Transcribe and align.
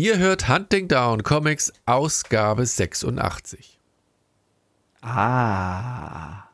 Ihr 0.00 0.16
hört 0.16 0.48
Hunting 0.48 0.88
Down 0.88 1.22
Comics 1.22 1.74
Ausgabe 1.84 2.64
86. 2.64 3.78
Ah. 5.02 6.44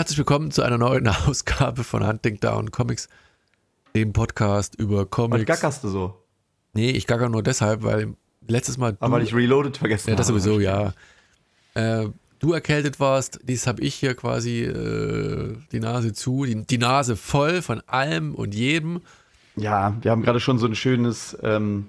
Herzlich 0.00 0.16
willkommen 0.16 0.50
zu 0.50 0.62
einer 0.62 0.78
neuen 0.78 1.06
Ausgabe 1.26 1.84
von 1.84 2.06
Hunting 2.06 2.40
Down 2.40 2.70
Comics, 2.70 3.10
dem 3.94 4.14
Podcast 4.14 4.74
über 4.76 5.00
Was 5.02 5.10
Comics. 5.10 5.44
gackerst 5.44 5.84
du 5.84 5.88
so? 5.88 6.22
Nee, 6.72 6.88
ich 6.88 7.06
gacker 7.06 7.28
nur 7.28 7.42
deshalb, 7.42 7.82
weil 7.82 8.14
letztes 8.48 8.78
Mal 8.78 8.96
Aber 8.98 9.16
weil 9.16 9.24
ich 9.24 9.34
Reloaded 9.34 9.76
vergessen 9.76 10.08
ja, 10.08 10.16
das 10.16 10.28
habe. 10.28 10.40
sowieso, 10.40 10.58
ja. 10.58 10.94
Äh, 11.74 12.06
du 12.38 12.54
erkältet 12.54 12.98
warst, 12.98 13.40
dies 13.42 13.66
habe 13.66 13.82
ich 13.82 13.94
hier 13.94 14.14
quasi 14.14 14.62
äh, 14.62 15.58
die 15.70 15.80
Nase 15.80 16.14
zu, 16.14 16.46
die, 16.46 16.64
die 16.64 16.78
Nase 16.78 17.14
voll 17.14 17.60
von 17.60 17.82
allem 17.86 18.34
und 18.34 18.54
jedem. 18.54 19.02
Ja, 19.56 19.98
wir 20.00 20.12
haben 20.12 20.22
gerade 20.22 20.40
schon 20.40 20.56
so 20.56 20.64
ein 20.64 20.76
schönes, 20.76 21.36
ähm, 21.42 21.88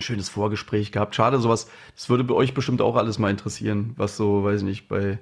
schönes 0.00 0.28
Vorgespräch 0.28 0.90
gehabt. 0.90 1.14
Schade, 1.14 1.38
sowas, 1.38 1.68
das 1.94 2.08
würde 2.08 2.24
bei 2.24 2.34
euch 2.34 2.54
bestimmt 2.54 2.82
auch 2.82 2.96
alles 2.96 3.20
mal 3.20 3.30
interessieren, 3.30 3.92
was 3.96 4.16
so, 4.16 4.42
weiß 4.42 4.62
ich 4.62 4.66
nicht, 4.66 4.88
bei, 4.88 5.20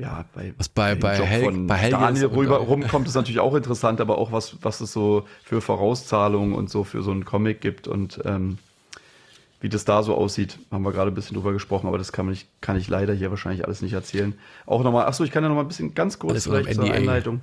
ja, 0.00 0.24
bei, 0.34 0.54
Was 0.58 0.68
bei- 0.68 0.94
bei 0.94 1.16
Hel- 1.16 1.66
bei 1.66 1.76
Helge 1.76 1.96
Daniel 1.98 2.26
rüber, 2.26 2.56
rumkommt, 2.58 3.06
ist 3.06 3.14
natürlich 3.14 3.40
auch 3.40 3.54
interessant, 3.54 4.00
aber 4.00 4.18
auch 4.18 4.32
was, 4.32 4.56
was 4.62 4.80
es 4.80 4.92
so 4.92 5.26
für 5.44 5.60
Vorauszahlungen 5.60 6.54
und 6.54 6.70
so 6.70 6.84
für 6.84 7.02
so 7.02 7.10
einen 7.10 7.24
Comic 7.24 7.60
gibt 7.60 7.86
und 7.86 8.20
ähm, 8.24 8.58
wie 9.60 9.68
das 9.68 9.84
da 9.84 10.02
so 10.02 10.14
aussieht, 10.14 10.58
haben 10.70 10.82
wir 10.84 10.92
gerade 10.92 11.10
ein 11.10 11.14
bisschen 11.14 11.34
drüber 11.36 11.52
gesprochen, 11.52 11.86
aber 11.86 11.98
das 11.98 12.12
kann, 12.12 12.24
man 12.24 12.32
nicht, 12.32 12.48
kann 12.62 12.78
ich 12.78 12.88
leider 12.88 13.12
hier 13.12 13.28
wahrscheinlich 13.30 13.66
alles 13.66 13.82
nicht 13.82 13.92
erzählen. 13.92 14.32
Auch 14.64 14.82
nochmal, 14.82 15.04
achso, 15.06 15.22
ich 15.22 15.30
kann 15.30 15.42
ja 15.42 15.50
nochmal 15.50 15.64
ein 15.64 15.68
bisschen 15.68 15.94
ganz 15.94 16.18
kurz 16.18 16.30
Alles 16.32 16.46
vielleicht 16.46 16.74
zur. 16.76 16.90
Einleitung. 16.90 17.40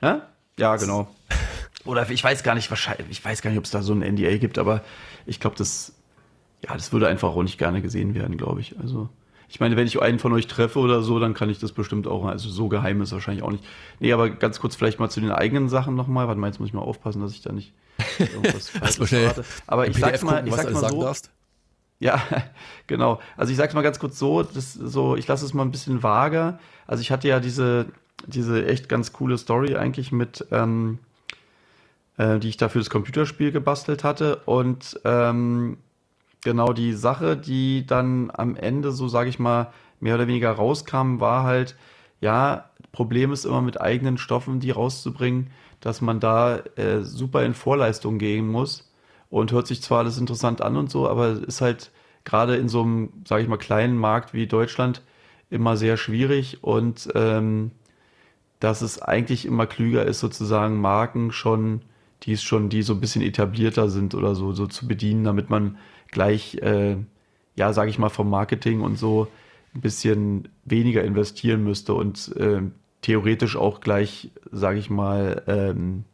Hä? 0.00 0.14
Ja, 0.58 0.74
genau. 0.76 1.08
Oder 1.84 2.10
ich 2.10 2.24
weiß 2.24 2.42
gar 2.42 2.56
nicht, 2.56 2.68
wahrscheinlich, 2.68 3.06
ich 3.10 3.24
weiß 3.24 3.42
gar 3.42 3.50
nicht, 3.50 3.58
ob 3.58 3.64
es 3.64 3.70
da 3.70 3.80
so 3.82 3.92
ein 3.94 4.02
NDA 4.02 4.38
gibt, 4.38 4.58
aber 4.58 4.82
ich 5.24 5.38
glaube, 5.38 5.54
das, 5.56 5.92
ja, 6.64 6.72
das 6.74 6.92
würde 6.92 7.06
einfach 7.06 7.28
auch 7.28 7.42
nicht 7.44 7.58
gerne 7.58 7.80
gesehen 7.80 8.16
werden, 8.16 8.36
glaube 8.36 8.60
ich. 8.60 8.76
Also, 8.80 9.08
ich 9.48 9.60
meine, 9.60 9.76
wenn 9.76 9.86
ich 9.86 10.00
einen 10.00 10.18
von 10.18 10.32
euch 10.32 10.46
treffe 10.46 10.78
oder 10.78 11.02
so, 11.02 11.18
dann 11.20 11.34
kann 11.34 11.50
ich 11.50 11.58
das 11.58 11.72
bestimmt 11.72 12.06
auch, 12.06 12.24
also 12.24 12.48
so 12.48 12.68
geheim 12.68 13.00
ist 13.00 13.12
wahrscheinlich 13.12 13.44
auch 13.44 13.52
nicht. 13.52 13.64
Nee, 14.00 14.12
aber 14.12 14.28
ganz 14.30 14.60
kurz 14.60 14.74
vielleicht 14.74 14.98
mal 14.98 15.08
zu 15.08 15.20
den 15.20 15.30
eigenen 15.30 15.68
Sachen 15.68 15.94
nochmal. 15.94 16.26
Warte 16.26 16.40
mal, 16.40 16.48
jetzt 16.48 16.58
muss 16.58 16.68
ich 16.68 16.74
mal 16.74 16.80
aufpassen, 16.80 17.22
dass 17.22 17.32
ich 17.32 17.42
da 17.42 17.52
nicht 17.52 17.72
irgendwas 18.18 18.70
schnell 19.08 19.30
verrate. 19.30 19.44
Aber 19.66 19.86
ich 19.86 19.96
sag's 19.96 20.22
mal, 20.22 20.46
ich 20.46 20.54
sag's 20.54 20.72
mal 20.72 20.90
so, 20.90 21.02
darfst. 21.02 21.30
ja, 22.00 22.20
genau. 22.86 23.20
Also 23.36 23.52
ich 23.52 23.56
sag's 23.56 23.74
mal 23.74 23.82
ganz 23.82 23.98
kurz 23.98 24.18
so, 24.18 24.42
das 24.42 24.72
so, 24.74 25.16
ich 25.16 25.26
lasse 25.28 25.44
es 25.44 25.54
mal 25.54 25.62
ein 25.62 25.70
bisschen 25.70 26.02
vager. 26.02 26.58
Also 26.86 27.00
ich 27.00 27.12
hatte 27.12 27.28
ja 27.28 27.38
diese, 27.38 27.86
diese 28.26 28.66
echt 28.66 28.88
ganz 28.88 29.12
coole 29.12 29.38
Story 29.38 29.76
eigentlich 29.76 30.10
mit, 30.10 30.44
ähm, 30.50 30.98
äh, 32.16 32.40
die 32.40 32.48
ich 32.48 32.56
da 32.56 32.68
für 32.68 32.78
das 32.78 32.90
Computerspiel 32.90 33.52
gebastelt 33.52 34.02
hatte. 34.02 34.36
Und 34.44 35.00
ähm, 35.04 35.78
genau 36.46 36.72
die 36.72 36.92
Sache, 36.92 37.36
die 37.36 37.84
dann 37.86 38.30
am 38.32 38.54
Ende, 38.54 38.92
so 38.92 39.08
sage 39.08 39.28
ich 39.28 39.40
mal, 39.40 39.72
mehr 39.98 40.14
oder 40.14 40.28
weniger 40.28 40.52
rauskam, 40.52 41.18
war 41.18 41.42
halt, 41.42 41.76
ja, 42.20 42.70
Problem 42.92 43.32
ist 43.32 43.44
immer 43.44 43.60
mit 43.62 43.80
eigenen 43.80 44.16
Stoffen, 44.16 44.60
die 44.60 44.70
rauszubringen, 44.70 45.50
dass 45.80 46.00
man 46.00 46.20
da 46.20 46.58
äh, 46.76 47.02
super 47.02 47.44
in 47.44 47.52
Vorleistung 47.52 48.18
gehen 48.18 48.48
muss. 48.48 48.90
Und 49.28 49.50
hört 49.50 49.66
sich 49.66 49.82
zwar 49.82 49.98
alles 49.98 50.18
interessant 50.18 50.62
an 50.62 50.76
und 50.76 50.88
so, 50.88 51.08
aber 51.08 51.30
ist 51.30 51.60
halt 51.60 51.90
gerade 52.24 52.54
in 52.54 52.68
so 52.68 52.82
einem, 52.82 53.12
sage 53.26 53.42
ich 53.42 53.48
mal, 53.48 53.56
kleinen 53.56 53.98
Markt 53.98 54.32
wie 54.32 54.46
Deutschland 54.46 55.02
immer 55.50 55.76
sehr 55.76 55.96
schwierig 55.96 56.62
und 56.62 57.08
ähm, 57.16 57.72
dass 58.60 58.82
es 58.82 59.02
eigentlich 59.02 59.46
immer 59.46 59.66
klüger 59.66 60.06
ist, 60.06 60.20
sozusagen 60.20 60.80
Marken 60.80 61.32
schon, 61.32 61.82
die 62.22 62.32
es 62.32 62.42
schon, 62.42 62.68
die 62.68 62.82
so 62.82 62.94
ein 62.94 63.00
bisschen 63.00 63.22
etablierter 63.22 63.90
sind 63.90 64.14
oder 64.14 64.36
so, 64.36 64.52
so 64.52 64.66
zu 64.68 64.86
bedienen, 64.86 65.24
damit 65.24 65.50
man 65.50 65.76
gleich, 66.08 66.56
äh, 66.62 66.96
ja, 67.56 67.72
sage 67.72 67.90
ich 67.90 67.98
mal, 67.98 68.08
vom 68.08 68.30
Marketing 68.30 68.80
und 68.80 68.98
so 68.98 69.28
ein 69.74 69.80
bisschen 69.80 70.48
weniger 70.64 71.04
investieren 71.04 71.62
müsste 71.64 71.94
und 71.94 72.34
ähm, 72.38 72.72
theoretisch 73.02 73.56
auch 73.56 73.80
gleich, 73.80 74.30
sage 74.50 74.78
ich 74.78 74.90
mal, 74.90 75.42
ähm, 75.46 76.04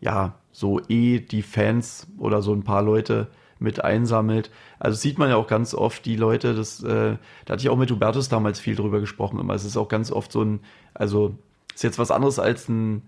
ja, 0.00 0.34
so 0.52 0.80
eh 0.88 1.18
die 1.18 1.42
Fans 1.42 2.06
oder 2.18 2.40
so 2.40 2.52
ein 2.52 2.62
paar 2.62 2.82
Leute 2.82 3.28
mit 3.58 3.82
einsammelt. 3.82 4.50
Also 4.78 4.96
sieht 4.96 5.18
man 5.18 5.30
ja 5.30 5.36
auch 5.36 5.48
ganz 5.48 5.74
oft, 5.74 6.04
die 6.04 6.16
Leute, 6.16 6.54
das, 6.54 6.82
äh, 6.82 7.16
da 7.44 7.52
hatte 7.52 7.62
ich 7.62 7.68
auch 7.68 7.76
mit 7.76 7.90
Hubertus 7.90 8.28
damals 8.28 8.60
viel 8.60 8.76
drüber 8.76 9.00
gesprochen 9.00 9.40
immer. 9.40 9.54
Es 9.54 9.64
ist 9.64 9.76
auch 9.76 9.88
ganz 9.88 10.12
oft 10.12 10.30
so 10.30 10.42
ein, 10.42 10.60
also 10.92 11.36
ist 11.74 11.82
jetzt 11.82 11.98
was 11.98 12.10
anderes 12.10 12.38
als 12.38 12.68
ein, 12.68 13.02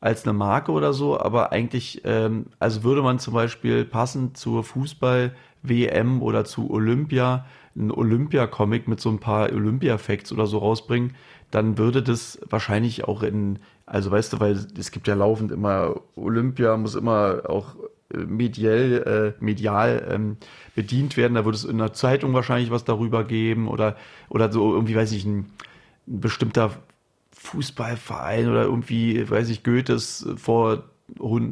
als 0.00 0.24
eine 0.24 0.32
Marke 0.32 0.72
oder 0.72 0.92
so, 0.92 1.18
aber 1.18 1.52
eigentlich, 1.52 2.02
ähm, 2.04 2.46
also 2.58 2.84
würde 2.84 3.02
man 3.02 3.18
zum 3.18 3.34
Beispiel 3.34 3.84
passend 3.84 4.36
zur 4.36 4.62
Fußball-WM 4.62 6.22
oder 6.22 6.44
zu 6.44 6.70
Olympia 6.70 7.46
einen 7.76 7.90
Olympia-Comic 7.90 8.88
mit 8.88 9.00
so 9.00 9.10
ein 9.10 9.18
paar 9.18 9.52
Olympia-Facts 9.52 10.32
oder 10.32 10.46
so 10.46 10.58
rausbringen, 10.58 11.14
dann 11.50 11.78
würde 11.78 12.02
das 12.02 12.40
wahrscheinlich 12.48 13.04
auch 13.04 13.22
in, 13.22 13.58
also 13.84 14.10
weißt 14.10 14.32
du, 14.32 14.40
weil 14.40 14.52
es 14.78 14.90
gibt 14.90 15.08
ja 15.08 15.14
laufend 15.14 15.52
immer 15.52 15.94
Olympia, 16.16 16.76
muss 16.76 16.94
immer 16.94 17.42
auch 17.48 17.76
äh, 18.12 18.18
mediell, 18.18 19.34
äh, 19.38 19.44
medial 19.44 20.06
ähm, 20.10 20.36
bedient 20.74 21.16
werden. 21.16 21.34
Da 21.34 21.44
würde 21.44 21.56
es 21.56 21.64
in 21.64 21.78
der 21.78 21.92
Zeitung 21.92 22.32
wahrscheinlich 22.34 22.70
was 22.70 22.84
darüber 22.84 23.24
geben 23.24 23.68
oder, 23.68 23.96
oder 24.28 24.50
so 24.50 24.74
irgendwie, 24.74 24.96
weiß 24.96 25.12
ich, 25.12 25.24
ein, 25.24 25.50
ein 26.08 26.20
bestimmter 26.20 26.70
Fußballverein 27.46 28.48
oder 28.48 28.64
irgendwie, 28.64 29.28
weiß 29.28 29.48
ich, 29.48 29.62
Goethe 29.62 29.94
ist 29.94 30.26
vor, 30.36 30.84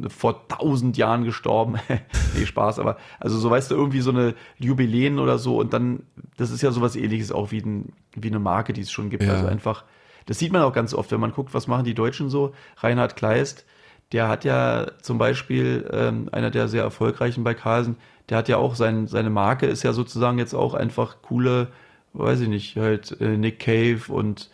vor 0.09 0.47
tausend 0.47 0.97
Jahren 0.97 1.23
gestorben. 1.23 1.75
nee, 2.35 2.45
Spaß, 2.45 2.79
aber 2.79 2.97
also 3.19 3.37
so 3.37 3.49
weißt 3.49 3.71
du, 3.71 3.75
irgendwie 3.75 4.01
so 4.01 4.11
eine 4.11 4.35
Jubiläen 4.59 5.19
oder 5.19 5.37
so 5.37 5.57
und 5.57 5.73
dann, 5.73 6.03
das 6.37 6.51
ist 6.51 6.61
ja 6.61 6.71
sowas 6.71 6.95
ähnliches 6.95 7.31
auch 7.31 7.51
wie, 7.51 7.59
ein, 7.59 7.93
wie 8.13 8.27
eine 8.27 8.39
Marke, 8.39 8.73
die 8.73 8.81
es 8.81 8.91
schon 8.91 9.09
gibt. 9.09 9.23
Ja. 9.23 9.33
Also 9.33 9.47
einfach, 9.47 9.85
das 10.25 10.39
sieht 10.39 10.51
man 10.51 10.61
auch 10.61 10.73
ganz 10.73 10.93
oft, 10.93 11.11
wenn 11.11 11.19
man 11.19 11.31
guckt, 11.31 11.53
was 11.53 11.67
machen 11.67 11.85
die 11.85 11.93
Deutschen 11.93 12.29
so. 12.29 12.53
Reinhard 12.77 13.15
Kleist, 13.15 13.65
der 14.11 14.27
hat 14.27 14.43
ja 14.43 14.87
zum 15.01 15.17
Beispiel, 15.17 15.89
ähm, 15.91 16.29
einer 16.31 16.51
der 16.51 16.67
sehr 16.67 16.83
erfolgreichen 16.83 17.43
bei 17.43 17.53
Carlsen, 17.53 17.95
der 18.29 18.37
hat 18.37 18.49
ja 18.49 18.57
auch 18.57 18.75
sein, 18.75 19.07
seine 19.07 19.29
Marke 19.29 19.65
ist 19.67 19.83
ja 19.83 19.93
sozusagen 19.93 20.39
jetzt 20.39 20.53
auch 20.53 20.73
einfach 20.73 21.21
coole, 21.21 21.69
weiß 22.13 22.41
ich 22.41 22.47
nicht, 22.49 22.75
halt 22.75 23.19
äh, 23.21 23.37
Nick 23.37 23.59
Cave 23.59 24.01
und 24.09 24.49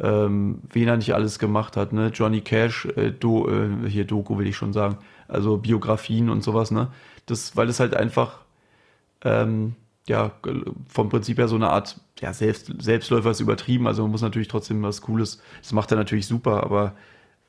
ähm, 0.00 0.62
wen 0.72 0.88
er 0.88 0.96
nicht 0.96 1.14
alles 1.14 1.38
gemacht 1.38 1.76
hat, 1.76 1.92
ne? 1.92 2.10
Johnny 2.14 2.40
Cash, 2.40 2.86
äh, 2.96 3.10
Do, 3.12 3.48
äh, 3.48 3.88
hier 3.88 4.04
Doku 4.04 4.38
will 4.38 4.46
ich 4.46 4.56
schon 4.56 4.72
sagen, 4.72 4.98
also 5.28 5.58
Biografien 5.58 6.30
und 6.30 6.42
sowas, 6.42 6.70
ne? 6.70 6.88
Das, 7.26 7.56
weil 7.56 7.68
es 7.68 7.80
halt 7.80 7.94
einfach 7.94 8.40
ähm, 9.24 9.76
ja, 10.08 10.32
vom 10.88 11.08
Prinzip 11.08 11.38
her 11.38 11.48
so 11.48 11.56
eine 11.56 11.70
Art, 11.70 12.00
ja, 12.20 12.32
Selbst, 12.32 12.72
Selbstläufer 12.80 13.30
ist 13.30 13.40
übertrieben, 13.40 13.86
also 13.86 14.02
man 14.02 14.10
muss 14.10 14.22
natürlich 14.22 14.48
trotzdem 14.48 14.82
was 14.82 15.00
Cooles, 15.02 15.40
das 15.60 15.72
macht 15.72 15.90
er 15.92 15.96
natürlich 15.96 16.26
super, 16.26 16.62
aber 16.64 16.94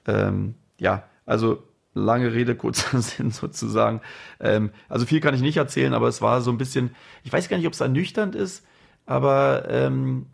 ähm, 0.08 0.56
ja, 0.80 1.04
also 1.26 1.64
lange 1.94 2.34
Rede, 2.34 2.56
kurzer 2.56 3.02
Sinn 3.02 3.32
sozusagen. 3.32 4.02
Ähm, 4.40 4.72
also 4.90 5.06
viel 5.06 5.20
kann 5.20 5.36
ich 5.36 5.42
nicht 5.42 5.58
erzählen, 5.58 5.94
aber 5.94 6.08
es 6.08 6.22
war 6.22 6.42
so 6.42 6.52
ein 6.52 6.58
bisschen, 6.58 6.96
ich 7.24 7.34
weiß 7.34 7.50
gar 7.50 7.58
nicht, 7.58 7.68
ob 7.68 7.74
es 7.74 7.82
ernüchternd 7.82 8.36
ist, 8.36 8.66
aber 9.06 9.66
ähm, 9.70 10.28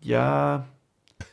ja, 0.00 0.66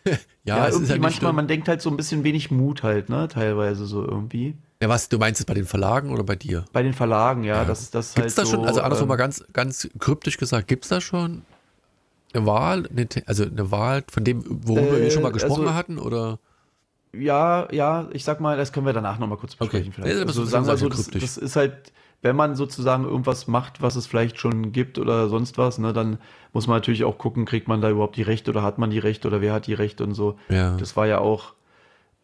Ja, 0.44 0.60
ja, 0.60 0.70
irgendwie 0.70 0.92
halt 0.94 1.02
manchmal, 1.02 1.34
man 1.34 1.48
denkt 1.50 1.68
halt 1.68 1.82
so 1.82 1.90
ein 1.90 1.98
bisschen 1.98 2.24
wenig 2.24 2.52
Mut 2.52 2.82
halt, 2.82 3.10
ne, 3.10 3.28
teilweise 3.28 3.86
so 3.86 4.02
irgendwie. 4.06 4.56
Ja, 4.82 4.88
was, 4.88 5.10
du 5.10 5.18
meinst 5.18 5.42
es 5.42 5.46
bei 5.46 5.54
den 5.54 5.66
Verlagen 5.66 6.10
oder 6.12 6.24
bei 6.24 6.38
dir? 6.38 6.64
Bei 6.72 6.84
den 6.84 6.94
Verlagen, 6.94 7.44
ja, 7.44 7.66
das, 7.66 7.92
das 7.92 8.14
Gibt 8.14 8.28
es 8.28 8.38
halt 8.38 8.48
da 8.48 8.50
schon, 8.50 8.62
so, 8.62 8.66
also 8.68 8.82
andersrum 8.82 9.06
ähm, 9.06 9.10
mal 9.10 9.16
ganz, 9.18 9.44
ganz 9.52 9.90
kryptisch 10.00 10.38
gesagt, 10.38 10.70
gibt 10.70 10.86
es 10.86 10.90
da 10.90 11.02
schon 11.02 11.42
eine 12.34 12.46
Wahl, 12.46 12.88
eine, 12.90 13.08
also 13.26 13.44
eine 13.44 13.72
Wahl 13.72 14.04
von 14.10 14.24
dem, 14.24 14.44
worüber 14.66 14.98
Äh, 14.98 15.02
wir 15.02 15.12
schon 15.12 15.24
mal 15.24 15.34
gesprochen 15.34 15.64
also- 15.64 15.74
hatten? 15.74 15.98
Oder? 16.00 16.40
Ja, 17.14 17.68
ja, 17.74 18.08
ich 18.12 18.24
sag 18.24 18.40
mal, 18.40 18.56
das 18.58 18.72
können 18.72 18.86
wir 18.86 18.94
danach 18.94 19.18
nochmal 19.20 19.38
kurz 19.38 19.56
besprechen 19.56 19.88
Okay. 19.88 20.02
vielleicht. 20.02 20.14
Ja, 20.20 20.26
das 20.26 20.38
also 20.38 20.46
sagen 20.46 20.68
wir 20.68 20.78
so, 20.78 20.88
das, 20.88 21.08
das 21.10 21.38
ist 21.38 21.56
halt, 21.56 21.92
wenn 22.22 22.36
man 22.36 22.56
sozusagen 22.56 23.06
irgendwas 23.06 23.48
macht, 23.48 23.82
was 23.82 23.96
es 23.96 24.08
vielleicht 24.08 24.40
schon 24.40 24.72
gibt 24.72 24.98
oder 24.98 25.30
sonst 25.30 25.58
was, 25.58 25.78
ne, 25.78 25.94
dann 25.94 26.18
muss 26.52 26.68
man 26.68 26.78
natürlich 26.78 27.04
auch 27.04 27.18
gucken, 27.18 27.46
kriegt 27.46 27.68
man 27.68 27.82
da 27.82 27.90
überhaupt 27.90 28.18
die 28.18 28.24
Rechte 28.24 28.52
oder 28.52 28.64
hat 28.64 28.78
man 28.80 28.90
die 28.90 29.00
Rechte 29.00 29.28
oder 29.28 29.42
wer 29.42 29.54
hat 29.54 29.68
die 29.68 29.74
Rechte 29.74 30.04
und 30.04 30.14
so. 30.14 30.38
Ja. 30.50 30.76
Das 30.78 30.96
war 30.96 31.06
ja 31.06 31.20
auch, 31.20 31.54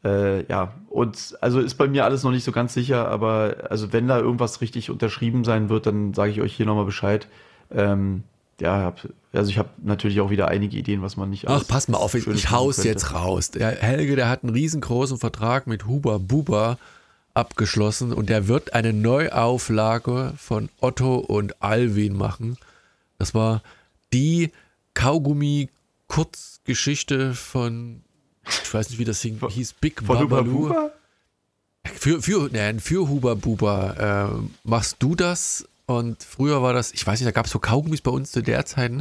äh, 0.03 0.45
ja, 0.47 0.73
und 0.89 1.37
also 1.41 1.59
ist 1.59 1.75
bei 1.75 1.87
mir 1.87 2.05
alles 2.05 2.23
noch 2.23 2.31
nicht 2.31 2.43
so 2.43 2.51
ganz 2.51 2.73
sicher, 2.73 3.07
aber 3.07 3.67
also 3.69 3.93
wenn 3.93 4.07
da 4.07 4.19
irgendwas 4.19 4.61
richtig 4.61 4.89
unterschrieben 4.89 5.43
sein 5.43 5.69
wird, 5.69 5.85
dann 5.85 6.13
sage 6.13 6.31
ich 6.31 6.41
euch 6.41 6.55
hier 6.55 6.65
nochmal 6.65 6.85
Bescheid. 6.85 7.27
Ähm, 7.71 8.23
ja, 8.59 8.81
hab, 8.81 9.07
also 9.31 9.49
ich 9.49 9.57
habe 9.57 9.69
natürlich 9.83 10.21
auch 10.21 10.29
wieder 10.29 10.47
einige 10.47 10.77
Ideen, 10.77 11.01
was 11.01 11.17
man 11.17 11.29
nicht 11.29 11.47
Ach, 11.47 11.67
pass 11.67 11.87
mal 11.87 11.97
auf, 11.97 12.13
ich, 12.15 12.27
ich 12.27 12.49
hau's 12.49 12.83
jetzt 12.83 13.13
raus. 13.13 13.51
Der 13.51 13.69
Helge, 13.69 14.15
der 14.15 14.29
hat 14.29 14.43
einen 14.43 14.53
riesengroßen 14.53 15.17
Vertrag 15.17 15.67
mit 15.67 15.85
Huber 15.85 16.19
Buba 16.19 16.77
abgeschlossen 17.33 18.13
und 18.13 18.29
der 18.29 18.47
wird 18.47 18.73
eine 18.73 18.93
Neuauflage 18.93 20.33
von 20.37 20.69
Otto 20.79 21.15
und 21.15 21.61
Alwin 21.61 22.15
machen. 22.15 22.57
Das 23.17 23.33
war 23.33 23.63
die 24.11 24.51
Kaugummi-Kurzgeschichte 24.93 27.33
von, 27.33 28.03
ich 28.45 28.73
weiß 28.73 28.89
nicht, 28.89 28.99
wie 28.99 29.05
das 29.05 29.21
hieß, 29.21 29.73
Big 29.73 30.03
von 30.03 30.19
Babalu. 30.19 30.69
Huber 30.69 30.93
Für, 31.83 32.21
für, 32.21 32.49
nein, 32.51 32.79
für 32.79 33.09
Huber 33.09 33.35
Buba. 33.35 33.93
Äh, 33.93 34.29
machst 34.63 34.97
du 34.99 35.15
das? 35.15 35.67
Und 35.85 36.23
früher 36.23 36.61
war 36.61 36.73
das, 36.73 36.93
ich 36.93 37.05
weiß 37.05 37.19
nicht, 37.19 37.27
da 37.27 37.31
gab 37.31 37.45
es 37.45 37.51
so 37.51 37.59
Kaugummis 37.59 38.01
bei 38.01 38.11
uns 38.11 38.31
zu 38.31 38.41
der 38.41 38.65
Zeit. 38.65 38.91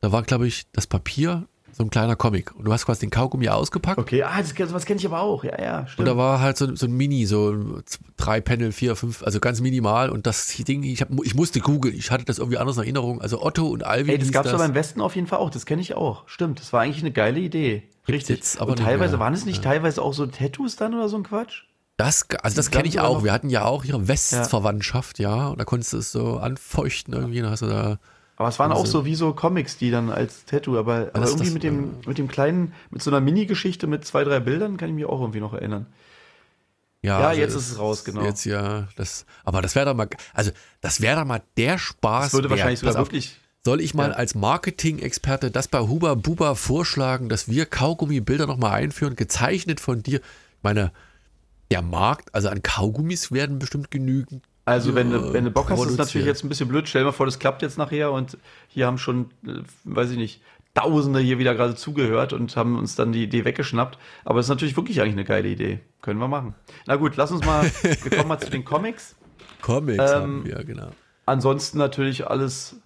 Da 0.00 0.12
war, 0.12 0.22
glaube 0.22 0.46
ich, 0.46 0.66
das 0.72 0.86
Papier 0.86 1.46
so 1.72 1.82
ein 1.82 1.90
kleiner 1.90 2.16
Comic. 2.16 2.54
Und 2.54 2.64
du 2.64 2.72
hast 2.72 2.86
quasi 2.86 3.00
den 3.00 3.10
Kaugummi 3.10 3.48
ausgepackt. 3.48 3.98
Okay, 3.98 4.22
ah, 4.22 4.38
das, 4.38 4.54
das 4.54 4.84
kenne 4.84 5.00
ich 5.00 5.06
aber 5.06 5.20
auch. 5.20 5.44
Ja, 5.44 5.60
ja, 5.60 5.86
stimmt. 5.86 6.00
Und 6.00 6.14
da 6.14 6.16
war 6.16 6.40
halt 6.40 6.56
so, 6.56 6.74
so 6.74 6.86
ein 6.86 6.92
Mini, 6.92 7.26
so 7.26 7.80
drei 8.16 8.40
Panel, 8.40 8.72
vier, 8.72 8.96
fünf, 8.96 9.22
also 9.22 9.40
ganz 9.40 9.60
minimal. 9.60 10.10
Und 10.10 10.26
das 10.26 10.48
Ding, 10.48 10.82
ich, 10.82 11.00
hab, 11.00 11.08
ich 11.24 11.34
musste 11.34 11.60
googeln, 11.60 11.94
ich 11.94 12.10
hatte 12.10 12.24
das 12.24 12.38
irgendwie 12.38 12.58
anders 12.58 12.76
in 12.76 12.82
Erinnerung. 12.82 13.20
Also 13.20 13.42
Otto 13.42 13.66
und 13.68 13.84
Alvin. 13.84 14.12
Ey, 14.12 14.18
das 14.18 14.32
gab 14.32 14.46
es 14.46 14.52
aber 14.52 14.64
im 14.64 14.74
Westen 14.74 15.00
auf 15.00 15.14
jeden 15.14 15.26
Fall 15.26 15.38
auch. 15.38 15.50
Das 15.50 15.66
kenne 15.66 15.82
ich 15.82 15.94
auch. 15.94 16.24
Stimmt, 16.26 16.60
das 16.60 16.72
war 16.72 16.82
eigentlich 16.82 17.02
eine 17.02 17.12
geile 17.12 17.40
Idee. 17.40 17.84
Richtig. 18.08 18.36
Jetzt 18.36 18.60
aber 18.60 18.72
und 18.72 18.78
teilweise 18.78 19.18
waren 19.18 19.34
es 19.34 19.44
nicht 19.44 19.64
ja. 19.64 19.70
teilweise 19.70 20.02
auch 20.02 20.14
so 20.14 20.26
Tattoos 20.26 20.76
dann 20.76 20.94
oder 20.94 21.08
so 21.08 21.16
ein 21.16 21.22
Quatsch? 21.22 21.64
Das, 21.96 22.26
also 22.42 22.56
das 22.56 22.70
kenne 22.70 22.88
ich 22.88 22.98
auch. 22.98 23.24
Wir 23.24 23.32
hatten 23.32 23.50
ja 23.50 23.66
auch 23.66 23.84
ihre 23.84 24.08
Westverwandtschaft, 24.08 25.18
ja. 25.18 25.36
ja. 25.36 25.48
Und 25.48 25.60
da 25.60 25.64
konntest 25.64 25.92
du 25.92 25.98
es 25.98 26.12
so 26.12 26.38
anfeuchten 26.38 27.12
irgendwie. 27.12 27.40
Dann 27.42 27.50
hast 27.50 27.60
du 27.60 27.66
da 27.66 27.98
aber 28.40 28.48
es 28.48 28.58
waren 28.58 28.72
auch 28.72 28.86
so 28.86 29.04
wie 29.04 29.14
so 29.14 29.34
Comics, 29.34 29.76
die 29.76 29.90
dann 29.90 30.08
als 30.08 30.46
Tattoo, 30.46 30.78
aber, 30.78 31.10
aber 31.12 31.26
irgendwie 31.26 31.44
das, 31.44 31.52
mit 31.52 31.62
dem, 31.62 31.96
mit 32.06 32.16
dem 32.16 32.26
kleinen, 32.26 32.72
mit 32.90 33.02
so 33.02 33.10
einer 33.10 33.20
Mini-Geschichte 33.20 33.86
mit 33.86 34.06
zwei, 34.06 34.24
drei 34.24 34.40
Bildern 34.40 34.78
kann 34.78 34.88
ich 34.88 34.94
mich 34.94 35.04
auch 35.04 35.20
irgendwie 35.20 35.40
noch 35.40 35.52
erinnern. 35.52 35.84
Ja, 37.02 37.20
ja 37.20 37.28
also 37.28 37.40
jetzt 37.42 37.54
ist 37.54 37.70
es 37.70 37.78
raus, 37.78 38.02
genau. 38.02 38.22
Jetzt 38.22 38.46
ja, 38.46 38.88
das, 38.96 39.26
aber 39.44 39.60
das 39.60 39.74
wäre 39.74 39.84
doch 39.84 39.94
mal, 39.94 40.08
also 40.32 40.52
das 40.80 41.02
wäre 41.02 41.20
doch 41.20 41.26
mal 41.26 41.42
der 41.58 41.76
Spaß. 41.76 42.24
Das 42.24 42.32
würde 42.32 42.48
wert. 42.48 42.60
wahrscheinlich 42.60 42.80
sogar 42.80 42.94
wirklich. 42.94 43.36
Soll 43.62 43.82
ich 43.82 43.92
mal 43.92 44.08
ja. 44.08 44.16
als 44.16 44.34
Marketing-Experte 44.34 45.50
das 45.50 45.68
bei 45.68 45.80
Huba 45.80 46.14
Buba 46.14 46.54
vorschlagen, 46.54 47.28
dass 47.28 47.46
wir 47.46 47.66
Kaugummi-Bilder 47.66 48.46
nochmal 48.46 48.72
einführen, 48.72 49.16
gezeichnet 49.16 49.80
von 49.80 50.02
dir? 50.02 50.20
Ich 50.20 50.62
meine, 50.62 50.92
der 51.70 51.82
Markt, 51.82 52.34
also 52.34 52.48
an 52.48 52.62
Kaugummis 52.62 53.32
werden 53.32 53.58
bestimmt 53.58 53.90
genügend 53.90 54.42
also, 54.64 54.94
wenn, 54.94 55.10
du, 55.10 55.32
wenn 55.32 55.44
du 55.44 55.50
Bock 55.50 55.70
hast, 55.70 55.84
ist 55.84 55.98
natürlich 55.98 56.26
jetzt 56.26 56.44
ein 56.44 56.48
bisschen 56.48 56.68
blöd. 56.68 56.88
Stell 56.88 57.02
dir 57.02 57.06
mal 57.06 57.12
vor, 57.12 57.26
das 57.26 57.38
klappt 57.38 57.62
jetzt 57.62 57.78
nachher 57.78 58.12
und 58.12 58.38
hier 58.68 58.86
haben 58.86 58.98
schon, 58.98 59.30
äh, 59.46 59.62
weiß 59.84 60.10
ich 60.10 60.16
nicht, 60.16 60.40
Tausende 60.72 61.18
hier 61.18 61.40
wieder 61.40 61.56
gerade 61.56 61.74
zugehört 61.74 62.32
und 62.32 62.56
haben 62.56 62.78
uns 62.78 62.94
dann 62.94 63.10
die 63.10 63.24
Idee 63.24 63.44
weggeschnappt. 63.44 63.98
Aber 64.24 64.38
es 64.38 64.46
ist 64.46 64.50
natürlich 64.50 64.76
wirklich 64.76 65.00
eigentlich 65.00 65.14
eine 65.14 65.24
geile 65.24 65.48
Idee. 65.48 65.80
Können 66.00 66.20
wir 66.20 66.28
machen. 66.28 66.54
Na 66.86 66.94
gut, 66.94 67.16
lass 67.16 67.32
uns 67.32 67.44
mal, 67.44 67.68
wir 67.82 68.10
kommen 68.10 68.28
mal 68.28 68.38
zu 68.38 68.50
den 68.50 68.64
Comics. 68.64 69.16
Comics 69.62 69.98
ähm, 69.98 70.20
haben 70.20 70.44
wir, 70.44 70.64
genau. 70.64 70.90
Ansonsten 71.26 71.76
natürlich 71.76 72.28
alles, 72.28 72.76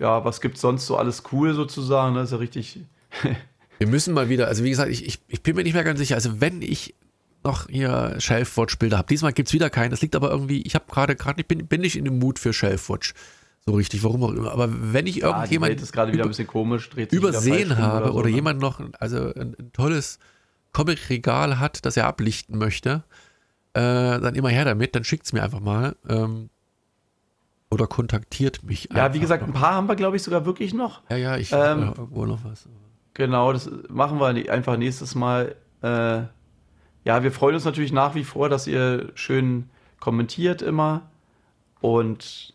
ja, 0.00 0.24
was 0.24 0.40
gibt 0.40 0.58
sonst 0.58 0.86
so 0.86 0.96
alles 0.96 1.22
cool 1.30 1.54
sozusagen, 1.54 2.16
das 2.16 2.24
ist 2.26 2.32
ja 2.32 2.38
richtig. 2.38 2.80
wir 3.78 3.86
müssen 3.86 4.14
mal 4.14 4.28
wieder, 4.28 4.48
also 4.48 4.64
wie 4.64 4.70
gesagt, 4.70 4.90
ich, 4.90 5.06
ich, 5.06 5.20
ich 5.28 5.42
bin 5.44 5.54
mir 5.54 5.62
nicht 5.62 5.74
mehr 5.74 5.84
ganz 5.84 6.00
sicher, 6.00 6.16
also 6.16 6.40
wenn 6.40 6.60
ich 6.60 6.96
noch 7.44 7.68
hier 7.68 8.16
Shelfwatch-Bilder 8.18 8.98
habe. 8.98 9.08
Diesmal 9.08 9.32
gibt 9.32 9.48
es 9.48 9.54
wieder 9.54 9.70
keinen. 9.70 9.90
Das 9.90 10.02
liegt 10.02 10.16
aber 10.16 10.30
irgendwie, 10.30 10.62
ich 10.62 10.74
habe 10.74 10.84
gerade, 10.88 11.16
gerade 11.16 11.40
ich 11.40 11.48
bin, 11.48 11.66
bin 11.66 11.80
nicht 11.80 11.96
in 11.96 12.04
dem 12.04 12.18
Mut 12.18 12.38
für 12.38 12.52
Shelfwatch. 12.52 13.14
So 13.64 13.74
richtig, 13.74 14.02
warum 14.02 14.24
auch 14.24 14.32
immer. 14.32 14.50
Aber 14.52 14.68
wenn 14.70 15.06
ich 15.06 15.16
ja, 15.16 15.28
irgendjemand 15.28 15.80
ist 15.80 15.92
gerade 15.92 16.12
wieder 16.12 16.24
ein 16.24 16.28
bisschen 16.28 16.48
komisch, 16.48 16.90
übersehen 17.10 17.76
habe 17.78 18.04
oder, 18.04 18.12
so, 18.12 18.18
oder 18.18 18.28
ne? 18.28 18.34
jemand 18.34 18.60
noch 18.60 18.80
also 18.98 19.32
ein, 19.34 19.54
ein 19.58 19.72
tolles 19.72 20.18
Comic-Regal 20.72 21.60
hat, 21.60 21.84
das 21.86 21.96
er 21.96 22.06
ablichten 22.06 22.58
möchte, 22.58 23.04
äh, 23.74 23.80
dann 23.80 24.34
immer 24.34 24.48
her 24.48 24.64
damit, 24.64 24.96
dann 24.96 25.04
schickt 25.04 25.26
es 25.26 25.32
mir 25.32 25.42
einfach 25.42 25.60
mal. 25.60 25.94
Ähm, 26.08 26.50
oder 27.70 27.86
kontaktiert 27.86 28.64
mich. 28.64 28.88
Ja, 28.94 29.14
wie 29.14 29.20
gesagt, 29.20 29.44
ein 29.44 29.52
paar 29.52 29.74
haben 29.74 29.88
wir, 29.88 29.96
glaube 29.96 30.16
ich, 30.16 30.22
sogar 30.22 30.44
wirklich 30.44 30.74
noch. 30.74 31.00
Ja, 31.08 31.16
ja, 31.16 31.36
ich 31.38 31.52
ähm, 31.52 31.58
habe 31.58 32.00
irgendwo 32.02 32.26
noch 32.26 32.44
was. 32.44 32.68
Genau, 33.14 33.52
das 33.52 33.70
machen 33.88 34.18
wir 34.18 34.52
einfach 34.52 34.76
nächstes 34.76 35.14
Mal. 35.14 35.54
Äh, 35.82 36.22
ja, 37.04 37.22
wir 37.22 37.32
freuen 37.32 37.54
uns 37.54 37.64
natürlich 37.64 37.92
nach 37.92 38.14
wie 38.14 38.24
vor, 38.24 38.48
dass 38.48 38.66
ihr 38.66 39.10
schön 39.14 39.68
kommentiert 40.00 40.62
immer 40.62 41.02
und 41.80 42.54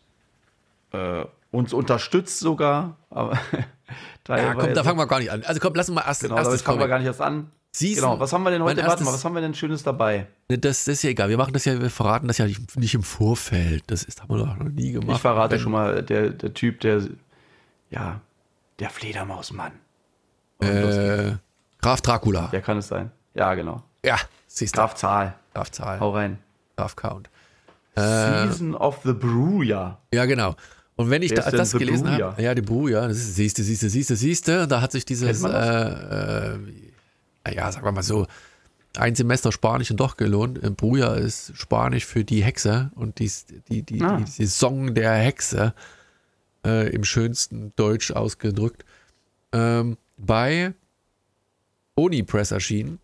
äh, 0.92 1.24
uns 1.50 1.72
unterstützt 1.72 2.40
sogar. 2.40 2.96
Aber 3.10 3.38
ja, 4.28 4.54
komm, 4.54 4.74
da 4.74 4.84
fangen 4.84 4.98
wir 4.98 5.06
gar 5.06 5.18
nicht 5.18 5.30
an. 5.30 5.42
Also 5.44 5.60
komm, 5.60 5.74
lass 5.74 5.88
uns 5.88 5.96
mal 5.96 6.04
erst. 6.06 6.22
Genau, 6.22 6.36
das 6.36 6.62
fangen 6.62 6.80
wir 6.80 6.88
gar 6.88 6.98
nicht 6.98 7.06
erst 7.06 7.20
an. 7.20 7.50
Siehst 7.70 8.00
genau, 8.00 8.18
was 8.18 8.32
haben 8.32 8.42
wir 8.44 8.50
denn 8.50 8.62
heute? 8.62 8.84
Warte 8.84 9.04
mal, 9.04 9.12
was 9.12 9.24
haben 9.24 9.34
wir 9.34 9.42
denn 9.42 9.54
Schönes 9.54 9.82
dabei? 9.82 10.26
Das, 10.48 10.58
das, 10.60 10.88
ist 10.88 11.02
ja 11.02 11.10
egal. 11.10 11.28
Wir 11.28 11.36
machen 11.36 11.52
das 11.52 11.66
ja, 11.66 11.80
wir 11.80 11.90
verraten 11.90 12.26
das 12.26 12.38
ja 12.38 12.46
nicht, 12.46 12.76
nicht 12.78 12.94
im 12.94 13.02
Vorfeld. 13.02 13.84
Das 13.88 14.02
ist, 14.02 14.22
haben 14.22 14.30
wir 14.30 14.38
doch 14.38 14.56
noch 14.56 14.70
nie 14.70 14.92
gemacht. 14.92 15.16
Ich 15.16 15.20
verrate 15.20 15.52
Wenn, 15.52 15.60
schon 15.60 15.72
mal, 15.72 16.02
der, 16.02 16.30
der 16.30 16.54
Typ, 16.54 16.80
der, 16.80 17.02
ja, 17.90 18.20
der 18.78 18.90
Fledermausmann. 18.90 19.72
Äh, 20.60 21.32
Graf 21.80 22.00
Dracula. 22.00 22.48
Der 22.48 22.62
kann 22.62 22.78
es 22.78 22.88
sein. 22.88 23.10
Ja, 23.34 23.54
genau. 23.54 23.82
Ja, 24.04 24.16
siehst 24.58 24.76
du. 24.76 24.80
Graf 24.80 24.94
Zahl. 24.94 25.34
Graf 25.54 25.70
Zahl. 25.70 26.00
Hau 26.00 26.10
rein. 26.10 26.38
Graf 26.76 26.96
Count. 26.96 27.30
Season 27.94 28.74
äh, 28.74 28.76
of 28.76 29.00
the 29.04 29.12
Brew, 29.12 29.62
ja. 29.62 29.98
Ja, 30.12 30.24
genau. 30.26 30.54
Und 30.96 31.10
wenn 31.10 31.22
ich 31.22 31.32
da, 31.32 31.50
das 31.50 31.72
gelesen 31.72 32.10
habe, 32.10 32.42
ja, 32.42 32.54
die 32.54 32.62
Brew, 32.62 32.88
ja, 32.88 33.06
das 33.06 33.18
ist, 33.18 33.36
siehste, 33.36 33.62
siehste, 33.62 33.88
siehste, 33.88 34.16
siehste, 34.16 34.66
da 34.66 34.80
hat 34.80 34.92
sich 34.92 35.04
dieses, 35.04 35.44
äh, 35.44 35.48
äh, 35.48 36.58
ja, 37.54 37.70
sagen 37.70 37.84
wir 37.84 37.92
mal 37.92 38.02
so, 38.02 38.26
ein 38.96 39.14
Semester 39.14 39.52
Spanisch 39.52 39.92
doch 39.94 40.16
gelohnt. 40.16 40.60
Bruja 40.76 41.14
ist 41.14 41.52
Spanisch 41.56 42.04
für 42.04 42.24
die 42.24 42.42
Hexe 42.42 42.90
und 42.94 43.18
die, 43.18 43.30
die, 43.68 43.82
die, 43.82 44.02
ah. 44.02 44.16
die 44.16 44.26
Saison 44.26 44.94
der 44.94 45.12
Hexe 45.12 45.74
äh, 46.66 46.88
im 46.90 47.04
schönsten 47.04 47.72
Deutsch 47.76 48.10
ausgedrückt. 48.10 48.84
Ähm, 49.52 49.98
bei 50.16 50.74
Onipress 51.96 52.50
erschienen. 52.50 52.98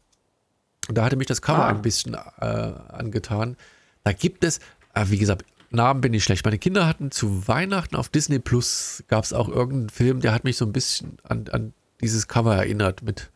Und 0.88 0.96
da 0.96 1.04
hatte 1.04 1.16
mich 1.16 1.26
das 1.26 1.42
Cover 1.42 1.64
ah. 1.64 1.68
ein 1.68 1.82
bisschen 1.82 2.14
äh, 2.14 2.46
angetan. 2.46 3.56
Da 4.02 4.12
gibt 4.12 4.44
es, 4.44 4.58
äh, 4.94 5.06
wie 5.06 5.18
gesagt, 5.18 5.44
Namen 5.70 6.00
bin 6.00 6.14
ich 6.14 6.24
schlecht. 6.24 6.44
Meine 6.44 6.58
Kinder 6.58 6.86
hatten 6.86 7.10
zu 7.10 7.48
Weihnachten 7.48 7.96
auf 7.96 8.08
Disney 8.08 8.38
Plus 8.38 9.02
gab 9.08 9.24
es 9.24 9.32
auch 9.32 9.48
irgendeinen 9.48 9.90
Film, 9.90 10.20
der 10.20 10.32
hat 10.32 10.44
mich 10.44 10.56
so 10.56 10.64
ein 10.64 10.72
bisschen 10.72 11.18
an, 11.24 11.46
an 11.50 11.72
dieses 12.00 12.28
Cover 12.28 12.54
erinnert 12.54 13.02
mit 13.02 13.30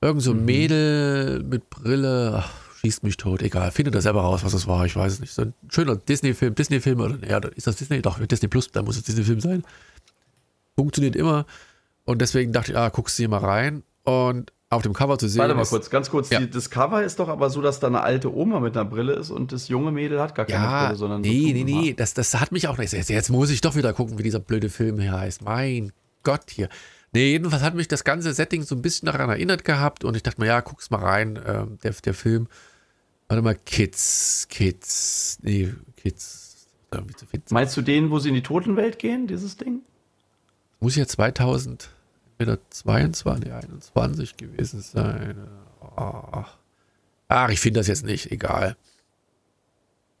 irgend 0.00 0.22
so 0.22 0.34
mhm. 0.34 0.44
Mädel 0.44 1.42
mit 1.42 1.70
Brille. 1.70 2.42
Ach, 2.44 2.50
schießt 2.80 3.04
mich 3.04 3.16
tot, 3.16 3.42
egal. 3.42 3.70
Findet 3.70 3.94
das 3.94 4.02
selber 4.02 4.22
raus, 4.22 4.44
was 4.44 4.52
das 4.52 4.66
war. 4.66 4.84
Ich 4.84 4.96
weiß 4.96 5.14
es 5.14 5.20
nicht. 5.20 5.32
So 5.32 5.42
ein 5.42 5.54
schöner 5.70 5.96
Disney-Film, 5.96 6.54
Disney-Film 6.54 7.00
oder 7.00 7.18
ja, 7.26 7.38
ist 7.38 7.66
das 7.66 7.76
Disney? 7.76 8.02
Doch, 8.02 8.18
Disney 8.18 8.48
Plus, 8.48 8.70
da 8.70 8.82
muss 8.82 8.96
es 8.96 9.04
Disney-Film 9.04 9.40
sein. 9.40 9.62
Funktioniert 10.76 11.16
immer. 11.16 11.46
Und 12.04 12.20
deswegen 12.20 12.52
dachte 12.52 12.72
ich, 12.72 12.78
ah, 12.78 12.88
guckst 12.88 13.18
du 13.18 13.22
hier 13.22 13.28
mal 13.28 13.38
rein. 13.38 13.84
Und 14.02 14.52
auf 14.72 14.82
dem 14.82 14.94
Cover 14.94 15.18
zu 15.18 15.28
sehen. 15.28 15.40
Warte 15.40 15.54
mal 15.54 15.66
kurz, 15.66 15.90
ganz 15.90 16.10
kurz. 16.10 16.30
Ja. 16.30 16.40
Die, 16.40 16.50
das 16.50 16.70
Cover 16.70 17.02
ist 17.02 17.18
doch 17.18 17.28
aber 17.28 17.50
so, 17.50 17.60
dass 17.60 17.78
da 17.78 17.88
eine 17.88 18.00
alte 18.00 18.34
Oma 18.34 18.58
mit 18.60 18.76
einer 18.76 18.86
Brille 18.86 19.12
ist 19.12 19.30
und 19.30 19.52
das 19.52 19.68
junge 19.68 19.92
Mädel 19.92 20.20
hat 20.20 20.34
gar 20.34 20.46
keine 20.46 20.64
ja, 20.64 20.86
Brille, 20.86 20.98
sondern. 20.98 21.20
Nee, 21.20 21.52
nee, 21.54 21.64
nee, 21.64 21.94
das, 21.94 22.14
das 22.14 22.40
hat 22.40 22.52
mich 22.52 22.68
auch 22.68 22.78
nicht. 22.78 22.92
Jetzt, 22.92 23.10
jetzt 23.10 23.30
muss 23.30 23.50
ich 23.50 23.60
doch 23.60 23.76
wieder 23.76 23.92
gucken, 23.92 24.18
wie 24.18 24.22
dieser 24.22 24.40
blöde 24.40 24.70
Film 24.70 24.98
hier 24.98 25.12
heißt. 25.12 25.42
Mein 25.42 25.92
Gott 26.22 26.50
hier. 26.50 26.68
Nee, 27.12 27.32
jedenfalls 27.32 27.62
hat 27.62 27.74
mich 27.74 27.88
das 27.88 28.04
ganze 28.04 28.32
Setting 28.32 28.62
so 28.62 28.74
ein 28.74 28.80
bisschen 28.80 29.06
daran 29.06 29.28
erinnert 29.28 29.64
gehabt 29.64 30.04
und 30.04 30.16
ich 30.16 30.22
dachte 30.22 30.40
mir, 30.40 30.46
ja, 30.46 30.60
guck's 30.62 30.90
mal 30.90 31.00
rein, 31.00 31.36
äh, 31.36 31.66
der, 31.82 31.92
der 31.92 32.14
Film. 32.14 32.48
Warte 33.28 33.42
mal, 33.42 33.54
Kids, 33.54 34.46
Kids, 34.48 35.38
nee, 35.42 35.72
Kids. 35.96 36.66
Meinst 37.50 37.76
du 37.76 37.82
den, 37.82 38.10
wo 38.10 38.18
sie 38.18 38.30
in 38.30 38.34
die 38.34 38.42
Totenwelt 38.42 38.98
gehen, 38.98 39.26
dieses 39.26 39.56
Ding? 39.56 39.80
Muss 40.80 40.96
ja 40.96 41.06
2000 41.06 41.90
entweder 42.42 42.58
22, 42.70 43.52
21 43.52 44.36
gewesen 44.36 44.80
sein. 44.80 45.36
Oh. 45.96 46.44
Ach, 47.28 47.48
ich 47.50 47.60
finde 47.60 47.80
das 47.80 47.86
jetzt 47.86 48.04
nicht, 48.04 48.30
egal. 48.30 48.76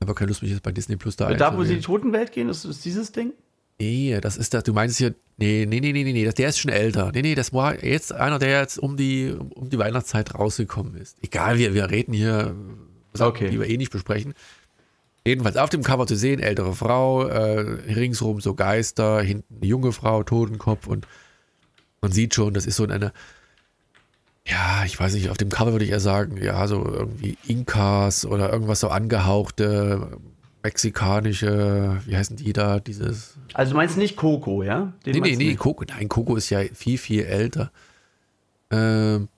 Aber 0.00 0.14
keine 0.14 0.28
Lust, 0.28 0.42
mich 0.42 0.50
jetzt 0.50 0.62
bei 0.62 0.72
Disney 0.72 0.96
Plus 0.96 1.16
da 1.16 1.32
Da, 1.34 1.56
wo 1.56 1.62
sie 1.62 1.74
in 1.74 1.78
die 1.78 1.84
Totenwelt 1.84 2.32
gehen, 2.32 2.48
ist, 2.48 2.64
ist 2.64 2.84
dieses 2.84 3.12
Ding? 3.12 3.32
Nee, 3.78 4.18
das 4.20 4.36
ist 4.36 4.54
das, 4.54 4.64
du 4.64 4.72
meinst 4.72 4.98
hier, 4.98 5.14
nee, 5.38 5.66
nee, 5.68 5.80
nee, 5.80 5.92
nee, 5.92 6.04
nee, 6.04 6.30
der 6.30 6.48
ist 6.48 6.58
schon 6.58 6.70
älter. 6.70 7.10
Nee, 7.12 7.22
nee, 7.22 7.34
das 7.34 7.52
war 7.52 7.82
jetzt 7.84 8.12
einer, 8.12 8.38
der 8.38 8.60
jetzt 8.60 8.78
um 8.78 8.96
die, 8.96 9.34
um 9.54 9.70
die 9.70 9.78
Weihnachtszeit 9.78 10.34
rausgekommen 10.34 10.94
ist. 10.96 11.16
Egal, 11.22 11.58
wir, 11.58 11.74
wir 11.74 11.90
reden 11.90 12.12
hier, 12.12 12.54
okay. 13.18 13.50
die 13.50 13.58
wir 13.58 13.68
eh 13.68 13.76
nicht 13.76 13.92
besprechen. 13.92 14.34
Jedenfalls 15.24 15.56
auf 15.56 15.70
dem 15.70 15.82
Cover 15.82 16.06
zu 16.06 16.16
sehen, 16.16 16.40
ältere 16.40 16.74
Frau, 16.74 17.24
äh, 17.26 17.60
ringsrum 17.92 18.40
so 18.40 18.54
Geister, 18.54 19.20
hinten 19.22 19.56
eine 19.56 19.66
junge 19.66 19.92
Frau, 19.92 20.24
Totenkopf 20.24 20.86
und 20.86 21.06
man 22.02 22.12
sieht 22.12 22.34
schon, 22.34 22.52
das 22.52 22.66
ist 22.66 22.76
so 22.76 22.84
eine, 22.84 23.12
ja, 24.46 24.84
ich 24.84 24.98
weiß 24.98 25.14
nicht, 25.14 25.30
auf 25.30 25.38
dem 25.38 25.48
Cover 25.48 25.72
würde 25.72 25.84
ich 25.84 25.92
eher 25.92 26.00
sagen, 26.00 26.36
ja, 26.36 26.66
so 26.66 26.84
irgendwie 26.84 27.38
Inkas 27.46 28.26
oder 28.26 28.52
irgendwas 28.52 28.80
so 28.80 28.88
angehauchte 28.88 30.18
mexikanische, 30.62 32.00
wie 32.06 32.16
heißen 32.16 32.36
die 32.36 32.52
da, 32.52 32.80
dieses. 32.80 33.36
Also 33.54 33.72
du 33.72 33.76
meinst 33.76 33.96
nicht 33.96 34.16
Coco, 34.16 34.62
ja? 34.62 34.92
Den 35.04 35.14
nee, 35.14 35.20
nee, 35.20 35.36
nee, 35.36 35.54
Coco. 35.56 35.84
Nein, 35.88 36.08
Coco 36.08 36.36
ist 36.36 36.50
ja 36.50 36.60
viel, 36.72 36.98
viel 36.98 37.24
älter. 37.24 37.72
Ähm, 38.70 39.28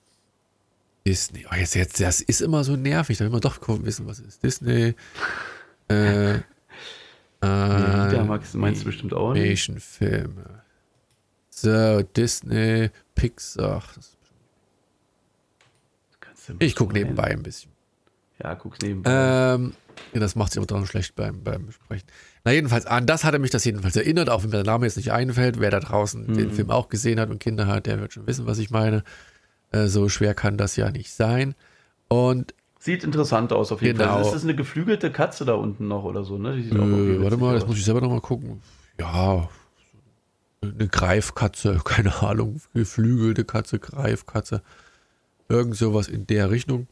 Disney. 1.05 1.45
Oh, 1.51 1.55
jetzt, 1.55 1.75
jetzt, 1.75 1.99
das 1.99 2.21
ist 2.21 2.41
immer 2.41 2.63
so 2.63 2.75
nervig, 2.75 3.17
da 3.17 3.25
will 3.25 3.31
man 3.31 3.41
doch 3.41 3.57
wissen, 3.67 4.07
was 4.07 4.19
ist 4.19 4.43
Disney. 4.43 4.95
Äh, 5.89 6.33
äh, 6.33 6.39
nee, 7.41 8.23
Max 8.23 8.53
meinst 8.53 8.81
du 8.81 8.85
bestimmt 8.85 9.13
auch 9.13 9.33
nicht. 9.33 9.71
Filme. 9.81 10.54
So, 11.57 12.01
Disney, 12.01 12.89
Pixar. 13.15 13.81
ich 16.59 16.75
gucke 16.75 16.93
nebenbei 16.93 17.27
ein 17.27 17.43
bisschen. 17.43 17.71
Ja, 18.43 18.55
guck's 18.55 18.79
nebenbei. 18.81 19.09
Ähm, 19.09 19.73
ja, 20.13 20.19
das 20.19 20.35
macht 20.35 20.51
sich 20.51 20.57
aber 20.59 20.67
dann 20.67 20.85
schlecht 20.85 21.15
beim, 21.15 21.41
beim 21.43 21.65
Besprechen. 21.65 22.05
Na, 22.43 22.51
jedenfalls, 22.51 22.85
an 22.85 23.05
das 23.05 23.23
hatte 23.23 23.39
mich 23.39 23.51
das 23.51 23.63
jedenfalls 23.63 23.95
erinnert, 23.95 24.29
auch 24.29 24.43
wenn 24.43 24.49
mir 24.49 24.57
der 24.57 24.65
Name 24.65 24.85
jetzt 24.85 24.97
nicht 24.97 25.13
einfällt. 25.13 25.61
Wer 25.61 25.71
da 25.71 25.79
draußen 25.79 26.27
mhm. 26.27 26.37
den 26.37 26.51
Film 26.51 26.71
auch 26.71 26.89
gesehen 26.89 27.21
hat 27.21 27.29
und 27.29 27.39
Kinder 27.39 27.67
hat, 27.67 27.85
der 27.85 28.01
wird 28.01 28.11
schon 28.11 28.27
wissen, 28.27 28.45
was 28.45 28.57
ich 28.57 28.69
meine. 28.69 29.05
Äh, 29.71 29.87
so 29.87 30.09
schwer 30.09 30.35
kann 30.35 30.57
das 30.57 30.75
ja 30.75 30.91
nicht 30.91 31.13
sein. 31.13 31.55
Und 32.09 32.53
Sieht 32.79 33.05
interessant 33.05 33.53
aus 33.53 33.71
auf 33.71 33.81
jeden 33.81 33.97
genau. 33.97 34.15
Fall. 34.15 34.23
Ist 34.23 34.33
das 34.33 34.43
eine 34.43 34.55
geflügelte 34.55 35.09
Katze 35.09 35.45
da 35.45 35.53
unten 35.53 35.87
noch 35.87 36.03
oder 36.03 36.25
so? 36.25 36.37
Ne? 36.37 36.57
Äh, 36.57 37.23
warte 37.23 37.37
mal, 37.37 37.53
das 37.53 37.65
muss 37.65 37.77
ich 37.77 37.85
selber 37.85 38.01
noch 38.01 38.11
mal 38.11 38.19
gucken. 38.19 38.61
Ja, 38.99 39.49
eine 40.73 40.87
Greifkatze, 40.87 41.81
keine 41.85 42.21
Ahnung, 42.21 42.61
geflügelte 42.73 43.45
Katze, 43.45 43.79
Greifkatze. 43.79 44.61
Irgend 45.47 45.75
sowas 45.75 46.07
in 46.07 46.25
der 46.25 46.49
Richtung. 46.49 46.87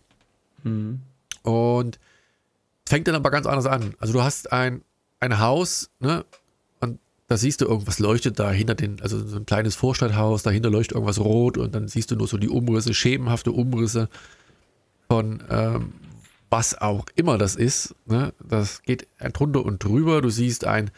Mhm. 0.63 1.01
Und 1.41 1.99
es 2.85 2.91
fängt 2.91 3.07
dann 3.07 3.15
aber 3.15 3.31
ganz 3.31 3.47
anders 3.47 3.65
an. 3.65 3.95
Also 3.99 4.13
du 4.13 4.21
hast 4.21 4.51
ein, 4.51 4.83
ein 5.19 5.39
Haus, 5.39 5.89
ne? 5.99 6.25
Und 6.79 6.99
da 7.27 7.37
siehst 7.37 7.61
du 7.61 7.65
irgendwas 7.65 7.99
leuchtet 7.99 8.39
da 8.39 8.51
hinter 8.51 8.75
den, 8.75 9.01
also 9.01 9.25
so 9.25 9.37
ein 9.37 9.45
kleines 9.45 9.75
Vorstadthaus, 9.75 10.43
dahinter 10.43 10.69
leuchtet 10.69 10.93
irgendwas 10.95 11.19
rot 11.19 11.57
und 11.57 11.73
dann 11.73 11.87
siehst 11.87 12.11
du 12.11 12.15
nur 12.15 12.27
so 12.27 12.37
die 12.37 12.49
Umrisse, 12.49 12.93
schemenhafte 12.93 13.51
Umrisse 13.51 14.09
von 15.07 15.43
ähm, 15.49 15.93
was 16.53 16.79
auch 16.79 17.05
immer 17.15 17.39
das 17.39 17.55
ist. 17.55 17.95
Ne? 18.05 18.31
Das 18.39 18.83
geht 18.83 19.07
drunter 19.33 19.65
und 19.65 19.83
drüber. 19.83 20.21
Du 20.21 20.29
siehst 20.29 20.65
ein, 20.65 20.91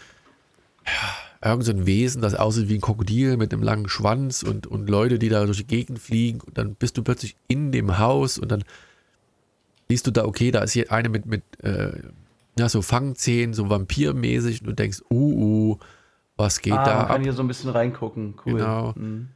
ja, 0.85 0.91
irgend 1.45 1.65
so 1.65 1.71
ein 1.71 1.85
Wesen, 1.85 2.21
das 2.21 2.33
aussieht 2.33 2.69
wie 2.69 2.75
ein 2.75 2.81
Krokodil 2.81 3.37
mit 3.37 3.53
einem 3.53 3.63
langen 3.63 3.87
Schwanz 3.87 4.43
und, 4.43 4.67
und 4.67 4.89
Leute, 4.89 5.19
die 5.19 5.29
da 5.29 5.45
durch 5.45 5.59
die 5.59 5.67
Gegend 5.67 5.99
fliegen. 5.99 6.41
Und 6.41 6.57
dann 6.57 6.75
bist 6.75 6.97
du 6.97 7.03
plötzlich 7.03 7.35
in 7.47 7.71
dem 7.71 7.99
Haus 7.99 8.37
und 8.37 8.51
dann 8.51 8.63
siehst 9.87 10.07
du 10.07 10.11
da, 10.11 10.25
okay, 10.25 10.51
da 10.51 10.61
ist 10.63 10.71
hier 10.71 10.91
eine 10.91 11.09
mit, 11.09 11.25
mit 11.27 11.43
äh, 11.63 11.91
ja, 12.57 12.67
so 12.67 12.81
Fangzähnen, 12.81 13.53
so 13.53 13.69
vampirmäßig. 13.69 14.61
Und 14.61 14.67
du 14.67 14.73
denkst, 14.73 15.01
uh, 15.11 15.73
uh, 15.73 15.79
was 16.35 16.61
geht 16.61 16.73
ah, 16.73 16.83
da? 16.83 16.97
Man 16.99 17.07
kann 17.07 17.23
hier 17.23 17.33
so 17.33 17.43
ein 17.43 17.47
bisschen 17.47 17.69
reingucken. 17.69 18.35
Cool. 18.45 18.53
Genau. 18.53 18.93
Mhm. 18.95 19.29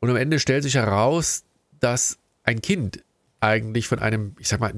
Und 0.00 0.10
am 0.10 0.16
Ende 0.16 0.38
stellt 0.38 0.62
sich 0.62 0.74
heraus, 0.74 1.44
dass 1.80 2.18
ein 2.44 2.60
Kind 2.60 3.02
eigentlich 3.40 3.88
von 3.88 3.98
einem, 3.98 4.34
ich 4.38 4.48
sag 4.48 4.60
mal, 4.60 4.72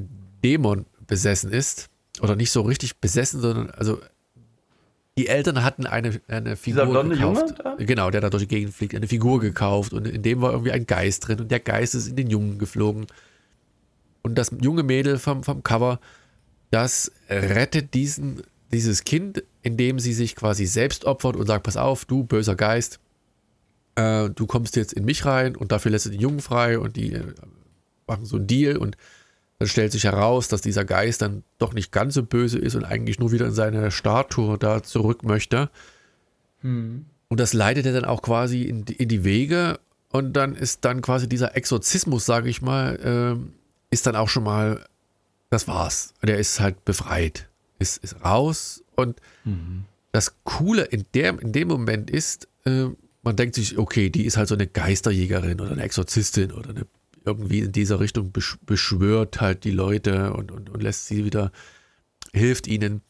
Dämon 0.44 0.86
besessen 1.06 1.50
ist. 1.50 1.88
Oder 2.20 2.36
nicht 2.36 2.50
so 2.50 2.62
richtig 2.62 2.98
besessen, 2.98 3.40
sondern 3.40 3.70
also 3.70 4.00
die 5.18 5.26
Eltern 5.26 5.64
hatten 5.64 5.84
eine, 5.84 6.20
eine 6.28 6.56
Figur 6.56 6.84
Dieser 6.84 6.90
blonde 6.92 7.16
gekauft. 7.16 7.40
Junge 7.40 7.54
da? 7.54 7.76
Genau, 7.76 8.10
der 8.10 8.20
da 8.20 8.30
durch 8.30 8.44
die 8.44 8.48
Gegend 8.48 8.72
fliegt, 8.72 8.94
eine 8.94 9.08
Figur 9.08 9.40
gekauft 9.40 9.92
und 9.92 10.06
in 10.06 10.22
dem 10.22 10.40
war 10.40 10.52
irgendwie 10.52 10.70
ein 10.70 10.86
Geist 10.86 11.26
drin 11.26 11.40
und 11.40 11.50
der 11.50 11.58
Geist 11.60 11.96
ist 11.96 12.06
in 12.06 12.14
den 12.14 12.30
Jungen 12.30 12.58
geflogen. 12.58 13.06
Und 14.22 14.36
das 14.36 14.52
junge 14.60 14.84
Mädel 14.84 15.18
vom, 15.18 15.42
vom 15.42 15.64
Cover, 15.64 15.98
das 16.70 17.10
rettet 17.28 17.94
diesen, 17.94 18.42
dieses 18.70 19.02
Kind, 19.02 19.42
indem 19.62 19.98
sie 19.98 20.12
sich 20.12 20.36
quasi 20.36 20.66
selbst 20.66 21.04
opfert 21.04 21.34
und 21.34 21.46
sagt, 21.46 21.64
pass 21.64 21.76
auf, 21.76 22.04
du 22.04 22.22
böser 22.22 22.54
Geist, 22.54 23.00
äh, 23.96 24.30
du 24.30 24.46
kommst 24.46 24.76
jetzt 24.76 24.92
in 24.92 25.04
mich 25.04 25.24
rein 25.24 25.56
und 25.56 25.72
dafür 25.72 25.90
lässt 25.90 26.06
du 26.06 26.10
den 26.10 26.20
Jungen 26.20 26.40
frei 26.40 26.78
und 26.78 26.96
die 26.96 27.12
äh, 27.12 27.24
machen 28.06 28.24
so 28.24 28.36
einen 28.36 28.46
Deal 28.46 28.76
und 28.76 28.96
dann 29.58 29.68
stellt 29.68 29.92
sich 29.92 30.04
heraus, 30.04 30.48
dass 30.48 30.60
dieser 30.60 30.84
Geist 30.84 31.22
dann 31.22 31.42
doch 31.58 31.72
nicht 31.72 31.90
ganz 31.90 32.14
so 32.14 32.22
böse 32.22 32.58
ist 32.58 32.76
und 32.76 32.84
eigentlich 32.84 33.18
nur 33.18 33.32
wieder 33.32 33.46
in 33.46 33.52
seine 33.52 33.90
Statue 33.90 34.56
da 34.56 34.82
zurück 34.82 35.24
möchte. 35.24 35.68
Hm. 36.60 37.06
Und 37.28 37.40
das 37.40 37.52
leitet 37.52 37.84
er 37.86 37.92
dann 37.92 38.04
auch 38.04 38.22
quasi 38.22 38.62
in 38.62 38.84
die, 38.84 38.94
in 38.94 39.08
die, 39.08 39.24
Wege 39.24 39.80
und 40.10 40.32
dann 40.32 40.54
ist 40.54 40.84
dann 40.84 41.02
quasi 41.02 41.28
dieser 41.28 41.56
Exorzismus, 41.56 42.24
sage 42.24 42.48
ich 42.48 42.62
mal, 42.62 43.38
äh, 43.40 43.92
ist 43.92 44.06
dann 44.06 44.16
auch 44.16 44.28
schon 44.28 44.44
mal, 44.44 44.84
das 45.50 45.66
war's. 45.66 46.14
Der 46.22 46.38
ist 46.38 46.60
halt 46.60 46.84
befreit, 46.84 47.48
ist, 47.78 48.02
ist 48.02 48.24
raus 48.24 48.82
und 48.94 49.20
mhm. 49.44 49.84
das 50.12 50.36
Coole 50.44 50.84
in, 50.84 51.04
der, 51.14 51.38
in 51.40 51.52
dem 51.52 51.68
Moment 51.68 52.10
ist, 52.10 52.48
äh, 52.64 52.86
man 53.22 53.36
denkt 53.36 53.56
sich, 53.56 53.76
okay, 53.76 54.08
die 54.08 54.24
ist 54.24 54.36
halt 54.36 54.48
so 54.48 54.54
eine 54.54 54.68
Geisterjägerin 54.68 55.60
oder 55.60 55.72
eine 55.72 55.82
Exorzistin 55.82 56.52
oder 56.52 56.70
eine 56.70 56.86
irgendwie 57.24 57.60
in 57.60 57.72
dieser 57.72 58.00
Richtung 58.00 58.32
beschwört 58.32 59.40
halt 59.40 59.64
die 59.64 59.70
Leute 59.70 60.32
und, 60.32 60.52
und, 60.52 60.70
und 60.70 60.82
lässt 60.82 61.06
sie 61.06 61.24
wieder, 61.24 61.52
hilft 62.32 62.66
ihnen. 62.66 63.02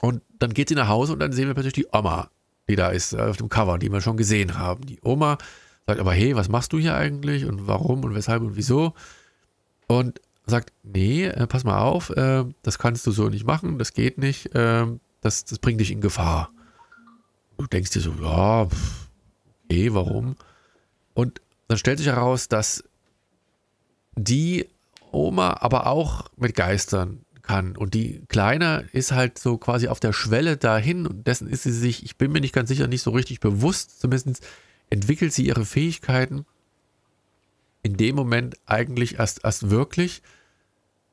Und 0.00 0.22
dann 0.38 0.52
geht 0.52 0.68
sie 0.68 0.74
nach 0.74 0.88
Hause 0.88 1.12
und 1.12 1.20
dann 1.20 1.32
sehen 1.32 1.46
wir 1.46 1.54
plötzlich 1.54 1.72
die 1.74 1.86
Oma, 1.92 2.30
die 2.68 2.76
da 2.76 2.88
ist, 2.88 3.12
äh, 3.12 3.20
auf 3.20 3.36
dem 3.36 3.48
Cover, 3.48 3.78
die 3.78 3.90
wir 3.90 4.00
schon 4.00 4.16
gesehen 4.16 4.58
haben. 4.58 4.84
Die 4.86 5.00
Oma 5.02 5.38
sagt 5.86 6.00
aber, 6.00 6.12
hey, 6.12 6.36
was 6.36 6.48
machst 6.48 6.72
du 6.72 6.78
hier 6.78 6.94
eigentlich 6.94 7.44
und 7.44 7.66
warum 7.66 8.04
und 8.04 8.14
weshalb 8.14 8.42
und 8.42 8.56
wieso? 8.56 8.94
Und 9.86 10.20
sagt, 10.46 10.72
nee, 10.82 11.24
äh, 11.24 11.46
pass 11.46 11.64
mal 11.64 11.80
auf, 11.80 12.10
äh, 12.10 12.44
das 12.62 12.78
kannst 12.78 13.06
du 13.06 13.12
so 13.12 13.28
nicht 13.28 13.46
machen, 13.46 13.78
das 13.78 13.92
geht 13.92 14.18
nicht, 14.18 14.50
das, 14.54 15.44
das 15.46 15.58
bringt 15.58 15.80
dich 15.80 15.90
in 15.90 16.02
Gefahr. 16.02 16.50
Du 17.56 17.66
denkst 17.66 17.92
dir 17.92 18.00
so, 18.00 18.12
ja, 18.20 18.68
okay, 19.64 19.94
warum? 19.94 20.36
Und 21.14 21.40
dann 21.68 21.78
stellt 21.78 21.98
sich 21.98 22.08
heraus, 22.08 22.48
dass 22.48 22.84
die 24.16 24.68
Oma 25.12 25.58
aber 25.60 25.86
auch 25.86 26.28
mit 26.36 26.54
Geistern 26.54 27.24
kann. 27.42 27.76
Und 27.76 27.94
die 27.94 28.22
Kleine 28.28 28.88
ist 28.92 29.12
halt 29.12 29.38
so 29.38 29.58
quasi 29.58 29.88
auf 29.88 30.00
der 30.00 30.12
Schwelle 30.12 30.56
dahin 30.56 31.06
und 31.06 31.26
dessen 31.26 31.48
ist 31.48 31.62
sie 31.62 31.72
sich, 31.72 32.04
ich 32.04 32.16
bin 32.16 32.32
mir 32.32 32.40
nicht 32.40 32.54
ganz 32.54 32.68
sicher, 32.68 32.86
nicht 32.86 33.02
so 33.02 33.10
richtig 33.10 33.40
bewusst. 33.40 34.00
Zumindest 34.00 34.46
entwickelt 34.90 35.32
sie 35.32 35.46
ihre 35.46 35.64
Fähigkeiten 35.64 36.46
in 37.82 37.96
dem 37.96 38.16
Moment 38.16 38.56
eigentlich 38.66 39.18
erst, 39.18 39.44
erst 39.44 39.70
wirklich. 39.70 40.22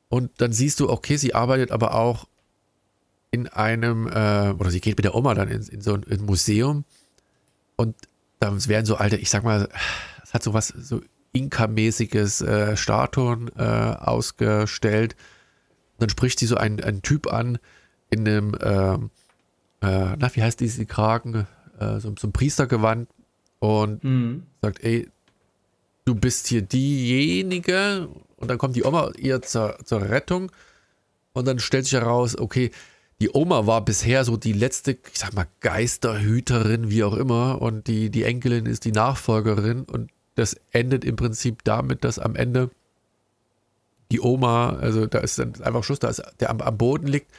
Und 0.08 0.30
dann 0.38 0.52
siehst 0.52 0.80
du, 0.80 0.90
okay, 0.90 1.16
sie 1.16 1.34
arbeitet 1.34 1.70
aber 1.70 1.94
auch 1.94 2.26
in 3.30 3.48
einem, 3.48 4.08
äh, 4.08 4.54
oder 4.58 4.70
sie 4.70 4.80
geht 4.80 4.96
mit 4.96 5.04
der 5.04 5.14
Oma 5.14 5.34
dann 5.34 5.48
in, 5.48 5.62
in 5.62 5.80
so 5.80 5.94
ein, 5.94 6.02
in 6.04 6.24
Museum 6.24 6.84
und 7.76 7.96
da 8.40 8.52
werden 8.68 8.86
so 8.86 8.96
alte, 8.96 9.16
ich 9.16 9.30
sag 9.30 9.44
mal, 9.44 9.68
hat 10.32 10.42
so 10.42 10.54
was 10.54 10.68
so 10.68 11.00
Inka-mäßiges 11.32 12.42
äh, 12.42 12.76
Statuen 12.76 13.50
äh, 13.56 13.62
ausgestellt. 13.62 15.14
Und 15.94 16.02
dann 16.02 16.08
spricht 16.10 16.38
sie 16.38 16.46
so 16.46 16.56
einen, 16.56 16.82
einen 16.82 17.02
Typ 17.02 17.32
an 17.32 17.58
in 18.10 18.28
einem, 18.28 18.54
äh, 18.54 18.94
äh, 18.94 20.16
na, 20.18 20.30
wie 20.34 20.42
heißt 20.42 20.60
diese 20.60 20.84
Kragen? 20.86 21.46
Äh, 21.78 22.00
so, 22.00 22.14
so 22.18 22.28
ein 22.28 22.32
Priestergewand 22.32 23.08
und 23.60 24.04
mhm. 24.04 24.42
sagt, 24.60 24.82
ey, 24.84 25.08
du 26.04 26.14
bist 26.14 26.48
hier 26.48 26.62
diejenige. 26.62 28.08
Und 28.36 28.50
dann 28.50 28.58
kommt 28.58 28.76
die 28.76 28.84
Oma 28.84 29.12
ihr 29.16 29.40
zur, 29.42 29.78
zur 29.84 30.02
Rettung. 30.02 30.52
Und 31.32 31.46
dann 31.46 31.58
stellt 31.58 31.84
sich 31.84 31.94
heraus, 31.94 32.36
okay, 32.36 32.70
die 33.20 33.30
Oma 33.32 33.66
war 33.66 33.84
bisher 33.84 34.24
so 34.24 34.36
die 34.36 34.52
letzte, 34.52 34.92
ich 34.92 35.18
sag 35.18 35.32
mal, 35.32 35.46
Geisterhüterin, 35.60 36.90
wie 36.90 37.04
auch 37.04 37.14
immer. 37.14 37.62
Und 37.62 37.86
die, 37.86 38.10
die 38.10 38.24
Enkelin 38.24 38.66
ist 38.66 38.84
die 38.84 38.92
Nachfolgerin. 38.92 39.84
Und 39.84 40.10
das 40.34 40.56
endet 40.70 41.04
im 41.04 41.16
Prinzip 41.16 41.64
damit, 41.64 42.04
dass 42.04 42.18
am 42.18 42.36
Ende 42.36 42.70
die 44.10 44.20
Oma, 44.20 44.76
also 44.76 45.06
da 45.06 45.18
ist 45.18 45.38
dann 45.38 45.54
einfach 45.62 45.84
Schluss, 45.84 45.98
da 45.98 46.08
ist 46.08 46.22
der 46.40 46.50
am, 46.50 46.60
am 46.60 46.76
Boden 46.76 47.06
liegt, 47.06 47.30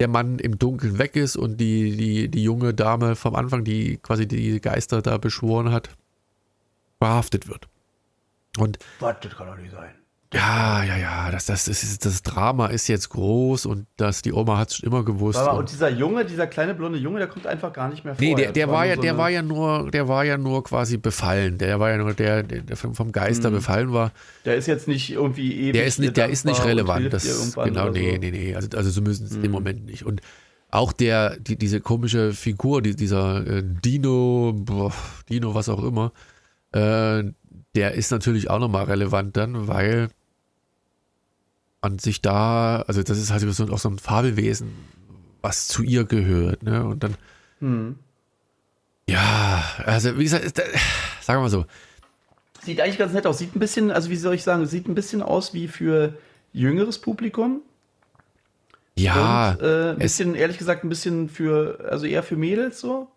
der 0.00 0.08
Mann 0.08 0.38
im 0.38 0.58
Dunkeln 0.58 0.98
weg 0.98 1.16
ist 1.16 1.36
und 1.36 1.58
die, 1.58 1.96
die, 1.96 2.28
die 2.28 2.42
junge 2.42 2.74
Dame 2.74 3.16
vom 3.16 3.34
Anfang, 3.34 3.64
die 3.64 3.98
quasi 3.98 4.26
die 4.26 4.60
Geister 4.60 5.02
da 5.02 5.18
beschworen 5.18 5.72
hat, 5.72 5.90
verhaftet 6.98 7.48
wird. 7.48 7.68
Und. 8.58 8.78
Das 9.00 9.36
kann 9.36 9.46
doch 9.46 9.56
nicht 9.56 9.72
sein. 9.72 9.94
Ja, 10.32 10.82
ja, 10.82 10.96
ja, 10.96 11.30
das, 11.30 11.46
das, 11.46 11.66
das, 11.66 11.98
das 11.98 12.22
Drama 12.22 12.66
ist 12.66 12.88
jetzt 12.88 13.10
groß 13.10 13.66
und 13.66 13.86
das, 13.96 14.22
die 14.22 14.32
Oma 14.32 14.58
hat 14.58 14.72
es 14.72 14.80
immer 14.80 15.04
gewusst. 15.04 15.38
Aber, 15.38 15.52
und, 15.52 15.58
und, 15.60 15.72
dieser 15.72 15.88
Junge, 15.88 16.24
dieser 16.24 16.46
kleine 16.48 16.74
blonde 16.74 16.98
Junge, 16.98 17.18
der 17.18 17.28
kommt 17.28 17.46
einfach 17.46 17.72
gar 17.72 17.88
nicht 17.88 18.04
mehr 18.04 18.14
vor. 18.14 18.24
Nee, 18.24 18.34
der, 18.34 18.52
der 18.52 18.66
war, 18.66 18.74
war 18.74 18.86
ja, 18.86 18.96
so 18.96 19.02
der 19.02 19.18
war 19.18 19.30
ja 19.30 19.42
nur, 19.42 19.90
der 19.90 20.08
war 20.08 20.24
ja 20.24 20.36
nur 20.36 20.64
quasi 20.64 20.96
befallen. 20.96 21.58
Der 21.58 21.78
war 21.78 21.90
ja 21.90 21.98
nur 21.98 22.12
der, 22.12 22.42
der 22.42 22.76
vom 22.76 23.12
Geister 23.12 23.50
mhm. 23.50 23.54
befallen 23.54 23.92
war. 23.92 24.12
Der 24.44 24.56
ist 24.56 24.66
jetzt 24.66 24.88
nicht 24.88 25.12
irgendwie 25.12 25.52
ewig. 25.52 25.72
Der 25.74 25.84
ist 25.84 26.00
nicht, 26.00 26.16
der 26.16 26.28
ist 26.28 26.44
nicht 26.44 26.64
relevant. 26.64 27.12
Das, 27.12 27.54
genau, 27.54 27.90
nee, 27.90 28.14
so. 28.14 28.18
nee, 28.18 28.30
nee. 28.30 28.54
Also, 28.54 28.68
also 28.76 28.90
so 28.90 29.02
müssen 29.02 29.26
es 29.26 29.36
mhm. 29.36 29.44
im 29.44 29.50
Moment 29.52 29.86
nicht. 29.86 30.04
Und 30.04 30.22
auch 30.70 30.92
der, 30.92 31.36
die, 31.38 31.56
diese 31.56 31.80
komische 31.80 32.32
Figur, 32.32 32.82
die, 32.82 32.96
dieser 32.96 33.46
äh, 33.46 33.62
Dino, 33.64 34.52
boah, 34.54 34.92
Dino, 35.28 35.54
was 35.54 35.68
auch 35.68 35.82
immer, 35.84 36.12
äh, 36.72 37.24
der 37.74 37.92
ist 37.92 38.10
natürlich 38.10 38.50
auch 38.50 38.58
nochmal 38.58 38.84
relevant 38.84 39.36
dann, 39.36 39.68
weil 39.68 40.08
man 41.82 41.98
sich 41.98 42.20
da, 42.22 42.82
also 42.82 43.02
das 43.02 43.18
ist 43.18 43.30
halt 43.30 43.42
so, 43.42 43.64
auch 43.68 43.78
so 43.78 43.88
ein 43.88 43.98
Fabelwesen, 43.98 44.72
was 45.42 45.68
zu 45.68 45.82
ihr 45.82 46.04
gehört. 46.04 46.62
Ne? 46.62 46.84
Und 46.84 47.02
dann, 47.04 47.14
hm. 47.60 47.96
ja, 49.08 49.62
also 49.84 50.18
wie 50.18 50.24
gesagt, 50.24 50.56
sagen 51.20 51.38
wir 51.38 51.42
mal 51.42 51.50
so. 51.50 51.66
Sieht 52.62 52.80
eigentlich 52.80 52.98
ganz 52.98 53.12
nett 53.12 53.26
aus. 53.26 53.38
Sieht 53.38 53.54
ein 53.54 53.60
bisschen, 53.60 53.92
also 53.92 54.10
wie 54.10 54.16
soll 54.16 54.34
ich 54.34 54.42
sagen, 54.42 54.66
sieht 54.66 54.88
ein 54.88 54.96
bisschen 54.96 55.22
aus 55.22 55.54
wie 55.54 55.68
für 55.68 56.14
jüngeres 56.52 56.98
Publikum. 56.98 57.60
Ja. 58.98 59.52
Und, 59.52 59.62
äh, 59.62 59.90
ein 59.90 59.98
bisschen, 59.98 60.34
ehrlich 60.34 60.58
gesagt, 60.58 60.82
ein 60.82 60.88
bisschen 60.88 61.28
für, 61.28 61.86
also 61.88 62.06
eher 62.06 62.22
für 62.22 62.36
Mädels 62.36 62.80
so. 62.80 63.08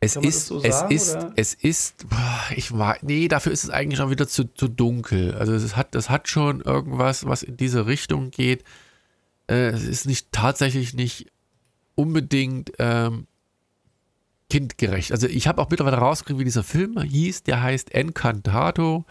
Es 0.00 0.14
ist, 0.14 0.46
so 0.46 0.60
sagen, 0.60 0.94
es 0.94 1.08
ist, 1.08 1.16
oder? 1.16 1.32
es 1.36 1.54
ist, 1.54 2.06
ich 2.54 2.76
war, 2.76 2.98
nee, 3.00 3.28
dafür 3.28 3.52
ist 3.52 3.64
es 3.64 3.70
eigentlich 3.70 3.98
schon 3.98 4.10
wieder 4.10 4.28
zu, 4.28 4.44
zu 4.52 4.68
dunkel. 4.68 5.34
Also 5.34 5.54
es 5.54 5.74
hat, 5.74 5.94
das 5.94 6.10
hat 6.10 6.28
schon 6.28 6.60
irgendwas, 6.60 7.26
was 7.26 7.42
in 7.42 7.56
diese 7.56 7.86
Richtung 7.86 8.30
geht. 8.30 8.62
Äh, 9.48 9.68
es 9.68 9.84
ist 9.84 10.06
nicht 10.06 10.32
tatsächlich 10.32 10.92
nicht 10.92 11.32
unbedingt 11.94 12.72
ähm, 12.78 13.26
kindgerecht. 14.50 15.12
Also 15.12 15.26
ich 15.26 15.48
habe 15.48 15.62
auch 15.62 15.70
mittlerweile 15.70 15.96
rausgekriegt, 15.96 16.40
wie 16.40 16.44
dieser 16.44 16.62
Film 16.62 17.00
hieß. 17.00 17.44
Der 17.44 17.62
heißt 17.62 17.94
Encantato. 17.94 19.04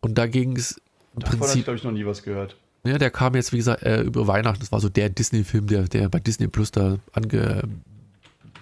Und 0.00 0.18
da 0.18 0.26
ging 0.26 0.56
es 0.56 0.80
im 1.14 1.20
Davon 1.20 1.38
Prinzip. 1.38 1.58
ich, 1.60 1.64
glaube 1.64 1.78
ich, 1.78 1.84
noch 1.84 1.92
nie 1.92 2.04
was 2.04 2.22
gehört. 2.22 2.56
Ja, 2.84 2.98
der 2.98 3.10
kam 3.10 3.34
jetzt, 3.34 3.52
wie 3.52 3.56
gesagt, 3.56 3.82
äh, 3.82 4.02
über 4.02 4.26
Weihnachten. 4.26 4.60
Das 4.60 4.70
war 4.70 4.80
so 4.80 4.90
der 4.90 5.08
Disney-Film, 5.08 5.66
der, 5.66 5.84
der 5.84 6.10
bei 6.10 6.20
Disney 6.20 6.48
Plus 6.48 6.70
da 6.70 6.98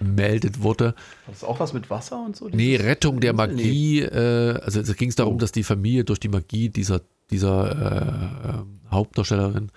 angemeldet 0.03 0.61
wurde. 0.61 0.87
Hat 0.87 0.95
das 1.27 1.43
auch 1.43 1.59
was 1.59 1.73
mit 1.73 1.89
Wasser 1.89 2.23
und 2.23 2.35
so? 2.35 2.49
Nee, 2.49 2.75
Rettung 2.75 3.19
der 3.19 3.33
Magie. 3.33 4.01
Nee. 4.01 4.07
Äh, 4.07 4.59
also 4.61 4.79
es 4.79 4.95
ging 4.95 5.09
es 5.09 5.15
darum, 5.15 5.35
oh. 5.35 5.37
dass 5.37 5.51
die 5.51 5.63
Familie 5.63 6.03
durch 6.03 6.19
die 6.19 6.29
Magie 6.29 6.69
dieser, 6.69 7.01
dieser 7.31 7.71
äh, 7.71 8.49
äh 8.49 8.63
Hauptdarstellerin 8.91 9.71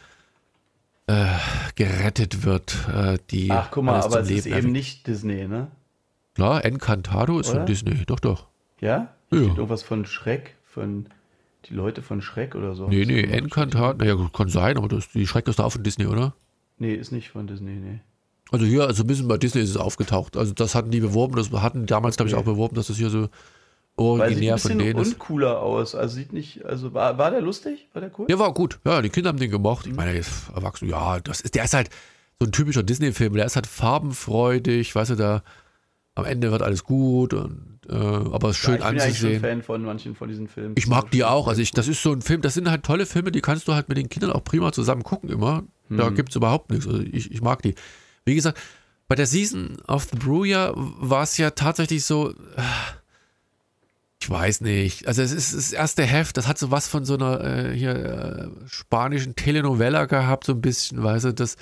äh, 1.07 1.27
gerettet 1.75 2.45
wird. 2.45 2.77
Äh, 2.95 3.19
die 3.31 3.51
Ach, 3.51 3.71
guck 3.71 3.85
mal, 3.85 4.01
aber 4.01 4.21
es 4.21 4.29
Leben 4.29 4.39
ist 4.39 4.47
eben 4.47 4.73
nicht 4.73 5.07
Disney, 5.07 5.49
ne? 5.49 5.69
Klar, 6.35 6.65
Encantado 6.65 7.39
ist 7.41 7.49
Oder? 7.49 7.61
von 7.61 7.67
Disney, 7.67 8.05
doch, 8.05 8.21
doch. 8.21 8.47
Ja? 8.81 9.15
Hier 9.31 9.41
ja. 9.41 9.49
Irgendwas 9.49 9.83
von 9.83 10.05
Schreck, 10.05 10.57
von 10.67 11.07
die 11.65 11.75
Leute 11.75 12.03
von 12.03 12.21
Schreck 12.21 12.55
oder 12.55 12.75
so. 12.75 12.89
Nee, 12.89 13.07
nee, 13.07 13.23
Encantat, 13.23 13.99
naja, 13.99 14.17
kann 14.33 14.49
sein, 14.51 14.77
aber 14.77 14.89
das, 14.89 15.09
die 15.09 15.27
Schreck 15.27 15.49
ist 15.49 15.59
da 15.59 15.65
auch 15.65 15.73
von 15.73 15.83
Disney, 15.83 16.07
oder? 16.07 16.35
Nee, 16.79 16.95
ist 16.95 17.11
nicht 17.11 17.31
von 17.31 17.47
Disney, 17.47 17.73
nee. 17.73 18.01
Also 18.53 18.65
hier, 18.65 18.87
also 18.87 19.03
ein 19.03 19.07
bisschen 19.07 19.29
bei 19.29 19.39
Disney 19.39 19.63
ist 19.63 19.71
es 19.71 19.77
aufgetaucht. 19.77 20.37
Also 20.37 20.53
das 20.55 20.75
hatten 20.75 20.91
die 20.91 21.01
beworben, 21.01 21.37
das 21.37 21.51
hatten 21.51 21.87
damals, 21.87 22.17
glaube 22.17 22.29
ich, 22.29 22.35
auch 22.37 22.45
beworben, 22.45 22.77
dass 22.77 22.87
das 22.87 22.97
hier 22.97 23.11
so 23.11 23.29
originär 23.97 24.59
von 24.59 24.79
denen 24.79 24.99
ist. 24.99 25.09
Sieht 25.11 25.19
cooler 25.19 25.61
aus. 25.61 25.95
Also 25.95 26.17
sieht 26.17 26.33
nicht, 26.33 26.65
also 26.65 26.95
war, 26.95 27.19
war 27.19 27.31
der 27.31 27.41
lustig? 27.41 27.89
War 27.93 28.03
der 28.03 28.11
cool? 28.19 28.27
Der 28.27 28.39
war 28.39 28.53
gut. 28.55 28.79
Ja, 28.85 29.03
die 29.03 29.09
Kinder 29.09 29.29
haben 29.29 29.39
den 29.39 29.51
gemocht. 29.51 29.87
Ich 29.87 29.93
mhm. 29.93 29.97
meine, 29.97 30.21
erwachsen, 30.55 30.89
ja, 30.89 31.19
das 31.21 31.41
ist, 31.41 31.55
der 31.55 31.65
ist 31.65 31.75
halt 31.75 31.91
so 32.39 32.47
ein 32.47 32.53
typischer 32.53 32.83
Disney-Film. 32.83 33.35
Der 33.35 33.47
ist 33.47 33.57
halt 33.57 33.67
farbenfreudig, 33.67 34.95
weißt 34.95 35.11
du, 35.11 35.15
da 35.17 35.43
am 36.15 36.25
Ende 36.25 36.51
wird 36.51 36.63
alles 36.63 36.85
gut 36.85 37.35
und 37.35 37.79
äh, 37.89 37.95
aber 37.95 38.49
es 38.49 38.57
ist 38.57 38.63
schön 38.63 38.81
ja, 38.81 38.93
ich 38.93 39.03
anzusehen. 39.03 39.35
Ich 39.35 39.43
bin 39.43 39.51
Fan 39.51 39.63
von 39.63 39.83
manchen 39.83 40.15
von 40.15 40.29
diesen 40.29 40.49
Filmen. 40.49 40.75
Ich 40.77 40.87
mag 40.87 41.11
die 41.11 41.25
auch. 41.25 41.47
Also 41.47 41.61
ich, 41.61 41.73
das 41.73 41.89
ist 41.89 42.03
so 42.03 42.13
ein 42.13 42.23
Film, 42.23 42.41
das 42.41 42.55
sind 42.55 42.71
halt 42.71 42.85
tolle 42.85 43.07
Filme, 43.07 43.31
die 43.31 43.43
kannst 43.43 43.69
du 43.69 43.75
halt 43.75 43.89
mit 43.89 43.99
den 43.99 44.09
Kindern 44.09 44.33
auch 44.33 44.43
prima 44.43 44.73
zusammen 44.73 45.03
gucken 45.03 45.29
immer. 45.29 45.65
Hm. 45.89 45.99
Da 45.99 46.09
gibt 46.11 46.31
es 46.31 46.37
überhaupt 46.37 46.71
nichts. 46.71 46.87
Also 46.87 47.01
ich, 47.01 47.31
ich 47.31 47.43
mag 47.43 47.63
die. 47.63 47.75
Wie 48.27 48.35
gesagt, 48.35 48.59
bei 49.09 49.15
der 49.15 49.27
Season 49.27 49.79
of 49.87 50.09
the 50.11 50.19
Brew 50.19 50.43
war 50.45 51.23
es 51.23 51.39
ja 51.39 51.51
tatsächlich 51.51 52.05
so. 52.05 52.31
Äh, 52.31 52.63
ich 54.21 54.31
weiß 54.31 54.63
nicht. 54.63 55.07
Also 55.07 55.23
es 55.23 55.33
ist 55.33 55.55
das 55.55 55.73
erste 55.73 56.03
Heft, 56.03 56.37
das 56.37 56.49
hat 56.49 56.59
so 56.59 56.71
was 56.71 56.89
von 56.89 57.05
so 57.05 57.15
einer 57.15 57.45
äh, 57.45 57.77
hier 57.77 57.95
äh, 57.95 58.49
spanischen 58.67 59.37
Telenovela 59.37 60.07
gehabt, 60.07 60.45
so 60.45 60.53
ein 60.53 60.61
bisschen, 60.61 61.03
weißt 61.03 61.27
du, 61.27 61.35
das 61.35 61.57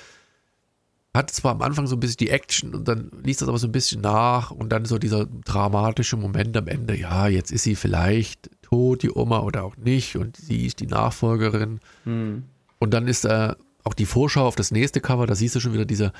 hat 1.13 1.31
zwar 1.31 1.51
am 1.51 1.61
Anfang 1.61 1.85
so 1.85 1.95
ein 1.95 1.99
bisschen 1.99 2.17
die 2.17 2.29
Action 2.29 2.73
und 2.73 2.87
dann 2.87 3.11
liest 3.23 3.41
das 3.41 3.49
aber 3.49 3.57
so 3.57 3.67
ein 3.67 3.71
bisschen 3.71 4.01
nach 4.01 4.51
und 4.51 4.69
dann 4.69 4.85
so 4.85 4.97
dieser 4.97 5.25
dramatische 5.25 6.17
Moment 6.17 6.57
am 6.57 6.67
Ende, 6.67 6.97
ja, 6.97 7.27
jetzt 7.27 7.51
ist 7.51 7.63
sie 7.63 7.75
vielleicht 7.75 8.49
tot, 8.61 9.03
die 9.03 9.11
Oma 9.11 9.39
oder 9.39 9.63
auch 9.63 9.77
nicht 9.77 10.15
und 10.15 10.35
sie 10.35 10.65
ist 10.65 10.79
die 10.79 10.87
Nachfolgerin. 10.87 11.79
Hm. 12.03 12.43
Und 12.79 12.93
dann 12.93 13.07
ist 13.07 13.25
äh, 13.25 13.53
auch 13.83 13.93
die 13.93 14.05
Vorschau 14.05 14.47
auf 14.47 14.55
das 14.55 14.71
nächste 14.71 15.01
Cover, 15.01 15.27
da 15.27 15.35
siehst 15.35 15.55
du 15.55 15.59
schon 15.59 15.73
wieder 15.73 15.85
dieser, 15.85 16.11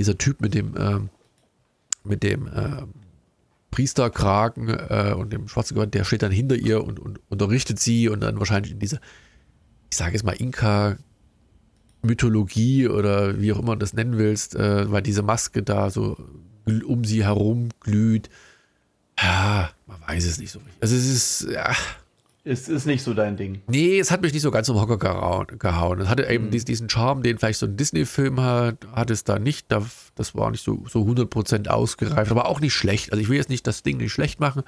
dieser 0.00 0.18
Typ 0.18 0.40
mit 0.40 0.54
dem, 0.54 0.76
äh, 0.76 0.98
mit 2.02 2.22
dem 2.22 2.46
äh, 2.48 2.82
Priesterkragen 3.70 4.68
äh, 4.68 5.14
und 5.16 5.32
dem 5.32 5.46
schwarzen 5.46 5.74
Gewand, 5.74 5.94
der 5.94 6.04
steht 6.04 6.22
dann 6.22 6.32
hinter 6.32 6.56
ihr 6.56 6.82
und, 6.82 6.98
und 6.98 7.20
unterrichtet 7.28 7.78
sie 7.78 8.08
und 8.08 8.20
dann 8.20 8.38
wahrscheinlich 8.38 8.72
in 8.72 8.78
diese, 8.78 9.00
ich 9.90 9.96
sage 9.98 10.12
jetzt 10.12 10.24
mal, 10.24 10.34
Inka- 10.34 10.96
Mythologie 12.02 12.88
oder 12.88 13.38
wie 13.40 13.52
auch 13.52 13.58
immer 13.58 13.74
du 13.74 13.80
das 13.80 13.92
nennen 13.92 14.16
willst, 14.16 14.56
äh, 14.56 14.90
weil 14.90 15.02
diese 15.02 15.22
Maske 15.22 15.62
da 15.62 15.90
so 15.90 16.16
um 16.86 17.04
sie 17.04 17.24
herum 17.24 17.68
glüht. 17.80 18.30
Ja, 19.18 19.70
man 19.86 20.00
weiß 20.06 20.24
es 20.24 20.38
nicht 20.38 20.50
so 20.50 20.60
richtig. 20.60 20.82
Also 20.82 20.96
es 20.96 21.06
ist, 21.06 21.48
ja. 21.52 21.74
Es 22.42 22.68
ist 22.68 22.86
nicht 22.86 23.02
so 23.02 23.12
dein 23.12 23.36
Ding. 23.36 23.60
Nee, 23.66 23.98
es 23.98 24.10
hat 24.10 24.22
mich 24.22 24.32
nicht 24.32 24.42
so 24.42 24.50
ganz 24.50 24.68
um 24.70 24.80
Hocker 24.80 24.96
gehauen. 24.96 26.00
Es 26.00 26.08
hatte 26.08 26.26
eben 26.26 26.46
mhm. 26.46 26.50
diesen 26.50 26.88
Charme, 26.88 27.22
den 27.22 27.38
vielleicht 27.38 27.58
so 27.58 27.66
ein 27.66 27.76
Disney-Film 27.76 28.40
hat, 28.40 28.78
hat 28.92 29.10
es 29.10 29.24
da 29.24 29.38
nicht. 29.38 29.70
Das 29.70 30.34
war 30.34 30.50
nicht 30.50 30.64
so, 30.64 30.82
so 30.88 31.02
100% 31.02 31.68
ausgereift, 31.68 32.30
aber 32.30 32.46
auch 32.46 32.60
nicht 32.60 32.72
schlecht. 32.72 33.12
Also 33.12 33.20
ich 33.20 33.28
will 33.28 33.36
jetzt 33.36 33.50
nicht 33.50 33.66
das 33.66 33.82
Ding 33.82 33.98
nicht 33.98 34.12
schlecht 34.12 34.40
machen. 34.40 34.62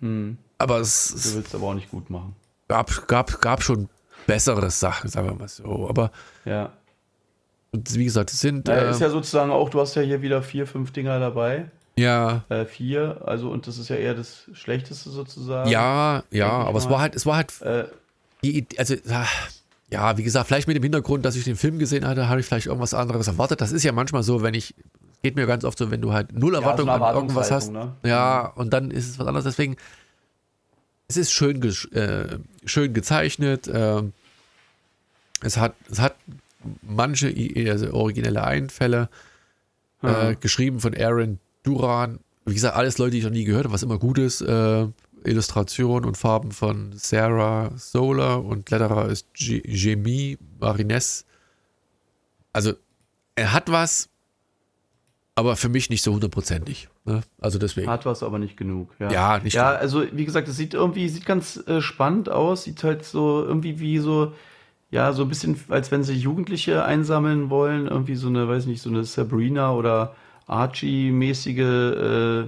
Mhm. 0.00 0.38
Aber 0.58 0.80
es. 0.80 1.14
Du 1.14 1.36
willst 1.36 1.54
aber 1.54 1.68
auch 1.68 1.74
nicht 1.74 1.90
gut 1.90 2.10
machen. 2.10 2.34
Gab, 2.66 3.06
gab, 3.06 3.40
gab 3.40 3.62
schon 3.62 3.88
bessere 4.26 4.70
Sachen, 4.70 5.10
sagen 5.10 5.28
wir 5.28 5.34
mal 5.34 5.48
so. 5.48 5.88
Aber 5.88 6.10
ja. 6.44 6.72
wie 7.72 8.04
gesagt, 8.04 8.32
es 8.32 8.40
sind. 8.40 8.66
Ja, 8.66 8.74
äh, 8.74 8.90
ist 8.90 9.00
ja 9.00 9.10
sozusagen 9.10 9.52
auch, 9.52 9.70
du 9.70 9.80
hast 9.80 9.94
ja 9.94 10.02
hier 10.02 10.22
wieder 10.22 10.42
vier, 10.42 10.66
fünf 10.66 10.90
Dinger 10.90 11.20
dabei. 11.20 11.70
Ja. 11.96 12.44
Äh, 12.48 12.64
vier, 12.64 13.22
also 13.24 13.50
und 13.50 13.66
das 13.66 13.78
ist 13.78 13.88
ja 13.88 13.96
eher 13.96 14.14
das 14.14 14.44
Schlechteste 14.52 15.10
sozusagen. 15.10 15.68
Ja, 15.68 16.24
ja, 16.30 16.50
aber 16.50 16.78
es 16.78 16.88
war 16.88 17.00
halt, 17.00 17.14
es 17.14 17.26
war 17.26 17.36
halt. 17.36 17.60
Äh, 17.62 17.84
die, 18.42 18.66
also, 18.78 18.94
ja, 19.90 20.16
wie 20.16 20.22
gesagt, 20.22 20.46
vielleicht 20.46 20.68
mit 20.68 20.76
dem 20.76 20.82
Hintergrund, 20.82 21.24
dass 21.24 21.36
ich 21.36 21.44
den 21.44 21.56
Film 21.56 21.78
gesehen 21.78 22.06
hatte, 22.06 22.28
habe 22.28 22.40
ich 22.40 22.46
vielleicht 22.46 22.66
irgendwas 22.66 22.94
anderes 22.94 23.26
erwartet. 23.26 23.60
Das 23.60 23.72
ist 23.72 23.82
ja 23.82 23.92
manchmal 23.92 24.22
so, 24.22 24.42
wenn 24.42 24.54
ich, 24.54 24.74
geht 25.22 25.36
mir 25.36 25.46
ganz 25.46 25.64
oft 25.64 25.76
so, 25.76 25.90
wenn 25.90 26.00
du 26.00 26.12
halt 26.12 26.32
null 26.32 26.54
Erwartungen 26.54 26.88
ja, 26.88 26.94
an 26.94 27.14
irgendwas 27.14 27.50
hast. 27.50 27.72
Ne? 27.72 27.94
Ja, 28.04 28.46
und 28.46 28.72
dann 28.72 28.90
ist 28.90 29.10
es 29.10 29.18
was 29.18 29.26
anderes. 29.26 29.44
Deswegen, 29.44 29.76
es 31.08 31.16
ist 31.16 31.32
schön, 31.32 31.60
äh, 31.92 32.38
schön 32.64 32.94
gezeichnet. 32.94 33.66
Äh, 33.66 34.02
es, 35.42 35.56
hat, 35.56 35.74
es 35.90 35.98
hat 35.98 36.14
manche 36.82 37.34
also 37.68 37.92
originelle 37.92 38.44
Einfälle. 38.44 39.08
Äh, 40.02 40.36
geschrieben 40.36 40.80
von 40.80 40.96
Aaron 40.96 41.38
Duran. 41.62 42.20
Wie 42.46 42.54
gesagt, 42.54 42.76
alles 42.76 42.98
Leute, 42.98 43.12
die 43.12 43.18
ich 43.18 43.24
noch 43.24 43.30
nie 43.30 43.44
gehört 43.44 43.64
habe, 43.64 43.74
was 43.74 43.82
immer 43.82 43.98
gut 43.98 44.18
ist. 44.18 44.40
Äh, 44.40 44.86
Illustration 45.24 46.04
und 46.04 46.16
Farben 46.16 46.50
von 46.50 46.92
Sarah 46.94 47.72
Solar 47.76 48.42
und 48.44 48.70
Letterer 48.70 49.08
ist 49.08 49.26
Jamie 49.36 50.38
Marines. 50.58 51.26
Also, 52.52 52.72
er 53.36 53.52
hat 53.52 53.70
was, 53.70 54.08
aber 55.34 55.56
für 55.56 55.68
mich 55.68 55.90
nicht 55.90 56.02
so 56.02 56.12
hundertprozentig. 56.12 56.88
Ne? 57.04 57.20
Also 57.40 57.58
deswegen. 57.58 57.88
Hat 57.88 58.06
was, 58.06 58.22
aber 58.22 58.38
nicht 58.38 58.56
genug. 58.56 58.90
Ja, 58.98 59.10
ja 59.10 59.38
nicht 59.38 59.54
Ja, 59.54 59.68
genug. 59.70 59.82
also 59.82 60.04
wie 60.12 60.24
gesagt, 60.24 60.48
es 60.48 60.56
sieht 60.56 60.74
irgendwie 60.74 61.08
sieht 61.08 61.26
ganz 61.26 61.56
äh, 61.66 61.80
spannend 61.80 62.28
aus. 62.28 62.64
Sieht 62.64 62.82
halt 62.82 63.04
so 63.04 63.44
irgendwie 63.44 63.78
wie 63.78 63.98
so, 63.98 64.32
ja, 64.90 65.12
so 65.12 65.22
ein 65.22 65.28
bisschen, 65.28 65.58
als 65.68 65.90
wenn 65.90 66.02
sie 66.02 66.14
Jugendliche 66.14 66.84
einsammeln 66.84 67.48
wollen. 67.50 67.86
Irgendwie 67.86 68.16
so 68.16 68.28
eine, 68.28 68.48
weiß 68.48 68.66
nicht, 68.66 68.82
so 68.82 68.90
eine 68.90 69.04
Sabrina 69.04 69.72
oder 69.72 70.16
Archie-mäßige, 70.50 71.58
äh, 71.58 72.44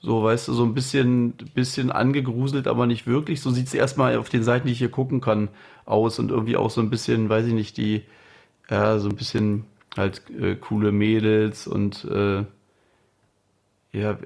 so, 0.00 0.22
weißt 0.22 0.48
du, 0.48 0.52
so 0.52 0.64
ein 0.64 0.74
bisschen, 0.74 1.32
bisschen 1.54 1.90
angegruselt, 1.90 2.68
aber 2.68 2.86
nicht 2.86 3.06
wirklich. 3.06 3.40
So 3.40 3.50
sieht 3.50 3.66
es 3.66 3.74
erstmal 3.74 4.16
auf 4.16 4.28
den 4.28 4.44
Seiten, 4.44 4.66
die 4.66 4.72
ich 4.72 4.78
hier 4.78 4.90
gucken 4.90 5.20
kann, 5.20 5.48
aus 5.86 6.18
und 6.18 6.30
irgendwie 6.30 6.56
auch 6.56 6.70
so 6.70 6.80
ein 6.80 6.90
bisschen, 6.90 7.28
weiß 7.28 7.46
ich 7.46 7.54
nicht, 7.54 7.76
die, 7.76 8.02
ja, 8.70 8.98
so 8.98 9.08
ein 9.08 9.16
bisschen 9.16 9.64
halt 9.96 10.22
äh, 10.30 10.54
coole 10.56 10.92
Mädels 10.92 11.66
und 11.66 12.04
äh, 12.04 12.44
ja, 13.92 14.18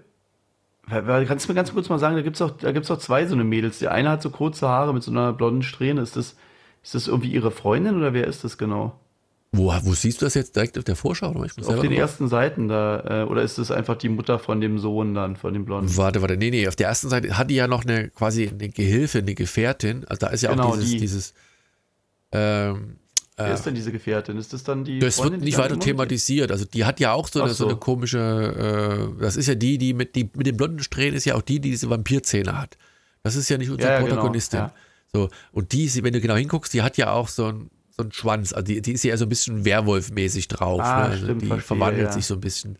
kannst 0.89 1.47
du 1.47 1.53
mir 1.53 1.57
ganz 1.57 1.73
kurz 1.73 1.89
mal 1.89 1.99
sagen, 1.99 2.17
da 2.17 2.23
gibt 2.23 2.37
es 2.37 2.43
auch, 2.43 2.53
auch 2.63 2.99
zwei 2.99 3.27
so 3.27 3.35
eine 3.35 3.45
Mädels. 3.45 3.79
Die 3.79 3.89
eine 3.89 4.11
hat 4.11 4.23
so 4.23 4.31
kurze 4.31 4.69
Haare 4.69 4.93
mit 4.93 5.03
so 5.03 5.11
einer 5.11 5.33
blonden 5.33 5.63
Strähne. 5.63 6.01
Ist 6.03 6.17
das, 6.17 6.37
ist 6.83 6.95
das 6.95 7.09
irgendwie 7.09 7.33
ihre 7.33 7.51
Freundin 7.51 7.97
oder 7.97 8.13
wer 8.13 8.27
ist 8.27 8.45
das 8.45 8.59
genau? 8.59 8.99
Wo, 9.55 9.71
wo 9.83 9.93
siehst 9.93 10.23
du 10.23 10.25
das 10.25 10.33
jetzt 10.33 10.57
direkt 10.57 10.79
auf 10.79 10.85
der 10.85 10.97
Vorschau? 10.97 11.29
auf 11.35 11.81
den 11.81 11.93
ersten 11.93 12.27
Seiten 12.27 12.69
da. 12.69 13.23
Äh, 13.23 13.27
oder 13.27 13.43
ist 13.43 13.59
das 13.59 13.71
einfach 13.71 13.97
die 13.97 14.09
Mutter 14.09 14.39
von 14.39 14.63
dem 14.63 14.79
Sohn 14.79 15.15
dann, 15.15 15.37
von 15.37 15.53
dem 15.53 15.67
Blonden? 15.67 15.95
Warte, 15.97 16.23
warte, 16.23 16.39
nee, 16.39 16.51
nee, 16.51 16.67
auf 16.67 16.77
der 16.77 16.89
ersten 16.89 17.11
Seite 17.11 17.37
hat 17.37 17.51
die 17.51 17.57
ja 17.57 17.69
noch 17.69 17.85
eine 17.85 18.09
quasi 18.09 18.49
eine 18.49 18.71
Gehilfe, 18.71 19.19
eine 19.19 19.35
Gefährtin. 19.35 20.07
Also 20.09 20.21
da 20.21 20.29
ist 20.29 20.43
ja 20.43 20.51
genau, 20.53 20.69
auch 20.69 20.77
dieses, 20.77 20.91
die. 20.91 20.99
dieses 20.99 21.35
ähm, 22.33 22.97
Wer 23.37 23.49
äh, 23.49 23.55
ist 23.55 23.65
denn 23.65 23.75
diese 23.75 23.93
Gefährtin? 23.93 24.39
Ist 24.39 24.53
das 24.55 24.65
dann 24.65 24.85
die. 24.85 24.99
Das 24.99 25.17
Freundin, 25.17 25.41
wird 25.41 25.45
nicht 25.45 25.59
weiter 25.59 25.79
thematisiert. 25.79 26.51
Also 26.51 26.65
die 26.65 26.85
hat 26.85 27.01
ja 27.01 27.13
auch 27.13 27.29
so, 27.29 27.43
eine, 27.43 27.51
so. 27.51 27.65
so 27.65 27.69
eine 27.71 27.79
komische. 27.79 29.13
Äh, 29.19 29.21
das 29.23 29.37
ist 29.37 29.49
ja 29.49 29.55
die, 29.55 29.77
die 29.77 29.93
mit, 29.95 30.15
die 30.17 30.31
mit 30.35 30.47
den 30.47 30.57
blonden 30.57 30.83
Strähnen 30.83 31.15
ist 31.15 31.25
ja 31.25 31.35
auch 31.35 31.43
die, 31.43 31.61
die 31.61 31.71
diese 31.71 31.91
Vampirzähne 31.91 32.59
hat. 32.59 32.77
Das 33.23 33.37
ist 33.37 33.49
ja 33.49 33.59
nicht 33.59 33.71
unsere 33.71 33.93
ja, 33.93 34.01
Protagonistin. 34.01 34.61
Genau, 34.61 34.71
ja. 34.71 34.75
So, 35.15 35.29
und 35.53 35.73
die, 35.73 36.03
wenn 36.03 36.13
du 36.13 36.21
genau 36.21 36.37
hinguckst, 36.37 36.73
die 36.73 36.83
hat 36.83 36.97
ja 36.97 37.13
auch 37.13 37.29
so 37.29 37.47
ein, 37.47 37.71
so 37.97 38.03
einen 38.03 38.13
Schwanz. 38.13 38.53
Also 38.53 38.65
die, 38.65 38.83
die 38.83 38.93
ist 38.93 39.05
ja 39.05 39.17
so 39.17 39.27
ein 39.27 39.29
bisschen 39.29 39.65
Werwolf-mäßig 39.65 40.49
drauf. 40.49 40.81
Ah, 40.83 40.99
ne? 40.99 41.05
also 41.05 41.25
stimmt, 41.25 41.43
die 41.43 41.47
verstehe, 41.47 41.67
verwandelt 41.67 42.07
ja. 42.07 42.13
sich 42.13 42.27
so 42.27 42.35
ein 42.35 42.41
bisschen. 42.41 42.79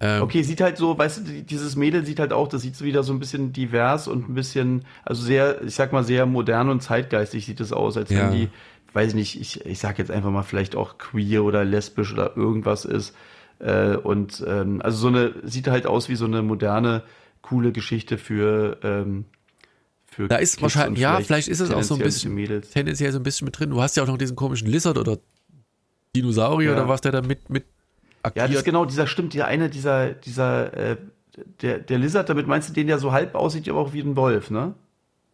Ähm, 0.00 0.22
okay, 0.22 0.42
sieht 0.42 0.60
halt 0.60 0.76
so, 0.76 0.98
weißt 0.98 1.18
du, 1.18 1.42
dieses 1.42 1.76
Mädel 1.76 2.04
sieht 2.04 2.18
halt 2.18 2.32
auch, 2.32 2.48
das 2.48 2.62
sieht 2.62 2.74
so 2.74 2.84
wieder 2.84 3.04
so 3.04 3.12
ein 3.12 3.20
bisschen 3.20 3.52
divers 3.52 4.08
und 4.08 4.28
ein 4.28 4.34
bisschen, 4.34 4.84
also 5.04 5.22
sehr, 5.22 5.62
ich 5.62 5.76
sag 5.76 5.92
mal, 5.92 6.02
sehr 6.02 6.26
modern 6.26 6.70
und 6.70 6.82
zeitgeistig 6.82 7.46
sieht 7.46 7.60
es 7.60 7.72
aus, 7.72 7.96
als 7.96 8.10
ja. 8.10 8.22
wenn 8.22 8.32
die, 8.32 8.48
weiß 8.94 9.10
ich 9.10 9.14
nicht, 9.14 9.40
ich, 9.40 9.64
ich 9.64 9.78
sag 9.78 9.98
jetzt 9.98 10.10
einfach 10.10 10.30
mal 10.30 10.42
vielleicht 10.42 10.74
auch 10.74 10.98
queer 10.98 11.44
oder 11.44 11.64
lesbisch 11.64 12.12
oder 12.12 12.36
irgendwas 12.36 12.84
ist. 12.84 13.14
Äh, 13.60 13.96
und 13.96 14.44
ähm, 14.44 14.82
also 14.82 14.98
so 14.98 15.08
eine, 15.08 15.34
sieht 15.44 15.68
halt 15.68 15.86
aus 15.86 16.08
wie 16.08 16.16
so 16.16 16.24
eine 16.24 16.42
moderne, 16.42 17.04
coole 17.40 17.70
Geschichte 17.70 18.18
für, 18.18 18.78
ähm, 18.82 19.26
für 20.12 20.28
da 20.28 20.36
ist 20.36 20.52
Kids 20.52 20.62
wahrscheinlich, 20.62 21.00
ja, 21.00 21.20
vielleicht 21.20 21.48
ist 21.48 21.60
es 21.60 21.70
auch 21.70 21.82
so 21.82 21.94
ein 21.94 22.00
bisschen, 22.00 22.34
Mädels. 22.34 22.70
tendenziell 22.70 23.10
so 23.12 23.18
ein 23.18 23.22
bisschen 23.22 23.46
mit 23.46 23.58
drin. 23.58 23.70
Du 23.70 23.80
hast 23.80 23.96
ja 23.96 24.02
auch 24.02 24.06
noch 24.06 24.18
diesen 24.18 24.36
komischen 24.36 24.68
Lizard 24.68 24.98
oder 24.98 25.18
Dinosaurier 26.14 26.70
ja. 26.70 26.76
oder 26.76 26.88
was 26.88 27.00
der 27.00 27.12
da 27.12 27.22
mit, 27.22 27.48
mit 27.48 27.64
agiert. 28.22 28.36
Ja, 28.36 28.46
das 28.46 28.56
ist 28.58 28.64
genau, 28.64 28.84
dieser 28.84 29.06
stimmt, 29.06 29.32
dieser 29.32 29.46
eine, 29.46 29.70
dieser, 29.70 30.10
dieser, 30.12 30.74
äh, 30.76 30.96
der, 31.62 31.78
der 31.78 31.98
Lizard, 31.98 32.28
damit 32.28 32.46
meinst 32.46 32.68
du 32.68 32.74
den, 32.74 32.88
der 32.88 32.98
so 32.98 33.12
halb 33.12 33.34
aussieht, 33.34 33.66
aber 33.70 33.80
auch 33.80 33.94
wie 33.94 34.00
ein 34.00 34.14
Wolf, 34.14 34.50
ne? 34.50 34.74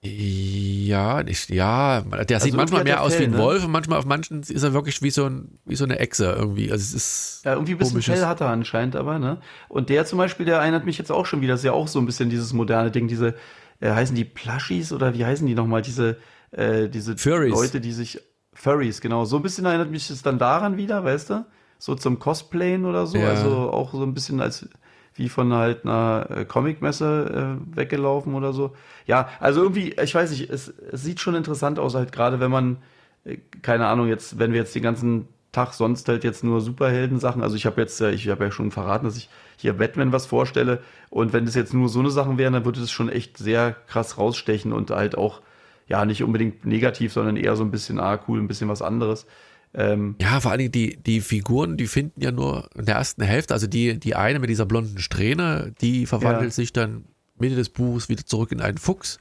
Ja, 0.00 1.24
nicht, 1.24 1.50
ja, 1.50 2.02
der 2.02 2.36
also 2.36 2.44
sieht 2.44 2.54
manchmal 2.54 2.84
mehr 2.84 3.02
aus 3.02 3.14
Fell, 3.14 3.22
wie 3.22 3.24
ein 3.24 3.30
ne? 3.32 3.38
Wolf 3.38 3.64
und 3.64 3.72
manchmal 3.72 3.98
auf 3.98 4.06
manchen 4.06 4.42
ist 4.42 4.62
er 4.62 4.72
wirklich 4.72 5.02
wie 5.02 5.10
so, 5.10 5.24
ein, 5.24 5.58
wie 5.64 5.74
so 5.74 5.84
eine 5.84 5.98
Echse 5.98 6.36
irgendwie. 6.38 6.70
Also 6.70 6.82
es 6.82 6.94
ist 6.94 7.44
ja, 7.44 7.54
irgendwie 7.54 7.72
ein 7.72 7.78
bisschen 7.78 8.02
Fell 8.02 8.24
hat 8.24 8.40
er 8.40 8.46
anscheinend 8.46 8.94
aber, 8.94 9.18
ne? 9.18 9.38
Und 9.68 9.88
der 9.88 10.06
zum 10.06 10.18
Beispiel, 10.18 10.46
der 10.46 10.58
erinnert 10.58 10.86
mich 10.86 10.98
jetzt 10.98 11.10
auch 11.10 11.26
schon 11.26 11.40
wieder, 11.40 11.54
das 11.54 11.60
ist 11.60 11.64
ja 11.64 11.72
auch 11.72 11.88
so 11.88 11.98
ein 11.98 12.06
bisschen 12.06 12.30
dieses 12.30 12.52
moderne 12.52 12.92
Ding, 12.92 13.08
diese, 13.08 13.34
äh, 13.80 13.90
heißen 13.90 14.16
die 14.16 14.24
Plushies 14.24 14.92
oder 14.92 15.14
wie 15.14 15.24
heißen 15.24 15.46
die 15.46 15.54
nochmal, 15.54 15.82
diese, 15.82 16.16
äh, 16.50 16.88
diese 16.88 17.16
Furries. 17.16 17.52
Leute, 17.52 17.80
die 17.80 17.92
sich, 17.92 18.20
Furries, 18.52 19.00
genau, 19.00 19.24
so 19.24 19.36
ein 19.36 19.42
bisschen 19.42 19.64
erinnert 19.64 19.90
mich 19.90 20.08
das 20.08 20.22
dann 20.22 20.38
daran 20.38 20.76
wieder, 20.76 21.04
weißt 21.04 21.30
du? 21.30 21.46
So 21.78 21.94
zum 21.94 22.18
Cosplayen 22.18 22.84
oder 22.86 23.06
so, 23.06 23.18
ja. 23.18 23.28
also 23.28 23.70
auch 23.70 23.92
so 23.92 24.02
ein 24.02 24.14
bisschen 24.14 24.40
als 24.40 24.68
wie 25.14 25.28
von 25.28 25.52
halt 25.52 25.84
einer 25.84 26.26
äh, 26.30 26.44
Comicmesse 26.44 27.58
äh, 27.58 27.76
weggelaufen 27.76 28.34
oder 28.34 28.52
so. 28.52 28.74
Ja, 29.06 29.28
also 29.40 29.62
irgendwie, 29.62 29.94
ich 30.00 30.14
weiß 30.14 30.30
nicht, 30.30 30.48
es, 30.48 30.68
es 30.68 31.02
sieht 31.02 31.20
schon 31.20 31.34
interessant 31.34 31.78
aus, 31.78 31.94
halt 31.94 32.12
gerade 32.12 32.40
wenn 32.40 32.50
man, 32.50 32.78
äh, 33.24 33.38
keine 33.62 33.88
Ahnung, 33.88 34.08
jetzt, 34.08 34.38
wenn 34.38 34.52
wir 34.52 34.60
jetzt 34.60 34.74
den 34.74 34.82
ganzen 34.82 35.28
Tag 35.52 35.72
sonst 35.72 36.08
halt 36.08 36.24
jetzt 36.24 36.44
nur 36.44 36.60
Superhelden-Sachen, 36.60 37.42
also 37.42 37.56
ich 37.56 37.66
habe 37.66 37.80
jetzt, 37.80 38.00
äh, 38.00 38.10
ich 38.10 38.28
habe 38.28 38.44
ja 38.44 38.50
schon 38.50 38.70
verraten, 38.70 39.06
dass 39.06 39.16
ich 39.16 39.28
hier 39.56 39.72
Batman 39.72 40.12
was 40.12 40.26
vorstelle 40.26 40.82
und 41.10 41.32
wenn 41.32 41.46
das 41.46 41.54
jetzt 41.54 41.72
nur 41.72 41.88
so 41.88 42.00
eine 42.00 42.10
Sachen 42.10 42.38
wären, 42.38 42.52
dann 42.52 42.64
würde 42.64 42.80
es 42.80 42.90
schon 42.90 43.08
echt 43.08 43.38
sehr 43.38 43.74
krass 43.86 44.18
rausstechen 44.18 44.72
und 44.72 44.90
halt 44.90 45.16
auch, 45.16 45.40
ja, 45.86 46.04
nicht 46.04 46.22
unbedingt 46.22 46.66
negativ, 46.66 47.12
sondern 47.12 47.36
eher 47.36 47.56
so 47.56 47.64
ein 47.64 47.70
bisschen, 47.70 47.98
ah, 47.98 48.20
cool, 48.28 48.38
ein 48.40 48.48
bisschen 48.48 48.68
was 48.68 48.82
anderes. 48.82 49.26
Ähm, 49.74 50.16
ja, 50.20 50.40
vor 50.40 50.50
allem 50.52 50.70
die, 50.70 50.96
die 50.96 51.20
Figuren, 51.20 51.76
die 51.76 51.86
finden 51.86 52.20
ja 52.20 52.30
nur 52.30 52.68
in 52.74 52.86
der 52.86 52.96
ersten 52.96 53.22
Hälfte, 53.22 53.54
also 53.54 53.66
die, 53.66 53.98
die 53.98 54.14
eine 54.14 54.38
mit 54.38 54.50
dieser 54.50 54.66
blonden 54.66 54.98
Strähne, 54.98 55.72
die 55.80 56.06
verwandelt 56.06 56.44
ja. 56.44 56.50
sich 56.50 56.72
dann 56.72 57.04
Mitte 57.38 57.56
des 57.56 57.68
Buchs 57.70 58.08
wieder 58.08 58.24
zurück 58.24 58.52
in 58.52 58.60
einen 58.60 58.78
Fuchs, 58.78 59.18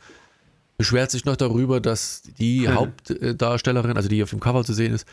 beschwert 0.78 1.12
sich 1.12 1.26
noch 1.26 1.36
darüber, 1.36 1.80
dass 1.80 2.24
die. 2.40 2.68
Hauptdarstellerin, 2.68 3.98
also 3.98 4.10
die 4.10 4.24
auf 4.24 4.30
dem 4.30 4.40
Cover 4.40 4.64
zu 4.64 4.74
sehen 4.74 4.94
ist, 4.94 5.08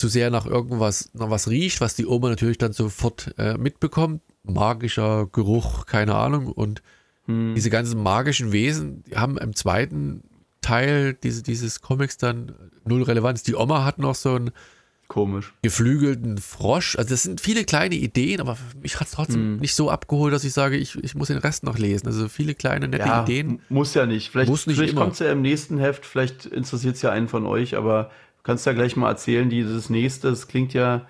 zu 0.00 0.08
sehr 0.08 0.30
nach 0.30 0.46
irgendwas 0.46 1.10
nach 1.12 1.28
was 1.28 1.48
riecht, 1.48 1.82
was 1.82 1.94
die 1.94 2.06
Oma 2.06 2.30
natürlich 2.30 2.56
dann 2.56 2.72
sofort 2.72 3.34
äh, 3.36 3.58
mitbekommt. 3.58 4.22
Magischer 4.42 5.28
Geruch, 5.30 5.84
keine 5.84 6.14
Ahnung. 6.14 6.46
Und 6.46 6.82
hm. 7.26 7.54
diese 7.54 7.68
ganzen 7.68 8.02
magischen 8.02 8.50
Wesen 8.50 9.04
die 9.04 9.16
haben 9.16 9.36
im 9.36 9.54
zweiten 9.54 10.22
Teil 10.62 11.14
diese, 11.14 11.42
dieses 11.42 11.82
Comics 11.82 12.16
dann 12.16 12.54
null 12.86 13.02
Relevanz. 13.02 13.42
Die 13.42 13.54
Oma 13.54 13.84
hat 13.84 13.98
noch 13.98 14.14
so 14.14 14.36
einen 14.36 14.52
komisch 15.08 15.52
geflügelten 15.60 16.38
Frosch. 16.38 16.96
Also 16.96 17.10
das 17.10 17.24
sind 17.24 17.42
viele 17.42 17.64
kleine 17.64 17.96
Ideen, 17.96 18.40
aber 18.40 18.56
mich 18.80 18.98
hat 19.00 19.08
es 19.08 19.12
trotzdem 19.12 19.56
mm. 19.56 19.60
nicht 19.60 19.74
so 19.74 19.90
abgeholt, 19.90 20.32
dass 20.32 20.44
ich 20.44 20.54
sage, 20.54 20.78
ich, 20.78 20.96
ich 20.96 21.14
muss 21.14 21.28
den 21.28 21.38
Rest 21.38 21.64
noch 21.64 21.76
lesen. 21.76 22.06
Also 22.06 22.28
viele 22.28 22.54
kleine 22.54 22.88
nette 22.88 23.06
ja, 23.06 23.22
Ideen. 23.22 23.60
Muss 23.68 23.92
ja 23.92 24.06
nicht. 24.06 24.30
Vielleicht, 24.30 24.50
vielleicht 24.56 24.96
kommt 24.96 25.14
es 25.14 25.18
ja 25.18 25.30
im 25.30 25.42
nächsten 25.42 25.78
Heft, 25.78 26.06
vielleicht 26.06 26.46
interessiert 26.46 26.96
es 26.96 27.02
ja 27.02 27.10
einen 27.10 27.28
von 27.28 27.44
euch, 27.44 27.76
aber 27.76 28.10
kannst 28.42 28.66
ja 28.66 28.72
gleich 28.72 28.96
mal 28.96 29.10
erzählen, 29.10 29.48
dieses 29.50 29.90
nächste, 29.90 30.30
das 30.30 30.48
klingt 30.48 30.74
ja 30.74 31.06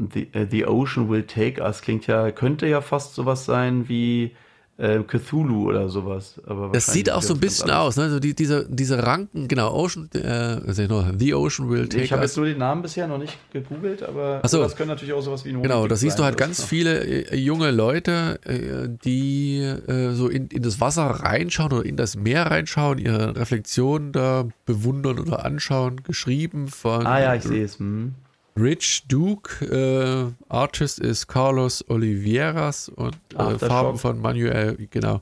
The, 0.00 0.28
uh, 0.32 0.46
the 0.48 0.64
Ocean 0.64 1.08
Will 1.08 1.24
Take 1.24 1.60
Us, 1.60 1.82
klingt 1.82 2.06
ja, 2.06 2.30
könnte 2.30 2.68
ja 2.68 2.80
fast 2.80 3.14
sowas 3.16 3.44
sein 3.44 3.88
wie 3.88 4.36
äh, 4.78 5.00
Cthulhu 5.02 5.68
oder 5.68 5.88
sowas. 5.88 6.40
Aber 6.46 6.70
das 6.72 6.86
sieht 6.86 7.10
auch 7.10 7.22
so 7.22 7.34
ein 7.34 7.40
bisschen 7.40 7.70
aus, 7.70 7.96
ne? 7.96 8.10
So 8.10 8.20
die, 8.20 8.34
diese, 8.34 8.66
diese 8.68 9.02
Ranken, 9.04 9.48
genau, 9.48 9.74
Ocean, 9.74 10.08
äh, 10.14 10.20
also 10.66 11.04
The 11.18 11.34
Ocean 11.34 11.68
Will 11.68 11.88
Take 11.88 12.04
Ich 12.04 12.12
habe 12.12 12.22
jetzt 12.22 12.36
nur 12.36 12.46
den 12.46 12.58
Namen 12.58 12.82
bisher 12.82 13.08
noch 13.08 13.18
nicht 13.18 13.36
gegoogelt, 13.52 14.04
aber 14.04 14.40
so. 14.46 14.62
das 14.62 14.76
können 14.76 14.88
natürlich 14.88 15.12
auch 15.12 15.20
sowas 15.20 15.44
wie 15.44 15.50
ein 15.50 15.62
Genau, 15.62 15.88
da 15.88 15.96
siehst 15.96 16.18
du 16.18 16.24
halt 16.24 16.36
ganz 16.36 16.62
viele 16.62 17.04
äh, 17.04 17.36
junge 17.36 17.72
Leute, 17.72 18.38
äh, 18.44 18.88
die 19.04 19.58
äh, 19.58 20.12
so 20.12 20.28
in, 20.28 20.46
in 20.46 20.62
das 20.62 20.80
Wasser 20.80 21.06
reinschauen 21.06 21.72
oder 21.72 21.84
in 21.84 21.96
das 21.96 22.16
Meer 22.16 22.46
reinschauen, 22.46 22.98
ihre 22.98 23.36
Reflexionen 23.36 24.12
da 24.12 24.46
bewundern 24.64 25.18
oder 25.18 25.44
anschauen, 25.44 26.04
geschrieben 26.04 26.68
von. 26.68 27.04
Ah 27.04 27.20
ja, 27.20 27.34
ich 27.34 27.42
sehe 27.42 27.64
es. 27.64 27.80
Hm. 27.80 28.14
Rich 28.60 29.04
Duke, 29.08 29.64
äh, 29.64 30.32
Artist 30.48 30.98
ist 30.98 31.26
Carlos 31.28 31.84
Olivieras 31.88 32.88
und 32.88 33.16
äh, 33.36 33.58
Farben 33.58 33.98
von 33.98 34.20
Manuel, 34.20 34.88
genau. 34.90 35.20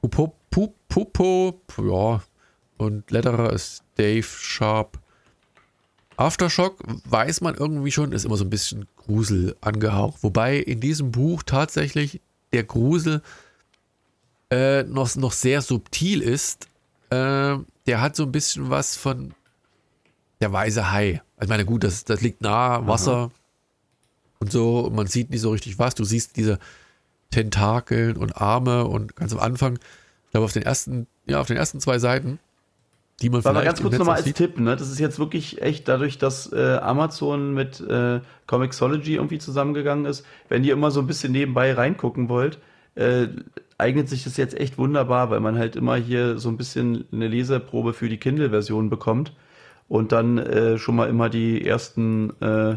Pupo, 0.00 0.34
Pupo, 0.88 1.60
ja, 1.78 2.22
und 2.78 3.10
Letterer 3.10 3.52
ist 3.52 3.82
Dave 3.96 4.22
Sharp. 4.22 4.98
Aftershock 6.16 6.78
weiß 7.04 7.40
man 7.40 7.54
irgendwie 7.54 7.90
schon, 7.90 8.12
ist 8.12 8.24
immer 8.24 8.36
so 8.36 8.44
ein 8.44 8.50
bisschen 8.50 8.86
Grusel 8.96 9.56
angehaucht. 9.60 10.22
Wobei 10.22 10.58
in 10.58 10.80
diesem 10.80 11.10
Buch 11.10 11.42
tatsächlich 11.42 12.20
der 12.52 12.64
Grusel 12.64 13.22
äh, 14.50 14.82
noch, 14.84 15.14
noch 15.16 15.32
sehr 15.32 15.62
subtil 15.62 16.22
ist. 16.22 16.68
Äh, 17.10 17.56
der 17.86 18.00
hat 18.00 18.16
so 18.16 18.24
ein 18.24 18.32
bisschen 18.32 18.70
was 18.70 18.96
von 18.96 19.34
der 20.40 20.52
weiße 20.52 20.90
Hai. 20.90 21.22
Ich 21.42 21.48
meine, 21.48 21.64
gut, 21.64 21.84
das, 21.84 22.04
das 22.04 22.20
liegt 22.20 22.40
nah, 22.40 22.86
Wasser 22.86 23.16
Aha. 23.16 23.30
und 24.38 24.52
so, 24.52 24.80
und 24.80 24.94
man 24.94 25.06
sieht 25.06 25.30
nicht 25.30 25.40
so 25.40 25.50
richtig 25.50 25.78
was. 25.78 25.94
Du 25.94 26.04
siehst 26.04 26.36
diese 26.36 26.58
Tentakeln 27.30 28.16
und 28.16 28.36
Arme 28.36 28.84
und 28.84 29.16
ganz 29.16 29.32
am 29.32 29.40
Anfang, 29.40 29.74
ich 29.74 30.30
glaube, 30.30 30.44
auf 30.44 30.52
den 30.52 30.62
ersten, 30.62 31.06
ja, 31.26 31.40
auf 31.40 31.48
den 31.48 31.56
ersten 31.56 31.80
zwei 31.80 31.98
Seiten, 31.98 32.38
die 33.20 33.28
man 33.28 33.42
vielleicht. 33.42 33.56
Aber 33.56 33.64
ganz 33.64 33.82
kurz 33.82 33.98
nochmal 33.98 34.16
als 34.16 34.24
sieht. 34.24 34.36
Tipp, 34.36 34.58
ne? 34.60 34.76
Das 34.76 34.88
ist 34.88 35.00
jetzt 35.00 35.18
wirklich 35.18 35.60
echt 35.60 35.88
dadurch, 35.88 36.18
dass 36.18 36.52
äh, 36.52 36.78
Amazon 36.80 37.54
mit 37.54 37.80
äh, 37.80 38.20
Comixology 38.46 39.16
irgendwie 39.16 39.38
zusammengegangen 39.38 40.04
ist. 40.04 40.24
Wenn 40.48 40.62
ihr 40.62 40.74
immer 40.74 40.90
so 40.90 41.00
ein 41.00 41.06
bisschen 41.06 41.32
nebenbei 41.32 41.72
reingucken 41.72 42.28
wollt, 42.28 42.58
äh, 42.94 43.28
eignet 43.78 44.08
sich 44.08 44.22
das 44.24 44.36
jetzt 44.36 44.54
echt 44.54 44.78
wunderbar, 44.78 45.30
weil 45.30 45.40
man 45.40 45.58
halt 45.58 45.74
immer 45.74 45.96
hier 45.96 46.38
so 46.38 46.48
ein 46.50 46.56
bisschen 46.56 47.06
eine 47.10 47.26
Leseprobe 47.26 47.94
für 47.94 48.08
die 48.08 48.18
Kindle-Version 48.18 48.90
bekommt 48.90 49.32
und 49.92 50.10
dann 50.10 50.38
äh, 50.38 50.78
schon 50.78 50.96
mal 50.96 51.10
immer 51.10 51.28
die 51.28 51.66
ersten, 51.66 52.30
äh, 52.40 52.76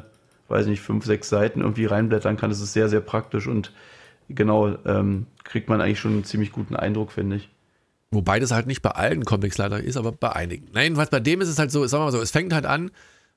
weiß 0.49 0.65
nicht, 0.65 0.81
fünf, 0.81 1.05
sechs 1.05 1.29
Seiten 1.29 1.61
irgendwie 1.61 1.85
reinblättern 1.85 2.35
kann. 2.35 2.49
Das 2.49 2.59
ist 2.59 2.73
sehr, 2.73 2.89
sehr 2.89 2.99
praktisch 2.99 3.47
und 3.47 3.71
genau, 4.27 4.75
ähm, 4.85 5.25
kriegt 5.45 5.69
man 5.69 5.79
eigentlich 5.79 6.01
schon 6.01 6.11
einen 6.11 6.23
ziemlich 6.25 6.51
guten 6.51 6.75
Eindruck, 6.75 7.13
finde 7.13 7.37
ich. 7.37 7.49
Wobei 8.11 8.41
das 8.41 8.51
halt 8.51 8.67
nicht 8.67 8.81
bei 8.81 8.89
allen 8.89 9.23
Comics 9.23 9.57
leider 9.57 9.79
ist, 9.79 9.95
aber 9.95 10.11
bei 10.11 10.33
einigen. 10.33 10.67
Nein, 10.73 10.97
was 10.97 11.09
bei 11.09 11.21
dem 11.21 11.39
ist 11.39 11.47
es 11.47 11.57
halt 11.57 11.71
so, 11.71 11.87
sagen 11.87 12.01
wir 12.01 12.07
mal 12.07 12.11
so, 12.11 12.19
es 12.19 12.31
fängt 12.31 12.51
halt 12.51 12.65
an, 12.65 12.91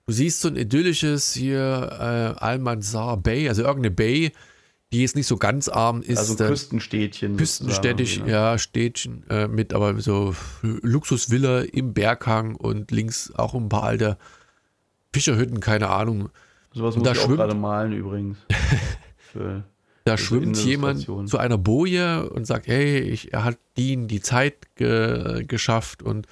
du 0.06 0.12
siehst 0.12 0.40
so 0.40 0.48
ein 0.48 0.56
idyllisches 0.56 1.32
hier 1.32 1.88
äh, 2.00 2.44
Almanzar 2.44 3.16
Bay, 3.16 3.48
also 3.48 3.62
irgendeine 3.62 3.94
Bay, 3.94 4.32
die 4.92 5.02
jetzt 5.02 5.16
nicht 5.16 5.26
so 5.26 5.36
ganz 5.36 5.68
arm 5.68 6.00
ist. 6.00 6.18
Also 6.18 6.36
Küstenstädtchen. 6.36 7.36
Küstenstädtisch, 7.36 8.22
ja, 8.26 8.56
Städtchen 8.58 9.24
äh, 9.28 9.46
mit 9.46 9.74
aber 9.74 10.00
so 10.00 10.34
Luxusvilla 10.62 11.60
im 11.60 11.92
Berghang 11.92 12.54
und 12.56 12.90
links 12.90 13.32
auch 13.34 13.54
ein 13.54 13.68
paar 13.68 13.84
alte 13.84 14.16
Fischerhütten, 15.12 15.60
keine 15.60 15.88
Ahnung. 15.90 16.30
Sowas 16.72 16.96
muss 16.96 17.04
da 17.04 17.12
ich 17.12 17.20
schwimmt, 17.20 17.38
gerade 17.38 17.54
malen 17.54 17.92
übrigens. 17.92 18.38
Für, 19.16 19.64
da 20.04 20.16
schwimmt 20.16 20.56
jemand 20.64 21.06
zu 21.28 21.38
einer 21.38 21.58
Boje 21.58 22.30
und 22.30 22.46
sagt, 22.46 22.66
hey, 22.66 22.98
ich, 23.00 23.32
er 23.34 23.44
hat 23.44 23.58
ihnen 23.76 24.08
die 24.08 24.20
Zeit 24.20 24.74
ge, 24.76 25.44
geschafft 25.44 26.02
und 26.02 26.26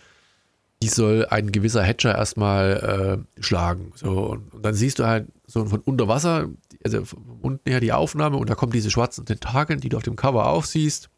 die 0.83 0.89
soll 0.89 1.27
ein 1.27 1.53
gewisser 1.53 1.83
Hatcher 1.83 2.15
erstmal 2.15 3.25
äh, 3.39 3.43
schlagen. 3.43 3.93
So, 3.95 4.31
und, 4.31 4.55
und, 4.55 4.65
dann 4.65 4.75
siehst 4.75 4.99
du 4.99 5.07
halt 5.07 5.27
so 5.47 5.65
von 5.67 5.81
unter 5.81 6.09
Wasser 6.09 6.49
also 6.95 7.17
unten 7.43 7.69
her 7.69 7.81
die 7.81 7.93
Aufnahme 7.93 8.37
und 8.37 8.49
da 8.49 8.55
kommen 8.55 8.73
diese 8.73 8.91
schwarzen 8.91 9.27
Tentakeln, 9.27 9.81
die 9.81 9.89
du 9.89 9.97
auf 9.97 10.03
dem 10.03 10.17
Cover 10.17 10.47
aufsiehst. 10.47 11.11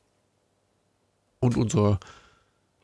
Und 1.41 1.57
unser. 1.57 2.01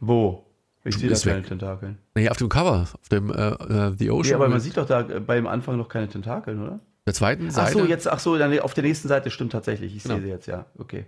Wo? 0.01 0.45
Ich 0.85 0.97
sehe 0.97 1.09
da 1.09 1.17
keine 1.17 1.39
weg. 1.39 1.47
Tentakeln. 1.47 1.99
Nee, 2.15 2.29
auf 2.29 2.37
dem 2.37 2.49
Cover, 2.49 2.87
auf 3.01 3.09
dem 3.09 3.31
äh, 3.31 3.33
uh, 3.33 3.95
The 3.97 4.11
Ocean. 4.11 4.31
Ja, 4.31 4.37
aber 4.37 4.49
man 4.49 4.61
sieht 4.61 4.77
doch 4.77 4.87
da 4.87 5.03
beim 5.03 5.47
Anfang 5.47 5.79
noch 5.79 5.89
keine 5.89 6.09
Tentakeln, 6.09 6.63
oder? 6.63 6.81
Der 7.07 7.15
zweiten 7.15 7.51
Seite. 7.51 7.69
Ach 7.69 7.73
so, 7.73 7.87
jetzt, 7.87 8.09
ach 8.09 8.19
so, 8.19 8.39
dann 8.39 8.59
auf 8.61 8.75
der 8.75 8.85
nächsten 8.85 9.09
Seite 9.09 9.31
stimmt 9.31 9.53
tatsächlich. 9.53 9.97
Ich 9.97 10.03
genau. 10.03 10.17
sehe 10.17 10.25
sie 10.25 10.31
jetzt, 10.31 10.47
ja. 10.47 10.67
Okay. 10.79 11.07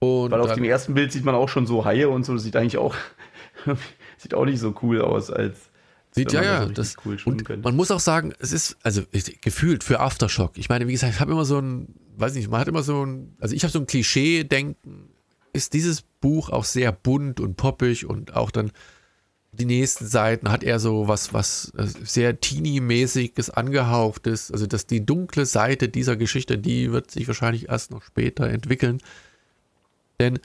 Und 0.00 0.32
Weil 0.32 0.40
auf 0.40 0.54
dem 0.54 0.64
ersten 0.64 0.94
Bild 0.94 1.12
sieht 1.12 1.24
man 1.24 1.36
auch 1.36 1.48
schon 1.48 1.66
so 1.66 1.84
Haie 1.84 2.08
und 2.08 2.24
so. 2.24 2.34
Das 2.34 2.42
sieht 2.42 2.56
eigentlich 2.56 2.76
auch, 2.76 2.94
sieht 4.16 4.34
auch 4.34 4.44
nicht 4.44 4.58
so 4.58 4.74
cool 4.82 5.00
aus 5.00 5.30
als 5.30 5.70
Sieht 6.14 6.32
ja, 6.32 6.42
ja, 6.42 6.66
das 6.66 6.96
cool 7.04 7.16
und 7.24 7.44
könnte. 7.44 7.66
man 7.66 7.74
muss 7.74 7.90
auch 7.90 8.00
sagen, 8.00 8.34
es 8.38 8.52
ist 8.52 8.76
also 8.82 9.02
gefühlt 9.40 9.82
für 9.82 10.00
Aftershock. 10.00 10.58
Ich 10.58 10.68
meine, 10.68 10.86
wie 10.86 10.92
gesagt, 10.92 11.14
ich 11.14 11.20
habe 11.20 11.32
immer 11.32 11.46
so 11.46 11.58
ein, 11.58 11.94
weiß 12.16 12.34
nicht, 12.34 12.50
man 12.50 12.60
hat 12.60 12.68
immer 12.68 12.82
so 12.82 13.04
ein, 13.04 13.34
also 13.40 13.54
ich 13.54 13.62
habe 13.62 13.72
so 13.72 13.78
ein 13.78 13.86
Klischee-Denken. 13.86 15.08
Ist 15.54 15.72
dieses 15.74 16.02
Buch 16.02 16.50
auch 16.50 16.64
sehr 16.64 16.92
bunt 16.92 17.40
und 17.40 17.56
poppig 17.56 18.06
und 18.06 18.34
auch 18.34 18.50
dann 18.50 18.72
die 19.52 19.66
nächsten 19.66 20.06
Seiten 20.06 20.50
hat 20.50 20.64
er 20.64 20.78
so 20.78 21.08
was, 21.08 21.34
was 21.34 21.72
äh, 21.76 21.86
sehr 21.86 22.40
teeny-mäßiges 22.40 23.50
angehauchtes. 23.50 24.50
Also, 24.50 24.66
dass 24.66 24.86
die 24.86 25.04
dunkle 25.04 25.44
Seite 25.44 25.88
dieser 25.88 26.16
Geschichte, 26.16 26.58
die 26.58 26.90
wird 26.90 27.10
sich 27.10 27.26
wahrscheinlich 27.28 27.68
erst 27.68 27.90
noch 27.90 28.02
später 28.02 28.48
entwickeln. 28.48 28.98
Denn 30.20 30.38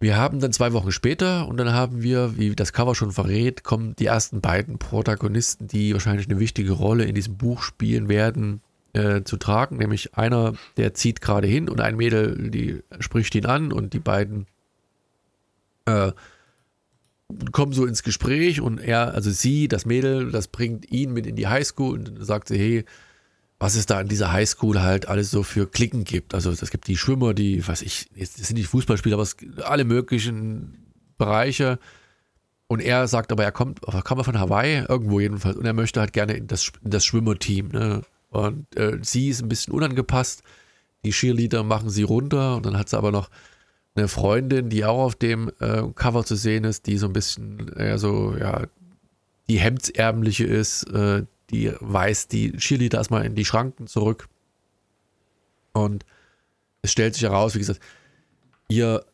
wir 0.00 0.16
haben 0.16 0.40
dann 0.40 0.52
zwei 0.52 0.72
Wochen 0.72 0.92
später 0.92 1.46
und 1.46 1.58
dann 1.58 1.74
haben 1.74 2.02
wir, 2.02 2.38
wie 2.38 2.56
das 2.56 2.72
Cover 2.72 2.94
schon 2.94 3.12
verrät, 3.12 3.64
kommen 3.64 3.94
die 3.96 4.06
ersten 4.06 4.40
beiden 4.40 4.78
Protagonisten, 4.78 5.68
die 5.68 5.92
wahrscheinlich 5.92 6.26
eine 6.28 6.40
wichtige 6.40 6.72
Rolle 6.72 7.04
in 7.04 7.14
diesem 7.14 7.36
Buch 7.36 7.62
spielen 7.62 8.08
werden, 8.08 8.62
äh, 8.94 9.22
zu 9.22 9.36
tragen. 9.36 9.76
Nämlich 9.76 10.16
einer, 10.16 10.54
der 10.78 10.94
zieht 10.94 11.20
gerade 11.20 11.46
hin 11.46 11.68
und 11.68 11.82
ein 11.82 11.96
Mädel, 11.96 12.50
die 12.50 12.82
spricht 12.98 13.34
ihn 13.34 13.44
an 13.44 13.72
und 13.72 13.92
die 13.92 13.98
beiden 13.98 14.46
äh, 15.84 16.12
kommen 17.52 17.72
so 17.72 17.84
ins 17.84 18.02
Gespräch 18.02 18.62
und 18.62 18.78
er, 18.78 19.12
also 19.14 19.30
sie, 19.30 19.68
das 19.68 19.84
Mädel, 19.84 20.32
das 20.32 20.48
bringt 20.48 20.90
ihn 20.90 21.12
mit 21.12 21.26
in 21.26 21.36
die 21.36 21.46
Highschool 21.46 21.98
und 21.98 22.08
dann 22.08 22.24
sagt 22.24 22.48
sie, 22.48 22.58
hey, 22.58 22.84
was 23.60 23.74
es 23.76 23.84
da 23.84 24.00
in 24.00 24.08
dieser 24.08 24.32
Highschool 24.32 24.80
halt 24.80 25.06
alles 25.06 25.30
so 25.30 25.42
für 25.42 25.66
Klicken 25.66 26.04
gibt. 26.04 26.34
Also 26.34 26.50
es 26.50 26.70
gibt 26.70 26.88
die 26.88 26.96
Schwimmer, 26.96 27.34
die, 27.34 27.68
was 27.68 27.82
ich, 27.82 28.08
jetzt 28.14 28.42
sind 28.42 28.56
nicht 28.56 28.68
Fußballspieler, 28.68 29.14
aber 29.14 29.22
es 29.22 29.36
alle 29.62 29.84
möglichen 29.84 30.92
Bereiche. 31.18 31.78
Und 32.68 32.80
er 32.80 33.06
sagt 33.06 33.32
aber, 33.32 33.44
er 33.44 33.52
kommt, 33.52 33.82
kam 34.04 34.16
er 34.16 34.24
von 34.24 34.40
Hawaii, 34.40 34.86
irgendwo 34.88 35.20
jedenfalls, 35.20 35.56
und 35.56 35.66
er 35.66 35.74
möchte 35.74 36.00
halt 36.00 36.14
gerne 36.14 36.32
in 36.32 36.46
das, 36.46 36.72
in 36.82 36.90
das 36.90 37.04
Schwimmerteam. 37.04 37.68
Ne? 37.68 38.02
Und 38.30 38.74
äh, 38.76 38.98
sie 39.02 39.28
ist 39.28 39.42
ein 39.42 39.48
bisschen 39.50 39.74
unangepasst. 39.74 40.42
Die 41.04 41.10
Cheerleader 41.10 41.62
machen 41.62 41.90
sie 41.90 42.02
runter 42.02 42.56
und 42.56 42.64
dann 42.64 42.78
hat 42.78 42.88
sie 42.88 42.96
aber 42.96 43.12
noch 43.12 43.28
eine 43.94 44.08
Freundin, 44.08 44.70
die 44.70 44.86
auch 44.86 45.04
auf 45.04 45.16
dem 45.16 45.50
äh, 45.60 45.82
Cover 45.94 46.24
zu 46.24 46.34
sehen 46.34 46.64
ist, 46.64 46.86
die 46.86 46.96
so 46.96 47.06
ein 47.06 47.12
bisschen, 47.12 47.70
äh, 47.76 47.98
so, 47.98 48.34
ja, 48.38 48.62
die 49.50 49.58
hemdsärmliche 49.58 50.44
ist, 50.44 50.84
äh, 50.84 51.24
die 51.50 51.72
weist 51.80 52.32
die 52.32 52.52
Cheerleader 52.52 52.98
erstmal 52.98 53.24
in 53.24 53.34
die 53.34 53.44
Schranken 53.44 53.86
zurück. 53.86 54.28
Und 55.72 56.04
es 56.82 56.92
stellt 56.92 57.14
sich 57.14 57.22
heraus, 57.24 57.54
wie 57.54 57.58
gesagt, 57.60 57.80
ihr, 58.68 59.04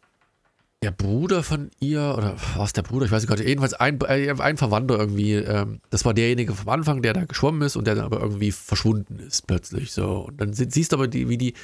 der 0.83 0.91
Bruder 0.91 1.43
von 1.43 1.71
ihr, 1.81 2.15
oder 2.17 2.37
was 2.57 2.73
der 2.73 2.83
Bruder, 2.83 3.07
ich 3.07 3.13
weiß 3.13 3.23
nicht 3.23 3.29
gerade, 3.29 3.47
jedenfalls 3.47 3.75
ein, 3.75 4.01
äh, 4.03 4.33
ein 4.39 4.57
Verwandter 4.57 4.99
irgendwie, 4.99 5.35
ähm, 5.35 5.81
das 5.91 6.05
war 6.05 6.15
derjenige 6.15 6.55
vom 6.55 6.69
Anfang, 6.69 7.03
der 7.03 7.13
da 7.13 7.25
geschwommen 7.25 7.63
ist 7.63 7.77
und 7.77 7.87
der 7.87 7.95
dann 7.95 8.05
aber 8.05 8.21
irgendwie 8.21 8.53
verschwunden 8.53 9.19
ist 9.19 9.47
plötzlich. 9.47 9.93
So. 9.93 10.27
Und 10.27 10.41
dann 10.41 10.53
siehst 10.53 10.93
du 10.93 10.97
aber, 10.97 11.09
die, 11.09 11.29
wie 11.29 11.39
die 11.39 11.55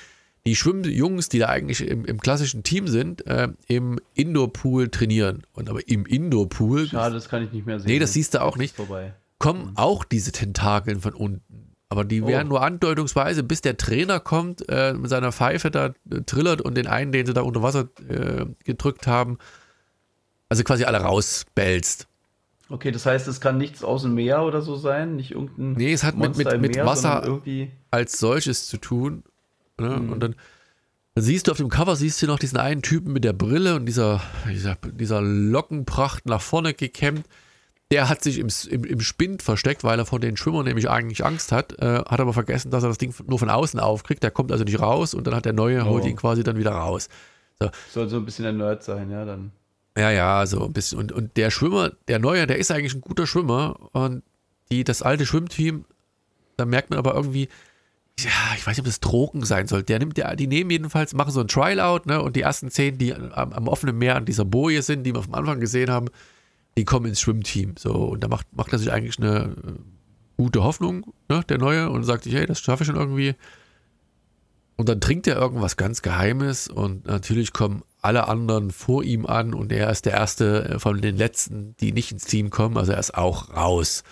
die 0.45 0.57
Schwimmjungs, 0.57 1.29
die 1.29 1.39
da 1.39 1.47
eigentlich 1.47 1.87
im, 1.87 2.05
im 2.05 2.19
klassischen 2.21 2.65
Team 2.65 2.89
sind, 2.89 3.27
äh, 3.27 3.49
im 3.69 4.01
Indoor-Pool 4.15 4.89
trainieren. 4.89 5.45
Und 5.53 5.71
aber 5.71 5.87
im 5.89 6.05
Indoor-Pool. 6.05 6.89
Schade, 6.89 7.15
das 7.15 7.29
kann 7.29 7.45
ich 7.45 7.53
nicht 7.53 7.67
mehr 7.67 7.79
sehen. 7.79 7.89
Nee, 7.89 7.99
das 7.99 8.13
siehst 8.13 8.35
du 8.35 8.43
auch 8.43 8.57
nicht. 8.57 8.75
Vorbei. 8.75 9.15
Kommen 9.43 9.71
mhm. 9.71 9.77
auch 9.77 10.05
diese 10.05 10.31
Tentakeln 10.31 11.01
von 11.01 11.15
unten. 11.15 11.75
Aber 11.89 12.05
die 12.05 12.23
oh. 12.23 12.29
werden 12.29 12.49
nur 12.49 12.63
andeutungsweise, 12.63 13.43
bis 13.43 13.61
der 13.61 13.77
Trainer 13.77 14.21
kommt, 14.21 14.65
äh, 14.69 14.95
mit 14.95 15.11
seiner 15.11 15.33
Pfeife 15.33 15.73
da 15.73 15.87
äh, 15.87 16.21
trillert 16.25 16.61
und 16.61 16.77
den 16.77 16.87
einen, 16.87 17.11
den 17.11 17.27
sie 17.27 17.35
da 17.35 17.41
unter 17.41 17.61
Wasser 17.61 17.89
äh, 18.09 18.47
gedrückt 18.65 19.09
haben, 19.09 19.39
also 20.49 20.63
quasi 20.63 20.85
alle 20.85 20.99
rausbellst. 20.99 22.07
Okay, 22.69 22.93
das 22.93 23.05
heißt, 23.05 23.27
es 23.27 23.41
kann 23.41 23.59
nichts 23.59 23.83
aus 23.83 24.03
dem 24.03 24.15
Meer 24.15 24.43
oder 24.43 24.63
so 24.63 24.77
sein? 24.77 25.17
Nicht 25.17 25.33
irgendein. 25.33 25.73
Nee, 25.73 25.93
es 25.93 26.05
hat 26.05 26.15
Monster 26.15 26.53
mit, 26.53 26.61
mit, 26.61 26.77
mit 26.77 26.87
Wasser 26.87 27.43
als 27.91 28.19
solches 28.19 28.69
zu 28.69 28.79
tun. 28.79 29.25
Ne? 29.77 29.89
Mhm. 29.89 30.13
Und 30.13 30.21
dann, 30.21 30.37
dann, 31.17 31.25
siehst 31.25 31.49
du 31.49 31.51
auf 31.51 31.59
dem 31.59 31.69
Cover, 31.69 31.97
siehst 31.97 32.23
du 32.23 32.29
noch 32.29 32.39
diesen 32.39 32.59
einen 32.59 32.83
Typen 32.83 33.13
mit 33.13 33.25
der 33.25 33.33
Brille 33.33 33.75
und 33.75 33.87
dieser, 33.87 34.23
dieser, 34.49 34.77
dieser 34.77 35.21
Lockenpracht 35.21 36.27
nach 36.27 36.41
vorne 36.41 36.75
gekämmt. 36.75 37.27
Der 37.93 38.09
hat 38.09 38.23
sich 38.23 38.39
im, 38.39 38.49
im, 38.71 38.85
im 38.85 39.01
Spind 39.01 39.43
versteckt, 39.43 39.85
weil 39.85 39.99
er 39.99 40.07
vor 40.07 40.19
den 40.19 40.37
Schwimmern 40.37 40.65
nämlich 40.65 40.89
eigentlich 40.89 41.25
Angst 41.25 41.53
hat, 41.53 41.79
äh, 41.79 41.99
hat 41.99 42.21
aber 42.21 42.33
vergessen, 42.33 42.71
dass 42.71 42.83
er 42.83 42.89
das 42.89 42.99
Ding 42.99 43.15
nur 43.27 43.39
von 43.39 43.51
außen 43.51 43.79
aufkriegt. 43.79 44.23
Der 44.23 44.31
kommt 44.31 44.51
also 44.51 44.65
nicht 44.65 44.81
raus 44.81 45.13
und 45.13 45.27
dann 45.27 45.35
hat 45.35 45.45
der 45.45 45.53
Neue, 45.53 45.83
oh. 45.83 45.91
holt 45.91 46.07
ihn 46.07 46.17
quasi 46.17 46.43
dann 46.43 46.57
wieder 46.57 46.73
raus. 46.73 47.09
So. 47.61 47.71
Soll 47.93 48.09
so 48.09 48.17
ein 48.17 48.25
bisschen 48.25 48.47
ein 48.47 48.57
Nerd 48.57 48.83
sein, 48.83 49.11
ja, 49.11 49.25
dann. 49.25 49.53
Ja, 49.97 50.11
ja, 50.11 50.47
so 50.47 50.65
ein 50.65 50.73
bisschen. 50.73 50.99
Und, 50.99 51.13
und 51.13 51.37
der 51.37 51.51
Schwimmer, 51.51 51.93
der 52.09 52.19
Neue, 52.19 52.47
der 52.47 52.57
ist 52.57 52.71
eigentlich 52.71 52.95
ein 52.95 53.03
guter 53.03 53.27
Schwimmer 53.27 53.77
und 53.93 54.23
die, 54.71 54.85
das 54.85 55.03
alte 55.03 55.27
Schwimmteam, 55.27 55.85
da 56.57 56.65
merkt 56.65 56.89
man 56.89 56.99
aber 56.99 57.15
irgendwie, 57.15 57.49
ja, 58.19 58.31
ich 58.57 58.67
weiß 58.67 58.77
nicht, 58.77 58.81
ob 58.81 58.87
das 58.87 59.01
Drogen 59.01 59.45
sein 59.45 59.67
soll. 59.67 59.83
Der 59.83 59.99
nimmt, 59.99 60.17
der, 60.17 60.35
die 60.37 60.47
nehmen 60.47 60.71
jedenfalls, 60.71 61.15
machen 61.15 61.31
so 61.31 61.41
ein 61.41 61.49
Trial-Out, 61.49 62.07
ne? 62.07 62.23
Und 62.23 62.37
die 62.37 62.43
ersten 62.43 62.71
zehn, 62.71 62.97
die 62.99 63.15
am, 63.15 63.53
am, 63.53 63.69
offenen 63.69 63.99
Meer 63.99 64.17
an 64.17 64.25
dieser 64.25 64.45
Boje 64.45 64.83
sind, 64.83 65.05
die 65.05 65.15
wir 65.15 65.23
vom 65.23 65.35
Anfang 65.35 65.61
gesehen 65.61 65.91
haben, 65.91 66.09
die 66.77 66.85
kommen 66.85 67.07
ins 67.07 67.21
Schwimmteam. 67.21 67.75
So, 67.79 67.93
und 67.93 68.25
da 68.25 68.29
macht, 68.29 68.47
macht 68.55 68.73
er 68.73 68.79
sich 68.79 68.93
eigentlich 68.93 69.19
eine 69.19 69.55
äh, 69.57 69.73
gute 70.37 70.63
Hoffnung, 70.63 71.13
ne, 71.29 71.43
der 71.49 71.59
Neue, 71.59 71.91
und 71.91 72.05
sagt 72.05 72.25
sich, 72.25 72.35
hey, 72.35 72.47
das 72.47 72.61
schaffe 72.61 72.83
ich 72.83 72.87
schon 72.87 72.97
irgendwie. 72.97 73.35
Und 74.77 74.89
dann 74.89 75.01
trinkt 75.01 75.27
er 75.27 75.37
irgendwas 75.37 75.77
ganz 75.77 76.03
Geheimes 76.03 76.69
und 76.69 77.07
natürlich 77.07 77.53
kommen 77.53 77.83
alle 78.01 78.27
anderen 78.27 78.71
vor 78.71 79.05
ihm 79.05 79.27
an 79.27 79.55
und 79.55 79.71
er 79.71 79.91
ist 79.91 80.07
der 80.07 80.15
erste 80.15 80.65
äh, 80.65 80.79
von 80.79 81.01
den 81.01 81.17
letzten, 81.17 81.77
die 81.77 81.93
nicht 81.93 82.11
ins 82.11 82.25
Team 82.25 82.51
kommen, 82.51 82.77
also 82.77 82.93
er 82.93 82.99
ist 82.99 83.15
auch 83.15 83.55
raus. 83.55 84.03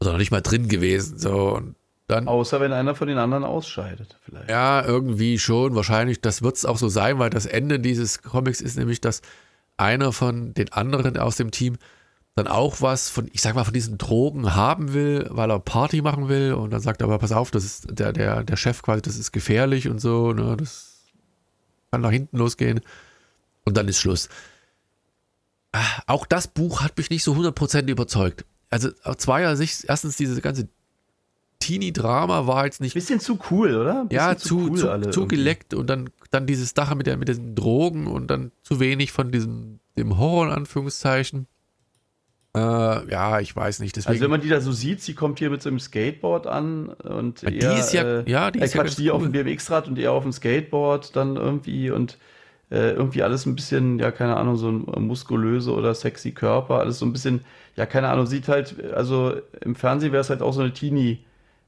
Oder 0.00 0.12
noch 0.12 0.18
nicht 0.18 0.30
mal 0.30 0.42
drin 0.42 0.68
gewesen. 0.68 1.18
So, 1.18 1.56
und 1.56 1.74
dann, 2.06 2.26
Außer 2.26 2.60
wenn 2.60 2.72
einer 2.72 2.94
von 2.94 3.06
den 3.06 3.18
anderen 3.18 3.44
ausscheidet, 3.44 4.18
vielleicht. 4.22 4.48
Ja, 4.48 4.84
irgendwie 4.84 5.38
schon. 5.38 5.74
Wahrscheinlich, 5.74 6.20
das 6.20 6.42
wird 6.42 6.56
es 6.56 6.64
auch 6.64 6.78
so 6.78 6.88
sein, 6.88 7.18
weil 7.18 7.28
das 7.28 7.44
Ende 7.44 7.78
dieses 7.80 8.22
Comics 8.22 8.60
ist 8.60 8.78
nämlich, 8.78 9.00
dass 9.00 9.20
einer 9.78 10.12
von 10.12 10.54
den 10.54 10.72
anderen 10.72 11.16
aus 11.16 11.36
dem 11.36 11.50
Team 11.50 11.78
dann 12.38 12.46
auch 12.46 12.80
was 12.80 13.08
von, 13.08 13.28
ich 13.32 13.42
sag 13.42 13.54
mal, 13.54 13.64
von 13.64 13.74
diesen 13.74 13.98
Drogen 13.98 14.54
haben 14.54 14.92
will, 14.92 15.26
weil 15.30 15.50
er 15.50 15.58
Party 15.58 16.02
machen 16.02 16.28
will. 16.28 16.52
Und 16.52 16.70
dann 16.70 16.80
sagt 16.80 17.00
er 17.00 17.06
aber, 17.06 17.18
pass 17.18 17.32
auf, 17.32 17.50
das 17.50 17.64
ist 17.64 17.86
der, 17.90 18.12
der, 18.12 18.44
der 18.44 18.56
Chef 18.56 18.82
quasi, 18.82 19.02
das 19.02 19.16
ist 19.16 19.32
gefährlich 19.32 19.88
und 19.88 19.98
so, 19.98 20.32
ne, 20.32 20.56
das 20.56 21.02
kann 21.90 22.00
nach 22.00 22.12
hinten 22.12 22.38
losgehen. 22.38 22.80
Und 23.64 23.76
dann 23.76 23.88
ist 23.88 23.98
Schluss. 23.98 24.28
Ah, 25.72 26.02
auch 26.06 26.26
das 26.26 26.46
Buch 26.46 26.80
hat 26.80 26.96
mich 26.96 27.10
nicht 27.10 27.24
so 27.24 27.34
100% 27.34 27.88
überzeugt. 27.88 28.44
Also 28.70 28.90
aus 29.02 29.16
zweier 29.18 29.56
Sicht, 29.56 29.84
erstens 29.88 30.16
diese 30.16 30.40
ganze 30.40 30.68
Teenie-Drama 31.68 32.46
war 32.46 32.64
jetzt 32.64 32.80
nicht. 32.80 32.94
Bisschen 32.94 33.20
zu 33.20 33.38
cool, 33.50 33.76
oder? 33.76 34.04
Bisschen 34.04 34.10
ja, 34.10 34.36
zu, 34.36 34.48
zu, 34.48 34.88
cool 34.88 35.02
zu, 35.02 35.10
zu 35.10 35.26
geleckt 35.28 35.74
und 35.74 35.88
dann, 35.90 36.10
dann 36.30 36.46
dieses 36.46 36.72
Dach 36.74 36.94
mit, 36.94 37.06
der, 37.06 37.16
mit 37.16 37.28
den 37.28 37.54
Drogen 37.54 38.06
und 38.06 38.28
dann 38.28 38.52
zu 38.62 38.80
wenig 38.80 39.12
von 39.12 39.30
diesem 39.30 39.80
dem 39.98 40.16
Horror 40.16 40.46
in 40.46 40.52
Anführungszeichen. 40.52 41.46
Äh, 42.56 42.60
ja, 43.10 43.40
ich 43.40 43.54
weiß 43.54 43.80
nicht. 43.80 43.96
Deswegen, 43.96 44.12
also 44.12 44.22
wenn 44.22 44.30
man 44.30 44.40
die 44.40 44.48
da 44.48 44.60
so 44.60 44.72
sieht, 44.72 45.02
sie 45.02 45.14
kommt 45.14 45.38
hier 45.38 45.50
mit 45.50 45.60
so 45.60 45.68
einem 45.68 45.80
Skateboard 45.80 46.46
an 46.46 46.88
und 46.88 47.42
die 47.42 47.60
er, 47.60 47.78
ist 47.78 47.92
ja, 47.92 48.02
äh, 48.20 48.30
ja, 48.30 48.50
die 48.50 48.60
ist 48.60 48.74
ja 48.74 48.84
die 48.84 49.10
cool. 49.10 49.16
auf 49.16 49.22
dem 49.22 49.32
BMX-Rad 49.32 49.88
und 49.88 49.98
er 49.98 50.12
auf 50.12 50.22
dem 50.22 50.32
Skateboard 50.32 51.14
dann 51.14 51.36
irgendwie 51.36 51.90
und 51.90 52.16
äh, 52.70 52.92
irgendwie 52.92 53.22
alles 53.22 53.44
ein 53.44 53.54
bisschen, 53.54 53.98
ja, 53.98 54.10
keine 54.10 54.36
Ahnung, 54.36 54.56
so 54.56 54.68
ein 54.68 55.06
muskulöse 55.06 55.72
oder 55.72 55.94
sexy 55.94 56.32
Körper, 56.32 56.78
alles 56.78 56.98
so 56.98 57.06
ein 57.06 57.12
bisschen, 57.12 57.44
ja, 57.76 57.86
keine 57.86 58.08
Ahnung, 58.08 58.26
sieht 58.26 58.48
halt, 58.48 58.82
also 58.94 59.34
im 59.60 59.74
Fernsehen 59.74 60.12
wäre 60.12 60.22
es 60.22 60.30
halt 60.30 60.42
auch 60.42 60.52
so 60.52 60.60
eine 60.62 60.72
Teenie- 60.72 61.18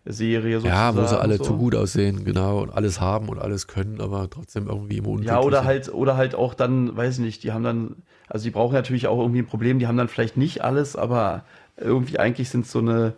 Serie 0.07 0.61
sozusagen. 0.61 0.97
Ja, 0.97 1.03
wo 1.03 1.07
sie 1.07 1.21
alle 1.21 1.37
so. 1.37 1.45
zu 1.45 1.57
gut 1.57 1.75
aussehen, 1.75 2.25
genau, 2.25 2.61
und 2.61 2.71
alles 2.71 3.01
haben 3.01 3.29
und 3.29 3.39
alles 3.39 3.67
können, 3.67 4.01
aber 4.01 4.29
trotzdem 4.31 4.67
irgendwie 4.67 4.99
im 4.99 5.07
Unglücklichen. 5.07 5.41
Ja, 5.41 5.47
oder 5.47 5.65
halt, 5.65 5.93
oder 5.93 6.17
halt 6.17 6.35
auch 6.35 6.55
dann, 6.55 6.97
weiß 6.97 7.15
ich 7.15 7.21
nicht, 7.21 7.43
die 7.43 7.53
haben 7.53 7.63
dann, 7.63 7.97
also 8.29 8.45
die 8.45 8.51
brauchen 8.51 8.75
natürlich 8.75 9.09
auch 9.09 9.19
irgendwie 9.21 9.41
ein 9.41 9.47
Problem, 9.47 9.79
die 9.79 9.87
haben 9.87 9.99
dann 9.99 10.09
vielleicht 10.09 10.37
nicht 10.37 10.65
alles, 10.65 10.97
aber 10.97 11.45
irgendwie 11.77 12.19
eigentlich 12.19 12.49
sind 12.49 12.65
es 12.65 12.73
so 12.73 12.79
eine, 12.79 13.15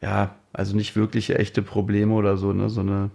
ja, 0.00 0.34
also 0.52 0.76
nicht 0.76 0.96
wirklich 0.96 1.30
echte 1.30 1.62
Probleme 1.62 2.14
oder 2.14 2.36
so, 2.36 2.52
ne, 2.52 2.68
so 2.68 2.80
eine. 2.80 3.10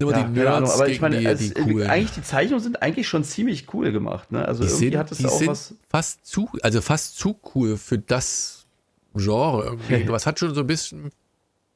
Nur 0.00 0.12
ja, 0.12 0.22
die 0.22 0.32
Nerds 0.32 0.74
aber 0.74 0.88
ich 0.88 1.00
meine, 1.00 1.18
die, 1.18 1.26
also, 1.26 1.52
die 1.54 1.84
eigentlich 1.84 2.12
die 2.12 2.22
Zeichnungen 2.22 2.62
sind 2.62 2.82
eigentlich 2.82 3.06
schon 3.06 3.22
ziemlich 3.22 3.72
cool 3.72 3.92
gemacht, 3.92 4.32
ne? 4.32 4.44
Also 4.44 4.64
die 4.64 4.68
irgendwie 4.68 4.84
sind, 4.86 4.96
hat 4.96 5.12
es 5.12 5.18
ja 5.20 5.28
auch 5.28 5.46
was. 5.46 5.74
Fast 5.88 6.26
zu, 6.26 6.48
also 6.62 6.80
fast 6.80 7.18
zu 7.18 7.36
cool 7.54 7.76
für 7.76 7.98
das 7.98 8.66
Genre 9.14 9.64
irgendwie. 9.64 10.08
Was 10.08 10.26
hat 10.26 10.40
schon 10.40 10.54
so 10.54 10.62
ein 10.62 10.66
bisschen 10.66 11.12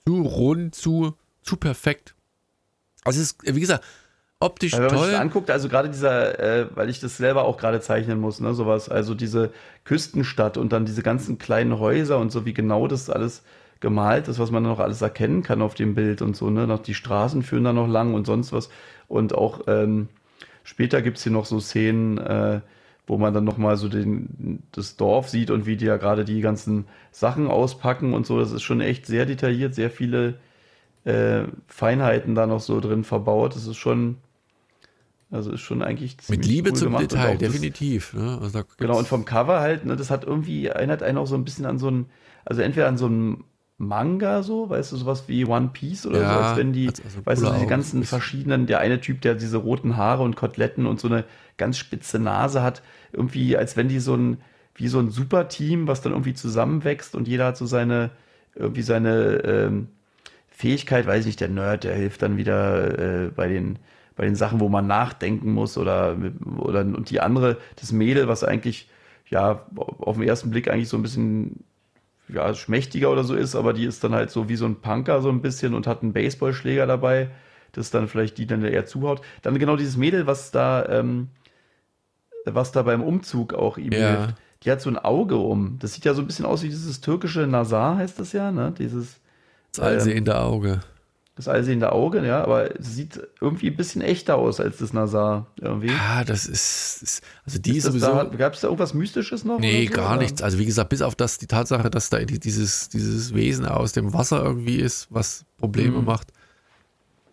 zu 0.07 0.23
rund, 0.23 0.75
zu, 0.75 1.15
zu 1.43 1.57
perfekt. 1.57 2.15
Also 3.05 3.21
es 3.21 3.33
ist, 3.33 3.55
wie 3.55 3.61
gesagt, 3.61 3.85
optisch 4.41 4.73
wenn 4.73 4.81
toll. 4.81 4.91
Wenn 4.91 4.97
man 4.97 5.05
sich 5.05 5.13
das 5.13 5.21
anguckt, 5.21 5.51
also 5.51 5.69
gerade 5.69 5.89
dieser, 5.89 6.39
äh, 6.39 6.67
weil 6.75 6.89
ich 6.89 7.01
das 7.01 7.17
selber 7.17 7.45
auch 7.45 7.57
gerade 7.57 7.81
zeichnen 7.81 8.21
muss, 8.21 8.41
ne, 8.41 8.55
sowas, 8.55 8.89
also 8.89 9.15
diese 9.15 9.53
Küstenstadt 9.85 10.57
und 10.57 10.73
dann 10.73 10.87
diese 10.87 11.03
ganzen 11.03 11.39
kleinen 11.39 11.79
Häuser 11.79 12.19
und 12.19 12.31
so, 12.31 12.45
wie 12.45 12.55
genau 12.55 12.87
das 12.89 13.11
alles 13.11 13.43
gemalt 13.81 14.29
ist, 14.29 14.39
was 14.39 14.51
man 14.51 14.63
noch 14.63 14.79
alles 14.79 15.03
erkennen 15.03 15.43
kann 15.43 15.61
auf 15.61 15.75
dem 15.75 15.95
Bild 15.95 16.23
und 16.23 16.37
so, 16.37 16.51
ne, 16.51 16.67
noch 16.67 16.81
die 16.81 16.95
Straßen 16.95 17.43
führen 17.43 17.65
da 17.65 17.73
noch 17.73 17.89
lang 17.89 18.15
und 18.15 18.27
sonst 18.27 18.53
was 18.53 18.69
und 19.09 19.35
auch 19.35 19.63
ähm, 19.67 20.09
später 20.65 21.03
gibt 21.03 21.19
es 21.19 21.25
hier 21.25 21.33
noch 21.33 21.47
so 21.47 21.61
Szenen, 21.61 22.19
äh, 22.19 22.61
wo 23.07 23.19
man 23.19 23.33
dann 23.33 23.45
nochmal 23.45 23.77
so 23.77 23.89
den, 23.89 24.63
das 24.73 24.97
Dorf 24.97 25.29
sieht 25.29 25.51
und 25.51 25.67
wie 25.67 25.77
die 25.77 25.85
ja 25.85 25.97
gerade 25.97 26.25
die 26.25 26.41
ganzen 26.41 26.87
Sachen 27.13 27.47
auspacken 27.47 28.15
und 28.15 28.27
so. 28.27 28.39
Das 28.39 28.53
ist 28.53 28.63
schon 28.63 28.81
echt 28.81 29.07
sehr 29.07 29.27
detailliert, 29.27 29.75
sehr 29.75 29.91
viele 29.91 30.35
äh, 31.05 31.45
Feinheiten 31.69 32.35
da 32.35 32.47
noch 32.47 32.61
so 32.61 32.81
drin 32.81 33.05
verbaut. 33.05 33.55
Das 33.55 33.67
ist 33.67 33.77
schon, 33.77 34.17
also 35.31 35.53
ist 35.53 35.61
schon 35.61 35.83
eigentlich 35.83 36.17
Mit 36.29 36.45
Liebe 36.45 36.71
cool 36.71 36.77
zum 36.77 36.89
gemacht. 36.89 37.13
Detail, 37.13 37.39
definitiv. 37.39 38.13
Ne? 38.13 38.39
Also 38.43 38.63
genau, 38.77 38.99
und 38.99 39.07
vom 39.07 39.25
Cover 39.25 39.61
halt, 39.61 39.85
ne, 39.85 39.95
das 39.95 40.11
hat 40.11 40.25
irgendwie, 40.25 40.67
erinnert 40.67 41.05
einen 41.05 41.19
auch 41.19 41.27
so 41.27 41.37
ein 41.37 41.45
bisschen 41.45 41.65
an 41.65 41.79
so 41.79 41.89
ein, 41.91 42.07
also 42.45 42.63
entweder 42.63 42.89
an 42.89 42.99
so 42.99 43.07
ein 43.07 43.45
Manga 43.79 44.43
so, 44.43 44.71
weißt 44.71 44.93
du, 44.93 44.97
sowas 44.97 45.25
wie 45.27 45.45
One 45.45 45.71
Piece 45.73 46.07
oder 46.07 46.23
ja, 46.23 46.33
so, 46.33 46.41
als 46.41 46.59
wenn 46.59 46.73
die, 46.73 46.89
also 46.89 47.25
weißt 47.25 47.43
du, 47.43 47.51
diese 47.53 47.67
ganzen 47.67 48.05
verschiedenen, 48.05 48.67
der 48.67 48.79
eine 48.79 49.01
Typ, 49.01 49.21
der 49.21 49.35
diese 49.35 49.59
roten 49.59 49.97
Haare 49.97 50.23
und 50.23 50.35
Koteletten 50.35 50.87
und 50.87 50.99
so 50.99 51.09
eine 51.09 51.25
ganz 51.59 51.77
spitze 51.77 52.19
Nase 52.19 52.63
hat, 52.63 52.83
irgendwie, 53.13 53.57
als 53.57 53.77
wenn 53.77 53.89
die 53.89 54.01
so 54.01 54.15
ein, 54.15 54.39
wie 54.75 54.89
so 54.89 54.99
ein 54.99 55.11
Superteam, 55.11 55.89
was 55.89 56.01
dann 56.01 56.13
irgendwie 56.13 56.35
zusammenwächst 56.35 57.15
und 57.15 57.29
jeder 57.29 57.47
hat 57.47 57.59
so 57.59 57.67
seine, 57.67 58.11
irgendwie 58.55 58.83
seine 58.83 59.43
ähm, 59.45 59.89
Fähigkeit, 60.49 61.07
weiß 61.07 61.21
ich 61.21 61.27
nicht, 61.27 61.41
der 61.41 61.49
Nerd, 61.49 61.85
der 61.85 61.95
hilft 61.95 62.23
dann 62.23 62.39
wieder 62.39 63.27
äh, 63.27 63.29
bei 63.29 63.47
den, 63.47 63.79
bei 64.17 64.25
den 64.25 64.37
Sachen, 64.37 64.61
wo 64.61 64.71
man 64.71 64.87
nachdenken 64.87 65.53
muss 65.53 65.77
oder, 65.77 66.17
oder, 66.57 66.81
und 66.81 67.11
die 67.11 67.21
andere, 67.21 67.59
das 67.79 67.93
Mädel, 67.93 68.27
was 68.27 68.43
eigentlich, 68.43 68.89
ja, 69.29 69.67
auf 69.77 70.17
den 70.17 70.27
ersten 70.27 70.51
Blick 70.51 70.71
eigentlich 70.71 70.89
so 70.89 70.97
ein 70.97 71.03
bisschen 71.03 71.65
ja, 72.29 72.55
schmächtiger 72.55 73.11
oder 73.11 73.25
so 73.25 73.35
ist, 73.35 73.55
aber 73.55 73.73
die 73.73 73.85
ist 73.85 74.03
dann 74.05 74.15
halt 74.15 74.31
so 74.31 74.49
wie 74.49 74.57
so 74.57 74.67
ein 74.67 74.81
Punker 74.81 75.23
so 75.23 75.29
ein 75.29 75.43
bisschen 75.43 75.75
und 75.75 75.87
hat 75.87 76.03
einen 76.03 76.13
Baseballschläger 76.13 76.87
dabei, 76.87 77.31
das 77.73 77.91
dann 77.91 78.09
vielleicht 78.09 78.39
die 78.39 78.47
dann 78.47 78.65
eher 78.65 78.87
zuhaut. 78.87 79.21
Dann 79.43 79.59
genau 79.59 79.77
dieses 79.77 79.97
Mädel, 79.97 80.27
was 80.27 80.51
da, 80.51 80.87
ähm, 80.89 81.29
was 82.45 82.73
da 82.73 82.83
beim 82.83 83.03
Umzug 83.03 83.55
auch 83.55 83.79
ihm 83.79 83.93
ja. 83.93 83.99
hilft, 83.99 84.35
die 84.63 84.71
hat 84.71 84.81
so 84.81 84.91
ein 84.91 84.99
Auge 84.99 85.37
um. 85.37 85.79
Das 85.79 85.95
sieht 85.95 86.05
ja 86.05 86.15
so 86.15 86.23
ein 86.23 86.27
bisschen 86.27 86.47
aus 86.47 86.63
wie 86.63 86.69
dieses 86.69 87.01
türkische 87.01 87.47
Nazar, 87.47 87.97
heißt 87.99 88.19
das 88.19 88.33
ja, 88.33 88.51
ne? 88.51 88.73
Dieses 88.77 89.21
das 89.73 89.85
allsehende 89.85 90.33
ähm, 90.33 90.39
Auge 90.39 90.81
das 91.37 91.49
allsehende 91.49 91.93
Auge, 91.93 92.27
ja, 92.27 92.43
aber 92.43 92.81
es 92.81 92.95
sieht 92.95 93.21
irgendwie 93.43 93.69
ein 93.69 93.77
bisschen 93.77 94.01
echter 94.01 94.37
aus 94.37 94.59
als 94.59 94.79
das 94.79 94.95
Nazar 94.95 95.47
irgendwie. 95.61 95.89
Ja, 95.89 96.25
das 96.25 96.47
ist, 96.47 97.03
ist 97.03 97.23
also 97.45 97.59
die 97.59 97.77
ist 97.77 97.85
sowieso. 97.85 98.31
Gab 98.39 98.55
es 98.55 98.63
da 98.63 98.69
irgendwas 98.69 98.95
Mystisches 98.95 99.45
noch? 99.45 99.59
Nee, 99.59 99.87
so, 99.87 99.93
gar 99.93 100.13
oder? 100.13 100.23
nichts. 100.23 100.43
Also 100.43 100.59
wie 100.59 100.65
gesagt, 100.65 100.89
bis 100.89 101.03
auf 101.03 101.15
das 101.15 101.37
die 101.37 101.47
Tatsache, 101.47 101.91
dass 101.91 102.09
da 102.09 102.21
dieses, 102.21 102.89
dieses 102.89 103.35
Wesen 103.35 103.67
aus 103.67 103.93
dem 103.93 104.15
Wasser 104.15 104.43
irgendwie 104.43 104.77
ist, 104.77 105.09
was 105.11 105.45
Probleme 105.59 105.99
mhm. 105.99 106.07
macht. 106.07 106.29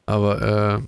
Aber 0.05 0.83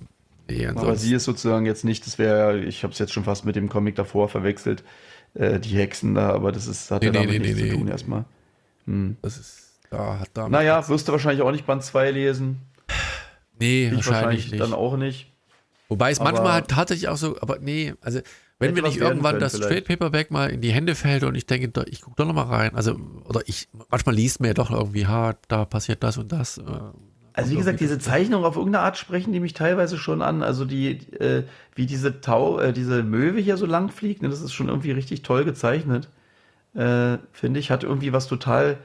äh, 0.48 0.52
nee, 0.52 0.66
Aber 0.66 0.96
sie 0.96 1.14
ist 1.14 1.24
sozusagen 1.24 1.64
jetzt 1.64 1.86
nicht, 1.86 2.06
das 2.06 2.18
wäre, 2.18 2.58
ich 2.58 2.82
habe 2.82 2.92
es 2.92 2.98
jetzt 2.98 3.14
schon 3.14 3.24
fast 3.24 3.46
mit 3.46 3.56
dem 3.56 3.70
Comic 3.70 3.94
davor 3.94 4.28
verwechselt, 4.28 4.84
äh, 5.32 5.58
die 5.58 5.74
Hexen 5.74 6.14
da, 6.14 6.34
aber 6.34 6.52
das 6.52 6.66
ist, 6.66 6.90
hat 6.90 7.00
nee, 7.00 7.06
ja 7.06 7.12
damit 7.14 7.30
nee, 7.30 7.38
nichts 7.38 7.62
nee, 7.62 7.70
zu 7.70 7.76
tun 7.76 7.88
erstmal. 7.88 8.24
Hm. 8.84 9.16
Das 9.22 9.38
ist, 9.38 9.78
da 9.88 10.18
hat 10.18 10.28
da. 10.34 10.50
Naja, 10.50 10.86
wirst 10.86 11.08
du 11.08 11.12
wahrscheinlich 11.12 11.40
auch 11.40 11.50
nicht 11.50 11.64
Band 11.64 11.82
2 11.82 12.10
lesen. 12.10 12.60
Nee, 13.58 13.90
wahrscheinlich, 13.92 14.06
wahrscheinlich, 14.06 14.50
nicht. 14.52 14.62
Dann 14.62 14.72
auch 14.72 14.96
nicht. 14.96 15.32
Wobei 15.88 16.10
es 16.10 16.20
aber 16.20 16.32
manchmal 16.32 16.52
halt 16.52 16.68
tatsächlich 16.68 17.08
auch 17.08 17.16
so, 17.16 17.40
aber 17.40 17.58
nee, 17.60 17.94
also 18.00 18.20
wenn 18.58 18.74
mir 18.74 18.82
nicht 18.82 18.96
irgendwann 18.96 19.38
das 19.38 19.52
Trade 19.52 19.82
Paperback 19.82 20.30
mal 20.30 20.50
in 20.50 20.60
die 20.60 20.72
Hände 20.72 20.94
fällt 20.94 21.24
und 21.24 21.34
ich 21.34 21.46
denke, 21.46 21.84
ich 21.88 22.00
gucke 22.00 22.16
doch 22.16 22.26
noch 22.26 22.34
mal 22.34 22.42
rein, 22.44 22.74
also 22.74 22.98
oder 23.24 23.42
ich 23.46 23.68
manchmal 23.90 24.14
liest 24.14 24.40
mir 24.40 24.54
doch 24.54 24.70
irgendwie, 24.70 25.06
ha, 25.06 25.34
da 25.48 25.64
passiert 25.64 26.02
das 26.02 26.16
und 26.16 26.32
das. 26.32 26.58
Äh, 26.58 26.62
also 27.34 27.50
wie 27.50 27.56
gesagt, 27.56 27.80
diese 27.80 27.98
Zeichnungen 27.98 28.46
auf 28.46 28.56
irgendeine 28.56 28.84
Art 28.84 28.96
sprechen 28.96 29.32
die 29.32 29.40
mich 29.40 29.52
teilweise 29.52 29.98
schon 29.98 30.22
an. 30.22 30.42
Also 30.42 30.64
die, 30.64 30.92
äh, 31.18 31.44
wie 31.74 31.84
diese 31.84 32.22
Tau, 32.22 32.58
äh, 32.58 32.72
diese 32.72 33.02
Möwe 33.02 33.40
hier 33.40 33.58
so 33.58 33.66
lang 33.66 33.90
fliegt, 33.90 34.22
ne, 34.22 34.30
das 34.30 34.40
ist 34.40 34.54
schon 34.54 34.68
irgendwie 34.68 34.92
richtig 34.92 35.22
toll 35.22 35.44
gezeichnet. 35.44 36.08
Äh, 36.74 37.18
Finde 37.32 37.60
ich, 37.60 37.70
hat 37.70 37.84
irgendwie 37.84 38.14
was 38.14 38.26
total 38.26 38.78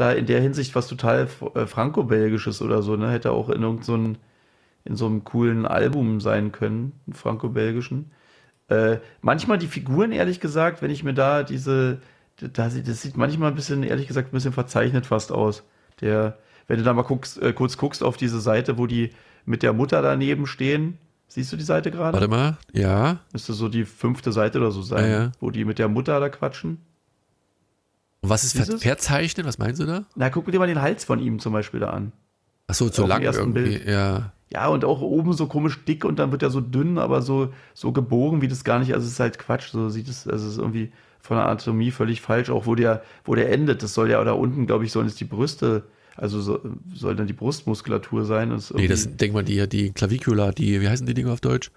da 0.00 0.12
in 0.12 0.26
der 0.26 0.40
Hinsicht 0.40 0.74
was 0.74 0.88
total 0.88 1.28
äh, 1.54 1.66
franco-belgisches 1.66 2.62
oder 2.62 2.82
so, 2.82 2.96
ne? 2.96 3.10
Hätte 3.10 3.32
auch 3.32 3.50
in 3.50 3.62
irgendeinem 3.62 4.14
so 4.14 4.20
in 4.84 4.96
so 4.96 5.06
einem 5.06 5.24
coolen 5.24 5.66
Album 5.66 6.20
sein 6.20 6.52
können, 6.52 6.92
franco-belgischen. 7.12 8.10
Äh, 8.68 8.98
manchmal 9.20 9.58
die 9.58 9.66
Figuren, 9.66 10.12
ehrlich 10.12 10.40
gesagt, 10.40 10.80
wenn 10.80 10.90
ich 10.90 11.04
mir 11.04 11.12
da 11.12 11.42
diese, 11.42 12.00
da, 12.36 12.68
das 12.68 13.02
sieht 13.02 13.16
manchmal 13.16 13.50
ein 13.50 13.54
bisschen, 13.54 13.82
ehrlich 13.82 14.06
gesagt, 14.06 14.28
ein 14.28 14.32
bisschen 14.32 14.52
verzeichnet 14.52 15.06
fast 15.06 15.32
aus. 15.32 15.64
Der, 16.00 16.38
wenn 16.66 16.78
du 16.78 16.84
da 16.84 16.94
mal 16.94 17.02
guckst, 17.02 17.42
äh, 17.42 17.52
kurz 17.52 17.76
guckst 17.76 18.02
auf 18.02 18.16
diese 18.16 18.40
Seite, 18.40 18.78
wo 18.78 18.86
die 18.86 19.10
mit 19.44 19.62
der 19.62 19.72
Mutter 19.72 20.00
daneben 20.02 20.46
stehen, 20.46 20.98
siehst 21.26 21.52
du 21.52 21.56
die 21.56 21.64
Seite 21.64 21.90
gerade? 21.90 22.14
Warte 22.14 22.28
mal, 22.28 22.56
ja. 22.72 23.18
Müsste 23.32 23.52
so 23.52 23.68
die 23.68 23.84
fünfte 23.84 24.32
Seite 24.32 24.58
oder 24.58 24.70
so 24.70 24.82
sein, 24.82 25.10
ja, 25.10 25.22
ja. 25.24 25.32
wo 25.40 25.50
die 25.50 25.64
mit 25.64 25.78
der 25.78 25.88
Mutter 25.88 26.18
da 26.20 26.28
quatschen. 26.28 26.78
Und 28.22 28.28
was 28.30 28.44
ist 28.44 28.56
ver 28.56 28.78
verzeichnet? 28.78 29.46
Was 29.46 29.58
meinst 29.58 29.80
du 29.80 29.86
da? 29.86 30.04
Na, 30.14 30.28
guck 30.28 30.50
dir 30.50 30.58
mal 30.58 30.66
den 30.66 30.82
Hals 30.82 31.04
von 31.04 31.18
ihm 31.20 31.38
zum 31.38 31.52
Beispiel 31.52 31.80
da 31.80 31.90
an. 31.90 32.12
Ach 32.66 32.74
so, 32.74 32.88
zu 32.88 33.06
lang 33.06 33.22
irgendwie, 33.22 33.62
Bild. 33.62 33.86
ja. 33.86 34.32
Ja, 34.52 34.66
und 34.66 34.84
auch 34.84 35.00
oben 35.00 35.32
so 35.32 35.46
komisch 35.46 35.84
dick 35.84 36.04
und 36.04 36.18
dann 36.18 36.32
wird 36.32 36.42
er 36.42 36.50
so 36.50 36.60
dünn, 36.60 36.98
aber 36.98 37.22
so, 37.22 37.52
so 37.72 37.92
gebogen, 37.92 38.42
wie 38.42 38.48
das 38.48 38.64
gar 38.64 38.80
nicht, 38.80 38.92
also 38.94 39.06
es 39.06 39.12
ist 39.12 39.20
halt 39.20 39.38
Quatsch, 39.38 39.70
so 39.70 39.88
sieht 39.88 40.08
es, 40.08 40.26
also 40.26 40.44
es 40.44 40.54
ist 40.54 40.58
irgendwie 40.58 40.90
von 41.20 41.36
der 41.36 41.46
Anatomie 41.46 41.92
völlig 41.92 42.20
falsch, 42.20 42.50
auch 42.50 42.66
wo 42.66 42.74
der, 42.74 43.04
wo 43.24 43.36
der 43.36 43.52
endet, 43.52 43.84
das 43.84 43.94
soll 43.94 44.10
ja 44.10 44.22
da 44.24 44.32
unten, 44.32 44.66
glaube 44.66 44.84
ich, 44.84 44.90
sollen 44.90 45.06
es 45.06 45.14
die 45.14 45.24
Brüste, 45.24 45.84
also 46.16 46.40
so, 46.40 46.60
soll 46.92 47.14
dann 47.14 47.28
die 47.28 47.32
Brustmuskulatur 47.32 48.24
sein. 48.24 48.50
Das 48.50 48.74
nee, 48.74 48.88
das 48.88 49.16
denk 49.16 49.32
mal 49.32 49.44
die, 49.44 49.68
die 49.68 49.92
Clavicula, 49.92 50.50
die, 50.50 50.80
wie 50.80 50.88
heißen 50.88 51.06
die 51.06 51.14
Dinge 51.14 51.30
auf 51.30 51.40
Deutsch? 51.40 51.70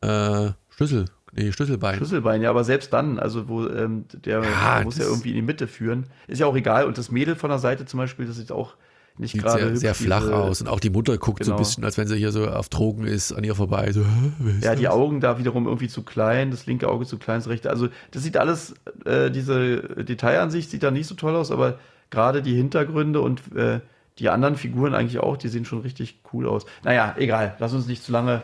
Äh, 0.00 0.50
Schlüssel. 0.68 1.06
Nee, 1.38 1.52
Schlüsselbein. 1.52 1.96
Schlüsselbein, 1.96 2.42
ja, 2.42 2.50
aber 2.50 2.64
selbst 2.64 2.92
dann, 2.92 3.18
also 3.18 3.48
wo 3.48 3.66
ähm, 3.66 4.04
der, 4.24 4.42
ja, 4.42 4.80
muss 4.82 4.98
ja 4.98 5.04
irgendwie 5.04 5.30
in 5.30 5.36
die 5.36 5.42
Mitte 5.42 5.68
führen. 5.68 6.06
Ist 6.26 6.40
ja 6.40 6.46
auch 6.46 6.56
egal. 6.56 6.84
Und 6.86 6.98
das 6.98 7.10
Mädel 7.10 7.36
von 7.36 7.50
der 7.50 7.60
Seite 7.60 7.86
zum 7.86 7.98
Beispiel, 7.98 8.26
das 8.26 8.36
sieht 8.36 8.50
auch 8.50 8.74
nicht 9.18 9.36
gerade 9.36 9.68
sehr, 9.68 9.76
sehr 9.76 9.94
flach 9.94 10.22
diese, 10.22 10.36
aus. 10.36 10.60
Und 10.60 10.68
auch 10.68 10.80
die 10.80 10.90
Mutter 10.90 11.16
guckt 11.18 11.40
genau. 11.40 11.46
so 11.46 11.52
ein 11.52 11.56
genau. 11.56 11.68
bisschen, 11.68 11.84
als 11.84 11.98
wenn 11.98 12.08
sie 12.08 12.16
hier 12.16 12.32
so 12.32 12.48
auf 12.48 12.68
Drogen 12.68 13.04
ist, 13.04 13.32
an 13.32 13.44
ihr 13.44 13.54
vorbei. 13.54 13.92
So, 13.92 14.00
ja, 14.60 14.70
das? 14.70 14.80
die 14.80 14.88
Augen 14.88 15.20
da 15.20 15.38
wiederum 15.38 15.66
irgendwie 15.66 15.88
zu 15.88 16.02
klein, 16.02 16.50
das 16.50 16.66
linke 16.66 16.88
Auge 16.88 17.06
zu 17.06 17.18
klein, 17.18 17.38
das 17.38 17.48
rechte. 17.48 17.70
Also 17.70 17.88
das 18.10 18.22
sieht 18.22 18.36
alles, 18.36 18.74
äh, 19.04 19.30
diese 19.30 19.82
Detailansicht 20.04 20.70
sieht 20.70 20.82
da 20.82 20.90
nicht 20.90 21.06
so 21.06 21.14
toll 21.14 21.36
aus, 21.36 21.50
aber 21.50 21.78
gerade 22.10 22.42
die 22.42 22.54
Hintergründe 22.54 23.20
und 23.20 23.54
äh, 23.54 23.80
die 24.18 24.28
anderen 24.28 24.56
Figuren 24.56 24.94
eigentlich 24.94 25.20
auch, 25.20 25.36
die 25.36 25.48
sehen 25.48 25.64
schon 25.64 25.80
richtig 25.80 26.20
cool 26.32 26.48
aus. 26.48 26.66
Naja, 26.82 27.14
egal, 27.18 27.54
lass 27.58 27.72
uns 27.72 27.86
nicht 27.86 28.02
zu 28.02 28.10
lange 28.10 28.42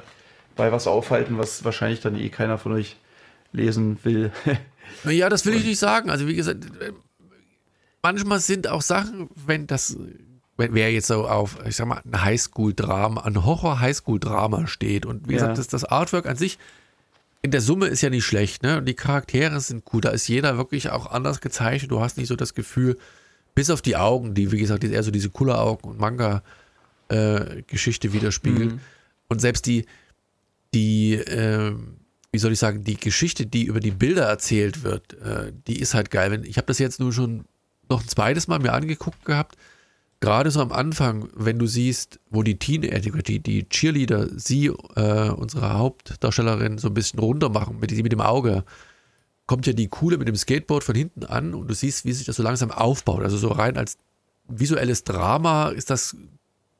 bei 0.57 0.73
was 0.73 0.87
aufhalten, 0.87 1.39
was 1.39 1.65
wahrscheinlich 1.65 2.01
dann 2.01 2.19
eh 2.19 2.29
keiner 2.29 2.59
von 2.59 2.73
euch 2.73 2.97
lesen 3.53 3.99
will. 4.03 4.33
ja, 5.05 5.29
das 5.29 5.47
will 5.47 5.55
ich 5.55 5.65
nicht 5.65 5.79
sagen. 5.79 6.11
Also 6.11 6.27
wie 6.27 6.35
gesagt, 6.35 6.67
manchmal 8.03 8.41
sind 8.41 8.69
auch 8.69 8.83
Sachen, 8.83 9.29
wenn 9.35 9.67
das, 9.67 9.97
wenn 10.57 10.75
wer 10.75 10.93
jetzt 10.93 11.09
so 11.09 11.27
auf, 11.27 11.59
ich 11.67 11.77
sag 11.77 11.87
mal, 11.87 12.01
ein 12.05 12.23
Highschool-Drama, 12.23 13.23
ein 13.23 13.45
Horror-Highschool-Drama 13.45 14.67
steht 14.67 15.07
und 15.07 15.29
wie 15.29 15.33
ja. 15.33 15.41
gesagt, 15.41 15.59
das, 15.59 15.69
das 15.69 15.85
Artwork 15.85 16.27
an 16.27 16.37
sich 16.37 16.59
in 17.45 17.51
der 17.51 17.61
Summe 17.61 17.89
ist 17.89 18.01
ja 18.01 18.09
nicht 18.09 18.25
schlecht, 18.25 18.63
ne? 18.63 18.79
Und 18.79 18.87
die 18.87 18.95
Charaktere 18.95 19.61
sind 19.61 19.85
gut. 19.85 20.07
Da 20.07 20.11
ist 20.11 20.27
jeder 20.29 20.57
wirklich 20.57 20.89
auch 20.89 21.11
anders 21.11 21.43
gezeichnet. 21.43 21.91
Du 21.91 22.01
hast 22.01 22.17
nicht 22.17 22.29
so 22.29 22.37
das 22.37 22.55
Gefühl, 22.55 22.97
bis 23.55 23.69
auf 23.69 23.83
die 23.83 23.97
Augen, 23.97 24.33
die, 24.33 24.51
wie 24.51 24.59
gesagt, 24.59 24.83
eher 24.83 25.03
so 25.03 25.11
diese 25.11 25.29
Kula-Augen 25.29 25.91
und 25.91 26.01
Manga-Geschichte 26.01 28.09
äh, 28.09 28.13
widerspiegeln. 28.15 28.69
Mhm. 28.69 28.81
Und 29.29 29.43
selbst 29.43 29.67
die, 29.67 29.85
die, 30.75 31.15
äh, 31.15 31.73
wie 32.33 32.39
soll 32.39 32.53
ich 32.53 32.59
sagen, 32.59 32.85
die 32.85 32.97
Geschichte, 32.97 33.47
die 33.47 33.65
über 33.65 33.81
die 33.81 33.93
Bilder 33.93 34.25
erzählt 34.25 34.83
wird, 34.83 35.15
äh, 35.21 35.53
die 35.67 35.79
ist 35.79 35.95
halt 35.95 36.11
geil. 36.11 36.45
ich 36.45 36.57
habe 36.57 36.67
das 36.67 36.79
jetzt 36.79 37.01
nur 37.01 37.13
schon 37.13 37.45
noch 37.89 38.03
ein 38.03 38.09
zweites 38.09 38.49
Mal 38.49 38.59
mir 38.59 38.73
angeguckt 38.73 39.25
gehabt. 39.25 39.57
Gerade 40.21 40.51
so 40.51 40.61
am 40.61 40.73
Anfang, 40.73 41.29
wenn 41.35 41.59
du 41.59 41.67
siehst, 41.67 42.19
wo 42.31 42.43
die 42.43 42.59
Teenager, 42.59 43.11
die, 43.23 43.41
die 43.41 43.69
Cheerleader, 43.69 44.29
sie, 44.37 44.67
äh, 44.67 45.29
unsere 45.29 45.75
Hauptdarstellerin, 45.75 46.79
so 46.79 46.89
ein 46.89 46.95
bisschen 46.95 47.19
runter 47.19 47.51
machen 47.51 47.79
mit, 47.79 47.91
mit 47.91 48.13
dem 48.13 48.21
Auge, 48.21 48.65
kommt 49.47 49.67
ja 49.67 49.75
die 49.75 49.89
Kuhle 49.89 50.17
mit 50.17 50.27
dem 50.27 50.37
Skateboard 50.37 50.83
von 50.83 50.95
hinten 50.95 51.25
an 51.25 51.55
und 51.55 51.69
du 51.69 51.75
siehst, 51.75 52.05
wie 52.05 52.13
sich 52.13 52.27
das 52.27 52.37
so 52.37 52.43
langsam 52.43 52.71
aufbaut. 52.71 53.23
Also 53.23 53.37
so 53.37 53.49
rein 53.49 53.77
als 53.77 53.99
visuelles 54.49 55.05
Drama 55.05 55.69
ist 55.69 55.91
das 55.91 56.17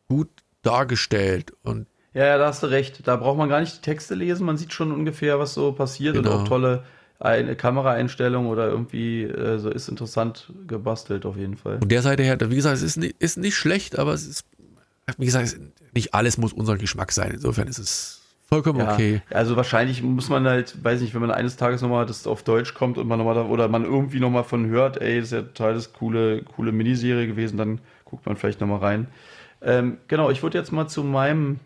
gut 0.09 0.31
dargestellt 0.63 1.53
und 1.63 1.87
ja, 2.15 2.27
ja, 2.27 2.39
da 2.39 2.47
hast 2.47 2.63
du 2.63 2.69
recht. 2.69 3.07
Da 3.07 3.17
braucht 3.17 3.37
man 3.37 3.49
gar 3.49 3.61
nicht 3.61 3.77
die 3.77 3.81
Texte 3.83 4.15
lesen. 4.15 4.47
Man 4.47 4.57
sieht 4.57 4.73
schon 4.73 4.93
ungefähr, 4.93 5.39
was 5.39 5.55
so 5.55 5.73
passiert 5.73 6.15
genau. 6.15 6.31
und 6.31 6.37
auch 6.37 6.49
tolle 6.49 6.85
eine 7.19 7.57
Kameraeinstellung 7.57 8.47
oder 8.47 8.69
irgendwie 8.69 9.23
äh, 9.23 9.59
so 9.59 9.71
ist 9.71 9.89
interessant 9.89 10.53
gebastelt 10.67 11.27
auf 11.27 11.37
jeden 11.37 11.57
Fall. 11.57 11.79
Und 11.81 11.91
der 11.91 12.03
Seite 12.03 12.23
her, 12.23 12.39
wie 12.41 12.57
gesagt, 12.57 12.77
es 12.77 12.83
ist 12.83 12.97
nicht, 12.97 13.17
ist 13.19 13.39
nicht 13.39 13.57
schlecht, 13.57 13.99
aber 13.99 14.13
es 14.13 14.27
ist, 14.27 14.45
wie 15.19 15.25
gesagt, 15.25 15.57
nicht 15.95 16.13
alles 16.13 16.39
muss 16.39 16.53
unser 16.53 16.77
Geschmack 16.77 17.13
sein. 17.13 17.33
Insofern 17.33 17.69
ist 17.69 17.79
es 17.79 18.23
vollkommen 18.47 18.81
ja, 18.81 18.93
okay. 18.93 19.23
Also 19.31 19.57
wahrscheinlich 19.57 20.03
muss 20.03 20.29
man 20.29 20.47
halt, 20.47 20.85
weiß 20.85 21.01
nicht, 21.01 21.15
wenn 21.15 21.21
man 21.21 21.31
eines 21.31 21.57
Tages 21.57 21.83
nochmal 21.83 22.05
das 22.05 22.27
auf 22.27 22.43
Deutsch 22.43 22.75
kommt 22.75 22.99
und 22.99 23.09
man 23.09 23.19
nochmal 23.19 23.39
oder 23.47 23.69
man 23.69 23.85
irgendwie 23.85 24.21
nochmal 24.21 24.45
von 24.45 24.67
hört, 24.67 25.01
ey, 25.01 25.17
das 25.17 25.27
ist 25.27 25.33
ja 25.33 25.43
total 25.43 25.75
das 25.75 25.93
coole, 25.93 26.43
coole 26.43 26.73
Miniserie 26.73 27.27
gewesen, 27.27 27.57
dann 27.57 27.81
guckt 28.05 28.27
man 28.27 28.37
vielleicht 28.37 28.61
nochmal 28.61 28.81
rein. 28.81 29.07
Ähm, 29.63 29.99
genau, 30.09 30.31
ich 30.31 30.43
würde 30.43 30.59
jetzt 30.59 30.73
mal 30.73 30.89
zu 30.89 31.03
meinem 31.03 31.59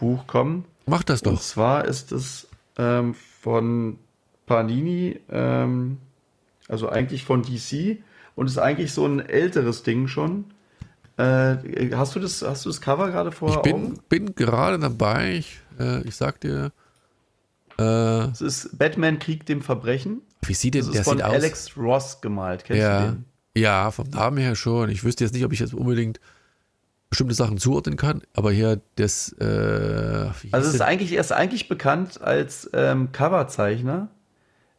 Buch 0.00 0.26
kommen. 0.26 0.64
Mach 0.86 1.04
das 1.04 1.22
doch. 1.22 1.32
Und 1.32 1.40
zwar 1.40 1.84
ist 1.84 2.10
es 2.10 2.48
ähm, 2.76 3.14
von 3.14 3.98
Panini, 4.46 5.20
ähm, 5.30 5.98
also 6.68 6.88
eigentlich 6.88 7.24
von 7.24 7.42
DC 7.42 7.98
und 8.34 8.46
ist 8.46 8.58
eigentlich 8.58 8.92
so 8.92 9.06
ein 9.06 9.20
älteres 9.20 9.84
Ding 9.84 10.08
schon. 10.08 10.46
Äh, 11.16 11.90
hast 11.94 12.16
du 12.16 12.20
das, 12.20 12.42
hast 12.42 12.64
du 12.64 12.70
das 12.70 12.80
Cover 12.80 13.10
gerade 13.10 13.30
vor? 13.30 13.50
Ich 13.50 13.58
bin, 13.58 13.98
bin 14.08 14.34
gerade 14.34 14.78
dabei. 14.78 15.34
Ich, 15.34 15.60
äh, 15.78 16.02
ich 16.02 16.16
sag 16.16 16.40
dir. 16.40 16.72
Äh, 17.78 17.82
es 18.30 18.40
ist 18.40 18.78
Batman 18.78 19.18
Krieg 19.18 19.46
dem 19.46 19.62
Verbrechen. 19.62 20.22
Wie 20.42 20.54
sieht 20.54 20.74
denn 20.74 20.82
das 20.82 20.92
der 20.92 21.00
ist 21.02 21.08
von 21.08 21.20
Alex 21.20 21.66
aus? 21.66 21.76
Ross 21.76 22.20
gemalt. 22.20 22.64
Kennst 22.64 22.82
ja, 22.82 23.00
du 23.00 23.12
den? 23.12 23.24
Ja, 23.54 23.90
vom 23.90 24.08
Namen 24.08 24.38
her 24.38 24.54
schon. 24.54 24.88
Ich 24.88 25.04
wüsste 25.04 25.24
jetzt 25.24 25.34
nicht, 25.34 25.44
ob 25.44 25.52
ich 25.52 25.60
jetzt 25.60 25.74
unbedingt 25.74 26.20
bestimmte 27.10 27.34
Sachen 27.34 27.58
zuordnen 27.58 27.96
kann, 27.96 28.22
aber 28.34 28.52
hier 28.52 28.80
das. 28.96 29.32
Äh, 29.40 29.44
also 30.52 30.68
es 30.68 30.74
ist 30.74 30.80
eigentlich, 30.80 31.12
er 31.12 31.20
ist 31.20 31.32
eigentlich 31.32 31.68
bekannt 31.68 32.22
als 32.22 32.70
ähm, 32.72 33.10
Coverzeichner. 33.12 34.08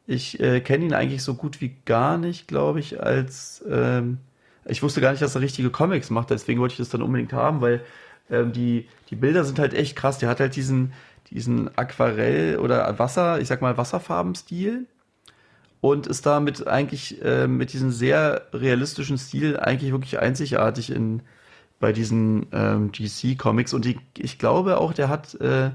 Ich 0.07 0.39
äh, 0.39 0.61
kenne 0.61 0.85
ihn 0.85 0.93
eigentlich 0.93 1.23
so 1.23 1.35
gut 1.35 1.61
wie 1.61 1.75
gar 1.85 2.17
nicht, 2.17 2.47
glaube 2.47 2.79
ich, 2.79 3.01
als 3.03 3.63
ähm, 3.69 4.17
ich 4.65 4.81
wusste 4.81 5.01
gar 5.01 5.11
nicht, 5.11 5.21
dass 5.21 5.35
er 5.35 5.41
richtige 5.41 5.69
Comics 5.69 6.09
macht, 6.09 6.29
deswegen 6.29 6.59
wollte 6.59 6.73
ich 6.73 6.77
das 6.77 6.89
dann 6.89 7.01
unbedingt 7.01 7.33
haben, 7.33 7.61
weil 7.61 7.81
ähm, 8.29 8.53
die, 8.53 8.87
die 9.09 9.15
Bilder 9.15 9.43
sind 9.43 9.59
halt 9.59 9.73
echt 9.73 9.95
krass. 9.95 10.17
Der 10.19 10.29
hat 10.29 10.39
halt 10.39 10.55
diesen, 10.55 10.93
diesen 11.29 11.69
Aquarell- 11.75 12.57
oder 12.57 12.97
Wasser, 12.99 13.41
ich 13.41 13.47
sag 13.47 13.61
mal 13.61 13.77
Wasserfarbenstil 13.77 14.85
und 15.81 16.07
ist 16.07 16.25
damit 16.25 16.67
eigentlich 16.67 17.21
äh, 17.23 17.47
mit 17.47 17.73
diesem 17.73 17.91
sehr 17.91 18.47
realistischen 18.53 19.17
Stil 19.17 19.59
eigentlich 19.59 19.91
wirklich 19.91 20.19
einzigartig 20.19 20.91
in 20.91 21.21
bei 21.81 21.91
diesen 21.91 22.47
ähm, 22.53 22.91
DC-Comics. 22.93 23.73
Und 23.73 23.83
die, 23.83 23.99
ich 24.17 24.39
glaube 24.39 24.77
auch, 24.77 24.93
der 24.93 25.09
hat 25.09 25.35
äh, 25.35 25.71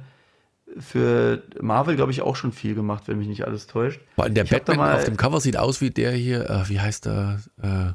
für 0.78 1.42
Marvel, 1.60 1.96
glaube 1.96 2.12
ich, 2.12 2.22
auch 2.22 2.36
schon 2.36 2.52
viel 2.52 2.74
gemacht, 2.74 3.04
wenn 3.06 3.18
mich 3.18 3.28
nicht 3.28 3.44
alles 3.46 3.66
täuscht. 3.66 4.00
Der 4.16 4.44
ich 4.44 4.50
Batman 4.50 4.78
mal, 4.78 4.94
auf 4.94 5.04
dem 5.04 5.18
Cover 5.18 5.40
sieht 5.40 5.58
aus 5.58 5.82
wie 5.82 5.90
der 5.90 6.12
hier, 6.12 6.48
äh, 6.48 6.68
wie 6.68 6.80
heißt 6.80 7.04
der? 7.06 7.40
Äh, 7.62 7.92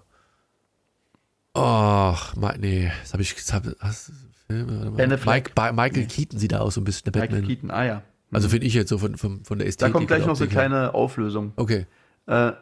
Ach, 1.53 2.34
nee, 2.59 2.91
das 3.01 3.14
habe 3.14 3.24
ich. 3.24 3.36
Das 3.36 3.51
hab, 3.51 3.64
hast, 3.80 4.12
Mike, 4.47 5.51
Michael 5.74 6.05
Keaton 6.05 6.39
sieht 6.39 6.53
da 6.53 6.59
aus 6.59 6.76
so 6.76 6.82
ein 6.82 6.86
bisschen, 6.86 7.12
der 7.12 7.12
Batman. 7.12 7.41
Michael 7.41 7.55
Keaton, 7.55 7.72
ah 7.72 7.86
ja. 7.86 8.03
Also 8.32 8.47
finde 8.47 8.68
ich 8.68 8.74
jetzt 8.74 8.89
so 8.89 8.97
von, 8.97 9.18
von, 9.18 9.43
von 9.43 9.57
der 9.57 9.68
Ästhetik. 9.68 9.91
Da 9.93 9.97
kommt 9.97 10.07
gleich 10.07 10.26
noch 10.26 10.38
so 10.38 10.45
eine 10.45 10.51
kleine 10.51 10.93
Auflösung. 10.93 11.51
Okay. 11.57 11.86
Äh, 12.28 12.53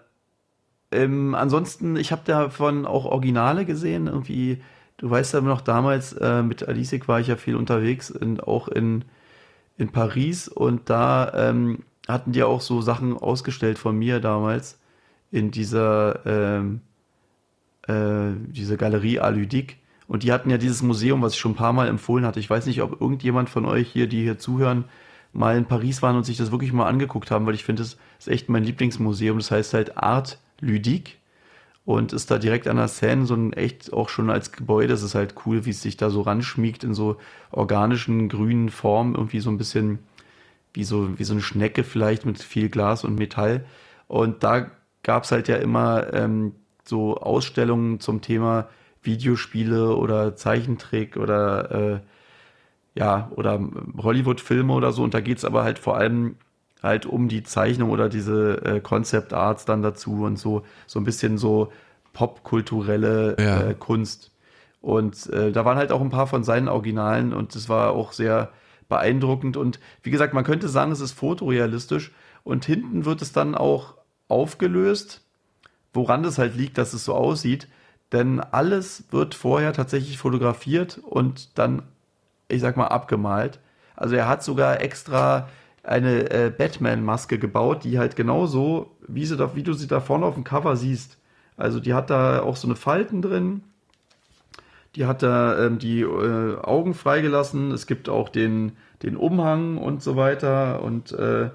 ähm, 0.92 1.36
ansonsten, 1.36 1.96
ich 1.96 2.12
habe 2.12 2.24
davon 2.26 2.88
auch 2.88 3.06
Originale 3.06 3.66
gesehen. 3.66 4.08
Irgendwie, 4.08 4.64
du 5.00 5.10
weißt 5.10 5.34
ja 5.34 5.42
noch, 5.42 5.62
damals 5.62 6.14
äh, 6.14 6.44
mit 6.44 6.68
Alice 6.68 7.08
war 7.08 7.20
ich 7.20 7.28
ja 7.28 7.36
viel 7.36 7.56
unterwegs, 7.56 8.10
in, 8.10 8.40
auch 8.40 8.68
in, 8.68 9.06
in 9.78 9.90
Paris. 9.90 10.48
Und 10.48 10.90
da 10.90 11.32
ähm, 11.34 11.80
hatten 12.08 12.32
die 12.32 12.44
auch 12.44 12.62
so 12.62 12.82
Sachen 12.82 13.18
ausgestellt 13.18 13.80
von 13.80 13.98
mir 13.98 14.20
damals 14.20 14.78
in 15.32 15.52
dieser 15.52 16.26
ähm, 16.26 16.82
äh, 17.88 18.36
diese 18.52 18.78
Galerie 18.78 19.20
Aludik. 19.20 19.78
Und 20.08 20.24
die 20.24 20.32
hatten 20.32 20.50
ja 20.50 20.58
dieses 20.58 20.82
Museum, 20.82 21.22
was 21.22 21.34
ich 21.34 21.40
schon 21.40 21.52
ein 21.52 21.56
paar 21.56 21.74
Mal 21.74 21.88
empfohlen 21.88 22.26
hatte. 22.26 22.40
Ich 22.40 22.50
weiß 22.50 22.66
nicht, 22.66 22.82
ob 22.82 23.00
irgendjemand 23.00 23.50
von 23.50 23.66
euch 23.66 23.90
hier, 23.92 24.08
die 24.08 24.24
hier 24.24 24.40
zuhören, 24.40 24.86
mal 25.34 25.56
in 25.56 25.66
Paris 25.66 26.02
waren 26.02 26.16
und 26.16 26.26
sich 26.26 26.38
das 26.38 26.52
wirklich 26.52 26.74
mal 26.74 26.88
angeguckt 26.88 27.30
haben, 27.30 27.46
weil 27.46 27.54
ich 27.54 27.64
finde, 27.64 27.84
das 27.84 27.98
ist 28.18 28.28
echt 28.28 28.50
mein 28.50 28.64
Lieblingsmuseum. 28.64 29.38
Das 29.38 29.52
heißt 29.52 29.74
halt 29.76 29.98
Art 29.98 30.40
Ludique 30.60 31.19
und 31.86 32.14
ist 32.14 32.30
da 32.30 32.38
direkt 32.38 32.68
an 32.68 32.78
der 32.78 32.88
Seine 32.88 33.26
so 33.26 33.34
ein 33.36 33.54
echt 33.54 33.92
auch 33.94 34.10
schon 34.10 34.30
als 34.30 34.52
Gebäude. 34.52 34.90
Das 34.90 35.04
ist 35.04 35.16
halt 35.16 35.36
cool, 35.46 35.66
wie 35.66 35.72
es 35.72 35.82
sich 35.82 35.98
da 35.98 36.10
so 36.10 36.22
ranschmiegt 36.22 36.84
in 36.84 36.94
so 36.94 37.18
organischen 37.52 38.30
grünen 38.30 38.70
Formen, 38.70 39.16
irgendwie 39.16 39.40
so 39.40 39.50
ein 39.50 39.58
bisschen 39.58 40.00
wie 40.74 40.84
so, 40.84 41.18
wie 41.18 41.24
so 41.24 41.34
eine 41.34 41.42
Schnecke 41.42 41.84
vielleicht 41.84 42.26
mit 42.26 42.42
viel 42.42 42.70
Glas 42.70 43.04
und 43.04 43.16
Metall. 43.18 43.66
Und 44.08 44.44
da 44.44 44.70
gab 45.04 45.24
es 45.24 45.32
halt 45.32 45.48
ja 45.48 45.56
immer 45.56 46.14
ähm, 46.14 46.54
so 46.84 47.18
Ausstellungen 47.18 48.00
zum 48.00 48.22
Thema 48.22 48.70
Videospiele 49.02 49.96
oder 49.96 50.36
Zeichentrick 50.36 51.18
oder 51.18 51.72
äh, 51.72 52.00
ja, 52.96 53.32
oder 53.36 53.60
Hollywood-Filme 53.98 54.74
oder 54.74 54.92
so. 54.92 55.04
Und 55.04 55.14
da 55.14 55.22
geht 55.22 55.38
es 55.38 55.46
aber 55.46 55.64
halt 55.64 55.80
vor 55.80 55.98
allem 55.98 56.36
halt 56.82 57.06
um 57.06 57.28
die 57.28 57.44
Zeichnung 57.44 57.90
oder 57.90 58.10
diese 58.10 58.62
äh, 58.64 58.80
Concept 58.80 59.34
Arts 59.34 59.66
dann 59.66 59.82
dazu 59.82 60.24
und 60.24 60.38
so, 60.38 60.64
so 60.88 61.00
ein 61.00 61.04
bisschen 61.04 61.38
so 61.38 61.72
popkulturelle 62.14 63.36
ja. 63.40 63.62
äh, 63.62 63.74
Kunst. 63.74 64.32
Und 64.82 65.28
äh, 65.28 65.52
da 65.52 65.66
waren 65.66 65.78
halt 65.78 65.92
auch 65.92 66.02
ein 66.02 66.10
paar 66.10 66.28
von 66.28 66.44
seinen 66.44 66.70
Originalen 66.70 67.34
und 67.34 67.54
das 67.56 67.68
war 67.68 67.92
auch 67.92 68.14
sehr 68.14 68.50
beeindruckend. 68.88 69.58
Und 69.58 69.80
wie 70.04 70.12
gesagt, 70.12 70.34
man 70.34 70.46
könnte 70.46 70.70
sagen, 70.70 70.92
es 70.92 71.02
ist 71.02 71.12
fotorealistisch 71.12 72.12
und 72.44 72.64
hinten 72.66 73.04
wird 73.06 73.22
es 73.22 73.34
dann 73.34 73.56
auch 73.56 73.96
aufgelöst 74.30 75.22
woran 75.94 76.24
das 76.24 76.38
halt 76.38 76.56
liegt, 76.56 76.78
dass 76.78 76.94
es 76.94 77.06
so 77.06 77.16
aussieht. 77.16 77.68
Denn 78.12 78.40
alles 78.40 79.04
wird 79.12 79.36
vorher 79.36 79.74
tatsächlich 79.74 80.18
fotografiert 80.18 80.98
und 80.98 81.58
dann, 81.58 81.84
ich 82.48 82.62
sag 82.62 82.76
mal, 82.76 82.88
abgemalt. 82.88 83.60
Also 83.96 84.16
er 84.16 84.28
hat 84.28 84.44
sogar 84.44 84.82
extra 84.82 85.48
eine 85.90 86.30
äh, 86.32 86.52
Batman-Maske 86.56 87.40
gebaut, 87.40 87.84
die 87.84 88.00
halt 88.00 88.16
genauso, 88.16 88.92
wie, 89.08 89.26
sie 89.26 89.38
da, 89.38 89.56
wie 89.56 89.64
du 89.64 89.74
sie 89.74 89.88
da 89.88 90.00
vorne 90.00 90.26
auf 90.26 90.36
dem 90.36 90.44
Cover 90.44 90.76
siehst. 90.76 91.18
Also 91.58 91.80
die 91.80 91.94
hat 91.94 92.10
da 92.10 92.42
auch 92.42 92.56
so 92.56 92.68
eine 92.68 92.76
Falten 92.76 93.22
drin. 93.22 93.64
Die 94.96 95.06
hat 95.06 95.24
da 95.24 95.66
ähm, 95.66 95.80
die 95.80 96.02
äh, 96.02 96.58
Augen 96.62 96.94
freigelassen. 96.94 97.72
Es 97.72 97.88
gibt 97.88 98.10
auch 98.10 98.30
den, 98.30 98.74
den 99.04 99.18
Umhang 99.18 99.78
und 99.78 100.02
so 100.02 100.16
weiter. 100.16 100.82
Und 100.82 101.12
äh, 101.12 101.50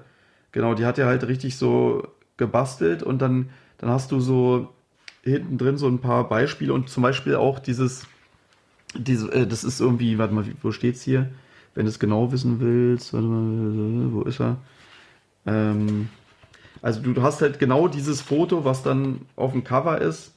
genau, 0.51 0.73
die 0.73 0.85
hat 0.85 0.97
er 0.97 1.07
halt 1.07 1.27
richtig 1.27 1.57
so 1.57 2.07
gebastelt 2.37 3.01
und 3.01 3.21
dann 3.21 3.49
dann 3.77 3.89
hast 3.89 4.11
du 4.11 4.19
so 4.19 4.73
hinten 5.23 5.57
drin 5.57 5.77
so 5.77 5.87
ein 5.87 5.99
paar 5.99 6.27
Beispiele 6.29 6.73
und 6.73 6.89
zum 6.89 7.03
Beispiel 7.03 7.35
auch 7.35 7.59
dieses, 7.59 8.05
diese, 8.95 9.31
äh, 9.31 9.47
das 9.47 9.63
ist 9.63 9.81
irgendwie, 9.81 10.17
warte 10.17 10.33
mal, 10.33 10.45
wo 10.61 10.71
steht's 10.71 11.01
hier? 11.01 11.29
Wenn 11.75 11.85
du 11.85 11.89
es 11.89 11.99
genau 11.99 12.31
wissen 12.31 12.59
willst, 12.59 13.13
mal, 13.13 14.13
wo 14.13 14.21
ist 14.23 14.39
er? 14.39 14.57
Ähm, 15.45 16.09
also 16.81 17.01
du 17.01 17.21
hast 17.21 17.41
halt 17.41 17.59
genau 17.59 17.87
dieses 17.87 18.21
Foto, 18.21 18.65
was 18.65 18.81
dann 18.81 19.21
auf 19.35 19.51
dem 19.51 19.63
Cover 19.63 20.01
ist, 20.01 20.31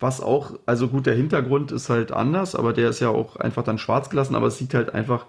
was 0.00 0.20
auch, 0.20 0.58
also 0.66 0.88
gut, 0.88 1.06
der 1.06 1.14
Hintergrund 1.14 1.72
ist 1.72 1.90
halt 1.90 2.12
anders, 2.12 2.54
aber 2.54 2.72
der 2.72 2.90
ist 2.90 3.00
ja 3.00 3.08
auch 3.08 3.36
einfach 3.36 3.64
dann 3.64 3.78
schwarz 3.78 4.10
gelassen, 4.10 4.34
aber 4.34 4.46
es 4.46 4.58
sieht 4.58 4.74
halt 4.74 4.94
einfach 4.94 5.26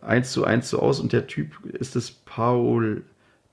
eins 0.00 0.32
zu 0.32 0.44
eins 0.44 0.70
so 0.70 0.78
aus 0.78 1.00
und 1.00 1.12
der 1.12 1.26
Typ 1.26 1.64
ist 1.64 1.96
das 1.96 2.10
Paul, 2.10 3.02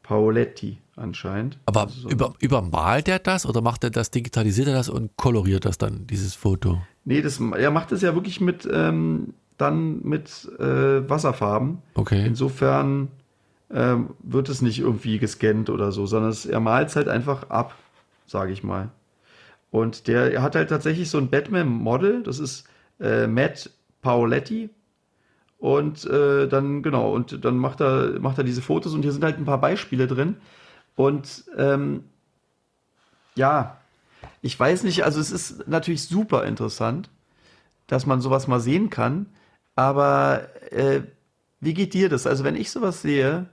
Paoletti 0.03 0.77
anscheinend. 0.95 1.57
Aber 1.65 1.81
also 1.81 2.01
so 2.01 2.09
über, 2.09 2.33
übermalt 2.39 3.07
er 3.07 3.19
das 3.19 3.45
oder 3.45 3.61
macht 3.61 3.83
er 3.83 3.89
das, 3.89 4.11
digitalisiert 4.11 4.67
er 4.67 4.75
das 4.75 4.89
und 4.89 5.17
koloriert 5.17 5.65
das 5.65 5.77
dann, 5.77 6.07
dieses 6.07 6.35
Foto? 6.35 6.81
Nee, 7.03 7.21
das, 7.21 7.39
er 7.39 7.71
macht 7.71 7.91
es 7.91 8.01
ja 8.01 8.13
wirklich 8.13 8.39
mit, 8.39 8.67
ähm, 8.71 9.33
dann 9.57 10.01
mit 10.03 10.49
äh, 10.59 11.09
Wasserfarben. 11.09 11.79
Okay. 11.95 12.25
Insofern 12.25 13.09
ähm, 13.71 14.09
wird 14.19 14.49
es 14.49 14.61
nicht 14.61 14.79
irgendwie 14.79 15.17
gescannt 15.17 15.69
oder 15.69 15.91
so, 15.91 16.05
sondern 16.05 16.31
es, 16.31 16.45
er 16.45 16.59
malt 16.59 16.89
es 16.89 16.95
halt 16.95 17.07
einfach 17.07 17.49
ab, 17.49 17.75
sage 18.27 18.51
ich 18.51 18.63
mal. 18.63 18.89
Und 19.71 20.07
der 20.07 20.33
er 20.33 20.41
hat 20.41 20.55
halt 20.55 20.69
tatsächlich 20.69 21.09
so 21.09 21.17
ein 21.17 21.29
Batman-Model, 21.29 22.23
das 22.23 22.39
ist 22.39 22.67
äh, 22.99 23.27
Matt 23.27 23.69
Paoletti. 24.01 24.69
Und 25.57 26.05
äh, 26.05 26.47
dann, 26.47 26.83
genau, 26.83 27.11
und 27.13 27.43
dann 27.43 27.57
macht 27.57 27.81
er, 27.81 28.19
macht 28.19 28.37
er 28.37 28.43
diese 28.43 28.61
Fotos 28.61 28.93
und 28.93 29.01
hier 29.01 29.11
sind 29.11 29.23
halt 29.23 29.37
ein 29.37 29.45
paar 29.45 29.59
Beispiele 29.59 30.05
drin. 30.05 30.35
Und 30.95 31.45
ähm, 31.57 32.03
ja, 33.35 33.77
ich 34.41 34.59
weiß 34.59 34.83
nicht, 34.83 35.03
also 35.03 35.19
es 35.19 35.31
ist 35.31 35.67
natürlich 35.67 36.03
super 36.03 36.45
interessant, 36.45 37.09
dass 37.87 38.05
man 38.05 38.21
sowas 38.21 38.47
mal 38.47 38.59
sehen 38.59 38.89
kann, 38.89 39.27
aber 39.75 40.49
äh, 40.71 41.01
wie 41.59 41.73
geht 41.73 41.93
dir 41.93 42.09
das? 42.09 42.27
Also 42.27 42.43
wenn 42.43 42.55
ich 42.55 42.71
sowas 42.71 43.01
sehe, 43.01 43.47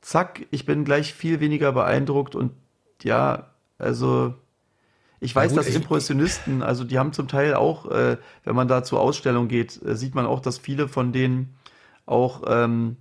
zack, 0.00 0.46
ich 0.50 0.64
bin 0.64 0.84
gleich 0.84 1.14
viel 1.14 1.40
weniger 1.40 1.72
beeindruckt 1.72 2.34
und 2.34 2.52
ja, 3.02 3.50
also 3.78 4.34
ich 5.20 5.34
weiß, 5.34 5.50
gut, 5.50 5.58
dass 5.58 5.74
Impressionisten, 5.74 6.62
also 6.62 6.84
die 6.84 6.98
haben 6.98 7.12
zum 7.12 7.28
Teil 7.28 7.54
auch, 7.54 7.90
äh, 7.90 8.18
wenn 8.44 8.54
man 8.54 8.68
da 8.68 8.84
zur 8.84 9.00
Ausstellung 9.00 9.48
geht, 9.48 9.80
äh, 9.84 9.96
sieht 9.96 10.14
man 10.14 10.26
auch, 10.26 10.40
dass 10.40 10.58
viele 10.58 10.88
von 10.88 11.12
denen 11.12 11.54
auch 12.06 12.42
ähm, 12.46 12.96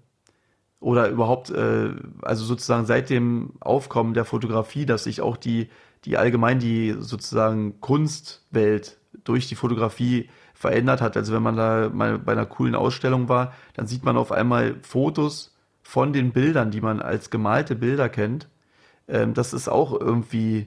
oder 0.79 1.09
überhaupt, 1.09 1.49
äh, 1.49 1.91
also 2.21 2.43
sozusagen 2.43 2.85
seit 2.85 3.09
dem 3.09 3.53
Aufkommen 3.59 4.13
der 4.13 4.25
Fotografie, 4.25 4.85
dass 4.85 5.03
sich 5.03 5.21
auch 5.21 5.37
die, 5.37 5.69
die 6.05 6.17
allgemein 6.17 6.59
die 6.59 6.95
sozusagen 6.99 7.79
Kunstwelt 7.81 8.97
durch 9.23 9.47
die 9.47 9.55
Fotografie 9.55 10.29
verändert 10.57 11.01
hat. 11.01 11.15
Also 11.15 11.33
wenn 11.33 11.43
man 11.43 11.55
da 11.55 11.89
mal 11.93 12.17
bei 12.17 12.31
einer 12.31 12.47
coolen 12.47 12.73
Ausstellung 12.73 13.29
war, 13.29 13.53
dann 13.75 13.85
sieht 13.85 14.03
man 14.03 14.17
auf 14.17 14.31
einmal 14.31 14.75
Fotos 14.81 15.55
von 15.83 16.13
den 16.13 16.31
Bildern, 16.31 16.71
die 16.71 16.81
man 16.81 16.99
als 16.99 17.29
gemalte 17.29 17.75
Bilder 17.75 18.09
kennt. 18.09 18.47
Ähm, 19.07 19.35
das 19.35 19.53
ist 19.53 19.69
auch 19.69 19.99
irgendwie, 19.99 20.65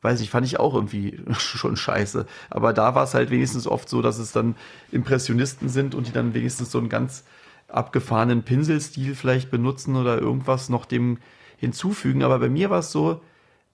weiß 0.00 0.20
ich, 0.22 0.30
fand 0.30 0.46
ich 0.46 0.58
auch 0.58 0.74
irgendwie 0.74 1.20
schon 1.38 1.76
scheiße. 1.76 2.24
Aber 2.48 2.72
da 2.72 2.94
war 2.94 3.04
es 3.04 3.12
halt 3.12 3.30
wenigstens 3.30 3.66
oft 3.66 3.90
so, 3.90 4.00
dass 4.00 4.18
es 4.18 4.32
dann 4.32 4.56
Impressionisten 4.92 5.68
sind 5.68 5.94
und 5.94 6.06
die 6.06 6.12
dann 6.12 6.32
wenigstens 6.32 6.72
so 6.72 6.78
ein 6.78 6.88
ganz 6.88 7.24
abgefahrenen 7.68 8.44
Pinselstil 8.44 9.14
vielleicht 9.14 9.50
benutzen 9.50 9.94
oder 9.96 10.18
irgendwas 10.18 10.70
noch 10.70 10.86
dem 10.86 11.18
hinzufügen. 11.58 12.22
Aber 12.22 12.38
bei 12.38 12.48
mir 12.48 12.70
war 12.70 12.78
es 12.78 12.92
so, 12.92 13.20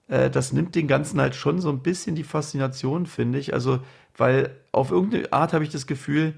äh, 0.09 0.29
das 0.29 0.53
nimmt 0.53 0.75
den 0.75 0.87
Ganzen 0.87 1.21
halt 1.21 1.35
schon 1.35 1.61
so 1.61 1.69
ein 1.69 1.79
bisschen 1.79 2.15
die 2.15 2.23
Faszination, 2.23 3.05
finde 3.05 3.39
ich. 3.39 3.53
Also, 3.53 3.79
weil 4.17 4.55
auf 4.71 4.91
irgendeine 4.91 5.31
Art 5.33 5.53
habe 5.53 5.63
ich 5.63 5.69
das 5.69 5.87
Gefühl, 5.87 6.33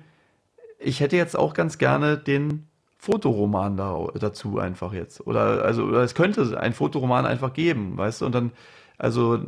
ich 0.79 0.99
hätte 0.99 1.15
jetzt 1.15 1.37
auch 1.37 1.53
ganz 1.53 1.77
gerne 1.77 2.17
den 2.17 2.67
Fotoroman 2.97 3.77
da, 3.77 4.07
dazu 4.19 4.59
einfach 4.59 4.93
jetzt. 4.93 5.25
Oder 5.25 5.63
also 5.63 5.83
oder 5.83 6.01
es 6.03 6.15
könnte 6.15 6.59
ein 6.59 6.73
Fotoroman 6.73 7.25
einfach 7.25 7.53
geben, 7.53 7.97
weißt 7.97 8.21
du? 8.21 8.25
Und 8.25 8.35
dann, 8.35 8.51
also 8.97 9.39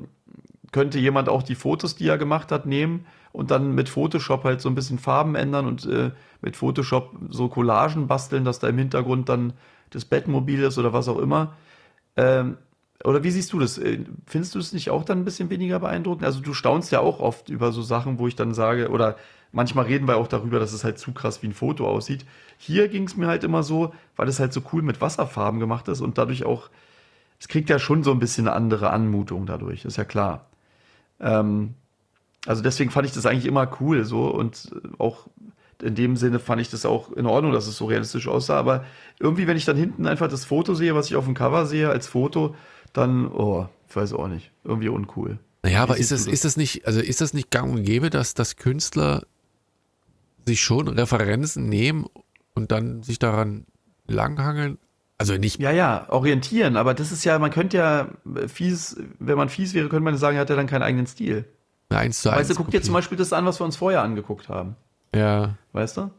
könnte 0.72 1.00
jemand 1.00 1.30
auch 1.30 1.44
die 1.44 1.56
Fotos, 1.56 1.96
die 1.96 2.08
er 2.08 2.18
gemacht 2.18 2.52
hat, 2.52 2.66
nehmen 2.66 3.06
und 3.32 3.52
dann 3.52 3.74
mit 3.74 3.90
Photoshop 3.90 4.44
halt 4.44 4.62
so 4.62 4.70
ein 4.70 4.76
bisschen 4.76 5.00
Farben 5.00 5.36
ändern 5.36 5.66
und 5.66 5.86
äh, 5.86 6.12
mit 6.42 6.56
Photoshop 6.56 7.12
so 7.30 7.48
Collagen 7.48 8.08
basteln, 8.08 8.46
dass 8.46 8.60
da 8.60 8.68
im 8.68 8.78
Hintergrund 8.78 9.30
dann 9.30 9.54
das 9.90 10.06
Bettmobil 10.06 10.64
ist 10.64 10.78
oder 10.78 10.94
was 10.94 11.08
auch 11.08 11.18
immer. 11.18 11.56
Ähm, 12.16 12.58
oder 13.04 13.24
wie 13.24 13.32
siehst 13.32 13.54
du 13.54 13.60
das? 13.60 13.78
Äh, 13.78 14.00
findest 14.26 14.56
du 14.56 14.60
es 14.60 14.74
nicht 14.74 14.90
auch 14.90 15.04
dann 15.04 15.20
ein 15.20 15.26
bisschen 15.26 15.50
weniger 15.50 15.80
beeindruckend? 15.80 16.26
Also 16.26 16.42
du 16.42 16.54
staunst 16.54 16.92
ja 16.92 17.00
auch 17.00 17.20
oft 17.20 17.50
über 17.50 17.72
so 17.72 17.82
Sachen, 17.82 18.20
wo 18.20 18.28
ich 18.28 18.36
dann 18.36 18.54
sage, 18.54 18.90
oder 18.90 19.16
manchmal 19.52 19.86
reden 19.86 20.08
wir 20.08 20.18
auch 20.18 20.28
darüber, 20.28 20.60
dass 20.60 20.74
es 20.74 20.84
halt 20.84 21.00
zu 21.00 21.14
krass 21.14 21.42
wie 21.42 21.48
ein 21.48 21.54
Foto 21.54 21.88
aussieht. 21.88 22.26
Hier 22.58 22.90
ging 22.90 23.06
es 23.06 23.16
mir 23.16 23.28
halt 23.28 23.44
immer 23.44 23.64
so, 23.64 23.94
weil 24.16 24.28
es 24.28 24.40
halt 24.40 24.54
so 24.54 24.62
cool 24.74 24.82
mit 24.82 25.02
Wasserfarben 25.02 25.60
gemacht 25.60 25.88
ist 25.88 26.02
und 26.02 26.18
dadurch 26.18 26.44
auch, 26.44 26.70
es 27.40 27.48
kriegt 27.48 27.70
ja 27.70 27.80
schon 27.80 28.04
so 28.04 28.12
ein 28.12 28.20
bisschen 28.20 28.48
eine 28.48 28.56
andere 28.56 28.90
Anmutung 28.90 29.46
dadurch, 29.46 29.86
ist 29.86 29.98
ja 29.98 30.04
klar. 30.04 30.48
Ähm, 31.22 31.76
also 32.46 32.62
deswegen 32.62 32.92
fand 32.92 33.08
ich 33.08 33.14
das 33.14 33.26
eigentlich 33.26 33.46
immer 33.46 33.70
cool 33.80 34.04
so 34.04 34.28
und 34.28 34.72
auch 34.98 35.28
in 35.82 35.96
dem 35.96 36.18
Sinne 36.18 36.40
fand 36.40 36.62
ich 36.62 36.70
das 36.70 36.86
auch 36.86 37.12
in 37.14 37.26
Ordnung, 37.26 37.54
dass 37.54 37.68
es 37.68 37.78
so 37.78 37.86
realistisch 37.86 38.28
aussah. 38.28 38.58
Aber 38.58 38.84
irgendwie, 39.20 39.48
wenn 39.48 39.58
ich 39.58 39.66
dann 39.66 39.78
hinten 39.78 40.08
einfach 40.08 40.28
das 40.28 40.46
Foto 40.46 40.74
sehe, 40.74 40.96
was 40.96 41.08
ich 41.08 41.16
auf 41.16 41.26
dem 41.26 41.36
Cover 41.36 41.66
sehe 41.66 41.90
als 41.90 42.08
Foto, 42.08 42.56
dann, 42.94 43.28
oh, 43.32 43.68
ich 43.88 43.96
weiß 43.96 44.14
auch 44.14 44.28
nicht, 44.28 44.52
irgendwie 44.64 44.90
uncool. 44.90 45.40
Naja, 45.64 45.84
aber 45.84 45.98
ist 45.98 46.12
das, 46.12 46.26
ist 46.26 46.46
das 46.46 46.58
nicht, 46.58 46.86
also 46.88 47.00
ist 47.00 47.22
das 47.22 47.34
nicht 47.34 47.52
gang 47.52 47.74
und 47.74 47.84
gäbe, 47.84 48.10
dass, 48.10 48.34
dass 48.34 48.56
Künstler 48.56 49.24
sich 50.46 50.62
schon 50.62 50.88
Referenzen 50.88 51.68
nehmen 51.68 52.06
und 52.56 52.72
dann 52.72 53.04
sich 53.04 53.20
daran 53.20 53.66
langhangeln? 54.08 54.78
Also 55.18 55.36
nicht. 55.36 55.60
Ja, 55.60 55.72
ja, 55.72 56.06
orientieren, 56.10 56.78
aber 56.78 56.94
das 56.94 57.12
ist 57.12 57.26
ja, 57.26 57.38
man 57.40 57.52
könnte 57.52 57.78
ja 57.78 58.08
fies, 58.48 58.96
wenn 59.20 59.38
man 59.38 59.50
fies 59.50 59.74
wäre, 59.74 59.90
könnte 59.90 60.06
man 60.06 60.18
sagen, 60.18 60.38
er 60.38 60.42
hat 60.42 60.50
ja 60.50 60.56
dann 60.56 60.68
keinen 60.68 60.84
eigenen 60.84 61.08
Stil. 61.08 61.44
Eins 61.90 62.22
zu 62.22 62.30
eins. 62.30 62.40
Weißt 62.40 62.52
du, 62.52 62.56
guck 62.56 62.72
dir 62.72 62.82
zum 62.82 62.94
Beispiel 62.94 63.18
das 63.18 63.34
an, 63.34 63.46
was 63.46 63.60
wir 63.60 63.66
uns 63.66 63.76
vorher 63.76 64.02
angeguckt 64.02 64.48
haben. 64.48 64.78
Ja. 65.14 65.56
Weißt 65.74 65.98
du? 65.98 66.12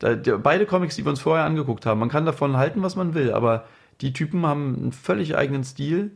Da, 0.00 0.16
die, 0.16 0.32
beide 0.32 0.66
Comics, 0.66 0.96
die 0.96 1.04
wir 1.04 1.10
uns 1.10 1.20
vorher 1.20 1.46
angeguckt 1.46 1.86
haben, 1.86 2.00
man 2.00 2.10
kann 2.10 2.26
davon 2.26 2.56
halten, 2.56 2.82
was 2.82 2.94
man 2.96 3.14
will, 3.14 3.32
aber 3.32 3.64
die 4.02 4.12
Typen 4.12 4.44
haben 4.44 4.76
einen 4.76 4.92
völlig 4.92 5.36
eigenen 5.36 5.64
Stil. 5.64 6.10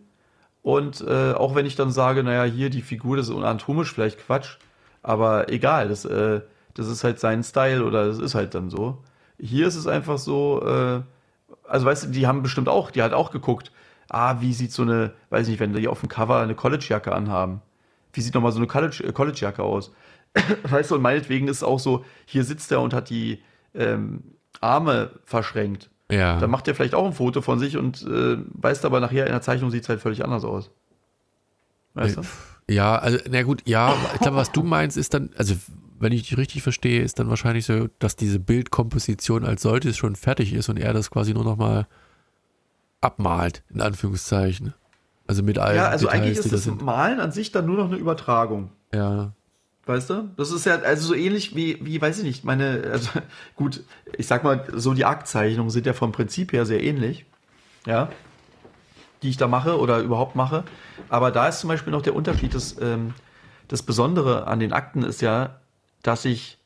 Und 0.62 1.00
äh, 1.00 1.32
auch 1.32 1.54
wenn 1.54 1.64
ich 1.64 1.76
dann 1.76 1.92
sage, 1.92 2.24
naja, 2.24 2.42
hier 2.44 2.70
die 2.70 2.82
Figur, 2.82 3.16
das 3.16 3.28
ist 3.28 3.34
anatomisch 3.36 3.92
vielleicht 3.92 4.18
Quatsch, 4.18 4.58
aber 5.02 5.48
egal, 5.48 5.88
das, 5.88 6.04
äh, 6.04 6.40
das 6.74 6.88
ist 6.88 7.04
halt 7.04 7.20
sein 7.20 7.44
Style 7.44 7.84
oder 7.84 8.06
das 8.08 8.18
ist 8.18 8.34
halt 8.34 8.54
dann 8.54 8.68
so. 8.68 9.04
Hier 9.38 9.68
ist 9.68 9.76
es 9.76 9.86
einfach 9.86 10.18
so, 10.18 10.60
äh, 10.66 11.02
also 11.68 11.86
weißt 11.86 12.04
du, 12.04 12.08
die 12.08 12.26
haben 12.26 12.42
bestimmt 12.42 12.68
auch, 12.68 12.90
die 12.90 13.02
hat 13.02 13.12
auch 13.12 13.30
geguckt, 13.30 13.70
ah, 14.08 14.40
wie 14.40 14.52
sieht 14.52 14.72
so 14.72 14.82
eine, 14.82 15.12
weiß 15.30 15.46
nicht, 15.46 15.60
wenn 15.60 15.72
die 15.72 15.86
auf 15.86 16.00
dem 16.00 16.08
Cover 16.08 16.40
eine 16.40 16.56
College-Jacke 16.56 17.12
anhaben, 17.12 17.62
wie 18.12 18.20
sieht 18.20 18.34
nochmal 18.34 18.52
so 18.52 18.58
eine 18.58 18.66
College-Jacke 18.66 19.12
College 19.12 19.62
aus? 19.62 19.92
weißt 20.64 20.90
du, 20.90 20.96
und 20.96 21.02
meinetwegen 21.02 21.46
ist 21.46 21.58
es 21.58 21.62
auch 21.62 21.78
so, 21.78 22.04
hier 22.24 22.42
sitzt 22.42 22.72
er 22.72 22.80
und 22.80 22.92
hat 22.92 23.08
die 23.10 23.42
ähm, 23.74 24.24
Arme 24.60 25.10
verschränkt. 25.24 25.90
Ja. 26.10 26.38
Dann 26.38 26.50
macht 26.50 26.68
er 26.68 26.74
vielleicht 26.74 26.94
auch 26.94 27.06
ein 27.06 27.12
Foto 27.12 27.42
von 27.42 27.58
sich 27.58 27.76
und 27.76 28.02
äh, 28.02 28.36
weißt 28.54 28.84
aber 28.84 29.00
nachher 29.00 29.26
in 29.26 29.32
der 29.32 29.42
Zeichnung 29.42 29.70
sieht 29.70 29.82
es 29.82 29.88
halt 29.88 30.00
völlig 30.00 30.24
anders 30.24 30.44
aus. 30.44 30.70
Weißt 31.94 32.18
du? 32.18 32.22
Ja, 32.68 32.96
also, 32.96 33.18
na 33.30 33.42
gut, 33.42 33.62
ja, 33.64 33.94
ich 34.14 34.20
glaube, 34.20 34.36
was 34.36 34.52
du 34.52 34.62
meinst, 34.62 34.96
ist 34.96 35.14
dann, 35.14 35.30
also, 35.36 35.54
wenn 35.98 36.12
ich 36.12 36.28
dich 36.28 36.36
richtig 36.36 36.62
verstehe, 36.62 37.02
ist 37.02 37.18
dann 37.18 37.28
wahrscheinlich 37.28 37.64
so, 37.64 37.88
dass 37.98 38.16
diese 38.16 38.38
Bildkomposition 38.38 39.44
als 39.44 39.62
solches 39.62 39.96
schon 39.96 40.14
fertig 40.14 40.52
ist 40.52 40.68
und 40.68 40.76
er 40.78 40.92
das 40.92 41.10
quasi 41.10 41.32
nur 41.32 41.44
nochmal 41.44 41.86
abmalt, 43.00 43.62
in 43.72 43.80
Anführungszeichen. 43.80 44.74
Also 45.26 45.42
mit 45.42 45.58
allen. 45.58 45.76
Ja, 45.76 45.88
also 45.88 46.06
Details, 46.06 46.22
eigentlich 46.22 46.38
ist 46.38 46.52
das 46.52 46.66
Malen 46.66 47.20
an 47.20 47.32
sich 47.32 47.50
dann 47.50 47.66
nur 47.66 47.76
noch 47.76 47.86
eine 47.86 47.96
Übertragung. 47.96 48.70
Ja. 48.92 49.32
Weißt 49.86 50.10
du? 50.10 50.28
Das 50.36 50.50
ist 50.50 50.66
ja 50.66 50.80
also 50.80 51.08
so 51.08 51.14
ähnlich 51.14 51.54
wie, 51.54 51.78
wie 51.80 52.00
weiß 52.00 52.18
ich 52.18 52.24
nicht, 52.24 52.44
meine, 52.44 52.82
also 52.90 53.10
gut, 53.54 53.84
ich 54.18 54.26
sag 54.26 54.42
mal, 54.42 54.66
so 54.74 54.94
die 54.94 55.04
Aktzeichnungen 55.04 55.70
sind 55.70 55.86
ja 55.86 55.92
vom 55.92 56.12
Prinzip 56.12 56.52
her 56.52 56.66
sehr 56.66 56.82
ähnlich. 56.82 57.24
Ja. 57.86 58.10
Die 59.22 59.30
ich 59.30 59.36
da 59.36 59.46
mache 59.46 59.78
oder 59.78 60.00
überhaupt 60.00 60.34
mache. 60.34 60.64
Aber 61.08 61.30
da 61.30 61.48
ist 61.48 61.60
zum 61.60 61.68
Beispiel 61.68 61.92
noch 61.92 62.02
der 62.02 62.16
Unterschied, 62.16 62.54
dass, 62.54 62.80
ähm, 62.80 63.14
das 63.68 63.82
Besondere 63.82 64.46
an 64.46 64.60
den 64.60 64.72
Akten 64.72 65.02
ist 65.02 65.22
ja, 65.22 65.60
dass 66.02 66.24
ich 66.24 66.58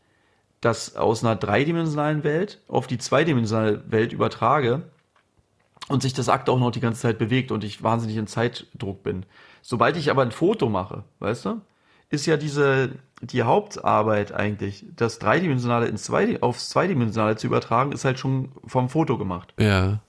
das 0.60 0.96
aus 0.96 1.24
einer 1.24 1.36
dreidimensionalen 1.36 2.24
Welt 2.24 2.60
auf 2.68 2.86
die 2.86 2.98
zweidimensionale 2.98 3.90
Welt 3.90 4.12
übertrage 4.12 4.82
und 5.88 6.02
sich 6.02 6.12
das 6.12 6.28
Akt 6.28 6.48
auch 6.48 6.58
noch 6.58 6.70
die 6.70 6.80
ganze 6.80 7.00
Zeit 7.00 7.18
bewegt 7.18 7.50
und 7.50 7.64
ich 7.64 7.82
wahnsinnig 7.82 8.16
in 8.16 8.26
Zeitdruck 8.26 9.02
bin. 9.02 9.24
Sobald 9.62 9.96
ich 9.96 10.10
aber 10.10 10.22
ein 10.22 10.32
Foto 10.32 10.68
mache, 10.68 11.04
weißt 11.20 11.46
du, 11.46 11.60
ist 12.10 12.26
ja 12.26 12.36
diese, 12.36 12.90
die 13.20 13.42
Hauptarbeit 13.42 14.32
eigentlich, 14.32 14.84
das 14.96 15.18
Dreidimensionale 15.18 15.86
ins 15.86 16.04
Zwei, 16.04 16.40
aufs 16.42 16.70
Zweidimensionale 16.70 17.36
zu 17.36 17.46
übertragen, 17.46 17.92
ist 17.92 18.04
halt 18.04 18.18
schon 18.18 18.50
vom 18.66 18.88
Foto 18.88 19.18
gemacht. 19.18 19.52
Ja. 19.58 20.00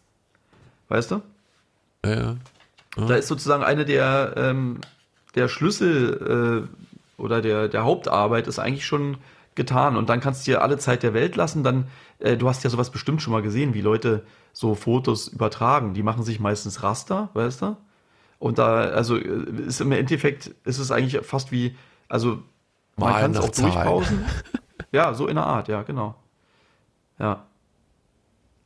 Weißt 0.88 1.12
du? 1.12 1.22
Ja, 2.05 2.12
ja. 2.12 2.36
ja. 2.97 3.05
Da 3.05 3.16
ist 3.16 3.28
sozusagen 3.28 3.64
eine 3.64 3.86
der, 3.86 4.34
ähm, 4.38 4.80
der 5.36 5.47
Schlüssel 5.47 6.68
äh, 6.70 7.22
oder 7.22 7.41
der, 7.41 7.68
der 7.68 7.84
Hauptarbeit 7.84 8.47
ist 8.47 8.59
eigentlich 8.59 8.86
schon 8.86 9.18
getan 9.55 9.97
und 9.97 10.09
dann 10.09 10.22
kannst 10.22 10.47
du 10.47 10.51
dir 10.51 10.62
alle 10.62 10.78
Zeit 10.78 11.03
der 11.03 11.14
Welt 11.14 11.36
lassen, 11.36 11.64
dann, 11.64 11.88
äh, 12.20 12.38
du 12.38 12.47
hast 12.47 12.64
ja 12.64 12.70
sowas 12.70 12.89
bestimmt 12.89 13.22
schon 13.22 13.34
mal 13.34 13.41
gesehen, 13.41 13.74
wie 13.74 13.82
Leute 13.82 14.24
so 14.53 14.76
Fotos 14.76 15.28
übertragen. 15.28 15.93
Die 15.93 16.03
machen 16.03 16.24
sich 16.24 16.39
meistens 16.39 16.84
Raster, 16.84 17.30
weißt 17.34 17.62
du? 17.62 17.78
Und 18.39 18.57
da, 18.57 18.80
also 18.80 19.18
äh, 19.18 19.45
ist 19.68 19.82
im 19.82 19.91
Endeffekt 19.91 20.47
ist 20.64 20.80
es 20.80 20.91
eigentlich 20.91 21.26
fast 21.26 21.51
wie 21.51 21.76
also 22.07 22.41
man 22.97 23.13
kann 23.13 23.31
es 23.31 23.37
auch 23.37 23.49
durchpausen. 23.49 24.25
ja, 24.91 25.13
so 25.13 25.27
in 25.27 25.35
der 25.35 25.45
Art, 25.45 25.67
ja, 25.67 25.83
genau. 25.83 26.15
Ja. 27.19 27.45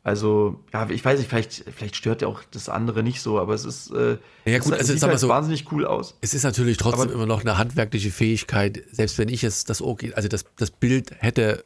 Also, 0.06 0.64
ja, 0.72 0.88
ich 0.92 1.04
weiß 1.04 1.18
nicht, 1.18 1.30
vielleicht, 1.30 1.66
vielleicht 1.76 1.96
stört 1.96 2.22
ja 2.22 2.28
auch 2.28 2.44
das 2.52 2.70
andere 2.70 3.02
nicht 3.02 3.22
so, 3.22 3.40
aber 3.40 3.56
es 3.56 3.66
ist, 3.66 3.90
äh, 3.90 4.20
ja, 4.46 4.60
gut, 4.60 4.74
es, 4.74 4.80
also, 4.80 4.94
sieht 4.94 5.02
halt 5.02 5.20
so, 5.20 5.30
wahnsinnig 5.30 5.72
cool 5.72 5.84
aus. 5.84 6.16
Es 6.22 6.36
ist 6.36 6.44
natürlich 6.44 6.78
trotzdem 6.78 7.10
aber, 7.10 7.14
immer 7.14 7.26
noch 7.26 7.42
eine 7.42 7.58
handwerkliche 7.58 8.12
Fähigkeit, 8.12 8.84
selbst 8.92 9.18
wenn 9.18 9.30
ich 9.30 9.44
es 9.44 9.64
das 9.64 9.82
okay, 9.82 10.14
also 10.14 10.28
das, 10.28 10.46
das 10.58 10.70
Bild 10.70 11.12
hätte. 11.18 11.66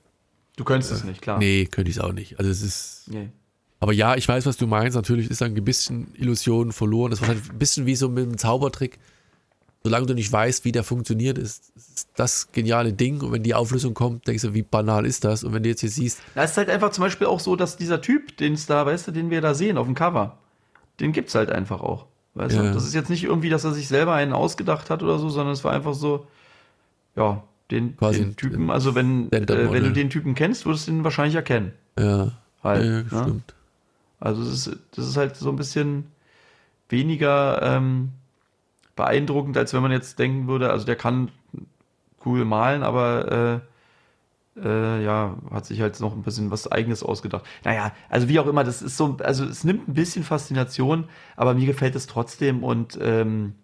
Du 0.56 0.64
könntest 0.64 0.94
äh, 0.94 0.96
es 0.96 1.04
nicht, 1.04 1.22
klar. 1.22 1.38
Nee, 1.38 1.66
könnte 1.66 1.92
ich 1.92 1.98
es 1.98 2.02
auch 2.02 2.14
nicht. 2.14 2.40
Also 2.40 2.50
es 2.50 2.62
ist. 2.62 3.04
Nee. 3.08 3.30
Aber 3.82 3.92
ja, 3.92 4.16
ich 4.16 4.26
weiß, 4.26 4.46
was 4.46 4.56
du 4.56 4.68
meinst. 4.68 4.96
Natürlich 4.96 5.30
ist 5.30 5.42
dann 5.42 5.54
ein 5.54 5.66
bisschen 5.66 6.14
Illusion 6.16 6.72
verloren. 6.72 7.12
Das 7.12 7.20
war 7.20 7.30
halt 7.30 7.42
ein 7.50 7.60
bisschen 7.60 7.86
wie 7.86 7.96
so 7.98 8.08
mit 8.08 8.24
einem 8.24 8.38
Zaubertrick 8.38 9.00
solange 9.84 10.06
du 10.08 10.14
nicht 10.14 10.32
weißt, 10.32 10.66
wie 10.66 10.72
der 10.72 10.84
funktioniert, 10.84 11.38
ist, 11.38 11.72
ist, 11.76 12.10
das 12.16 12.52
geniale 12.52 12.94
Ding. 12.94 13.22
Und 13.22 13.32
wenn 13.32 13.44
die 13.44 13.54
Auflösung 13.54 13.94
kommt, 13.94 14.28
denkst 14.28 14.44
du, 14.44 14.54
wie 14.54 14.62
banal 14.62 15.06
ist 15.06 15.24
das? 15.24 15.44
Und 15.44 15.54
wenn 15.54 15.64
du 15.64 15.70
jetzt 15.70 15.82
hier 15.82 15.90
siehst. 15.90 16.20
Da 16.36 16.44
ist 16.44 16.58
halt 16.58 16.70
einfach 16.70 16.92
zum 16.92 17.04
Beispiel 17.04 17.28
auch 17.28 17.40
so, 17.40 17.56
dass 17.56 17.78
dieser 17.78 18.02
Typ, 18.02 18.38
den 18.38 18.54
es 18.54 18.66
da, 18.66 18.86
weißt 18.86 19.08
du, 19.08 19.12
den 19.12 19.30
wir 19.30 19.42
da 19.42 19.54
sehen 19.54 19.78
auf 19.78 19.86
dem 19.86 19.96
Cover, 19.96 20.38
den 21.00 21.12
gibt 21.12 21.30
es 21.30 21.36
halt 21.36 21.50
einfach 21.50 21.82
auch. 21.82 22.08
Weißt 22.36 22.56
ja. 22.56 22.64
du? 22.64 22.74
Das 22.74 22.86
ist 22.86 22.94
jetzt 22.94 23.10
nicht 23.10 23.24
irgendwie, 23.24 23.50
dass 23.50 23.64
er 23.64 23.74
sich 23.74 23.88
selber 23.88 24.14
einen 24.14 24.34
ausgedacht 24.34 24.90
hat 24.90 25.02
oder 25.02 25.18
so, 25.18 25.30
sondern 25.30 25.54
es 25.54 25.64
war 25.64 25.72
einfach 25.72 25.94
so, 25.94 26.28
ja, 27.16 27.44
den, 27.72 27.96
den 27.98 28.36
Typen, 28.36 28.72
also 28.72 28.96
wenn, 28.96 29.32
äh, 29.32 29.48
wenn 29.48 29.84
du 29.84 29.92
den 29.92 30.10
Typen 30.10 30.36
kennst, 30.36 30.66
würdest 30.66 30.88
du 30.88 30.92
ihn 30.92 31.04
wahrscheinlich 31.04 31.36
erkennen. 31.36 31.72
Ja. 31.98 32.32
Halt, 32.64 32.84
ja, 32.84 32.92
ne? 32.92 33.06
stimmt. 33.08 33.54
Also 34.20 34.44
das 34.44 34.68
ist, 34.68 34.78
das 34.96 35.08
ist 35.08 35.18
halt 35.18 35.36
so 35.36 35.50
ein 35.50 35.56
bisschen 35.56 36.06
weniger, 36.90 37.62
ähm, 37.62 38.10
beeindruckend, 39.00 39.58
als 39.58 39.74
wenn 39.74 39.82
man 39.82 39.92
jetzt 39.92 40.20
denken 40.20 40.48
würde, 40.48 40.70
also 40.70 40.86
der 40.86 40.98
kann 40.98 41.32
cool 42.26 42.44
malen, 42.44 42.84
aber 42.84 43.62
äh, 44.58 44.62
äh, 44.62 45.04
ja, 45.04 45.38
hat 45.52 45.66
sich 45.66 45.80
halt 45.80 45.98
noch 46.02 46.14
ein 46.14 46.22
bisschen 46.22 46.52
was 46.52 46.70
Eigenes 46.70 47.02
ausgedacht. 47.02 47.46
Naja, 47.64 47.94
also 48.10 48.28
wie 48.28 48.40
auch 48.40 48.46
immer, 48.46 48.66
das 48.66 48.82
ist 48.82 48.98
so, 48.98 49.18
also 49.24 49.46
es 49.46 49.64
nimmt 49.64 49.88
ein 49.88 49.94
bisschen 49.94 50.26
Faszination, 50.26 51.08
aber 51.38 51.54
mir 51.54 51.66
gefällt 51.66 51.96
es 51.96 52.08
trotzdem 52.08 52.64
und 52.64 53.00
ähm, 53.02 53.56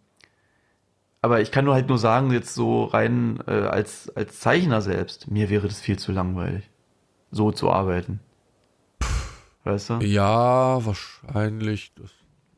aber 1.22 1.42
ich 1.42 1.52
kann 1.52 1.66
nur 1.66 1.74
halt 1.74 1.90
nur 1.90 1.98
sagen, 1.98 2.32
jetzt 2.32 2.54
so 2.54 2.86
rein 2.86 3.40
äh, 3.48 3.52
als, 3.52 4.16
als 4.16 4.40
Zeichner 4.40 4.82
selbst, 4.82 5.30
mir 5.30 5.50
wäre 5.50 5.68
das 5.68 5.82
viel 5.82 6.00
zu 6.00 6.14
langweilig, 6.14 6.70
so 7.32 7.52
zu 7.52 7.72
arbeiten. 7.72 8.22
Weißt 9.66 9.90
du? 9.90 9.94
Ja, 10.02 10.86
wahrscheinlich. 10.86 11.94
Das 11.96 12.12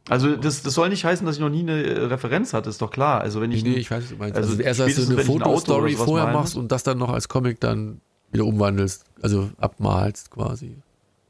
also 0.09 0.35
das, 0.35 0.63
das 0.63 0.73
soll 0.73 0.89
nicht 0.89 1.03
heißen, 1.05 1.25
dass 1.25 1.35
ich 1.35 1.41
noch 1.41 1.49
nie 1.49 1.61
eine 1.61 1.83
äh, 1.83 2.05
Referenz 2.05 2.53
hatte, 2.53 2.69
ist 2.69 2.81
doch 2.81 2.91
klar. 2.91 3.21
Also 3.21 3.41
wenn 3.41 3.51
ich 3.51 3.63
nee, 3.63 3.71
nee 3.71 3.75
ich 3.77 3.91
weiß, 3.91 4.03
was 4.03 4.09
du 4.09 4.15
meinst. 4.15 4.37
Also, 4.37 4.51
also 4.51 4.61
erst 4.61 4.81
als 4.81 4.95
du 4.95 5.13
eine 5.13 5.23
Fotostory 5.23 5.91
ein 5.91 5.97
vorher 5.97 6.31
machst 6.31 6.55
und 6.55 6.71
das 6.71 6.83
dann 6.83 6.97
noch 6.97 7.09
als 7.09 7.27
Comic 7.27 7.59
dann 7.59 8.01
wieder 8.31 8.45
umwandelst, 8.45 9.05
also 9.21 9.49
abmalst 9.57 10.31
quasi. 10.31 10.77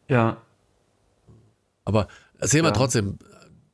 Ja. 0.08 0.38
Aber 1.86 2.08
erzähl 2.40 2.60
ja. 2.60 2.64
mal 2.64 2.72
trotzdem, 2.72 3.18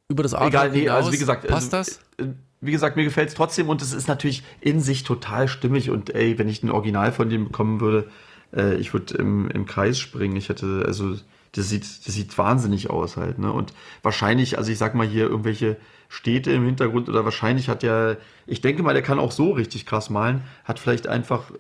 über 0.07 0.23
das 0.23 0.33
Artwork 0.33 0.53
Egal, 0.53 0.71
nee, 0.71 0.81
hinaus? 0.81 0.97
also 0.97 1.13
wie 1.13 1.17
gesagt, 1.17 1.47
passt 1.47 1.73
also, 1.73 1.91
das? 2.17 2.25
Äh, 2.25 2.31
wie 2.61 2.71
gesagt, 2.71 2.95
mir 2.95 3.03
gefällt 3.03 3.29
es 3.29 3.35
trotzdem 3.35 3.67
und 3.67 3.81
es 3.81 3.91
ist 3.93 4.07
natürlich 4.07 4.43
in 4.61 4.79
sich 4.79 5.03
total 5.03 5.47
stimmig 5.47 5.89
und 5.89 6.15
ey, 6.15 6.37
wenn 6.37 6.47
ich 6.47 6.63
ein 6.63 6.71
Original 6.71 7.11
von 7.11 7.29
dem 7.29 7.45
bekommen 7.45 7.81
würde, 7.81 8.09
äh, 8.55 8.75
ich 8.75 8.93
würde 8.93 9.15
im, 9.15 9.49
im 9.49 9.65
Kreis 9.65 9.99
springen. 9.99 10.35
Ich 10.37 10.47
hätte, 10.47 10.83
also 10.85 11.17
das 11.53 11.69
sieht, 11.69 11.83
das 11.83 12.13
sieht 12.13 12.37
wahnsinnig 12.37 12.89
aus 12.89 13.15
halt, 13.15 13.39
ne? 13.39 13.51
Und 13.51 13.73
wahrscheinlich, 14.01 14.57
also 14.57 14.71
ich 14.71 14.77
sag 14.77 14.95
mal 14.95 15.07
hier 15.07 15.29
irgendwelche 15.29 15.77
Städte 16.09 16.51
im 16.51 16.65
Hintergrund 16.65 17.09
oder 17.09 17.25
wahrscheinlich 17.25 17.69
hat 17.69 17.83
der, 17.83 18.17
ich 18.47 18.61
denke 18.61 18.83
mal, 18.83 18.93
der 18.93 19.03
kann 19.03 19.19
auch 19.19 19.31
so 19.31 19.51
richtig 19.51 19.85
krass 19.85 20.09
malen, 20.09 20.43
hat 20.63 20.79
vielleicht 20.79 21.07
einfach 21.07 21.51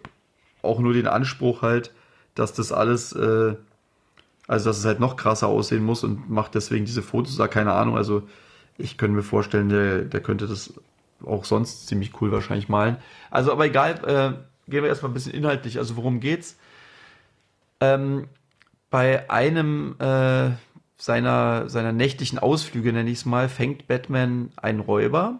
auch 0.61 0.79
nur 0.79 0.93
den 0.93 1.07
Anspruch 1.07 1.61
halt, 1.61 1.91
dass 2.35 2.53
das 2.53 2.71
alles, 2.71 3.13
äh, 3.13 3.55
also 4.47 4.69
dass 4.69 4.79
es 4.79 4.85
halt 4.85 4.99
noch 4.99 5.15
krasser 5.15 5.47
aussehen 5.47 5.83
muss 5.83 6.03
und 6.03 6.29
macht 6.29 6.55
deswegen 6.55 6.85
diese 6.85 7.03
Fotos 7.03 7.37
da, 7.37 7.47
keine 7.47 7.73
Ahnung. 7.73 7.95
Also 7.95 8.23
ich 8.77 8.97
könnte 8.97 9.15
mir 9.15 9.23
vorstellen, 9.23 9.69
der, 9.69 9.99
der 10.01 10.21
könnte 10.21 10.47
das 10.47 10.73
auch 11.25 11.45
sonst 11.45 11.87
ziemlich 11.87 12.19
cool 12.21 12.31
wahrscheinlich 12.31 12.67
malen. 12.69 12.97
Also 13.29 13.51
aber 13.51 13.65
egal, 13.65 13.93
äh, 14.05 14.71
gehen 14.71 14.83
wir 14.83 14.89
erstmal 14.89 15.11
ein 15.11 15.13
bisschen 15.13 15.33
inhaltlich. 15.33 15.77
Also 15.77 15.95
worum 15.97 16.19
geht's? 16.19 16.57
Ähm, 17.79 18.27
bei 18.93 19.27
einem 19.27 19.95
äh, 19.97 20.51
seiner, 20.97 21.67
seiner 21.67 21.91
nächtlichen 21.91 22.37
Ausflüge, 22.37 22.93
nenne 22.93 23.09
ich 23.09 23.17
es 23.17 23.25
mal, 23.25 23.49
fängt 23.49 23.87
Batman 23.87 24.51
einen 24.55 24.81
Räuber. 24.81 25.39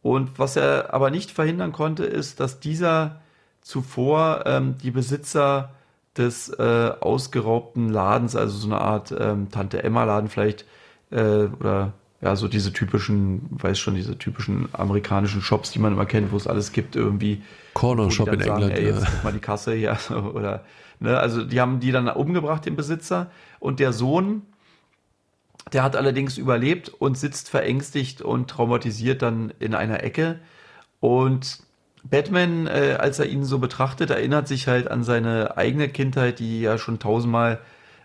Und 0.00 0.38
was 0.38 0.54
er 0.54 0.94
aber 0.94 1.10
nicht 1.10 1.32
verhindern 1.32 1.72
konnte, 1.72 2.04
ist, 2.04 2.38
dass 2.38 2.60
dieser 2.60 3.20
zuvor 3.62 4.44
ähm, 4.46 4.76
die 4.80 4.92
Besitzer 4.92 5.70
des 6.16 6.50
äh, 6.50 6.92
ausgeraubten 7.00 7.88
Ladens, 7.88 8.36
also 8.36 8.56
so 8.56 8.68
eine 8.68 8.80
Art 8.80 9.12
ähm, 9.18 9.50
Tante 9.50 9.82
Emma 9.82 10.04
Laden 10.04 10.28
vielleicht, 10.28 10.64
äh, 11.10 11.46
oder 11.58 11.94
ja, 12.20 12.36
so 12.36 12.46
diese 12.46 12.72
typischen, 12.72 13.42
weiß 13.50 13.76
schon, 13.76 13.96
diese 13.96 14.16
typischen 14.18 14.68
amerikanischen 14.72 15.42
Shops, 15.42 15.72
die 15.72 15.80
man 15.80 15.94
immer 15.94 16.06
kennt, 16.06 16.30
wo 16.30 16.36
es 16.36 16.46
alles 16.46 16.70
gibt, 16.70 16.94
irgendwie. 16.94 17.42
Corner 17.74 18.08
Shop 18.12 18.32
in 18.32 18.38
sagen, 18.38 18.62
England. 18.62 18.72
Ey, 18.78 18.84
jetzt 18.84 19.02
ja. 19.02 19.08
mal 19.24 19.32
die 19.32 19.40
Kasse 19.40 19.74
hier. 19.74 19.98
Oder, 20.34 20.64
ne, 21.00 21.18
also 21.18 21.44
die 21.44 21.60
haben 21.60 21.80
die 21.80 21.92
dann 21.92 22.08
umgebracht, 22.08 22.66
den 22.66 22.76
Besitzer. 22.76 23.30
Und 23.60 23.80
der 23.80 23.92
Sohn, 23.92 24.42
der 25.72 25.82
hat 25.82 25.96
allerdings 25.96 26.38
überlebt 26.38 26.88
und 26.88 27.18
sitzt 27.18 27.48
verängstigt 27.48 28.22
und 28.22 28.48
traumatisiert 28.48 29.22
dann 29.22 29.52
in 29.58 29.74
einer 29.74 30.02
Ecke. 30.02 30.40
Und 31.00 31.60
Batman, 32.04 32.66
äh, 32.66 32.96
als 32.98 33.18
er 33.18 33.26
ihn 33.26 33.44
so 33.44 33.58
betrachtet, 33.58 34.10
erinnert 34.10 34.48
sich 34.48 34.68
halt 34.68 34.90
an 34.90 35.04
seine 35.04 35.56
eigene 35.56 35.88
Kindheit, 35.88 36.38
die 36.38 36.60
ja 36.60 36.78
schon 36.78 36.98
tausendmal 36.98 37.60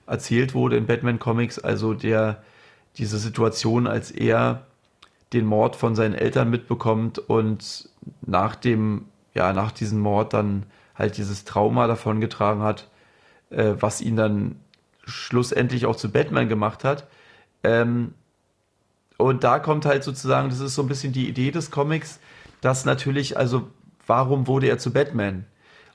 erzählt 0.07 0.53
wurde 0.53 0.77
in 0.77 0.87
Batman 0.87 1.19
Comics. 1.19 1.59
Also 1.59 1.93
der, 1.93 2.43
diese 2.97 3.17
Situation, 3.17 3.87
als 3.87 4.11
er 4.11 4.65
den 5.31 5.45
Mord 5.45 5.75
von 5.75 5.95
seinen 5.95 6.13
Eltern 6.13 6.49
mitbekommt 6.49 7.17
und 7.17 7.89
nach 8.21 8.55
dem, 8.55 9.05
ja, 9.33 9.53
nach 9.53 9.71
diesem 9.71 9.99
Mord 9.99 10.33
dann 10.33 10.63
halt 10.95 11.17
dieses 11.17 11.45
Trauma 11.45 11.87
davongetragen 11.87 12.61
hat, 12.61 12.89
äh, 13.49 13.73
was 13.79 14.01
ihn 14.01 14.15
dann 14.15 14.55
schlussendlich 15.05 15.85
auch 15.85 15.95
zu 15.95 16.11
Batman 16.11 16.49
gemacht 16.49 16.83
hat. 16.83 17.07
Ähm, 17.63 18.13
und 19.17 19.43
da 19.43 19.59
kommt 19.59 19.85
halt 19.85 20.03
sozusagen, 20.03 20.49
das 20.49 20.59
ist 20.59 20.75
so 20.75 20.81
ein 20.81 20.87
bisschen 20.87 21.13
die 21.13 21.29
Idee 21.29 21.51
des 21.51 21.71
Comics, 21.71 22.19
dass 22.61 22.85
natürlich, 22.85 23.37
also 23.37 23.69
warum 24.07 24.47
wurde 24.47 24.67
er 24.67 24.77
zu 24.77 24.91
Batman? 24.91 25.45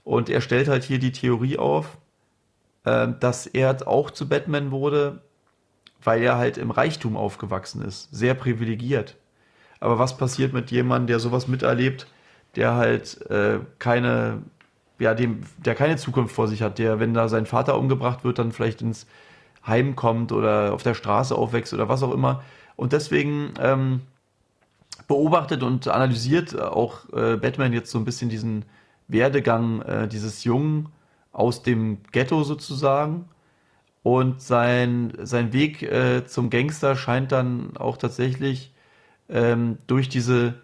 Und 0.05 0.31
er 0.31 0.41
stellt 0.41 0.69
halt 0.69 0.85
hier 0.85 0.99
die 0.99 1.13
Theorie 1.13 1.59
auf, 1.59 1.99
äh, 2.85 3.09
dass 3.21 3.47
er 3.47 3.87
auch 3.87 4.11
zu 4.11 4.29
Batman 4.29 4.71
wurde, 4.71 5.21
weil 6.03 6.23
er 6.23 6.37
halt 6.39 6.59
im 6.59 6.71
Reichtum 6.71 7.17
aufgewachsen 7.17 7.83
ist, 7.83 8.09
sehr 8.13 8.35
privilegiert. 8.35 9.17
Aber 9.81 9.99
was 9.99 10.17
passiert 10.17 10.53
mit 10.53 10.71
jemandem, 10.71 11.09
der 11.09 11.21
sowas 11.21 11.49
miterlebt, 11.49 12.07
der 12.57 12.75
halt 12.75 13.21
äh, 13.31 13.61
keine, 13.79 14.43
ja, 14.99 15.15
dem, 15.15 15.43
der 15.59 15.75
keine 15.75 15.97
Zukunft 15.97 16.35
vor 16.35 16.49
sich 16.49 16.63
hat, 16.63 16.79
der, 16.79 17.01
wenn 17.01 17.15
da 17.15 17.29
sein 17.29 17.47
Vater 17.47 17.79
umgebracht 17.79 18.25
wird, 18.25 18.39
dann 18.39 18.53
vielleicht 18.53 18.83
ins 18.83 19.07
Heim 19.67 19.97
kommt 19.97 20.33
oder 20.33 20.73
auf 20.73 20.83
der 20.83 20.95
Straße 20.95 21.35
aufwächst 21.35 21.73
oder 21.73 21.89
was 21.89 22.03
auch 22.03 22.13
immer. 22.13 22.43
Und 22.77 22.93
deswegen 22.93 23.55
ähm, 23.61 24.01
beobachtet 25.07 25.63
und 25.63 25.89
analysiert 25.89 26.61
auch 26.61 27.13
äh, 27.13 27.37
Batman 27.37 27.73
jetzt 27.73 27.91
so 27.91 27.99
ein 27.99 28.05
bisschen 28.05 28.29
diesen 28.29 28.65
Werdegang 29.09 29.83
äh, 29.83 30.09
dieses 30.09 30.45
Jungen 30.45 30.89
aus 31.33 31.63
dem 31.63 31.99
Ghetto 32.13 32.43
sozusagen. 32.45 33.27
Und 34.03 34.41
sein, 34.41 35.13
sein 35.23 35.53
Weg 35.53 35.83
äh, 35.83 36.25
zum 36.27 36.51
Gangster 36.51 36.97
scheint 36.97 37.33
dann 37.33 37.77
auch 37.77 37.97
tatsächlich 37.97 38.73
ähm, 39.29 39.79
durch 39.87 40.09
diese 40.09 40.55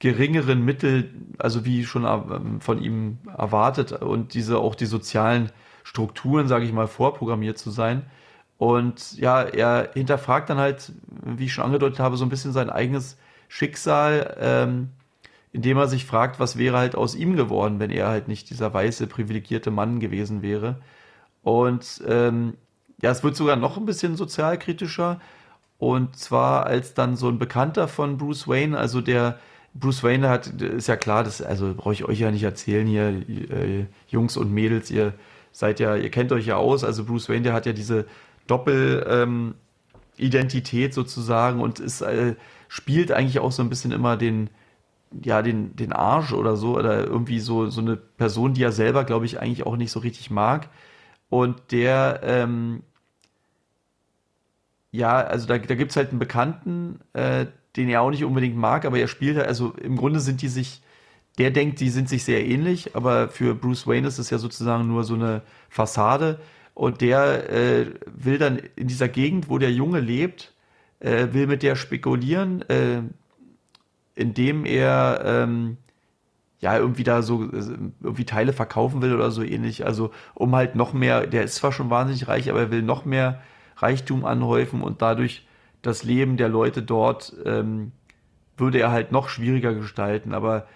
geringeren 0.00 0.64
Mittel, 0.64 1.10
also 1.38 1.64
wie 1.64 1.84
schon 1.84 2.60
von 2.60 2.82
ihm 2.82 3.18
erwartet, 3.36 3.92
und 3.92 4.34
diese 4.34 4.58
auch 4.58 4.74
die 4.74 4.86
sozialen 4.86 5.52
Strukturen, 5.84 6.48
sage 6.48 6.64
ich 6.64 6.72
mal, 6.72 6.88
vorprogrammiert 6.88 7.58
zu 7.58 7.70
sein. 7.70 8.06
Und 8.58 9.16
ja, 9.16 9.42
er 9.42 9.90
hinterfragt 9.94 10.50
dann 10.50 10.58
halt, 10.58 10.92
wie 11.24 11.44
ich 11.44 11.52
schon 11.52 11.64
angedeutet 11.64 12.00
habe, 12.00 12.16
so 12.16 12.24
ein 12.24 12.30
bisschen 12.30 12.52
sein 12.52 12.70
eigenes 12.70 13.18
Schicksal, 13.48 14.36
ähm, 14.40 14.88
indem 15.52 15.76
er 15.76 15.88
sich 15.88 16.06
fragt, 16.06 16.40
was 16.40 16.56
wäre 16.56 16.78
halt 16.78 16.94
aus 16.94 17.14
ihm 17.14 17.36
geworden, 17.36 17.78
wenn 17.78 17.90
er 17.90 18.08
halt 18.08 18.28
nicht 18.28 18.50
dieser 18.50 18.72
weiße, 18.72 19.06
privilegierte 19.06 19.70
Mann 19.70 20.00
gewesen 20.00 20.42
wäre. 20.42 20.80
Und 21.42 22.02
ähm, 22.06 22.54
ja, 23.02 23.10
es 23.10 23.24
wird 23.24 23.36
sogar 23.36 23.56
noch 23.56 23.76
ein 23.76 23.86
bisschen 23.86 24.16
sozialkritischer. 24.16 25.20
Und 25.78 26.16
zwar 26.16 26.66
als 26.66 26.94
dann 26.94 27.16
so 27.16 27.28
ein 27.28 27.38
Bekannter 27.38 27.88
von 27.88 28.18
Bruce 28.18 28.46
Wayne, 28.46 28.78
also 28.78 29.00
der 29.00 29.38
Bruce 29.74 30.02
Wayne 30.02 30.28
hat, 30.28 30.48
ist 30.60 30.88
ja 30.88 30.96
klar, 30.96 31.24
das, 31.24 31.42
also 31.42 31.74
brauche 31.74 31.92
ich 31.92 32.04
euch 32.04 32.20
ja 32.20 32.30
nicht 32.30 32.42
erzählen 32.42 32.86
hier, 32.86 33.08
äh, 33.08 33.86
Jungs 34.08 34.36
und 34.36 34.52
Mädels, 34.52 34.90
ihr 34.90 35.14
seid 35.52 35.80
ja, 35.80 35.96
ihr 35.96 36.10
kennt 36.10 36.32
euch 36.32 36.46
ja 36.46 36.56
aus. 36.56 36.84
Also 36.84 37.04
Bruce 37.04 37.28
Wayne, 37.28 37.42
der 37.42 37.52
hat 37.52 37.66
ja 37.66 37.72
diese 37.72 38.06
Doppelidentität 38.46 40.90
ähm, 40.90 40.92
sozusagen 40.92 41.60
und 41.60 41.78
ist 41.78 42.02
äh, 42.02 42.34
spielt 42.68 43.12
eigentlich 43.12 43.40
auch 43.40 43.52
so 43.52 43.62
ein 43.62 43.68
bisschen 43.68 43.92
immer 43.92 44.16
den, 44.16 44.50
ja, 45.24 45.42
den, 45.42 45.74
den 45.76 45.92
Arsch 45.92 46.32
oder 46.32 46.56
so, 46.56 46.78
oder 46.78 47.04
irgendwie 47.04 47.40
so, 47.40 47.68
so 47.68 47.80
eine 47.80 47.96
Person, 47.96 48.54
die 48.54 48.62
er 48.62 48.72
selber, 48.72 49.04
glaube 49.04 49.26
ich, 49.26 49.40
eigentlich 49.40 49.66
auch 49.66 49.76
nicht 49.76 49.90
so 49.90 50.00
richtig 50.00 50.30
mag. 50.30 50.68
Und 51.28 51.72
der, 51.72 52.20
ähm, 52.22 52.82
ja, 54.92 55.16
also 55.16 55.48
da, 55.48 55.58
da 55.58 55.74
gibt 55.74 55.90
es 55.90 55.96
halt 55.96 56.10
einen 56.10 56.20
Bekannten, 56.20 57.00
äh, 57.12 57.46
den 57.76 57.88
er 57.88 58.02
auch 58.02 58.10
nicht 58.10 58.24
unbedingt 58.24 58.56
mag, 58.56 58.84
aber 58.84 58.98
er 58.98 59.08
spielt 59.08 59.36
halt, 59.36 59.46
also 59.46 59.72
im 59.80 59.96
Grunde 59.96 60.20
sind 60.20 60.42
die 60.42 60.48
sich, 60.48 60.82
der 61.38 61.50
denkt, 61.50 61.80
die 61.80 61.90
sind 61.90 62.08
sich 62.08 62.24
sehr 62.24 62.44
ähnlich, 62.44 62.96
aber 62.96 63.28
für 63.28 63.54
Bruce 63.54 63.86
Wayne 63.86 64.08
ist 64.08 64.18
es 64.18 64.30
ja 64.30 64.38
sozusagen 64.38 64.86
nur 64.88 65.04
so 65.04 65.14
eine 65.14 65.42
Fassade. 65.68 66.40
Und 66.74 67.00
der 67.00 67.50
äh, 67.50 67.86
will 68.06 68.38
dann 68.38 68.60
in 68.76 68.88
dieser 68.88 69.08
Gegend, 69.08 69.48
wo 69.48 69.58
der 69.58 69.72
Junge 69.72 70.00
lebt, 70.00 70.54
äh, 71.00 71.28
will 71.32 71.46
mit 71.46 71.62
der 71.62 71.76
spekulieren, 71.76 72.62
äh, 72.68 73.02
indem 74.14 74.64
er 74.64 75.22
ähm, 75.24 75.76
ja 76.60 76.76
irgendwie 76.76 77.04
da 77.04 77.22
so 77.22 77.44
äh, 77.44 77.76
irgendwie 78.02 78.24
Teile 78.24 78.52
verkaufen 78.52 79.02
will 79.02 79.14
oder 79.14 79.30
so 79.30 79.42
ähnlich. 79.42 79.84
Also 79.84 80.10
um 80.34 80.54
halt 80.54 80.74
noch 80.74 80.92
mehr, 80.92 81.26
der 81.26 81.42
ist 81.44 81.56
zwar 81.56 81.72
schon 81.72 81.90
wahnsinnig 81.90 82.28
reich, 82.28 82.50
aber 82.50 82.60
er 82.60 82.70
will 82.70 82.82
noch 82.82 83.04
mehr 83.04 83.40
Reichtum 83.76 84.24
anhäufen 84.24 84.82
und 84.82 85.02
dadurch 85.02 85.46
das 85.82 86.02
Leben 86.02 86.36
der 86.36 86.48
Leute 86.48 86.82
dort 86.82 87.34
ähm, 87.44 87.92
würde 88.56 88.78
er 88.80 88.90
halt 88.90 89.12
noch 89.12 89.28
schwieriger 89.28 89.74
gestalten. 89.74 90.34
Aber 90.34 90.66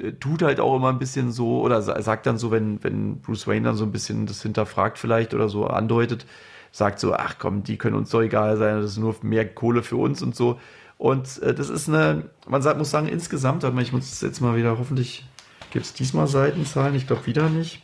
äh, 0.00 0.12
tut 0.12 0.42
halt 0.42 0.60
auch 0.60 0.76
immer 0.76 0.88
ein 0.88 0.98
bisschen 0.98 1.32
so 1.32 1.60
oder 1.60 1.82
sagt 1.82 2.26
dann 2.26 2.38
so, 2.38 2.50
wenn, 2.50 2.82
wenn 2.82 3.20
Bruce 3.20 3.46
Wayne 3.46 3.66
dann 3.66 3.76
so 3.76 3.84
ein 3.84 3.92
bisschen 3.92 4.26
das 4.26 4.42
hinterfragt 4.42 4.98
vielleicht 4.98 5.34
oder 5.34 5.48
so 5.48 5.66
andeutet, 5.66 6.26
sagt 6.70 6.98
so, 7.00 7.14
ach 7.14 7.36
komm, 7.38 7.62
die 7.62 7.76
können 7.76 7.96
uns 7.96 8.10
doch 8.10 8.22
egal 8.22 8.56
sein, 8.56 8.76
das 8.80 8.92
ist 8.92 8.98
nur 8.98 9.14
mehr 9.22 9.46
Kohle 9.46 9.82
für 9.82 9.96
uns 9.96 10.22
und 10.22 10.34
so. 10.34 10.58
Und 10.98 11.42
äh, 11.42 11.54
das 11.54 11.68
ist 11.68 11.88
eine, 11.88 12.30
man 12.46 12.62
sagt, 12.62 12.78
muss 12.78 12.90
sagen, 12.90 13.08
insgesamt, 13.08 13.64
ich 13.64 13.92
muss 13.92 14.20
jetzt 14.20 14.40
mal 14.40 14.56
wieder, 14.56 14.78
hoffentlich 14.78 15.26
gibt 15.70 15.84
es 15.84 15.92
diesmal 15.92 16.26
Seitenzahlen, 16.26 16.94
ich 16.94 17.06
glaube 17.06 17.26
wieder 17.26 17.48
nicht. 17.48 17.81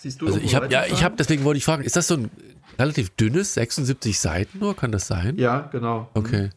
Siehst 0.00 0.22
du 0.22 0.26
also 0.26 0.38
ich 0.38 0.54
habe 0.54 0.68
ja, 0.70 0.86
ich 0.86 1.04
habe 1.04 1.16
deswegen 1.18 1.44
wollte 1.44 1.58
ich 1.58 1.64
fragen, 1.64 1.82
ist 1.82 1.94
das 1.94 2.08
so 2.08 2.14
ein 2.14 2.30
relativ 2.78 3.10
dünnes 3.10 3.52
76 3.52 4.18
Seiten 4.18 4.58
nur, 4.58 4.74
kann 4.74 4.92
das 4.92 5.06
sein? 5.06 5.36
Ja, 5.36 5.68
genau. 5.72 6.08
Okay. 6.14 6.48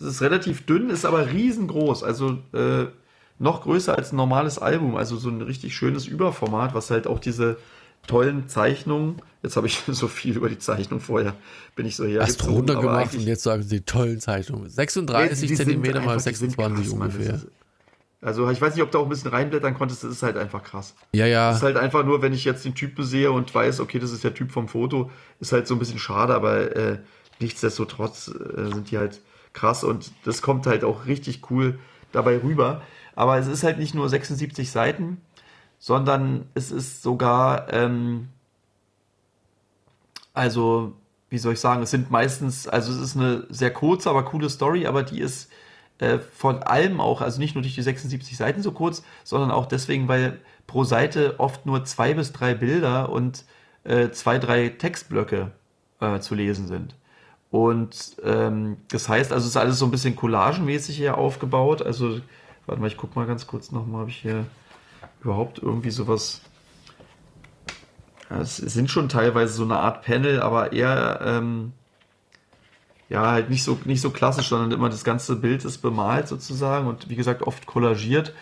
Es 0.00 0.06
ist 0.06 0.20
relativ 0.20 0.66
dünn, 0.66 0.90
ist 0.90 1.04
aber 1.04 1.30
riesengroß, 1.30 2.02
also 2.02 2.38
äh, 2.52 2.86
noch 3.38 3.62
größer 3.62 3.96
als 3.96 4.12
ein 4.12 4.16
normales 4.16 4.58
Album, 4.58 4.96
also 4.96 5.16
so 5.16 5.28
ein 5.28 5.42
richtig 5.42 5.76
schönes 5.76 6.08
Überformat, 6.08 6.74
was 6.74 6.90
halt 6.90 7.06
auch 7.06 7.20
diese 7.20 7.56
tollen 8.08 8.48
Zeichnungen. 8.48 9.22
Jetzt 9.44 9.56
habe 9.56 9.68
ich 9.68 9.80
so 9.86 10.08
viel 10.08 10.36
über 10.36 10.48
die 10.48 10.58
Zeichnung 10.58 10.98
vorher, 10.98 11.34
bin 11.76 11.86
ich 11.86 11.94
so 11.94 12.04
her. 12.04 12.22
Hast 12.22 12.44
runtergemacht 12.48 13.14
und 13.14 13.20
jetzt 13.20 13.44
sagen 13.44 13.62
sie 13.62 13.82
tollen 13.82 14.18
Zeichnungen. 14.18 14.68
36 14.68 15.50
ja, 15.50 15.56
Zentimeter 15.56 16.00
mal 16.00 16.18
26 16.18 16.84
krass, 16.84 16.92
ungefähr. 16.92 17.34
Ist, 17.36 17.46
also 18.22 18.48
ich 18.50 18.60
weiß 18.60 18.74
nicht, 18.74 18.82
ob 18.82 18.90
du 18.90 18.98
auch 18.98 19.04
ein 19.04 19.08
bisschen 19.08 19.30
reinblättern 19.30 19.74
konntest, 19.74 20.02
das 20.02 20.10
ist 20.10 20.22
halt 20.22 20.36
einfach 20.36 20.62
krass. 20.62 20.94
Ja, 21.12 21.26
ja. 21.26 21.48
Das 21.48 21.58
ist 21.58 21.62
halt 21.62 21.76
einfach 21.76 22.04
nur, 22.04 22.22
wenn 22.22 22.32
ich 22.32 22.44
jetzt 22.44 22.64
den 22.64 22.74
Typen 22.74 23.04
sehe 23.04 23.30
und 23.30 23.54
weiß, 23.54 23.80
okay, 23.80 23.98
das 23.98 24.10
ist 24.10 24.24
der 24.24 24.34
Typ 24.34 24.50
vom 24.50 24.68
Foto, 24.68 25.10
ist 25.38 25.52
halt 25.52 25.66
so 25.66 25.74
ein 25.74 25.78
bisschen 25.78 25.98
schade, 25.98 26.34
aber 26.34 26.74
äh, 26.74 26.98
nichtsdestotrotz 27.40 28.28
äh, 28.28 28.72
sind 28.72 28.90
die 28.90 28.98
halt 28.98 29.20
krass 29.52 29.84
und 29.84 30.12
das 30.24 30.42
kommt 30.42 30.66
halt 30.66 30.84
auch 30.84 31.06
richtig 31.06 31.50
cool 31.50 31.78
dabei 32.12 32.38
rüber. 32.38 32.82
Aber 33.14 33.38
es 33.38 33.46
ist 33.46 33.62
halt 33.62 33.78
nicht 33.78 33.94
nur 33.94 34.08
76 34.08 34.70
Seiten, 34.70 35.20
sondern 35.78 36.46
es 36.54 36.70
ist 36.70 37.02
sogar, 37.02 37.72
ähm, 37.72 38.28
also, 40.32 40.94
wie 41.30 41.38
soll 41.38 41.54
ich 41.54 41.60
sagen, 41.60 41.82
es 41.82 41.90
sind 41.90 42.10
meistens, 42.10 42.68
also 42.68 42.92
es 42.92 42.98
ist 42.98 43.16
eine 43.16 43.46
sehr 43.50 43.72
kurze, 43.72 44.10
aber 44.10 44.24
coole 44.24 44.50
Story, 44.50 44.86
aber 44.86 45.02
die 45.02 45.20
ist 45.20 45.50
äh, 45.98 46.18
von 46.18 46.62
allem 46.62 47.00
auch, 47.00 47.20
also 47.20 47.38
nicht 47.38 47.54
nur 47.54 47.62
durch 47.62 47.74
die 47.74 47.82
76 47.82 48.36
Seiten 48.36 48.62
so 48.62 48.72
kurz, 48.72 49.02
sondern 49.24 49.50
auch 49.50 49.66
deswegen, 49.66 50.08
weil 50.08 50.38
pro 50.66 50.84
Seite 50.84 51.38
oft 51.38 51.66
nur 51.66 51.84
zwei 51.84 52.14
bis 52.14 52.32
drei 52.32 52.54
Bilder 52.54 53.08
und 53.10 53.44
äh, 53.84 54.10
zwei, 54.10 54.38
drei 54.38 54.68
Textblöcke 54.68 55.52
äh, 56.00 56.18
zu 56.20 56.34
lesen 56.34 56.66
sind. 56.66 56.94
Und 57.50 58.16
ähm, 58.24 58.76
das 58.88 59.08
heißt, 59.08 59.32
also 59.32 59.44
es 59.44 59.50
ist 59.50 59.56
alles 59.56 59.78
so 59.78 59.84
ein 59.86 59.90
bisschen 59.90 60.16
collagenmäßig 60.16 60.96
hier 60.96 61.16
aufgebaut. 61.16 61.80
Also, 61.80 62.20
warte 62.66 62.80
mal, 62.80 62.88
ich 62.88 62.96
guck 62.96 63.16
mal 63.16 63.26
ganz 63.26 63.46
kurz 63.46 63.70
nochmal, 63.72 64.00
habe 64.02 64.10
ich 64.10 64.18
hier 64.18 64.44
überhaupt 65.22 65.60
irgendwie 65.62 65.90
sowas. 65.90 66.42
Ja, 68.28 68.40
es 68.40 68.56
sind 68.56 68.90
schon 68.90 69.08
teilweise 69.08 69.54
so 69.54 69.64
eine 69.64 69.78
Art 69.78 70.04
Panel, 70.04 70.42
aber 70.42 70.72
eher 70.72 71.20
ähm, 71.24 71.72
ja 73.08 73.30
halt 73.30 73.50
nicht 73.50 73.62
so 73.62 73.78
nicht 73.84 74.00
so 74.00 74.10
klassisch, 74.10 74.48
sondern 74.48 74.72
immer 74.72 74.88
das 74.88 75.04
ganze 75.04 75.36
Bild 75.36 75.64
ist 75.64 75.78
bemalt 75.78 76.28
sozusagen 76.28 76.86
und 76.86 77.08
wie 77.08 77.16
gesagt 77.16 77.42
oft 77.42 77.66
kollagiert. 77.66 78.32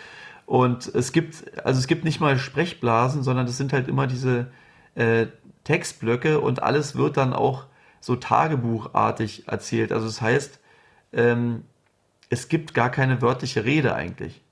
Und 0.47 0.87
es 0.95 1.13
gibt 1.13 1.45
also 1.65 1.79
es 1.79 1.87
gibt 1.87 2.05
nicht 2.05 2.21
mal 2.21 2.39
Sprechblasen, 2.39 3.23
sondern 3.23 3.47
es 3.47 3.57
sind 3.57 3.73
halt 3.73 3.89
immer 3.89 4.07
diese 4.07 4.49
äh, 4.95 5.27
Textblöcke 5.65 6.41
und 6.41 6.63
alles 6.63 6.97
wird 6.97 7.17
dann 7.17 7.33
auch 7.33 7.65
so 8.01 8.17
tagebuchartig 8.17 9.49
erzählt. 9.49 9.93
Also 9.93 10.07
das 10.07 10.21
heißt, 10.21 10.61
ähm, 11.13 11.63
es 12.29 12.49
gibt 12.49 12.75
gar 12.75 12.91
keine 12.91 13.23
wörtliche 13.23 13.65
Rede 13.65 13.95
eigentlich. 13.95 14.43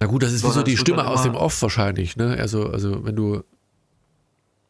Na 0.00 0.06
gut, 0.06 0.22
das 0.22 0.32
ist 0.32 0.44
wie 0.44 0.50
so 0.50 0.62
die 0.62 0.76
Stimme 0.76 1.06
aus 1.06 1.22
dem 1.22 1.34
Off 1.34 1.60
wahrscheinlich, 1.60 2.16
ne? 2.16 2.36
Also, 2.38 2.68
also 2.70 3.04
wenn 3.04 3.16
du 3.16 3.42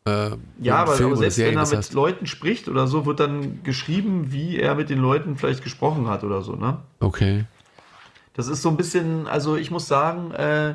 äh, 0.08 0.36
ja, 0.60 0.76
aber, 0.76 0.94
aber 0.94 1.16
selbst 1.16 1.38
wenn 1.38 1.56
er 1.56 1.66
mit 1.66 1.76
hast. 1.76 1.92
Leuten 1.92 2.26
spricht 2.26 2.68
oder 2.68 2.86
so, 2.86 3.06
wird 3.06 3.20
dann 3.20 3.62
geschrieben, 3.62 4.32
wie 4.32 4.58
er 4.58 4.74
mit 4.74 4.90
den 4.90 4.98
Leuten 4.98 5.36
vielleicht 5.36 5.62
gesprochen 5.62 6.08
hat 6.08 6.24
oder 6.24 6.42
so, 6.42 6.56
ne? 6.56 6.78
Okay. 7.00 7.44
Das 8.34 8.48
ist 8.48 8.62
so 8.62 8.68
ein 8.68 8.76
bisschen, 8.76 9.26
also 9.26 9.56
ich 9.56 9.70
muss 9.70 9.88
sagen, 9.88 10.30
äh, 10.32 10.74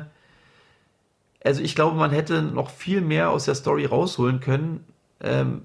also 1.44 1.62
ich 1.62 1.74
glaube, 1.74 1.96
man 1.96 2.10
hätte 2.10 2.42
noch 2.42 2.70
viel 2.70 3.00
mehr 3.00 3.30
aus 3.30 3.44
der 3.44 3.54
Story 3.54 3.86
rausholen 3.86 4.40
können, 4.40 4.84
ähm, 5.20 5.62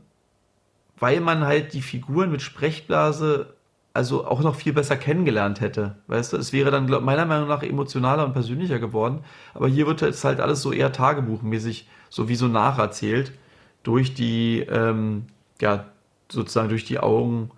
weil 0.97 1.21
man 1.21 1.45
halt 1.45 1.73
die 1.73 1.81
Figuren 1.81 2.31
mit 2.31 2.41
Sprechblase 2.41 3.53
also 3.93 4.25
auch 4.25 4.41
noch 4.41 4.55
viel 4.55 4.73
besser 4.73 4.95
kennengelernt 4.95 5.61
hätte. 5.61 5.95
Weißt 6.07 6.33
du, 6.33 6.37
es 6.37 6.53
wäre 6.53 6.71
dann 6.71 6.87
glaub, 6.87 7.03
meiner 7.03 7.25
Meinung 7.25 7.47
nach 7.47 7.63
emotionaler 7.63 8.23
und 8.23 8.33
persönlicher 8.33 8.79
geworden. 8.79 9.23
Aber 9.53 9.67
hier 9.67 9.87
wird 9.87 10.01
es 10.01 10.23
halt 10.23 10.39
alles 10.39 10.61
so 10.61 10.71
eher 10.71 10.91
tagebuchmäßig, 10.91 11.87
so 12.09 12.29
wie 12.29 12.35
so 12.35 12.47
nacherzählt, 12.47 13.33
durch 13.83 14.13
die, 14.13 14.59
ähm, 14.61 15.25
ja, 15.61 15.85
sozusagen 16.29 16.69
durch 16.69 16.85
die 16.85 16.99
Augen 16.99 17.51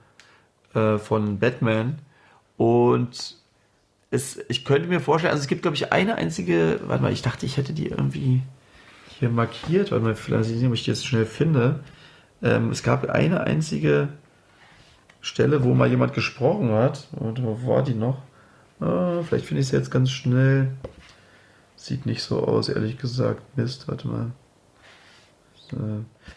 äh, 0.74 0.98
von 0.98 1.40
Batman. 1.40 2.00
Und 2.58 3.38
es, 4.12 4.40
ich 4.50 4.66
könnte 4.66 4.88
mir 4.88 5.00
vorstellen, 5.00 5.32
also 5.32 5.42
es 5.42 5.48
gibt, 5.48 5.62
glaube 5.62 5.76
ich, 5.76 5.92
eine 5.92 6.16
einzige, 6.16 6.80
warte 6.86 7.04
mal, 7.04 7.12
ich 7.12 7.22
dachte, 7.22 7.46
ich 7.46 7.58
hätte 7.58 7.74
die 7.74 7.88
irgendwie 7.88 8.42
hier 9.20 9.30
markiert, 9.30 9.92
warte 9.92 10.04
mal, 10.04 10.16
vielleicht 10.16 10.50
sehen, 10.50 10.68
ob 10.68 10.74
ich 10.74 10.84
die 10.84 10.92
jetzt 10.92 11.06
schnell 11.06 11.26
finde. 11.26 11.82
Ähm, 12.42 12.72
es 12.72 12.84
gab 12.84 13.10
eine 13.10 13.42
einzige 13.42 14.10
Stelle, 15.22 15.64
wo 15.64 15.74
mal 15.74 15.90
jemand 15.90 16.14
gesprochen 16.14 16.72
hat. 16.72 17.08
Und 17.12 17.44
wo 17.44 17.68
war 17.68 17.84
die 17.84 17.94
noch? 17.94 18.24
Ah, 18.80 19.22
vielleicht 19.24 19.46
finde 19.46 19.62
ich 19.62 19.68
sie 19.68 19.78
jetzt 19.78 19.92
ganz 19.92 20.10
schnell. 20.10 20.72
Sieht 21.76 22.06
nicht 22.06 22.24
so 22.24 22.44
aus, 22.44 22.70
ehrlich 22.70 22.98
gesagt. 22.98 23.42
Mist, 23.58 23.88
warte 23.88 24.08
mal. 24.08 24.32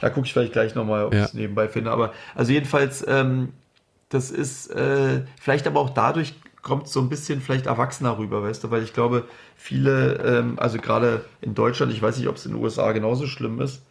Da 0.01 0.11
gucke 0.11 0.27
ich 0.27 0.33
vielleicht 0.33 0.53
gleich 0.53 0.75
nochmal, 0.75 1.05
ob 1.05 1.15
ja. 1.15 1.21
ich 1.21 1.27
es 1.27 1.35
nebenbei 1.35 1.69
finde. 1.69 1.91
Aber 1.91 2.13
also 2.35 2.53
jedenfalls, 2.53 3.05
ähm, 3.07 3.53
das 4.09 4.31
ist 4.31 4.71
äh, 4.71 5.23
vielleicht 5.41 5.67
aber 5.67 5.81
auch 5.81 5.91
dadurch 5.91 6.35
kommt 6.63 6.89
so 6.89 7.01
ein 7.01 7.09
bisschen 7.09 7.41
vielleicht 7.41 7.67
erwachsener 7.67 8.17
rüber, 8.19 8.43
weißt 8.43 8.65
du, 8.65 8.71
weil 8.71 8.83
ich 8.83 8.95
glaube, 8.95 9.25
viele, 9.55 10.15
ähm, 10.25 10.59
also 10.59 10.79
gerade 10.79 11.25
in 11.43 11.55
Deutschland, 11.55 11.93
ich 11.93 12.01
weiß 12.01 12.17
nicht, 12.17 12.27
ob 12.27 12.37
es 12.37 12.47
in 12.47 12.53
den 12.53 12.63
USA 12.63 12.91
genauso 12.93 13.27
schlimm 13.27 13.61
ist, 13.61 13.83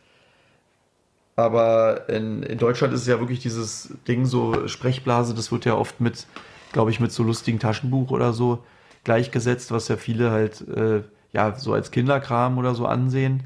aber 1.35 2.09
in, 2.09 2.43
in 2.43 2.57
Deutschland 2.57 2.93
ist 2.93 3.01
es 3.01 3.07
ja 3.07 3.19
wirklich 3.19 3.39
dieses 3.39 3.93
Ding 4.07 4.25
so, 4.25 4.67
Sprechblase, 4.67 5.33
das 5.33 5.51
wird 5.51 5.65
ja 5.65 5.75
oft 5.75 6.01
mit, 6.01 6.27
glaube 6.71 6.91
ich, 6.91 6.99
mit 6.99 7.11
so 7.11 7.23
lustigen 7.23 7.59
Taschenbuch 7.59 8.11
oder 8.11 8.33
so 8.33 8.63
gleichgesetzt, 9.03 9.71
was 9.71 9.87
ja 9.87 9.97
viele 9.97 10.31
halt, 10.31 10.67
äh, 10.67 11.03
ja, 11.31 11.55
so 11.55 11.73
als 11.73 11.91
Kinderkram 11.91 12.57
oder 12.57 12.75
so 12.75 12.85
ansehen. 12.85 13.43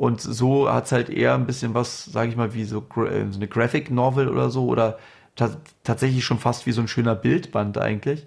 Und 0.00 0.22
so 0.22 0.72
hat 0.72 0.86
es 0.86 0.92
halt 0.92 1.10
eher 1.10 1.34
ein 1.34 1.44
bisschen 1.44 1.74
was, 1.74 2.06
sage 2.06 2.30
ich 2.30 2.36
mal, 2.36 2.54
wie 2.54 2.64
so, 2.64 2.78
äh, 2.78 3.26
so 3.30 3.36
eine 3.36 3.48
Graphic 3.48 3.90
Novel 3.90 4.30
oder 4.30 4.48
so 4.48 4.66
oder 4.66 4.98
ta 5.36 5.50
tatsächlich 5.84 6.24
schon 6.24 6.38
fast 6.38 6.64
wie 6.64 6.72
so 6.72 6.80
ein 6.80 6.88
schöner 6.88 7.14
Bildband 7.14 7.76
eigentlich. 7.76 8.26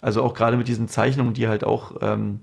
Also 0.00 0.24
auch 0.24 0.34
gerade 0.34 0.56
mit 0.56 0.66
diesen 0.66 0.88
Zeichnungen, 0.88 1.32
die 1.32 1.46
halt 1.46 1.62
auch 1.62 1.94
ähm, 2.00 2.40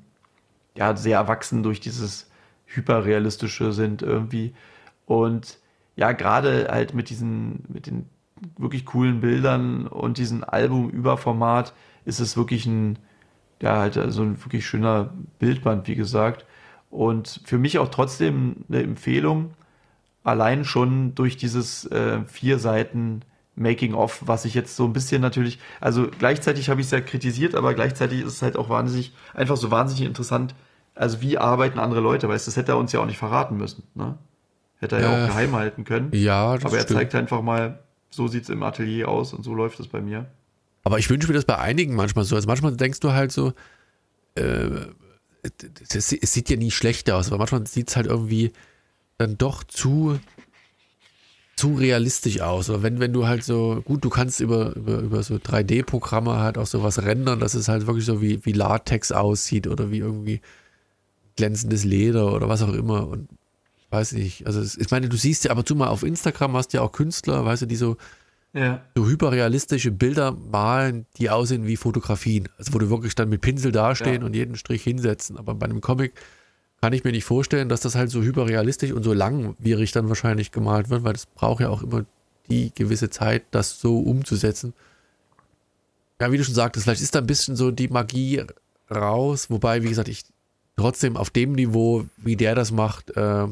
ja 0.77 0.95
sehr 0.95 1.17
erwachsen 1.17 1.61
durch 1.61 1.81
dieses 1.81 2.31
hyperrealistische 2.67 3.73
sind 3.73 4.01
irgendwie. 4.01 4.53
Und 5.05 5.57
ja, 5.97 6.13
gerade 6.13 6.69
halt 6.71 6.93
mit 6.93 7.09
diesen, 7.09 7.65
mit 7.67 7.85
den 7.85 8.05
wirklich 8.57 8.85
coolen 8.85 9.19
Bildern 9.19 9.87
und 9.87 10.17
diesem 10.17 10.45
Album-Überformat 10.45 11.73
ist 12.05 12.21
es 12.21 12.37
wirklich 12.37 12.65
ein, 12.65 12.97
ja, 13.61 13.75
halt 13.79 13.95
so 13.95 14.21
ein 14.21 14.41
wirklich 14.41 14.65
schöner 14.65 15.13
Bildband, 15.37 15.85
wie 15.89 15.95
gesagt. 15.95 16.45
Und 16.89 17.41
für 17.45 17.57
mich 17.57 17.77
auch 17.77 17.89
trotzdem 17.89 18.65
eine 18.67 18.81
Empfehlung, 18.81 19.53
allein 20.23 20.65
schon 20.65 21.15
durch 21.15 21.37
dieses 21.37 21.85
äh, 21.85 22.21
vier 22.25 22.59
Seiten 22.59 23.21
Making-of, 23.55 24.23
was 24.25 24.45
ich 24.45 24.53
jetzt 24.53 24.75
so 24.75 24.85
ein 24.85 24.93
bisschen 24.93 25.21
natürlich, 25.21 25.59
also 25.81 26.07
gleichzeitig 26.17 26.69
habe 26.69 26.81
ich 26.81 26.87
es 26.87 26.91
ja 26.91 27.01
kritisiert, 27.01 27.55
aber 27.55 27.73
gleichzeitig 27.73 28.21
ist 28.21 28.33
es 28.33 28.41
halt 28.41 28.57
auch 28.57 28.69
wahnsinnig, 28.69 29.13
einfach 29.33 29.57
so 29.57 29.69
wahnsinnig 29.69 30.05
interessant, 30.05 30.55
also 30.95 31.21
wie 31.21 31.37
arbeiten 31.37 31.77
andere 31.77 31.99
Leute, 31.99 32.27
weißt 32.27 32.47
du, 32.47 32.51
das 32.51 32.57
hätte 32.57 32.71
er 32.71 32.77
uns 32.77 32.91
ja 32.91 33.01
auch 33.01 33.05
nicht 33.05 33.17
verraten 33.17 33.57
müssen, 33.57 33.83
ne? 33.95 34.17
Hätte 34.79 34.95
er 34.95 35.01
ja 35.01 35.11
äh, 35.11 35.23
auch 35.23 35.27
geheim 35.27 35.55
halten 35.55 35.83
können. 35.83 36.09
Ja, 36.13 36.55
das 36.55 36.65
Aber 36.65 36.77
er 36.77 36.83
stimmt. 36.83 36.99
zeigt 36.99 37.15
einfach 37.15 37.41
mal, 37.41 37.79
so 38.09 38.29
sieht 38.29 38.43
es 38.43 38.49
im 38.49 38.63
Atelier 38.63 39.09
aus 39.09 39.33
und 39.33 39.43
so 39.43 39.53
läuft 39.53 39.79
es 39.81 39.89
bei 39.89 39.99
mir. 39.99 40.25
Aber 40.85 40.99
ich 40.99 41.09
wünsche 41.09 41.27
mir 41.27 41.33
das 41.33 41.43
bei 41.43 41.57
einigen 41.57 41.95
manchmal 41.95 42.23
so. 42.23 42.35
Also 42.35 42.47
manchmal 42.47 42.75
denkst 42.77 43.01
du 43.01 43.11
halt 43.11 43.33
so, 43.33 43.51
äh, 44.35 44.69
es, 45.41 46.11
es, 46.11 46.33
sieht 46.33 46.49
ja 46.49 46.57
nie 46.57 46.71
schlecht 46.71 47.09
aus, 47.11 47.27
aber 47.27 47.37
manchmal 47.37 47.65
sieht 47.67 47.89
es 47.89 47.95
halt 47.95 48.07
irgendwie 48.07 48.51
dann 49.17 49.37
doch 49.37 49.63
zu, 49.63 50.19
zu 51.55 51.75
realistisch 51.75 52.41
aus. 52.41 52.69
Aber 52.69 52.83
wenn, 52.83 52.99
wenn 52.99 53.13
du 53.13 53.27
halt 53.27 53.43
so, 53.43 53.81
gut, 53.83 54.03
du 54.03 54.09
kannst 54.09 54.39
über, 54.39 54.75
über, 54.75 54.99
über 54.99 55.23
so 55.23 55.35
3D-Programme 55.35 56.37
halt 56.39 56.57
auch 56.57 56.67
sowas 56.67 57.03
rendern, 57.03 57.39
dass 57.39 57.53
es 57.53 57.67
halt 57.67 57.87
wirklich 57.87 58.05
so 58.05 58.21
wie, 58.21 58.45
wie 58.45 58.53
Latex 58.53 59.11
aussieht 59.11 59.67
oder 59.67 59.91
wie 59.91 59.99
irgendwie 59.99 60.41
glänzendes 61.35 61.83
Leder 61.83 62.33
oder 62.33 62.49
was 62.49 62.61
auch 62.61 62.73
immer. 62.73 63.07
Und 63.07 63.29
weiß 63.89 64.13
ich, 64.13 64.45
also 64.45 64.61
ich 64.61 64.91
meine, 64.91 65.09
du 65.09 65.17
siehst 65.17 65.45
ja 65.45 65.51
aber 65.51 65.63
du 65.63 65.75
mal 65.75 65.87
auf 65.87 66.03
Instagram 66.03 66.55
hast 66.55 66.73
ja 66.73 66.81
auch 66.81 66.91
Künstler, 66.91 67.43
weißt 67.45 67.63
du, 67.63 67.65
die 67.65 67.75
so, 67.75 67.97
ja. 68.53 68.81
so 68.95 69.07
hyperrealistische 69.07 69.91
Bilder 69.91 70.31
malen, 70.31 71.05
die 71.17 71.29
aussehen 71.29 71.67
wie 71.67 71.77
Fotografien. 71.77 72.49
Also 72.57 72.73
wo 72.73 72.79
du 72.79 72.89
wirklich 72.89 73.15
dann 73.15 73.29
mit 73.29 73.41
Pinsel 73.41 73.71
dastehen 73.71 74.21
ja. 74.21 74.25
und 74.25 74.35
jeden 74.35 74.55
Strich 74.55 74.83
hinsetzen. 74.83 75.37
Aber 75.37 75.53
bei 75.55 75.65
einem 75.65 75.81
Comic 75.81 76.13
kann 76.81 76.93
ich 76.93 77.03
mir 77.03 77.11
nicht 77.11 77.25
vorstellen, 77.25 77.69
dass 77.69 77.81
das 77.81 77.95
halt 77.95 78.09
so 78.09 78.21
hyperrealistisch 78.21 78.91
und 78.91 79.03
so 79.03 79.13
langwierig 79.13 79.91
dann 79.91 80.09
wahrscheinlich 80.09 80.51
gemalt 80.51 80.89
wird, 80.89 81.03
weil 81.03 81.13
das 81.13 81.25
braucht 81.25 81.61
ja 81.61 81.69
auch 81.69 81.83
immer 81.83 82.05
die 82.49 82.71
gewisse 82.73 83.09
Zeit, 83.09 83.43
das 83.51 83.79
so 83.79 83.99
umzusetzen. 83.99 84.73
Ja, 86.19 86.31
wie 86.31 86.37
du 86.37 86.43
schon 86.43 86.55
sagtest, 86.55 86.85
vielleicht 86.85 87.01
ist 87.01 87.15
da 87.15 87.19
ein 87.19 87.27
bisschen 87.27 87.55
so 87.55 87.71
die 87.71 87.87
Magie 87.87 88.43
raus, 88.89 89.49
wobei, 89.49 89.83
wie 89.83 89.89
gesagt, 89.89 90.09
ich 90.09 90.25
trotzdem 90.75 91.17
auf 91.17 91.29
dem 91.29 91.53
Niveau, 91.53 92.05
wie 92.17 92.35
der 92.35 92.55
das 92.55 92.71
macht, 92.71 93.15
äh, 93.15 93.47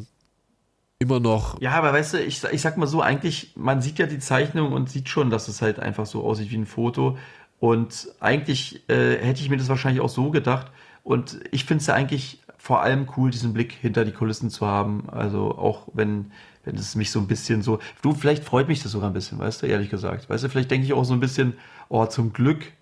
immer 0.99 1.19
noch. 1.19 1.59
Ja, 1.61 1.71
aber 1.71 1.93
weißt 1.93 2.15
du, 2.15 2.23
ich, 2.23 2.43
ich 2.43 2.61
sag 2.61 2.77
mal 2.77 2.87
so, 2.87 3.01
eigentlich, 3.01 3.53
man 3.55 3.81
sieht 3.81 3.99
ja 3.99 4.07
die 4.07 4.19
Zeichnung 4.19 4.73
und 4.73 4.89
sieht 4.89 5.09
schon, 5.09 5.29
dass 5.29 5.47
es 5.47 5.61
halt 5.61 5.79
einfach 5.79 6.05
so 6.05 6.23
aussieht 6.23 6.51
wie 6.51 6.57
ein 6.57 6.65
Foto. 6.65 7.17
Und 7.59 8.09
eigentlich 8.19 8.87
äh, 8.89 9.17
hätte 9.17 9.41
ich 9.41 9.49
mir 9.49 9.57
das 9.57 9.69
wahrscheinlich 9.69 10.01
auch 10.01 10.09
so 10.09 10.31
gedacht. 10.31 10.71
Und 11.03 11.39
ich 11.51 11.65
finde 11.65 11.81
es 11.81 11.87
ja 11.87 11.93
eigentlich 11.93 12.41
vor 12.57 12.81
allem 12.81 13.07
cool, 13.15 13.31
diesen 13.31 13.53
Blick 13.53 13.71
hinter 13.73 14.05
die 14.05 14.11
Kulissen 14.11 14.49
zu 14.49 14.65
haben. 14.65 15.09
Also 15.09 15.57
auch 15.57 15.87
wenn, 15.93 16.31
wenn 16.65 16.75
es 16.75 16.95
mich 16.95 17.11
so 17.11 17.19
ein 17.19 17.27
bisschen 17.27 17.61
so. 17.61 17.79
Du, 18.01 18.13
vielleicht 18.13 18.43
freut 18.43 18.67
mich 18.67 18.83
das 18.83 18.91
sogar 18.91 19.09
ein 19.09 19.13
bisschen, 19.13 19.39
weißt 19.39 19.63
du, 19.63 19.67
ehrlich 19.67 19.89
gesagt. 19.89 20.29
Weißt 20.29 20.43
du, 20.43 20.49
vielleicht 20.49 20.71
denke 20.71 20.85
ich 20.85 20.93
auch 20.93 21.05
so 21.05 21.13
ein 21.13 21.19
bisschen, 21.19 21.53
oh, 21.89 22.05
zum 22.05 22.33
Glück 22.33 22.73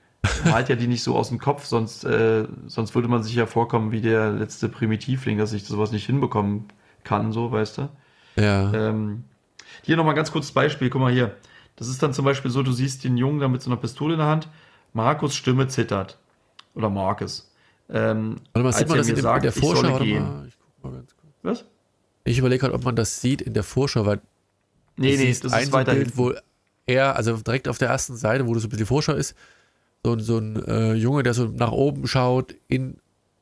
malt 0.46 0.70
ja 0.70 0.76
die 0.76 0.88
nicht 0.88 1.04
so 1.04 1.16
aus 1.16 1.30
dem 1.30 1.38
Kopf, 1.38 1.66
sonst, 1.66 2.04
äh, 2.04 2.48
sonst 2.66 2.96
würde 2.96 3.08
man 3.08 3.22
sich 3.22 3.36
ja 3.36 3.46
vorkommen 3.46 3.92
wie 3.92 4.02
der 4.02 4.32
letzte 4.32 4.70
Primitivling, 4.70 5.38
dass 5.38 5.54
ich 5.54 5.66
sowas 5.66 5.92
nicht 5.92 6.06
hinbekommen 6.06 6.66
kann, 7.04 7.32
so, 7.32 7.52
weißt 7.52 7.78
du. 7.78 7.90
Ja. 8.36 8.74
Ähm, 8.74 9.24
hier 9.84 9.98
nochmal 9.98 10.16
ganz 10.16 10.32
kurzes 10.32 10.52
Beispiel, 10.52 10.90
guck 10.90 11.02
mal 11.02 11.12
hier. 11.12 11.36
Das 11.76 11.88
ist 11.88 12.02
dann 12.02 12.14
zum 12.14 12.26
Beispiel 12.26 12.52
so, 12.52 12.64
du 12.64 12.72
siehst 12.72 13.04
den 13.04 13.18
Jungen 13.18 13.40
da 13.40 13.48
mit 13.48 13.62
so 13.62 13.70
einer 13.70 13.80
Pistole 13.80 14.14
in 14.14 14.20
der 14.20 14.28
Hand 14.28 14.48
Markus 14.94 15.36
Stimme 15.36 15.68
zittert. 15.68 16.18
Oder 16.74 16.90
Markus. 16.90 17.52
Ähm, 17.90 18.38
Warte 18.54 18.64
mal, 18.64 18.74
sieht 18.74 18.88
man 18.88 18.98
das 18.98 19.10
in, 19.10 19.16
sagt, 19.18 19.46
in 19.46 19.52
der 19.52 19.52
Vorschau? 19.52 20.00
Ich, 20.00 20.20
mal, 20.20 20.48
ich 20.48 20.58
guck 20.58 20.84
mal 20.84 20.98
ganz 20.98 21.16
kurz. 21.16 21.34
Was? 21.44 21.66
Ich 22.24 22.40
überlege 22.40 22.62
gerade, 22.62 22.74
ob 22.74 22.84
man 22.84 22.96
das 22.96 23.22
sieht 23.22 23.42
in 23.42 23.54
der 23.54 23.64
Vorschau, 23.64 24.06
weil 24.06 24.22
nee, 24.98 25.16
nee, 25.16 25.28
das 25.28 25.54
ist 25.54 25.72
weiter 25.72 25.94
Bild, 25.94 26.18
wo 26.18 26.34
er, 26.88 27.16
also 27.16 27.38
direkt 27.38 27.68
auf 27.68 27.78
der 27.78 27.90
ersten 27.90 28.16
Seite, 28.16 28.48
wo 28.48 28.54
das 28.54 28.64
so 28.64 28.68
ein 28.68 28.72
bisschen 28.72 28.88
Vorschau 28.88 29.14
ist, 29.14 29.36
so, 30.04 30.18
so 30.20 30.38
ein 30.38 30.64
äh, 30.66 30.94
Junge, 30.94 31.24
der 31.24 31.34
so 31.34 31.46
nach 31.46 31.72
oben 31.72 32.08
schaut, 32.08 32.56
in, 32.68 32.98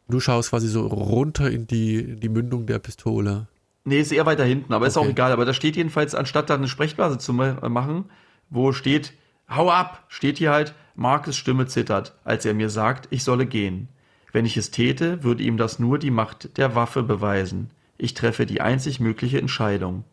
du 0.09 0.19
schaust 0.19 0.49
quasi 0.49 0.67
so 0.67 0.87
runter 0.87 1.49
in 1.49 1.67
die, 1.67 1.99
in 1.99 2.19
die 2.19 2.29
Mündung 2.29 2.65
der 2.65 2.79
Pistole. 2.79 3.47
Nee, 3.85 3.99
ist 3.99 4.11
eher 4.11 4.25
weiter 4.25 4.45
hinten, 4.45 4.73
aber 4.73 4.83
okay. 4.83 4.89
ist 4.89 4.97
auch 4.97 5.07
egal. 5.07 5.31
Aber 5.31 5.45
da 5.45 5.53
steht 5.53 5.75
jedenfalls, 5.75 6.15
anstatt 6.15 6.49
da 6.49 6.55
eine 6.55 6.67
Sprechblase 6.67 7.17
zu 7.17 7.33
machen, 7.33 8.05
wo 8.49 8.71
steht, 8.71 9.13
hau 9.49 9.69
ab, 9.69 10.05
steht 10.07 10.37
hier 10.37 10.51
halt, 10.51 10.73
Markus 10.95 11.35
Stimme 11.35 11.65
zittert, 11.65 12.15
als 12.23 12.45
er 12.45 12.53
mir 12.53 12.69
sagt, 12.69 13.07
ich 13.09 13.23
solle 13.23 13.45
gehen. 13.45 13.89
Wenn 14.31 14.45
ich 14.45 14.57
es 14.57 14.71
täte, 14.71 15.23
würde 15.23 15.43
ihm 15.43 15.57
das 15.57 15.79
nur 15.79 15.99
die 15.99 16.11
Macht 16.11 16.57
der 16.57 16.75
Waffe 16.75 17.03
beweisen. 17.03 17.71
Ich 17.97 18.13
treffe 18.13 18.45
die 18.45 18.61
einzig 18.61 18.99
mögliche 18.99 19.39
Entscheidung. 19.39 20.03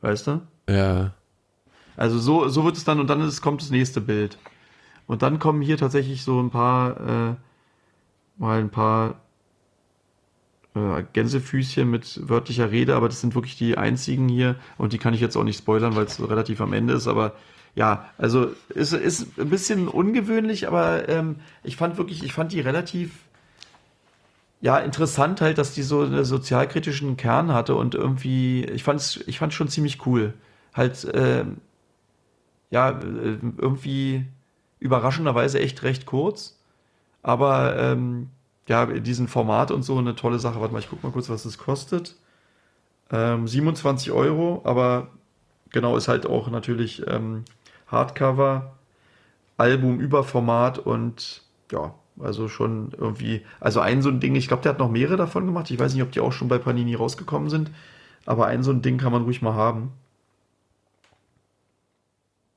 Weißt 0.00 0.26
du? 0.26 0.42
Ja. 0.68 1.14
Also 1.96 2.18
so, 2.18 2.48
so 2.48 2.64
wird 2.64 2.76
es 2.76 2.84
dann 2.84 3.00
und 3.00 3.08
dann 3.08 3.20
ist, 3.20 3.40
kommt 3.40 3.62
das 3.62 3.70
nächste 3.70 4.00
Bild. 4.00 4.38
Und 5.06 5.22
dann 5.22 5.38
kommen 5.38 5.62
hier 5.62 5.76
tatsächlich 5.76 6.22
so 6.22 6.40
ein 6.40 6.50
paar, 6.50 7.00
äh, 7.00 7.34
mal 8.36 8.58
ein 8.58 8.70
paar 8.70 9.20
äh, 10.74 11.04
Gänsefüßchen 11.12 11.88
mit 11.88 12.28
wörtlicher 12.28 12.70
Rede, 12.70 12.96
aber 12.96 13.08
das 13.08 13.20
sind 13.20 13.34
wirklich 13.34 13.56
die 13.56 13.78
einzigen 13.78 14.28
hier 14.28 14.56
und 14.78 14.92
die 14.92 14.98
kann 14.98 15.14
ich 15.14 15.20
jetzt 15.20 15.36
auch 15.36 15.44
nicht 15.44 15.58
spoilern, 15.58 15.96
weil 15.96 16.04
es 16.04 16.20
relativ 16.20 16.60
am 16.60 16.72
Ende 16.72 16.94
ist, 16.94 17.08
aber 17.08 17.34
ja, 17.74 18.08
also 18.18 18.50
ist, 18.68 18.92
ist 18.92 19.38
ein 19.38 19.50
bisschen 19.50 19.88
ungewöhnlich, 19.88 20.68
aber 20.68 21.08
ähm, 21.08 21.36
ich 21.64 21.76
fand 21.76 21.96
wirklich, 21.96 22.22
ich 22.22 22.32
fand 22.32 22.52
die 22.52 22.60
relativ 22.60 23.10
ja, 24.64 24.78
interessant 24.78 25.42
halt, 25.42 25.58
dass 25.58 25.74
die 25.74 25.82
so 25.82 26.00
einen 26.00 26.24
sozialkritischen 26.24 27.18
Kern 27.18 27.52
hatte 27.52 27.74
und 27.74 27.94
irgendwie, 27.94 28.64
ich 28.64 28.82
fand's, 28.82 29.20
ich 29.26 29.38
fand's 29.38 29.54
schon 29.54 29.68
ziemlich 29.68 30.06
cool. 30.06 30.32
Halt, 30.72 31.04
äh, 31.04 31.44
ja, 32.70 32.90
äh, 32.90 33.38
irgendwie 33.58 34.24
überraschenderweise 34.80 35.60
echt 35.60 35.82
recht 35.82 36.06
kurz, 36.06 36.58
aber 37.22 37.76
ähm, 37.78 38.30
ja, 38.68 38.84
in 38.84 39.02
diesem 39.02 39.28
Format 39.28 39.70
und 39.70 39.82
so 39.82 39.98
eine 39.98 40.14
tolle 40.14 40.38
Sache. 40.38 40.60
Warte 40.60 40.72
mal, 40.72 40.80
ich 40.80 40.88
guck 40.88 41.02
mal 41.02 41.12
kurz, 41.12 41.28
was 41.28 41.42
das 41.42 41.58
kostet. 41.58 42.16
Ähm, 43.10 43.46
27 43.46 44.12
Euro, 44.12 44.62
aber 44.64 45.08
genau, 45.70 45.96
ist 45.96 46.08
halt 46.08 46.26
auch 46.26 46.50
natürlich 46.50 47.06
ähm, 47.06 47.44
Hardcover, 47.86 48.74
Album 49.56 50.00
über 50.00 50.24
Format 50.24 50.78
und 50.78 51.42
ja, 51.70 51.94
also 52.18 52.48
schon 52.48 52.92
irgendwie, 52.96 53.44
also 53.60 53.80
ein 53.80 54.00
so 54.00 54.08
ein 54.08 54.20
Ding, 54.20 54.34
ich 54.36 54.48
glaube, 54.48 54.62
der 54.62 54.70
hat 54.72 54.78
noch 54.78 54.90
mehrere 54.90 55.16
davon 55.16 55.46
gemacht. 55.46 55.70
Ich 55.70 55.78
weiß 55.78 55.92
nicht, 55.94 56.02
ob 56.02 56.12
die 56.12 56.20
auch 56.20 56.32
schon 56.32 56.48
bei 56.48 56.58
Panini 56.58 56.94
rausgekommen 56.94 57.50
sind, 57.50 57.70
aber 58.24 58.46
ein 58.46 58.62
so 58.62 58.70
ein 58.70 58.82
Ding 58.82 58.98
kann 58.98 59.12
man 59.12 59.24
ruhig 59.24 59.42
mal 59.42 59.54
haben. 59.54 59.92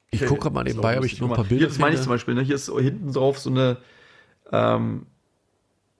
Ich 0.09 0.25
gucke 0.25 0.49
mal 0.49 0.63
nebenbei, 0.63 0.97
ob 0.97 1.05
ich 1.05 1.19
noch 1.19 1.29
ein 1.29 1.35
paar 1.35 1.43
Bilder 1.43 1.59
Hier, 1.59 1.67
das 1.67 1.79
meine 1.79 1.95
ich 1.95 2.01
zum 2.01 2.11
Beispiel, 2.11 2.33
ne? 2.33 2.41
hier 2.41 2.55
ist 2.55 2.71
hinten 2.71 3.11
drauf 3.11 3.39
so 3.39 3.49
eine, 3.49 3.77
ähm, 4.51 5.05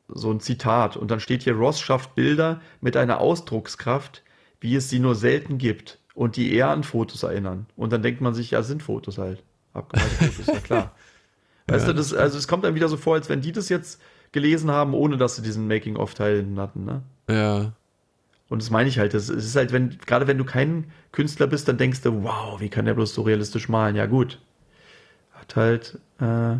so 0.08 0.32
ein 0.32 0.40
Zitat 0.40 0.98
und 0.98 1.12
dann 1.12 1.20
steht 1.20 1.44
hier, 1.44 1.54
Ross 1.54 1.80
schafft 1.80 2.16
Bilder 2.16 2.62
mit 2.82 2.96
einer 2.96 3.20
Ausdruckskraft, 3.20 4.24
wie 4.60 4.76
es 4.76 4.90
sie 4.90 5.00
nur 5.00 5.16
selten 5.16 5.58
gibt 5.58 6.00
und 6.14 6.36
die 6.36 6.54
eher 6.54 6.70
an 6.70 6.84
Fotos 6.84 7.24
erinnern. 7.24 7.68
Und 7.76 7.94
dann 7.94 8.02
denkt 8.02 8.22
man 8.22 8.34
sich, 8.34 8.52
ja, 8.52 8.64
sind 8.64 8.84
Fotos 8.84 9.18
halt. 9.18 9.44
Abgemalte 9.74 10.16
Fotos, 10.16 10.48
ja 10.48 10.60
klar. 10.60 10.96
Weißt 11.68 11.86
ja, 11.86 11.94
du, 11.94 11.98
das, 11.98 12.14
also 12.14 12.38
es 12.38 12.48
kommt 12.48 12.64
dann 12.64 12.76
wieder 12.76 12.88
so 12.88 12.98
vor, 12.98 13.16
als 13.16 13.28
wenn 13.30 13.42
die 13.42 13.52
das 13.52 13.70
jetzt 13.70 14.02
gelesen 14.32 14.72
haben, 14.72 14.94
ohne 14.94 15.18
dass 15.18 15.36
sie 15.36 15.42
diesen 15.42 15.68
Making-of-Teil 15.68 16.46
hatten, 16.58 16.86
ne? 16.86 17.02
Ja. 17.30 17.74
Und 18.50 18.62
das 18.62 18.70
meine 18.70 18.88
ich 18.88 18.98
halt, 18.98 19.14
es 19.14 19.30
ist 19.30 19.56
halt, 19.58 19.74
wenn, 19.74 19.98
gerade 20.06 20.28
wenn 20.28 20.38
du 20.38 20.46
kein 20.46 20.92
Künstler 21.12 21.48
bist, 21.48 21.68
dann 21.68 21.78
denkst 21.78 22.02
du, 22.02 22.24
wow, 22.24 22.62
wie 22.62 22.70
kann 22.70 22.86
der 22.86 22.94
bloß 22.94 23.14
so 23.14 23.24
realistisch 23.24 23.68
malen? 23.68 23.98
Ja, 23.98 24.06
gut. 24.06 24.40
Hat 25.34 25.56
halt, 25.58 26.00
äh, 26.20 26.58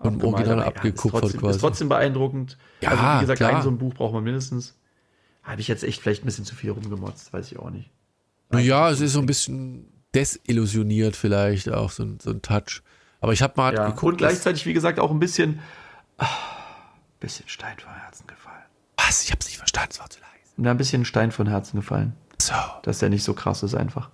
und 0.00 0.24
original 0.24 0.62
abgekupfert 0.62 1.14
ist 1.14 1.20
trotzdem, 1.20 1.40
quasi. 1.40 1.56
Ist 1.56 1.60
trotzdem 1.60 1.88
beeindruckend. 1.88 2.56
Ja, 2.80 2.90
also, 2.90 3.02
wie 3.02 3.20
gesagt, 3.20 3.38
klar. 3.38 3.56
ein 3.56 3.62
so 3.62 3.70
ein 3.70 3.78
Buch 3.78 3.94
braucht 3.94 4.14
man 4.14 4.24
mindestens. 4.24 4.74
Habe 5.42 5.60
ich 5.60 5.68
jetzt 5.68 5.84
echt 5.84 6.00
vielleicht 6.00 6.22
ein 6.22 6.26
bisschen 6.26 6.44
zu 6.44 6.54
viel 6.54 6.70
rumgemotzt, 6.70 7.32
weiß 7.32 7.52
ich 7.52 7.58
auch 7.58 7.70
nicht. 7.70 7.90
Naja, 8.50 8.90
es 8.90 9.00
ist 9.00 9.12
so 9.12 9.20
ein 9.20 9.26
bisschen 9.26 9.86
desillusioniert 10.14 11.16
vielleicht 11.16 11.70
auch, 11.70 11.90
so 11.90 12.02
ein, 12.02 12.18
so 12.20 12.30
ein 12.30 12.42
Touch. 12.42 12.82
Aber 13.20 13.32
ich 13.32 13.42
habe 13.42 13.54
mal 13.56 13.74
ja, 13.74 13.86
geguckt. 13.86 14.12
Und 14.12 14.16
gleichzeitig, 14.18 14.66
wie 14.66 14.72
gesagt, 14.72 14.98
auch 14.98 15.10
ein 15.10 15.20
bisschen, 15.20 15.60
ach, 16.16 16.50
bisschen 17.20 17.48
Stein 17.48 17.78
vom 17.78 17.92
Herzen 17.92 18.26
gefallen. 18.26 18.64
Was? 18.96 19.22
Ich 19.24 19.30
habe 19.30 19.40
es 19.40 19.46
nicht 19.46 19.58
verstanden, 19.58 19.90
es 19.92 20.00
war 20.00 20.08
zu 20.08 20.18
leise. 20.20 20.64
Ja, 20.64 20.70
ein 20.70 20.76
bisschen 20.76 21.04
Stein 21.04 21.30
von 21.30 21.46
Herzen 21.46 21.76
gefallen. 21.78 22.14
So. 22.40 22.54
Dass 22.82 22.98
der 22.98 23.10
nicht 23.10 23.22
so 23.22 23.34
krass 23.34 23.62
ist 23.62 23.74
einfach. 23.74 24.08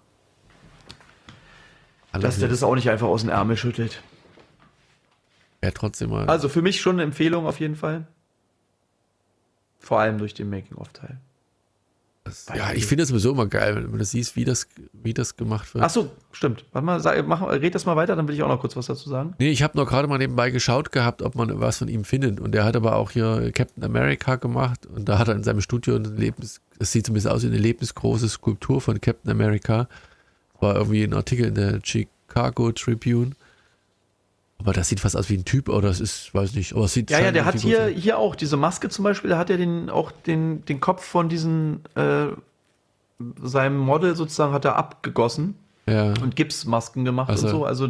Alles 2.13 2.25
Dass 2.25 2.39
der 2.41 2.49
das 2.49 2.63
auch 2.63 2.75
nicht 2.75 2.91
einfach 2.91 3.07
aus 3.07 3.21
dem 3.21 3.31
Ärmel 3.31 3.57
schüttelt. 3.57 4.03
Ja, 5.67 5.73
trotzdem 5.73 6.11
mal. 6.11 6.27
Also 6.27 6.49
für 6.49 6.63
mich 6.63 6.81
schon 6.81 6.95
eine 6.97 7.03
Empfehlung 7.03 7.45
auf 7.45 7.59
jeden 7.59 7.75
Fall. 7.75 8.07
Vor 9.81 9.99
allem 9.99 10.19
durch 10.19 10.33
den 10.33 10.49
Making-of-Teil. 10.49 11.19
Ja, 12.55 12.73
ich 12.73 12.87
finde 12.87 13.03
es 13.03 13.09
sowieso 13.09 13.33
immer 13.33 13.47
geil, 13.47 13.75
wenn 13.75 13.99
du 13.99 14.05
siehst, 14.05 14.37
wie 14.37 14.45
das, 14.45 14.69
wie 14.93 15.13
das 15.13 15.37
gemacht 15.37 15.75
wird. 15.75 15.83
Ach 15.83 15.91
so, 15.91 16.13
stimmt. 16.31 16.65
Warte 16.73 16.87
mal, 16.87 17.01
sag, 17.01 17.27
mach, 17.27 17.43
red 17.43 17.75
das 17.75 17.85
mal 17.85 17.97
weiter, 17.97 18.15
dann 18.15 18.29
will 18.29 18.37
ich 18.37 18.45
auch 18.45 18.49
noch 18.49 18.61
kurz 18.61 18.77
was 18.77 18.87
dazu 18.87 19.09
sagen. 19.09 19.35
Nee, 19.41 19.51
ich 19.51 19.65
habe 19.65 19.77
noch 19.77 19.89
gerade 19.89 20.07
mal 20.07 20.19
nebenbei 20.19 20.51
geschaut 20.51 20.93
gehabt, 20.93 21.21
ob 21.23 21.35
man 21.35 21.61
was 21.61 21.79
von 21.79 21.89
ihm 21.89 22.05
findet. 22.05 22.39
Und 22.39 22.55
er 22.55 22.65
hat 22.65 22.77
aber 22.77 22.95
auch 22.95 23.11
hier 23.11 23.51
Captain 23.53 23.83
America 23.83 24.37
gemacht 24.37 24.87
und 24.87 25.09
da 25.09 25.19
hat 25.19 25.27
er 25.27 25.35
in 25.35 25.43
seinem 25.43 25.61
Studio 25.61 25.97
ein 25.97 26.05
Lebens, 26.17 26.61
es 26.79 26.93
sieht 26.93 27.07
so 27.07 27.13
ein 27.13 27.15
bisschen 27.15 27.33
aus 27.33 27.43
wie 27.43 27.49
eine 27.49 27.59
lebensgroße 27.59 28.29
Skulptur 28.29 28.81
von 28.81 29.01
Captain 29.01 29.33
America. 29.33 29.89
War 30.61 30.77
irgendwie 30.77 31.03
ein 31.03 31.13
Artikel 31.13 31.47
in 31.47 31.55
der 31.57 31.81
Chicago 31.83 32.71
Tribune. 32.71 33.33
Aber 34.59 34.73
das 34.73 34.89
sieht 34.89 35.01
fast 35.01 35.17
aus 35.17 35.29
wie 35.29 35.37
ein 35.37 35.45
Typ, 35.45 35.69
oder 35.69 35.89
das 35.89 36.01
ist, 36.01 36.35
weiß 36.35 36.55
nicht, 36.55 36.75
aber 36.75 36.87
es 36.87 36.95
sieht 36.95 37.11
Ja, 37.11 37.21
ja, 37.21 37.31
der 37.31 37.45
hat 37.45 37.59
hier, 37.59 37.87
hier 37.87 38.19
auch 38.19 38.35
diese 38.35 38.57
Maske 38.57 38.89
zum 38.89 39.05
Beispiel, 39.05 39.31
da 39.31 39.39
hat 39.39 39.51
er 39.51 39.59
den, 39.59 39.91
auch 39.91 40.11
den, 40.11 40.65
den 40.65 40.81
Kopf 40.81 41.05
von 41.05 41.29
diesen, 41.29 41.85
äh, 41.95 42.29
seinem 43.43 43.79
Model 43.79 44.17
sozusagen 44.17 44.53
hat 44.53 44.65
er 44.65 44.77
abgegossen 44.77 45.57
ja. 45.87 46.15
und 46.23 46.37
Gipsmasken 46.37 47.05
gemacht 47.05 47.31
also, 47.31 47.47
und 47.47 47.53
so. 47.53 47.65
Also 47.65 47.89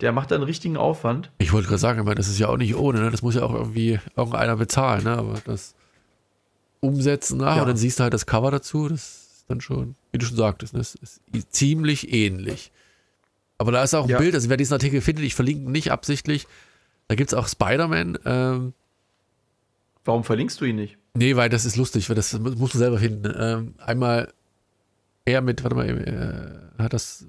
der 0.00 0.12
macht 0.12 0.30
da 0.30 0.34
einen 0.34 0.44
richtigen 0.44 0.76
Aufwand. 0.76 1.30
Ich 1.38 1.52
wollte 1.52 1.68
gerade 1.68 1.78
sagen, 1.78 1.98
ich 2.00 2.04
meine, 2.04 2.16
das 2.16 2.28
ist 2.28 2.38
ja 2.38 2.48
auch 2.48 2.56
nicht 2.56 2.74
ohne, 2.74 3.00
ne? 3.00 3.10
das 3.10 3.22
muss 3.22 3.34
ja 3.34 3.42
auch 3.42 3.54
irgendwie 3.54 4.00
irgendeiner 4.16 4.56
bezahlen, 4.56 5.04
ne? 5.04 5.16
aber 5.16 5.40
das 5.44 5.74
umsetzen 6.80 7.38
nach 7.38 7.56
ja. 7.56 7.62
und 7.62 7.68
dann 7.68 7.76
siehst 7.76 7.98
du 7.98 8.02
halt 8.02 8.14
das 8.14 8.26
Cover 8.26 8.50
dazu, 8.50 8.88
das 8.88 9.28
ist 9.36 9.44
dann 9.48 9.60
schon, 9.60 9.94
wie 10.10 10.18
du 10.18 10.26
schon 10.26 10.36
sagtest, 10.36 10.72
ne? 10.74 10.80
das 10.80 10.94
ist 10.94 11.20
ziemlich 11.50 12.12
ähnlich. 12.12 12.72
Aber 13.62 13.70
da 13.70 13.84
ist 13.84 13.94
auch 13.94 14.06
ein 14.06 14.10
ja. 14.10 14.18
Bild, 14.18 14.34
also 14.34 14.48
wer 14.48 14.56
diesen 14.56 14.72
Artikel 14.72 15.00
findet, 15.00 15.24
ich 15.24 15.36
verlinke 15.36 15.70
nicht 15.70 15.92
absichtlich. 15.92 16.48
Da 17.06 17.14
gibt 17.14 17.32
es 17.32 17.38
auch 17.38 17.46
Spider-Man. 17.46 18.18
Ähm, 18.24 18.74
Warum 20.04 20.24
verlinkst 20.24 20.60
du 20.60 20.64
ihn 20.64 20.74
nicht? 20.74 20.98
Nee, 21.14 21.36
weil 21.36 21.48
das 21.48 21.64
ist 21.64 21.76
lustig, 21.76 22.08
weil 22.08 22.16
das 22.16 22.36
muss 22.36 22.58
man 22.58 22.68
selber 22.70 22.98
finden. 22.98 23.32
Ähm, 23.38 23.74
einmal 23.78 24.32
er 25.24 25.42
mit, 25.42 25.62
warte 25.62 25.76
mal, 25.76 25.86
äh, 25.88 26.82
hat 26.82 26.92
das, 26.92 27.24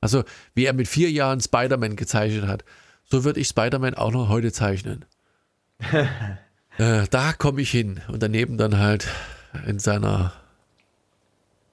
also 0.00 0.22
wie 0.54 0.64
er 0.64 0.74
mit 0.74 0.86
vier 0.86 1.10
Jahren 1.10 1.40
Spider-Man 1.40 1.96
gezeichnet 1.96 2.46
hat. 2.46 2.64
So 3.02 3.24
würde 3.24 3.40
ich 3.40 3.48
Spider-Man 3.48 3.94
auch 3.94 4.12
noch 4.12 4.28
heute 4.28 4.52
zeichnen. 4.52 5.04
äh, 6.78 7.08
da 7.10 7.32
komme 7.32 7.62
ich 7.62 7.72
hin. 7.72 8.00
Und 8.06 8.22
daneben 8.22 8.58
dann 8.58 8.78
halt 8.78 9.08
in 9.66 9.80
seiner 9.80 10.34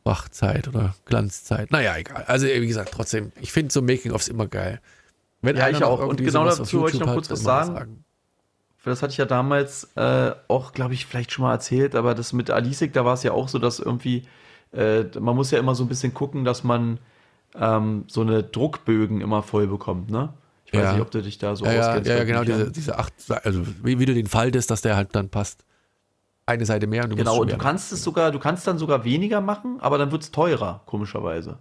Wachzeit 0.03 0.67
oder 0.67 0.95
Glanzzeit. 1.05 1.71
Naja, 1.71 1.95
egal. 1.97 2.23
Also, 2.27 2.47
wie 2.47 2.67
gesagt, 2.67 2.91
trotzdem, 2.93 3.31
ich 3.39 3.51
finde 3.51 3.71
so 3.71 3.81
Making-ofs 3.81 4.27
immer 4.27 4.47
geil. 4.47 4.81
Wenn 5.41 5.57
ja, 5.57 5.69
ich 5.69 5.83
auch. 5.83 5.99
Und 6.05 6.17
genau 6.17 6.45
dazu 6.45 6.81
wollte 6.81 6.97
ich 6.97 7.03
noch 7.03 7.13
kurz 7.13 7.29
was 7.29 7.41
sagen. 7.41 7.73
sagen. 7.73 8.05
Das 8.83 9.03
hatte 9.03 9.11
ich 9.11 9.17
ja 9.17 9.25
damals 9.25 9.89
äh, 9.95 10.31
auch, 10.47 10.73
glaube 10.73 10.95
ich, 10.95 11.05
vielleicht 11.05 11.31
schon 11.31 11.43
mal 11.43 11.51
erzählt, 11.51 11.93
aber 11.93 12.15
das 12.15 12.33
mit 12.33 12.49
Alisik, 12.49 12.93
da 12.93 13.05
war 13.05 13.13
es 13.13 13.21
ja 13.21 13.31
auch 13.31 13.47
so, 13.47 13.59
dass 13.59 13.79
irgendwie, 13.79 14.23
äh, 14.73 15.03
man 15.19 15.35
muss 15.35 15.51
ja 15.51 15.59
immer 15.59 15.75
so 15.75 15.83
ein 15.83 15.87
bisschen 15.87 16.15
gucken, 16.15 16.45
dass 16.45 16.63
man 16.63 16.97
ähm, 17.55 18.05
so 18.07 18.21
eine 18.21 18.41
Druckbögen 18.41 19.21
immer 19.21 19.43
voll 19.43 19.67
bekommt, 19.67 20.09
ne? 20.09 20.33
Ich 20.65 20.73
weiß 20.73 20.83
ja. 20.83 20.93
nicht, 20.93 21.01
ob 21.01 21.11
du 21.11 21.21
dich 21.21 21.37
da 21.37 21.55
so 21.55 21.65
ja, 21.65 21.79
auskennst. 21.79 22.09
Ja, 22.09 22.17
ja 22.17 22.23
genau, 22.23 22.43
diese, 22.43 22.71
diese 22.71 22.97
acht, 22.97 23.13
also 23.43 23.63
wie, 23.83 23.99
wie 23.99 24.05
du 24.05 24.13
den 24.15 24.27
faltest, 24.27 24.71
dass 24.71 24.81
der 24.81 24.95
halt 24.95 25.15
dann 25.15 25.29
passt 25.29 25.63
eine 26.51 26.65
Seite 26.65 26.87
mehr. 26.87 27.03
Und 27.03 27.15
genau, 27.15 27.41
und 27.41 27.51
du 27.51 27.57
kannst 27.57 27.91
es 27.91 28.03
sogar, 28.03 28.31
du 28.31 28.39
kannst 28.39 28.67
dann 28.67 28.77
sogar 28.77 29.03
weniger 29.03 29.41
machen, 29.41 29.77
aber 29.79 29.97
dann 29.97 30.11
wird 30.11 30.23
es 30.23 30.31
teurer, 30.31 30.81
komischerweise. 30.85 31.59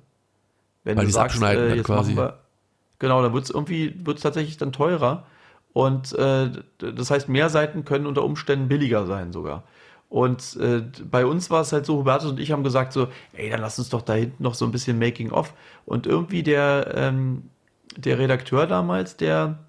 Wenn 0.84 0.96
Weil 0.96 1.06
du 1.06 1.12
sagst, 1.12 1.42
äh, 1.42 1.76
jetzt 1.76 1.86
quasi. 1.86 2.16
Wir, 2.16 2.38
genau, 2.98 3.22
dann 3.22 3.32
wird 3.32 3.44
es 3.44 3.50
irgendwie, 3.50 3.94
wird 4.04 4.22
tatsächlich 4.22 4.56
dann 4.56 4.72
teurer. 4.72 5.24
Und 5.72 6.12
äh, 6.14 6.50
das 6.78 7.10
heißt, 7.10 7.28
mehr 7.28 7.48
Seiten 7.48 7.84
können 7.84 8.06
unter 8.06 8.24
Umständen 8.24 8.68
billiger 8.68 9.06
sein 9.06 9.32
sogar. 9.32 9.64
Und 10.08 10.56
äh, 10.56 10.82
bei 11.08 11.24
uns 11.24 11.50
war 11.50 11.60
es 11.60 11.72
halt 11.72 11.86
so, 11.86 11.98
Hubertus 11.98 12.32
und 12.32 12.40
ich 12.40 12.50
haben 12.50 12.64
gesagt 12.64 12.92
so, 12.92 13.06
ey, 13.32 13.48
dann 13.48 13.60
lass 13.60 13.78
uns 13.78 13.90
doch 13.90 14.02
da 14.02 14.14
hinten 14.14 14.42
noch 14.42 14.54
so 14.54 14.64
ein 14.64 14.72
bisschen 14.72 14.98
Making 14.98 15.30
of. 15.30 15.54
Und 15.86 16.06
irgendwie 16.06 16.42
der, 16.42 16.92
ähm, 16.96 17.50
der 17.96 18.18
Redakteur 18.18 18.66
damals, 18.66 19.16
der 19.16 19.60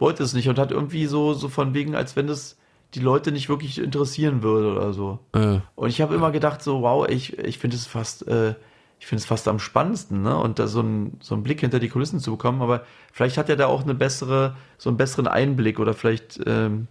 wollte 0.00 0.24
es 0.24 0.32
nicht 0.32 0.48
und 0.48 0.58
hat 0.58 0.72
irgendwie 0.72 1.06
so, 1.06 1.32
so 1.32 1.48
von 1.48 1.74
wegen, 1.74 1.94
als 1.94 2.16
wenn 2.16 2.28
es 2.28 2.58
die 2.94 3.00
Leute 3.00 3.32
nicht 3.32 3.48
wirklich 3.48 3.78
interessieren 3.78 4.42
würde 4.42 4.72
oder 4.72 4.92
so. 4.92 5.18
Äh. 5.34 5.60
Und 5.74 5.88
ich 5.90 6.00
habe 6.00 6.14
immer 6.14 6.30
gedacht, 6.30 6.62
so, 6.62 6.82
wow, 6.82 7.06
ich, 7.08 7.38
ich 7.38 7.58
finde 7.58 7.76
es 7.76 7.86
fast, 7.86 8.26
äh, 8.28 8.54
ich 8.98 9.06
finde 9.06 9.20
es 9.20 9.26
fast 9.26 9.46
am 9.46 9.58
spannendsten, 9.58 10.22
ne? 10.22 10.36
Und 10.36 10.58
da 10.58 10.66
so, 10.66 10.80
ein, 10.80 11.18
so 11.20 11.34
einen 11.34 11.44
Blick 11.44 11.60
hinter 11.60 11.78
die 11.78 11.88
Kulissen 11.88 12.18
zu 12.18 12.32
bekommen. 12.32 12.62
Aber 12.62 12.84
vielleicht 13.12 13.36
hat 13.38 13.48
er 13.48 13.56
da 13.56 13.66
auch 13.66 13.82
eine 13.82 13.94
bessere, 13.94 14.56
so 14.76 14.90
einen 14.90 14.96
besseren 14.96 15.28
Einblick 15.28 15.78
oder 15.78 15.94
vielleicht, 15.94 16.40
ähm, 16.46 16.88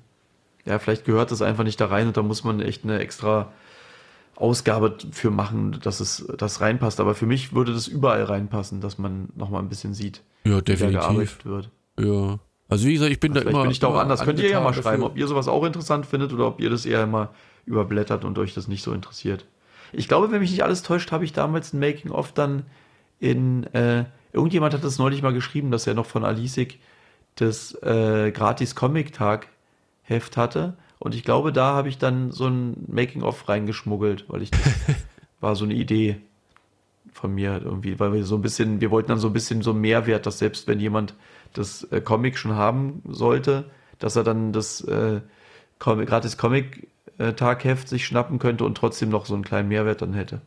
ja, 0.65 0.79
vielleicht 0.79 1.05
gehört 1.05 1.31
das 1.31 1.41
einfach 1.41 1.63
nicht 1.63 1.81
da 1.81 1.87
rein 1.87 2.07
und 2.07 2.15
da 2.15 2.21
muss 2.21 2.43
man 2.43 2.61
echt 2.61 2.83
eine 2.83 2.99
extra 2.99 3.51
Ausgabe 4.35 4.97
für 5.11 5.31
machen, 5.31 5.79
dass 5.81 5.99
es 5.99 6.25
das 6.37 6.61
reinpasst. 6.61 6.99
Aber 6.99 7.15
für 7.15 7.25
mich 7.25 7.53
würde 7.53 7.73
das 7.73 7.87
überall 7.87 8.23
reinpassen, 8.23 8.81
dass 8.81 8.97
man 8.97 9.29
nochmal 9.35 9.61
ein 9.61 9.69
bisschen 9.69 9.93
sieht, 9.93 10.21
ja, 10.45 10.61
definitiv. 10.61 10.81
wie 10.81 10.93
da 10.93 10.99
gearbeitet 10.99 11.45
wird. 11.45 11.69
Ja. 11.99 12.39
Also 12.69 12.87
wie 12.87 12.93
gesagt, 12.93 13.11
ich 13.11 13.19
bin 13.19 13.33
da 13.33 13.41
immer. 13.41 13.61
bin 13.63 13.71
ich 13.71 13.79
da 13.79 13.87
auch 13.87 13.95
anders. 13.95 14.23
Könnt 14.23 14.39
ihr 14.39 14.49
ja 14.49 14.59
mal 14.59 14.73
schreiben, 14.73 15.03
ob 15.03 15.17
ihr 15.17 15.27
sowas 15.27 15.47
auch 15.47 15.63
interessant 15.63 16.05
findet 16.05 16.33
oder 16.33 16.47
ob 16.47 16.59
ihr 16.59 16.69
das 16.69 16.85
eher 16.85 17.03
immer 17.03 17.29
überblättert 17.65 18.25
und 18.25 18.37
euch 18.37 18.53
das 18.53 18.67
nicht 18.67 18.83
so 18.83 18.93
interessiert. 18.93 19.45
Ich 19.93 20.07
glaube, 20.07 20.31
wenn 20.31 20.41
mich 20.41 20.51
nicht 20.51 20.63
alles 20.63 20.83
täuscht, 20.83 21.11
habe 21.11 21.23
ich 21.23 21.33
damals 21.33 21.73
ein 21.73 21.79
Making-of 21.79 22.31
dann 22.33 22.63
in. 23.19 23.63
Äh, 23.73 24.05
irgendjemand 24.33 24.73
hat 24.73 24.83
das 24.83 24.99
neulich 24.99 25.21
mal 25.21 25.33
geschrieben, 25.33 25.71
dass 25.71 25.87
er 25.87 25.93
noch 25.93 26.05
von 26.05 26.23
Alisik 26.23 26.79
das 27.35 27.73
äh, 27.83 28.31
gratis 28.31 28.75
Comic-Tag-Heft 28.75 30.37
hatte. 30.37 30.77
Und 30.99 31.15
ich 31.15 31.23
glaube, 31.23 31.53
da 31.53 31.73
habe 31.73 31.89
ich 31.89 31.97
dann 31.97 32.31
so 32.31 32.47
ein 32.47 32.85
Making-of 32.87 33.47
reingeschmuggelt, 33.47 34.25
weil 34.27 34.41
ich 34.41 34.51
das 34.51 34.61
war 35.39 35.55
so 35.55 35.65
eine 35.65 35.73
Idee 35.73 36.17
von 37.13 37.33
mir 37.33 37.61
irgendwie, 37.63 37.99
weil 37.99 38.13
wir 38.13 38.23
so 38.23 38.35
ein 38.35 38.41
bisschen, 38.41 38.81
wir 38.81 38.91
wollten 38.91 39.09
dann 39.09 39.19
so 39.19 39.27
ein 39.27 39.33
bisschen 39.33 39.61
so 39.61 39.73
Mehrwert, 39.73 40.25
dass 40.25 40.39
selbst 40.39 40.67
wenn 40.67 40.79
jemand 40.79 41.15
das 41.53 41.83
äh, 41.91 42.01
Comic 42.01 42.37
schon 42.37 42.55
haben 42.55 43.01
sollte, 43.07 43.69
dass 43.99 44.15
er 44.15 44.23
dann 44.23 44.53
das 44.53 44.81
äh, 44.81 45.21
gratis 45.79 46.37
Comic-Tagheft 46.37 47.87
sich 47.87 48.05
schnappen 48.05 48.39
könnte 48.39 48.63
und 48.63 48.75
trotzdem 48.75 49.09
noch 49.09 49.25
so 49.25 49.33
einen 49.33 49.43
kleinen 49.43 49.69
Mehrwert 49.69 50.01
dann 50.01 50.13
hätte. 50.13 50.41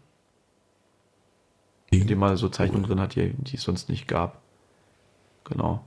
In 1.90 2.06
dem 2.06 2.18
man 2.18 2.36
so 2.36 2.48
Zeichnungen 2.48 2.84
drin 2.86 3.00
hat, 3.00 3.16
die, 3.16 3.34
die 3.36 3.56
es 3.56 3.62
sonst 3.62 3.88
nicht 3.88 4.06
gab. 4.06 4.40
Genau. 5.44 5.84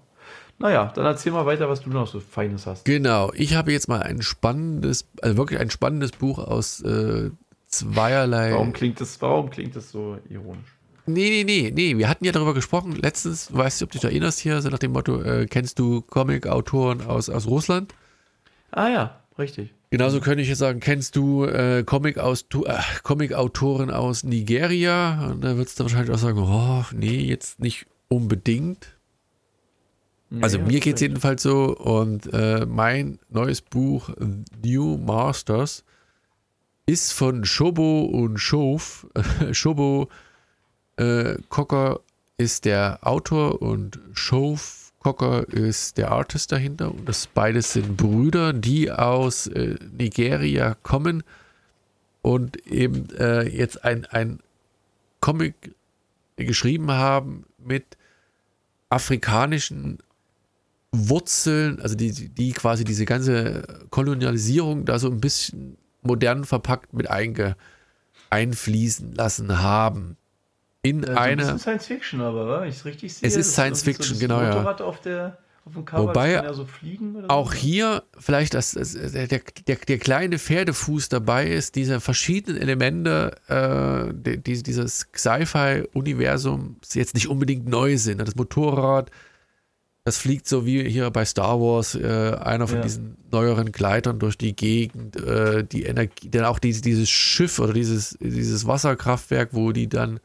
Naja, 0.60 0.92
dann 0.94 1.06
erzähl 1.06 1.32
mal 1.32 1.46
weiter, 1.46 1.70
was 1.70 1.82
du 1.82 1.90
noch 1.90 2.08
so 2.08 2.20
Feines 2.20 2.68
hast. 2.68 2.86
Genau, 2.86 3.32
ich 3.34 3.56
habe 3.56 3.72
jetzt 3.72 3.88
mal 3.88 4.04
ein 4.04 4.22
spannendes, 4.22 5.08
also 5.22 5.38
wirklich 5.38 5.60
ein 5.60 5.70
spannendes 5.70 6.12
Buch 6.12 6.40
aus 6.40 6.82
äh, 6.82 7.32
zweierlei. 7.68 8.52
Warum 8.52 8.74
klingt 8.74 9.02
das, 9.02 9.22
warum 9.22 9.50
klingt 9.50 9.76
das 9.76 9.90
so 9.90 10.18
ironisch? 10.30 10.73
Nee, 11.06 11.30
nee, 11.30 11.44
nee, 11.44 11.72
nee. 11.74 11.98
Wir 11.98 12.08
hatten 12.08 12.24
ja 12.24 12.32
darüber 12.32 12.54
gesprochen 12.54 12.96
letztens, 12.96 13.54
weißt 13.54 13.82
du, 13.82 13.86
ob 13.86 13.92
du 13.92 13.98
dich 13.98 14.06
erinnerst 14.06 14.40
hier, 14.40 14.62
so 14.62 14.70
nach 14.70 14.80
dem 14.80 14.94
Motto, 14.94 15.22
äh, 15.22 15.46
kennst 15.48 15.80
du 15.80 16.02
Comic-Autoren 16.02 17.02
aus, 17.02 17.30
aus 17.30 17.46
Russland? 17.48 17.94
Ah 18.72 18.90
ja, 18.90 19.22
richtig. 19.38 19.74
Genauso 19.90 20.22
könnte 20.22 20.42
ich 20.42 20.48
jetzt 20.48 20.60
sagen, 20.60 20.80
kennst 20.80 21.16
du 21.16 21.46
äh, 21.46 21.84
Comic-Autoren 21.86 22.66
äh, 22.70 22.82
Comic 23.04 23.32
aus 23.34 24.24
Nigeria? 24.24 25.28
Und 25.28 25.44
da 25.44 25.58
würdest 25.58 25.80
du 25.80 25.84
wahrscheinlich 25.84 26.12
auch 26.12 26.18
sagen, 26.18 26.40
oh, 26.40 26.84
nee, 26.96 27.20
jetzt 27.20 27.60
nicht 27.60 27.86
unbedingt. 28.08 28.98
Nee, 30.30 30.42
also 30.42 30.58
mir 30.58 30.80
geht 30.80 30.96
es 30.96 31.02
jedenfalls 31.02 31.44
so. 31.44 31.78
Und 31.78 32.32
äh, 32.34 32.66
mein 32.66 33.20
neues 33.30 33.62
Buch 33.62 34.10
New 34.64 34.98
Masters 34.98 35.84
ist 36.86 37.14
von 37.14 37.46
Shobo 37.46 38.02
und 38.02 38.38
Shof. 38.38 39.06
Shobo 39.52 40.10
äh, 40.98 41.36
Cocker 41.50 42.00
ist 42.38 42.66
der 42.66 43.00
Autor 43.02 43.62
und 43.62 44.00
Shove 44.14 44.84
Cocker 45.00 45.48
ist 45.50 45.98
der 45.98 46.12
Artist 46.12 46.52
dahinter. 46.52 46.92
Und 46.92 47.08
das 47.08 47.28
beides 47.28 47.74
sind 47.74 47.98
Brüder, 47.98 48.54
die 48.54 48.90
aus 48.90 49.48
äh, 49.48 49.76
Nigeria 49.98 50.76
kommen 50.82 51.24
und 52.22 52.66
eben 52.68 53.10
äh, 53.18 53.44
jetzt 53.44 53.84
ein, 53.84 54.06
ein 54.06 54.40
Comic 55.20 55.76
geschrieben 56.38 56.92
haben 56.92 57.46
mit 57.58 57.98
afrikanischen 58.90 60.00
Wurzeln, 60.92 61.82
also 61.82 61.96
die, 61.96 62.30
die 62.30 62.52
quasi 62.54 62.84
diese 62.84 63.06
ganze 63.06 63.64
Kolonialisierung 63.90 64.86
da 64.86 65.00
so 65.00 65.10
ein 65.10 65.20
bisschen 65.20 65.78
modern 66.02 66.46
verpackt 66.46 66.94
mit 66.94 67.10
einge, 67.10 67.56
einfließen 68.30 69.14
lassen 69.14 69.62
haben 69.62 70.18
in 70.84 71.06
also 71.06 71.20
eine. 71.20 71.42
Das 71.42 71.56
ist 71.56 71.62
Science 71.62 71.86
Fiction, 71.88 72.22
aber 72.22 72.62
wenn 72.62 72.70
ich 72.70 72.76
es 72.76 72.86
richtig 72.86 73.14
sehe. 73.14 73.28
Es 73.28 73.36
ist 73.36 73.54
Science 73.54 73.82
Fiction, 73.82 74.16
so 74.16 74.20
genau, 74.20 74.42
ja. 74.42 74.64
Auf 74.64 75.00
der, 75.00 75.38
auf 75.66 75.74
dem 75.74 75.86
Cover, 75.86 76.10
Wobei 76.10 76.32
ja 76.32 76.54
so 76.54 76.68
auch 77.30 77.54
so. 77.54 77.58
hier 77.58 78.04
vielleicht 78.20 78.54
das, 78.54 78.72
das, 78.72 78.94
der, 78.94 79.28
der, 79.28 79.42
der, 79.78 79.98
kleine 79.98 80.38
Pferdefuß 80.38 81.08
dabei 81.08 81.48
ist, 81.48 81.76
diese 81.76 82.02
verschiedenen 82.02 82.62
Elemente 82.62 83.38
äh, 83.48 84.14
die, 84.14 84.62
dieses 84.62 85.08
Sci-Fi-Universums 85.16 86.94
jetzt 86.94 87.16
nicht 87.16 87.30
unbedingt 87.30 87.66
neu 87.68 87.98
sind. 87.98 88.20
Das 88.20 88.36
Motorrad, 88.36 89.10
das 90.04 90.18
fliegt 90.18 90.50
so 90.50 90.66
wie 90.66 90.84
hier 90.90 91.10
bei 91.12 91.24
Star 91.24 91.62
Wars, 91.62 91.96
äh, 91.96 92.36
einer 92.42 92.68
von 92.68 92.80
ja. 92.80 92.84
diesen 92.84 93.18
neueren 93.32 93.72
Gleitern 93.72 94.20
durch 94.20 94.38
die 94.38 94.54
Gegend, 94.54 95.16
äh, 95.16 95.64
die 95.64 95.84
Energie, 95.84 96.30
dann 96.30 96.44
auch 96.44 96.60
dieses, 96.60 96.82
dieses 96.82 97.10
Schiff 97.10 97.60
oder 97.60 97.72
dieses, 97.72 98.18
dieses 98.20 98.68
Wasserkraftwerk, 98.68 99.54
wo 99.54 99.72
die 99.72 99.88
dann 99.88 100.20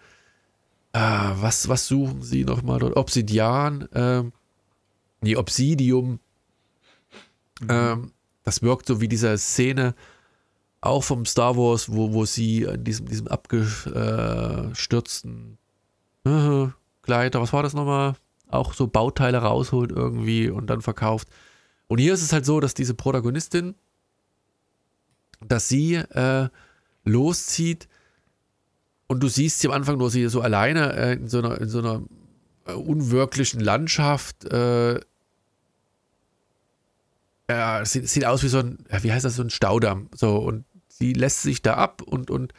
Ah, 0.92 1.34
was, 1.40 1.68
was 1.68 1.86
suchen 1.86 2.22
sie 2.22 2.44
nochmal 2.44 2.78
dort? 2.78 2.96
Obsidian, 2.96 3.88
ähm, 3.94 4.32
nee, 5.20 5.36
Obsidium. 5.36 6.20
Mhm. 7.60 7.68
Ähm, 7.68 8.12
das 8.44 8.62
wirkt 8.62 8.86
so 8.86 9.00
wie 9.00 9.08
diese 9.08 9.36
Szene 9.36 9.94
auch 10.80 11.02
vom 11.02 11.26
Star 11.26 11.56
Wars, 11.56 11.92
wo, 11.92 12.12
wo 12.12 12.24
sie 12.24 12.62
in 12.62 12.84
diesem, 12.84 13.06
diesem 13.06 13.28
abgestürzten 13.28 15.58
äh, 16.24 16.66
Gleiter, 17.02 17.40
was 17.40 17.52
war 17.52 17.62
das 17.62 17.74
nochmal? 17.74 18.14
Auch 18.48 18.72
so 18.72 18.86
Bauteile 18.86 19.38
rausholt 19.38 19.92
irgendwie 19.92 20.48
und 20.48 20.68
dann 20.68 20.80
verkauft. 20.80 21.28
Und 21.88 21.98
hier 21.98 22.14
ist 22.14 22.22
es 22.22 22.32
halt 22.32 22.46
so, 22.46 22.60
dass 22.60 22.74
diese 22.74 22.94
Protagonistin, 22.94 23.74
dass 25.40 25.68
sie 25.68 25.96
äh, 25.96 26.48
loszieht 27.04 27.88
und 29.08 29.20
du 29.22 29.28
siehst 29.28 29.60
sie 29.60 29.68
am 29.68 29.74
Anfang 29.74 29.98
nur 29.98 30.10
sie 30.10 30.28
so 30.28 30.40
alleine 30.40 30.94
äh, 30.94 31.12
in 31.14 31.28
so 31.28 31.38
einer, 31.38 31.60
in 31.60 31.68
so 31.68 31.78
einer 31.78 32.02
äh, 32.66 32.72
unwirklichen 32.72 33.60
Landschaft. 33.60 34.44
Äh, 34.44 35.00
ja, 37.50 37.84
sieht, 37.84 38.08
sieht, 38.08 38.26
aus 38.26 38.42
wie 38.42 38.48
so 38.48 38.58
ein, 38.58 38.78
wie 39.00 39.10
heißt 39.10 39.24
das, 39.24 39.36
so 39.36 39.42
ein 39.42 39.50
Staudamm. 39.50 40.10
So, 40.14 40.36
und 40.36 40.64
sie 40.88 41.14
lässt 41.14 41.42
sich 41.42 41.62
da 41.62 41.74
ab 41.74 42.02
und, 42.02 42.30
und 42.30 42.52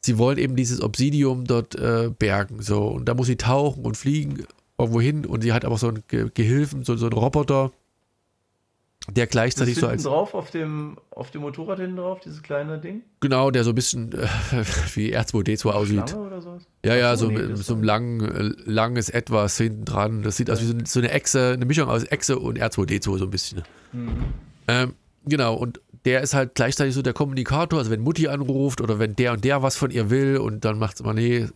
sie 0.00 0.18
wollen 0.18 0.38
eben 0.38 0.56
dieses 0.56 0.82
Obsidium 0.82 1.44
dort 1.44 1.76
äh, 1.76 2.10
bergen. 2.10 2.60
So, 2.60 2.88
und 2.88 3.06
da 3.06 3.14
muss 3.14 3.28
sie 3.28 3.36
tauchen 3.36 3.84
und 3.84 3.96
fliegen 3.96 4.44
irgendwo 4.76 5.00
hin 5.00 5.24
und 5.24 5.42
sie 5.42 5.52
hat 5.52 5.64
aber 5.64 5.78
so 5.78 5.88
einen 5.88 6.02
Gehilfen, 6.08 6.82
so, 6.82 6.96
so 6.96 7.06
einen 7.06 7.14
Roboter, 7.14 7.70
der 9.10 9.26
gleichzeitig 9.26 9.76
so 9.76 9.86
als. 9.86 10.04
drauf 10.04 10.34
auf 10.34 10.50
dem, 10.50 10.96
auf 11.10 11.30
dem 11.30 11.42
Motorrad 11.42 11.78
hinten 11.78 11.96
drauf, 11.96 12.20
dieses 12.20 12.42
kleine 12.42 12.78
Ding? 12.78 13.02
Genau, 13.20 13.50
der 13.50 13.62
so 13.64 13.70
ein 13.70 13.74
bisschen 13.74 14.12
äh, 14.12 14.26
wie 14.94 15.16
R2D2 15.16 15.70
aussieht. 15.70 16.08
Schlange 16.08 16.26
oder 16.26 16.40
sowas? 16.40 16.66
Ja, 16.84 16.94
ja, 16.94 17.16
so, 17.16 17.28
mit, 17.28 17.56
so 17.58 17.74
ein 17.74 17.82
lang, 17.82 18.20
äh, 18.22 18.52
langes 18.64 19.10
Etwas 19.10 19.58
hinten 19.58 19.84
dran. 19.84 20.22
Das 20.22 20.36
sieht 20.36 20.50
aus 20.50 20.62
wie 20.62 20.66
so, 20.66 20.74
so, 20.84 21.00
eine 21.00 21.10
Echse, 21.10 21.52
eine 21.52 21.66
Mischung 21.66 21.88
aus 21.88 22.04
Echse 22.04 22.38
und 22.38 22.58
R2D2 22.58 23.18
so 23.18 23.24
ein 23.24 23.30
bisschen. 23.30 23.62
Mhm. 23.92 24.24
Ähm, 24.68 24.94
genau, 25.26 25.54
und 25.54 25.80
der 26.04 26.20
ist 26.20 26.34
halt 26.34 26.54
gleichzeitig 26.54 26.94
so 26.94 27.02
der 27.02 27.12
Kommunikator, 27.12 27.78
also 27.78 27.90
wenn 27.90 28.00
Mutti 28.00 28.28
anruft 28.28 28.80
oder 28.80 28.98
wenn 28.98 29.16
der 29.16 29.32
und 29.32 29.44
der 29.44 29.62
was 29.62 29.76
von 29.76 29.90
ihr 29.90 30.10
will 30.10 30.36
und 30.36 30.64
dann 30.64 30.78
macht 30.78 30.94
es 30.94 31.00
immer, 31.00 31.14
nee, 31.14 31.46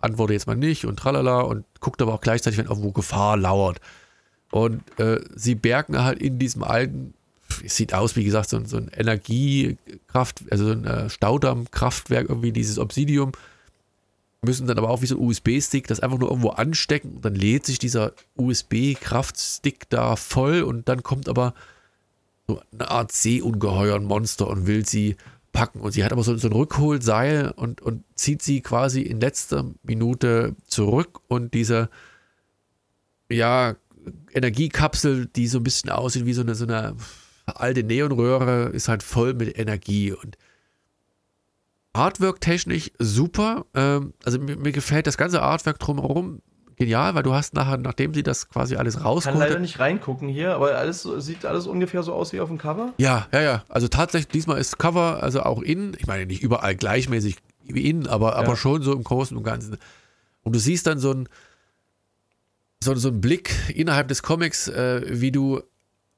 antworte 0.00 0.32
jetzt 0.32 0.46
mal 0.46 0.56
nicht 0.56 0.86
und 0.86 0.98
tralala 0.98 1.40
und 1.40 1.64
guckt 1.80 2.00
aber 2.00 2.14
auch 2.14 2.20
gleichzeitig, 2.20 2.58
wenn 2.58 2.66
irgendwo 2.66 2.92
Gefahr 2.92 3.36
lauert. 3.36 3.80
Und 4.52 4.82
äh, 5.00 5.18
sie 5.34 5.54
bergen 5.54 6.04
halt 6.04 6.20
in 6.20 6.38
diesem 6.38 6.62
alten, 6.62 7.14
es 7.64 7.74
sieht 7.74 7.94
aus, 7.94 8.16
wie 8.16 8.24
gesagt, 8.24 8.50
so, 8.50 8.62
so 8.64 8.76
ein 8.76 8.90
Energiekraft, 8.94 10.42
also 10.50 10.66
so 10.66 10.72
ein 10.72 10.84
äh, 10.84 11.08
Staudammkraftwerk, 11.08 12.28
irgendwie 12.28 12.52
dieses 12.52 12.78
Obsidium, 12.78 13.32
müssen 14.42 14.66
dann 14.66 14.76
aber 14.76 14.90
auch 14.90 15.00
wie 15.00 15.06
so 15.06 15.16
ein 15.16 15.24
USB-Stick 15.24 15.86
das 15.86 16.00
einfach 16.00 16.18
nur 16.18 16.28
irgendwo 16.28 16.50
anstecken 16.50 17.12
und 17.12 17.24
dann 17.24 17.34
lädt 17.34 17.64
sich 17.64 17.78
dieser 17.78 18.12
USB-Kraftstick 18.36 19.88
da 19.88 20.16
voll 20.16 20.62
und 20.62 20.86
dann 20.86 21.02
kommt 21.02 21.30
aber 21.30 21.54
so 22.46 22.60
eine 22.72 22.90
Art 22.90 23.10
Seeungeheuer, 23.10 23.96
ein 23.96 24.04
Monster 24.04 24.48
und 24.48 24.66
will 24.66 24.84
sie 24.84 25.16
packen. 25.52 25.80
Und 25.80 25.92
sie 25.92 26.04
hat 26.04 26.12
aber 26.12 26.24
so, 26.24 26.36
so 26.36 26.48
ein 26.48 26.52
Rückholseil 26.52 27.52
und, 27.56 27.80
und 27.80 28.04
zieht 28.16 28.42
sie 28.42 28.60
quasi 28.60 29.00
in 29.00 29.18
letzter 29.18 29.64
Minute 29.82 30.56
zurück 30.66 31.20
und 31.28 31.54
dieser 31.54 31.88
ja, 33.30 33.76
Energiekapsel, 34.32 35.26
die 35.26 35.46
so 35.46 35.58
ein 35.58 35.64
bisschen 35.64 35.90
aussieht 35.90 36.26
wie 36.26 36.32
so 36.32 36.42
eine, 36.42 36.54
so 36.54 36.64
eine 36.64 36.96
alte 37.46 37.82
Neonröhre, 37.82 38.70
ist 38.70 38.88
halt 38.88 39.02
voll 39.02 39.34
mit 39.34 39.58
Energie 39.58 40.12
und 40.12 40.36
Artwork-technisch 41.92 42.90
super. 42.98 43.66
Ähm, 43.74 44.14
also 44.24 44.38
mir, 44.38 44.56
mir, 44.56 44.72
gefällt 44.72 45.06
das 45.06 45.18
ganze 45.18 45.42
Artwork 45.42 45.78
drumherum 45.78 46.40
genial, 46.76 47.14
weil 47.14 47.22
du 47.22 47.34
hast 47.34 47.54
nachher, 47.54 47.76
nachdem 47.76 48.14
sie 48.14 48.22
das 48.22 48.48
quasi 48.48 48.76
alles 48.76 49.04
rauskommt. 49.04 49.34
Ich 49.34 49.40
kann 49.40 49.48
leider 49.48 49.60
nicht 49.60 49.78
reingucken 49.78 50.28
hier, 50.28 50.54
aber 50.54 50.76
alles 50.76 51.02
sieht 51.02 51.44
alles 51.44 51.66
ungefähr 51.66 52.02
so 52.02 52.14
aus 52.14 52.32
wie 52.32 52.40
auf 52.40 52.48
dem 52.48 52.58
Cover. 52.58 52.94
Ja, 52.96 53.28
ja, 53.32 53.42
ja. 53.42 53.64
Also 53.68 53.88
tatsächlich, 53.88 54.28
diesmal 54.28 54.58
ist 54.58 54.78
Cover, 54.78 55.22
also 55.22 55.42
auch 55.42 55.60
innen, 55.62 55.94
ich 55.98 56.06
meine 56.06 56.26
nicht 56.26 56.42
überall 56.42 56.74
gleichmäßig 56.74 57.36
wie 57.64 57.88
innen, 57.88 58.06
aber, 58.06 58.30
ja. 58.30 58.36
aber 58.36 58.56
schon 58.56 58.82
so 58.82 58.92
im 58.92 59.04
Großen 59.04 59.36
und 59.36 59.44
Ganzen. 59.44 59.76
Und 60.42 60.54
du 60.54 60.58
siehst 60.58 60.86
dann 60.86 60.98
so 60.98 61.12
ein 61.12 61.28
so, 62.82 62.94
so 62.94 63.08
ein 63.08 63.20
Blick 63.20 63.54
innerhalb 63.74 64.08
des 64.08 64.22
Comics, 64.22 64.68
äh, 64.68 65.02
wie 65.08 65.32
du 65.32 65.62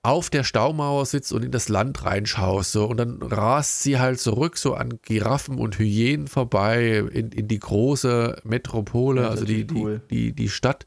auf 0.03 0.29
der 0.29 0.45
Staumauer 0.45 1.07
sitzt 1.07 1.33
und 1.33 1.43
in 1.43 1.51
das 1.51 1.69
Land 1.69 2.05
reinschaust. 2.05 2.73
So, 2.73 2.87
und 2.87 2.99
dann 2.99 3.23
rast 3.23 3.83
sie 3.83 3.99
halt 3.99 4.21
zurück, 4.21 4.59
so 4.59 4.75
an 4.75 4.99
Giraffen 5.03 5.59
und 5.59 5.79
Hyänen 5.79 6.29
vorbei, 6.29 6.99
in, 7.11 7.31
in 7.31 7.49
die 7.49 7.59
große 7.59 8.43
Metropole, 8.45 9.23
ja, 9.23 9.29
also 9.31 9.47
die, 9.47 9.67
cool. 9.75 10.03
die, 10.11 10.27
die, 10.27 10.33
die 10.35 10.49
Stadt, 10.51 10.85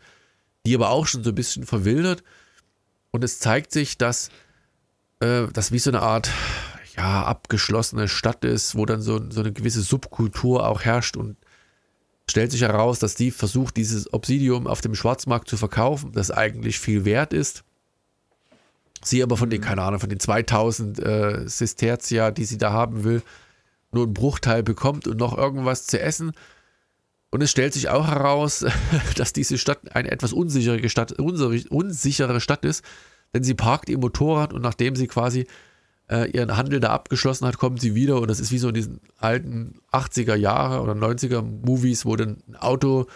die 0.65 0.75
aber 0.75 0.91
auch 0.91 1.07
schon 1.07 1.23
so 1.23 1.31
ein 1.31 1.35
bisschen 1.35 1.65
verwildert. 1.65 2.23
Und 3.11 3.23
es 3.23 3.39
zeigt 3.39 3.71
sich, 3.71 3.97
dass 3.97 4.29
äh, 5.19 5.47
das 5.51 5.71
wie 5.71 5.79
so 5.79 5.89
eine 5.89 6.03
Art 6.03 6.29
ja, 6.95 7.23
abgeschlossene 7.23 8.07
Stadt 8.07 8.45
ist, 8.45 8.75
wo 8.75 8.85
dann 8.85 9.01
so, 9.01 9.19
so 9.31 9.39
eine 9.39 9.51
gewisse 9.51 9.81
Subkultur 9.81 10.67
auch 10.67 10.81
herrscht 10.81 11.17
und 11.17 11.37
stellt 12.29 12.51
sich 12.51 12.61
heraus, 12.61 12.99
dass 12.99 13.15
die 13.15 13.31
versucht, 13.31 13.77
dieses 13.77 14.13
Obsidium 14.13 14.67
auf 14.67 14.81
dem 14.81 14.95
Schwarzmarkt 14.95 15.47
zu 15.47 15.57
verkaufen, 15.57 16.11
das 16.13 16.31
eigentlich 16.31 16.79
viel 16.79 17.05
wert 17.05 17.33
ist 17.33 17.63
Sie 19.03 19.23
aber 19.23 19.37
von 19.37 19.49
den, 19.49 19.61
keine 19.61 19.83
Ahnung, 19.83 19.99
von 19.99 20.09
den 20.09 20.19
2000 20.19 20.99
äh, 20.99 21.47
Sisterzia, 21.47 22.31
die 22.31 22.45
sie 22.45 22.57
da 22.57 22.71
haben 22.71 23.03
will, 23.03 23.21
nur 23.91 24.05
einen 24.05 24.13
Bruchteil 24.13 24.63
bekommt 24.63 25.07
und 25.07 25.17
noch 25.17 25.37
irgendwas 25.37 25.85
zu 25.85 25.99
essen. 25.99 26.31
Und 27.29 27.41
es 27.41 27.51
stellt 27.51 27.73
sich 27.73 27.89
auch 27.89 28.07
heraus, 28.07 28.65
dass 29.15 29.33
diese 29.33 29.57
Stadt 29.57 29.95
eine 29.95 30.11
etwas 30.11 30.33
unsichere 30.33 30.89
Stadt, 30.89 31.13
unsichere 31.13 32.41
Stadt 32.41 32.65
ist, 32.65 32.83
denn 33.33 33.43
sie 33.43 33.53
parkt 33.53 33.89
ihr 33.89 33.97
Motorrad 33.97 34.53
und 34.53 34.61
nachdem 34.61 34.95
sie 34.95 35.07
quasi 35.07 35.47
äh, 36.09 36.29
ihren 36.31 36.55
Handel 36.55 36.79
da 36.79 36.89
abgeschlossen 36.89 37.45
hat, 37.47 37.57
kommt 37.57 37.81
sie 37.81 37.95
wieder 37.95 38.21
und 38.21 38.29
das 38.29 38.39
ist 38.39 38.51
wie 38.51 38.57
so 38.57 38.69
in 38.69 38.73
diesen 38.73 39.01
alten 39.17 39.79
80er 39.91 40.35
Jahre 40.35 40.81
oder 40.81 40.93
90er 40.93 41.41
Movies, 41.41 42.05
wo 42.05 42.15
dann 42.15 42.37
ein 42.47 42.55
Auto 42.55 43.07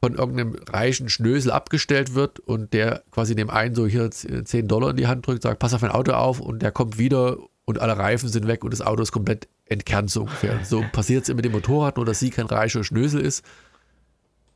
von 0.00 0.16
irgendeinem 0.16 0.56
reichen 0.68 1.08
Schnösel 1.08 1.52
abgestellt 1.52 2.14
wird 2.14 2.40
und 2.40 2.72
der 2.72 3.04
quasi 3.12 3.36
dem 3.36 3.50
einen 3.50 3.74
so 3.74 3.86
hier 3.86 4.10
10 4.10 4.66
Dollar 4.66 4.90
in 4.90 4.96
die 4.96 5.06
Hand 5.06 5.26
drückt, 5.26 5.42
sagt, 5.42 5.60
pass 5.60 5.74
auf 5.74 5.82
mein 5.82 5.92
Auto 5.92 6.12
auf 6.12 6.40
und 6.40 6.60
der 6.60 6.72
kommt 6.72 6.98
wieder 6.98 7.38
und 7.64 7.80
alle 7.80 7.96
Reifen 7.96 8.28
sind 8.28 8.48
weg 8.48 8.64
und 8.64 8.72
das 8.72 8.82
Auto 8.82 9.02
ist 9.02 9.12
komplett 9.12 9.48
entkernt 9.66 10.10
so 10.10 10.22
ungefähr. 10.22 10.64
So 10.64 10.84
passiert 10.92 11.22
es 11.22 11.28
immer 11.28 11.36
mit 11.36 11.44
dem 11.44 11.52
Motorrad, 11.52 11.96
nur 11.96 12.04
dass 12.04 12.18
sie 12.18 12.30
kein 12.30 12.46
reicher 12.46 12.82
Schnösel 12.82 13.20
ist. 13.20 13.44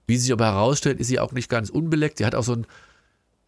Wie 0.09 0.17
sich 0.17 0.33
aber 0.33 0.47
herausstellt, 0.47 1.01
ist 1.01 1.09
sie 1.09 1.21
auch 1.21 1.33
nicht 1.33 1.49
ganz 1.49 1.71
unbeleckt. 1.71 2.19
Sie 2.19 2.27
hat 2.27 2.35
auch 2.35 2.45
so 2.45 2.53
ein, 2.53 2.67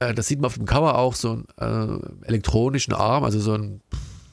äh, 0.01 0.15
das 0.15 0.29
sieht 0.29 0.41
man 0.41 0.47
auf 0.47 0.55
dem 0.55 0.67
Cover 0.67 0.99
auch, 0.99 1.15
so 1.15 1.43
einen 1.57 2.01
äh, 2.23 2.27
elektronischen 2.27 2.95
Arm, 2.95 3.25
also 3.25 3.41
so 3.41 3.55
ein, 3.55 3.81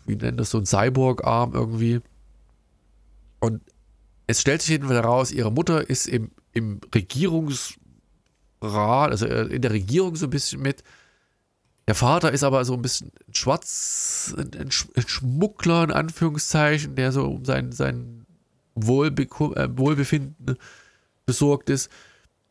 wie 0.05 0.15
nennt 0.15 0.39
das, 0.39 0.51
so 0.51 0.57
ein 0.57 0.65
Cyborg-Arm 0.65 1.53
irgendwie. 1.53 2.01
Und 3.39 3.61
es 4.27 4.41
stellt 4.41 4.61
sich 4.61 4.71
jedenfalls 4.71 5.01
heraus, 5.01 5.31
ihre 5.31 5.51
Mutter 5.51 5.89
ist 5.89 6.07
im 6.07 6.31
im 6.55 6.79
Regierungsrat, 6.93 7.77
also 8.61 9.27
äh, 9.27 9.47
in 9.47 9.61
der 9.61 9.71
Regierung 9.71 10.15
so 10.15 10.25
ein 10.25 10.31
bisschen 10.31 10.61
mit. 10.61 10.83
Der 11.87 11.93
Vater 11.95 12.31
ist 12.31 12.43
aber 12.43 12.65
so 12.65 12.73
ein 12.73 12.81
bisschen 12.81 13.11
schwarz, 13.31 14.33
ein, 14.37 14.71
Schmuggler 14.71 15.83
in 15.83 15.91
Anführungszeichen, 15.91 16.95
der 16.95 17.11
so 17.11 17.25
um 17.25 17.45
sein, 17.45 17.71
sein 17.73 18.25
Wohlbe 18.73 19.23
äh, 19.23 19.77
Wohlbefinden 19.77 20.57
besorgt 21.25 21.69
ist. 21.69 21.91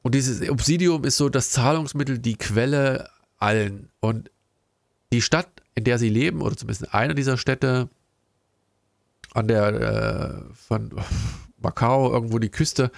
Und 0.04 0.14
dieses 0.14 0.46
Obsidium 0.50 1.04
ist 1.04 1.16
so 1.16 1.30
das 1.30 1.48
Zahlungsmittel, 1.48 2.18
die 2.18 2.36
Quelle 2.36 3.08
allen. 3.38 3.88
Und 4.00 4.30
die 5.12 5.22
Stadt, 5.22 5.48
in 5.74 5.84
der 5.84 5.98
sie 5.98 6.10
leben, 6.10 6.42
oder 6.42 6.54
zumindest 6.58 6.92
einer 6.92 7.14
dieser 7.14 7.38
Städte, 7.38 7.88
an 9.32 9.48
der 9.48 10.44
äh, 10.50 10.54
von 10.54 10.90
Macau, 11.62 12.12
irgendwo 12.12 12.38
die 12.38 12.50
Küste, 12.50 12.90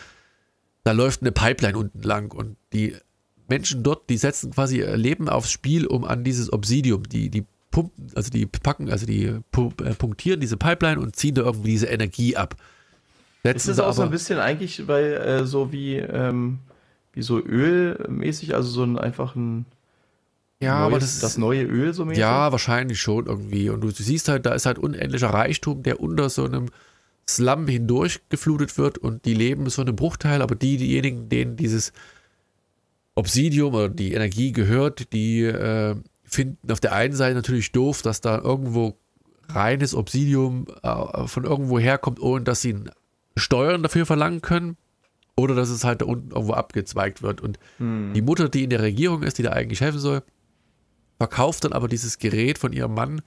da 0.83 0.91
läuft 0.91 1.23
eine 1.23 1.31
Pipeline 1.31 1.79
unten 1.79 2.03
lang 2.03 2.33
und 2.33 2.57
die 2.73 2.97
Menschen 3.49 3.85
dort, 3.85 4.11
die 4.11 4.17
setzen 4.17 4.51
quasi 4.51 4.79
ihr 4.79 4.97
Leben 4.97 5.29
aufs 5.29 5.53
Spiel, 5.53 5.87
um 5.87 6.05
an 6.05 6.25
dieses 6.25 6.53
Obsidium, 6.53 7.09
die, 7.09 7.31
die 7.31 7.45
pumpen, 7.71 8.11
also 8.17 8.31
die 8.31 8.47
packen, 8.47 8.91
also 8.91 9.07
die 9.07 9.27
äh, 9.27 9.41
punktieren 9.97 10.41
diese 10.41 10.57
Pipeline 10.57 11.01
und 11.01 11.15
ziehen 11.15 11.37
da 11.37 11.43
irgendwie 11.43 11.71
diese 11.71 11.87
Energie 11.87 12.37
ab. 12.37 12.57
Setzen 13.45 13.71
ist 13.71 13.79
das 13.79 13.87
auch 13.87 13.93
so 13.93 14.03
ein 14.03 14.11
bisschen 14.11 14.41
eigentlich, 14.41 14.89
weil 14.89 15.13
äh, 15.13 15.47
so 15.47 15.71
wie, 15.71 15.99
ähm, 15.99 16.59
wie 17.17 17.23
so 17.23 17.41
ölmäßig, 17.41 18.55
also 18.55 18.69
so 18.69 18.83
ein 18.83 18.99
einfach 18.99 19.35
ein 19.35 19.65
ja, 20.61 20.81
neues, 20.81 20.87
aber 20.87 20.99
das, 21.01 21.21
das 21.21 21.39
neue 21.39 21.65
Öl 21.65 21.93
so 21.95 22.05
mäßig? 22.05 22.21
Ja, 22.21 22.53
wahrscheinlich 22.53 23.01
schon 23.01 23.27
irgendwie. 23.27 23.71
Und 23.71 23.81
du, 23.81 23.89
du 23.89 24.03
siehst 24.03 24.29
halt, 24.29 24.47
da 24.47 24.53
ist 24.53 24.67
halt 24.67 24.79
unendlicher 24.79 25.31
Reichtum, 25.31 25.83
der 25.83 26.01
unter 26.01 26.29
so 26.29 26.45
einem 26.45 26.67
Slum 27.29 27.67
hindurch 27.67 28.21
geflutet 28.29 28.77
wird 28.79 28.99
und 28.99 29.25
die 29.25 29.35
leben 29.35 29.69
so 29.71 29.83
einem 29.83 29.97
Bruchteil, 29.97 30.43
aber 30.43 30.55
die, 30.55 30.77
diejenigen, 30.77 31.29
denen 31.29 31.57
dieses 31.57 31.93
Obsidium 33.15 33.75
oder 33.75 33.89
die 33.89 34.13
Energie 34.13 34.53
gehört, 34.53 35.13
die 35.15 35.43
äh, 35.43 35.97
finden 36.25 36.71
auf 36.71 36.81
der 36.81 36.93
einen 36.93 37.15
Seite 37.15 37.35
natürlich 37.35 37.73
doof, 37.73 38.03
dass 38.03 38.21
da 38.21 38.39
irgendwo 38.39 38.99
reines 39.49 39.95
Obsidium 39.95 40.67
äh, 40.83 41.27
von 41.27 41.45
irgendwo 41.45 41.79
herkommt, 41.79 42.21
ohne 42.21 42.45
dass 42.45 42.61
sie 42.61 42.77
Steuern 43.37 43.83
dafür 43.83 44.05
verlangen 44.05 44.43
können. 44.43 44.77
Oder 45.37 45.55
dass 45.55 45.69
es 45.69 45.85
halt 45.85 46.01
da 46.01 46.07
unten 46.07 46.31
irgendwo 46.31 46.55
abgezweigt 46.55 47.23
wird. 47.23 47.41
Und 47.41 47.59
hm. 47.79 48.13
die 48.15 48.23
Mutter, 48.23 48.49
die 48.49 48.65
in 48.65 48.71
der 48.71 48.81
Regierung 48.81 49.23
ist, 49.23 49.39
die 49.39 49.43
da 49.43 49.51
eigentlich 49.51 49.83
helfen 49.83 49.99
soll, 49.99 50.23
verkauft 51.19 51.65
dann 51.65 51.73
aber 51.73 51.89
dieses 51.89 52.19
Gerät 52.19 52.59
von 52.59 52.73
ihrem 52.73 52.95
Mann, 52.95 53.23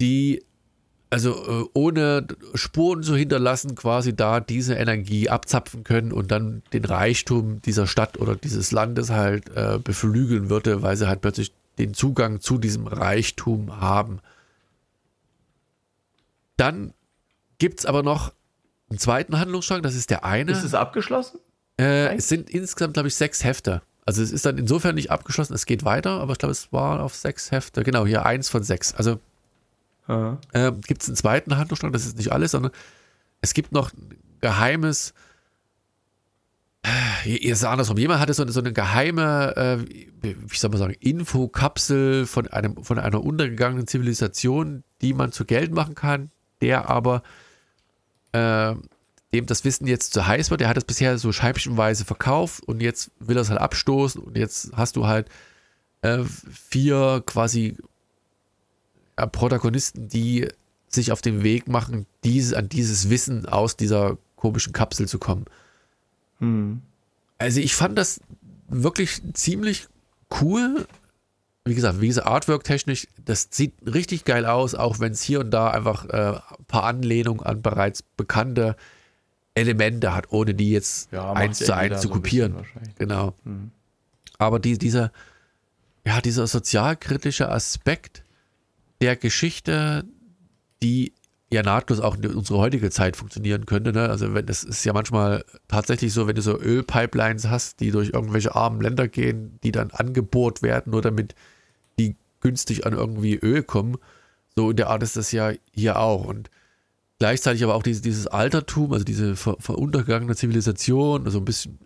die 0.00 0.42
also 1.12 1.30
äh, 1.30 1.68
ohne 1.74 2.26
Spuren 2.54 3.02
zu 3.02 3.14
hinterlassen, 3.14 3.74
quasi 3.74 4.16
da 4.16 4.40
diese 4.40 4.74
Energie 4.74 5.28
abzapfen 5.28 5.84
können 5.84 6.10
und 6.10 6.30
dann 6.30 6.62
den 6.72 6.86
Reichtum 6.86 7.60
dieser 7.60 7.86
Stadt 7.86 8.18
oder 8.18 8.34
dieses 8.34 8.72
Landes 8.72 9.10
halt 9.10 9.50
äh, 9.54 9.78
beflügeln 9.78 10.48
würde, 10.48 10.80
weil 10.80 10.96
sie 10.96 11.08
halt 11.08 11.20
plötzlich 11.20 11.52
den 11.78 11.92
Zugang 11.92 12.40
zu 12.40 12.56
diesem 12.56 12.86
Reichtum 12.86 13.78
haben. 13.78 14.20
Dann 16.56 16.94
gibt 17.58 17.80
es 17.80 17.86
aber 17.86 18.02
noch 18.02 18.32
einen 18.92 18.98
zweiten 18.98 19.38
Handlungsstrang, 19.38 19.82
das 19.82 19.94
ist 19.94 20.10
der 20.10 20.24
eine. 20.24 20.52
Ist 20.52 20.64
es 20.64 20.74
abgeschlossen? 20.74 21.40
Äh, 21.78 22.14
es 22.16 22.28
sind 22.28 22.50
insgesamt, 22.50 22.94
glaube 22.94 23.08
ich, 23.08 23.14
sechs 23.14 23.42
Hefte. 23.42 23.82
Also 24.04 24.22
es 24.22 24.32
ist 24.32 24.44
dann 24.44 24.58
insofern 24.58 24.96
nicht 24.96 25.10
abgeschlossen, 25.10 25.54
es 25.54 25.64
geht 25.64 25.84
weiter, 25.84 26.20
aber 26.20 26.32
ich 26.32 26.38
glaube, 26.38 26.52
es 26.52 26.72
war 26.72 27.00
auf 27.00 27.14
sechs 27.14 27.50
Hefte. 27.50 27.84
Genau, 27.84 28.06
hier 28.06 28.26
eins 28.26 28.48
von 28.48 28.62
sechs. 28.62 28.94
Also 28.94 29.18
äh, 30.08 30.72
gibt 30.86 31.02
es 31.02 31.08
einen 31.08 31.16
zweiten 31.16 31.56
Handlungsstrang, 31.56 31.92
das 31.92 32.04
ist 32.04 32.18
nicht 32.18 32.32
alles, 32.32 32.50
sondern 32.50 32.72
es 33.40 33.54
gibt 33.54 33.72
noch 33.72 33.92
ein 33.92 34.16
geheimes, 34.40 35.14
äh, 36.84 37.36
ihr 37.36 37.52
ist 37.52 37.64
andersrum, 37.64 37.96
jemand 37.96 38.20
hatte 38.20 38.34
so 38.34 38.42
eine, 38.42 38.52
so 38.52 38.60
eine 38.60 38.72
geheime, 38.72 39.56
äh, 39.56 39.78
wie 40.22 40.56
soll 40.56 40.70
man 40.70 40.78
sagen, 40.80 40.96
Infokapsel 40.98 42.26
von, 42.26 42.48
einem, 42.48 42.82
von 42.82 42.98
einer 42.98 43.22
untergegangenen 43.22 43.86
Zivilisation, 43.86 44.82
die 45.00 45.14
man 45.14 45.32
zu 45.32 45.44
Geld 45.44 45.72
machen 45.72 45.94
kann, 45.94 46.30
der 46.60 46.90
aber 46.90 47.22
äh, 48.32 48.74
dem 49.32 49.46
das 49.46 49.64
Wissen 49.64 49.86
jetzt 49.86 50.12
zu 50.12 50.26
heiß 50.26 50.50
wird. 50.50 50.60
Der 50.60 50.68
hat 50.68 50.76
es 50.76 50.84
bisher 50.84 51.16
so 51.18 51.32
scheibchenweise 51.32 52.04
verkauft 52.04 52.62
und 52.64 52.80
jetzt 52.82 53.10
will 53.18 53.36
er 53.36 53.42
es 53.42 53.50
halt 53.50 53.60
abstoßen 53.60 54.22
und 54.22 54.36
jetzt 54.36 54.72
hast 54.74 54.96
du 54.96 55.06
halt 55.06 55.28
äh, 56.02 56.24
vier 56.24 57.22
quasi 57.24 57.76
äh, 59.16 59.26
Protagonisten, 59.26 60.08
die 60.08 60.48
sich 60.88 61.12
auf 61.12 61.22
den 61.22 61.42
Weg 61.42 61.68
machen, 61.68 62.06
dieses, 62.24 62.52
an 62.52 62.68
dieses 62.68 63.08
Wissen 63.08 63.46
aus 63.46 63.76
dieser 63.76 64.18
komischen 64.36 64.72
Kapsel 64.72 65.08
zu 65.08 65.18
kommen. 65.18 65.46
Hm. 66.38 66.82
Also 67.38 67.60
ich 67.60 67.74
fand 67.74 67.96
das 67.96 68.20
wirklich 68.68 69.22
ziemlich 69.32 69.88
cool. 70.40 70.86
Wie 71.64 71.74
gesagt, 71.74 72.00
wie 72.00 72.08
gesagt, 72.08 72.26
Artwork-technisch, 72.26 73.06
das 73.24 73.48
sieht 73.50 73.74
richtig 73.86 74.24
geil 74.24 74.46
aus, 74.46 74.74
auch 74.74 74.98
wenn 74.98 75.12
es 75.12 75.22
hier 75.22 75.40
und 75.40 75.50
da 75.50 75.70
einfach 75.70 76.08
äh, 76.08 76.38
ein 76.58 76.64
paar 76.66 76.84
Anlehnungen 76.84 77.40
an 77.40 77.62
bereits 77.62 78.02
bekannte 78.02 78.76
Elemente 79.54 80.14
hat, 80.14 80.32
ohne 80.32 80.54
die 80.54 80.72
jetzt 80.72 81.12
ja, 81.12 81.32
eins 81.32 81.58
zu 81.58 81.74
eins 81.74 82.00
zu 82.00 82.08
kopieren. 82.08 82.54
So 82.54 82.80
genau. 82.98 83.34
Hm. 83.44 83.70
Aber 84.38 84.58
die, 84.58 84.76
dieser, 84.76 85.12
ja, 86.04 86.20
dieser 86.20 86.48
sozialkritische 86.48 87.48
Aspekt, 87.48 88.24
der 89.00 89.14
Geschichte, 89.14 90.04
die 90.82 91.12
ja 91.52 91.62
nahtlos 91.62 92.00
auch 92.00 92.16
in 92.16 92.26
unsere 92.34 92.58
heutige 92.58 92.90
Zeit 92.90 93.16
funktionieren 93.16 93.66
könnte. 93.66 93.92
Ne? 93.92 94.08
Also 94.08 94.32
wenn 94.32 94.46
das 94.46 94.64
ist 94.64 94.84
ja 94.84 94.92
manchmal 94.92 95.44
tatsächlich 95.68 96.12
so, 96.12 96.26
wenn 96.26 96.34
du 96.34 96.42
so 96.42 96.58
Ölpipelines 96.58 97.48
hast, 97.48 97.80
die 97.80 97.90
durch 97.90 98.10
irgendwelche 98.10 98.54
armen 98.54 98.80
Länder 98.80 99.06
gehen, 99.06 99.58
die 99.62 99.70
dann 99.70 99.90
angebohrt 99.90 100.62
werden, 100.62 100.90
nur 100.92 101.02
damit 101.02 101.34
günstig 102.42 102.86
an 102.86 102.92
irgendwie 102.92 103.36
Öl 103.36 103.62
kommen. 103.62 103.96
So 104.54 104.70
in 104.70 104.76
der 104.76 104.90
Art 104.90 105.02
ist 105.02 105.16
das 105.16 105.32
ja 105.32 105.52
hier 105.72 105.98
auch. 105.98 106.26
Und 106.26 106.50
gleichzeitig 107.18 107.64
aber 107.64 107.74
auch 107.74 107.82
dieses, 107.82 108.02
dieses 108.02 108.26
Altertum, 108.26 108.92
also 108.92 109.04
diese 109.04 109.36
ver, 109.36 109.56
veruntergangene 109.58 110.36
Zivilisation, 110.36 111.24
also 111.24 111.38
ein 111.38 111.44
bisschen 111.46 111.78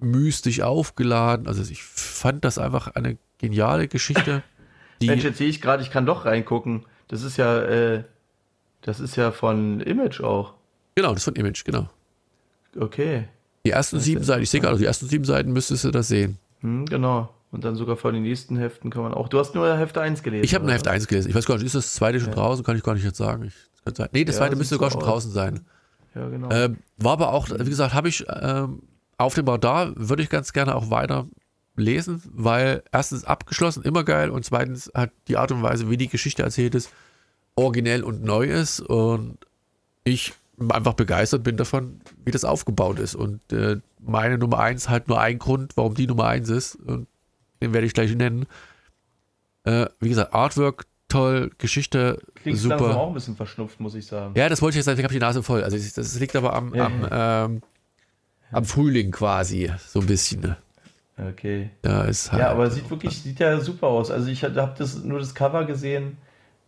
mystisch 0.00 0.60
aufgeladen. 0.62 1.46
Also 1.46 1.62
ich 1.62 1.82
fand 1.82 2.44
das 2.44 2.58
einfach 2.58 2.88
eine 2.88 3.18
geniale 3.38 3.88
Geschichte. 3.88 4.42
Die 5.02 5.08
Mensch, 5.08 5.24
jetzt 5.24 5.38
sehe 5.38 5.48
ich 5.48 5.60
gerade, 5.60 5.82
ich 5.82 5.90
kann 5.90 6.06
doch 6.06 6.24
reingucken. 6.24 6.86
Das 7.08 7.22
ist 7.22 7.36
ja, 7.36 7.62
äh, 7.62 8.04
das 8.80 9.00
ist 9.00 9.16
ja 9.16 9.32
von 9.32 9.80
Image 9.80 10.20
auch. 10.20 10.54
Genau, 10.94 11.10
das 11.10 11.18
ist 11.18 11.24
von 11.24 11.36
Image, 11.36 11.64
genau. 11.64 11.90
Okay. 12.78 13.28
Die 13.66 13.70
ersten 13.70 13.98
sieben 13.98 14.22
Seiten, 14.22 14.42
ich 14.42 14.50
sehe 14.50 14.60
gerade, 14.60 14.78
die 14.78 14.84
ersten 14.84 15.08
sieben 15.08 15.24
Seiten 15.24 15.52
müsstest 15.52 15.84
du 15.84 15.90
das 15.90 16.08
sehen. 16.08 16.38
Hm, 16.60 16.86
genau. 16.86 17.30
Und 17.54 17.64
dann 17.64 17.76
sogar 17.76 17.96
von 17.96 18.12
den 18.12 18.24
nächsten 18.24 18.56
Heften 18.56 18.90
kann 18.90 19.02
man 19.02 19.14
auch. 19.14 19.28
Du 19.28 19.38
hast 19.38 19.54
nur 19.54 19.78
Heft 19.78 19.96
1 19.96 20.24
gelesen. 20.24 20.44
Ich 20.44 20.56
habe 20.56 20.64
nur 20.64 20.74
Heft 20.74 20.88
1 20.88 21.06
gelesen. 21.06 21.28
Ich 21.28 21.36
weiß 21.36 21.46
gar 21.46 21.54
nicht, 21.54 21.64
ist 21.64 21.76
das 21.76 21.94
zweite 21.94 22.18
schon 22.18 22.30
ja. 22.30 22.34
draußen? 22.34 22.64
Kann 22.64 22.76
ich 22.76 22.82
gar 22.82 22.94
nicht 22.94 23.04
jetzt 23.04 23.16
sagen. 23.16 23.44
Ich, 23.44 23.54
das 23.84 23.96
sein. 23.96 24.08
Nee, 24.10 24.24
das 24.24 24.34
ja, 24.34 24.40
zweite 24.40 24.56
müsste 24.56 24.74
sogar 24.74 24.90
so 24.90 24.98
schon 24.98 25.08
draußen 25.08 25.30
sein. 25.30 25.60
Ja, 26.16 26.28
genau. 26.28 26.50
Ähm, 26.50 26.78
war 26.98 27.12
aber 27.12 27.32
auch, 27.32 27.48
wie 27.50 27.70
gesagt, 27.70 27.94
habe 27.94 28.08
ich 28.08 28.24
ähm, 28.28 28.82
auf 29.18 29.34
dem 29.34 29.46
Radar, 29.46 29.92
würde 29.94 30.24
ich 30.24 30.30
ganz 30.30 30.52
gerne 30.52 30.74
auch 30.74 30.90
weiter 30.90 31.28
lesen, 31.76 32.22
weil 32.32 32.82
erstens 32.90 33.24
abgeschlossen, 33.24 33.84
immer 33.84 34.02
geil 34.02 34.30
und 34.30 34.44
zweitens 34.44 34.90
hat 34.92 35.12
die 35.28 35.36
Art 35.36 35.52
und 35.52 35.62
Weise, 35.62 35.88
wie 35.88 35.96
die 35.96 36.08
Geschichte 36.08 36.42
erzählt 36.42 36.74
ist, 36.74 36.90
originell 37.54 38.02
und 38.02 38.24
neu 38.24 38.46
ist 38.46 38.80
und 38.80 39.38
ich 40.02 40.34
einfach 40.70 40.94
begeistert 40.94 41.44
bin 41.44 41.56
davon, 41.56 42.00
wie 42.24 42.32
das 42.32 42.44
aufgebaut 42.44 42.98
ist. 42.98 43.14
Und 43.14 43.52
äh, 43.52 43.76
meine 44.00 44.38
Nummer 44.38 44.58
1 44.58 44.88
hat 44.88 45.06
nur 45.06 45.20
einen 45.20 45.38
Grund, 45.38 45.76
warum 45.76 45.94
die 45.94 46.08
Nummer 46.08 46.26
1 46.26 46.48
ist. 46.48 46.74
Und 46.76 47.06
den 47.64 47.74
werde 47.74 47.86
ich 47.86 47.94
gleich 47.94 48.14
nennen. 48.14 48.46
Äh, 49.64 49.86
wie 50.00 50.08
gesagt, 50.08 50.34
Artwork 50.34 50.86
toll, 51.08 51.50
Geschichte 51.58 52.20
Klingt 52.34 52.58
super. 52.58 52.76
Klingt 52.76 52.94
auch 52.94 53.08
ein 53.08 53.14
bisschen 53.14 53.36
verschnupft, 53.36 53.80
muss 53.80 53.94
ich 53.94 54.06
sagen. 54.06 54.34
Ja, 54.36 54.48
das 54.48 54.62
wollte 54.62 54.74
ich 54.74 54.76
jetzt 54.76 54.86
sagen, 54.86 54.98
ich 54.98 55.04
habe 55.04 55.14
die 55.14 55.20
Nase 55.20 55.42
voll. 55.42 55.62
Also 55.62 55.76
das 55.76 56.18
liegt 56.18 56.36
aber 56.36 56.54
am, 56.54 56.74
ja. 56.74 56.86
am, 56.86 57.08
ähm, 57.10 57.62
am 58.52 58.64
Frühling 58.64 59.10
quasi, 59.10 59.70
so 59.86 60.00
ein 60.00 60.06
bisschen. 60.06 60.56
Okay. 61.16 61.70
Ja, 61.84 62.02
ist 62.02 62.32
halt 62.32 62.42
ja 62.42 62.50
aber 62.50 62.70
sieht 62.70 62.90
wirklich, 62.90 63.22
sieht 63.22 63.38
ja 63.38 63.60
super 63.60 63.86
aus. 63.86 64.10
Also 64.10 64.28
ich 64.28 64.42
habe 64.42 64.74
das, 64.76 65.02
nur 65.04 65.20
das 65.20 65.34
Cover 65.34 65.64
gesehen 65.64 66.16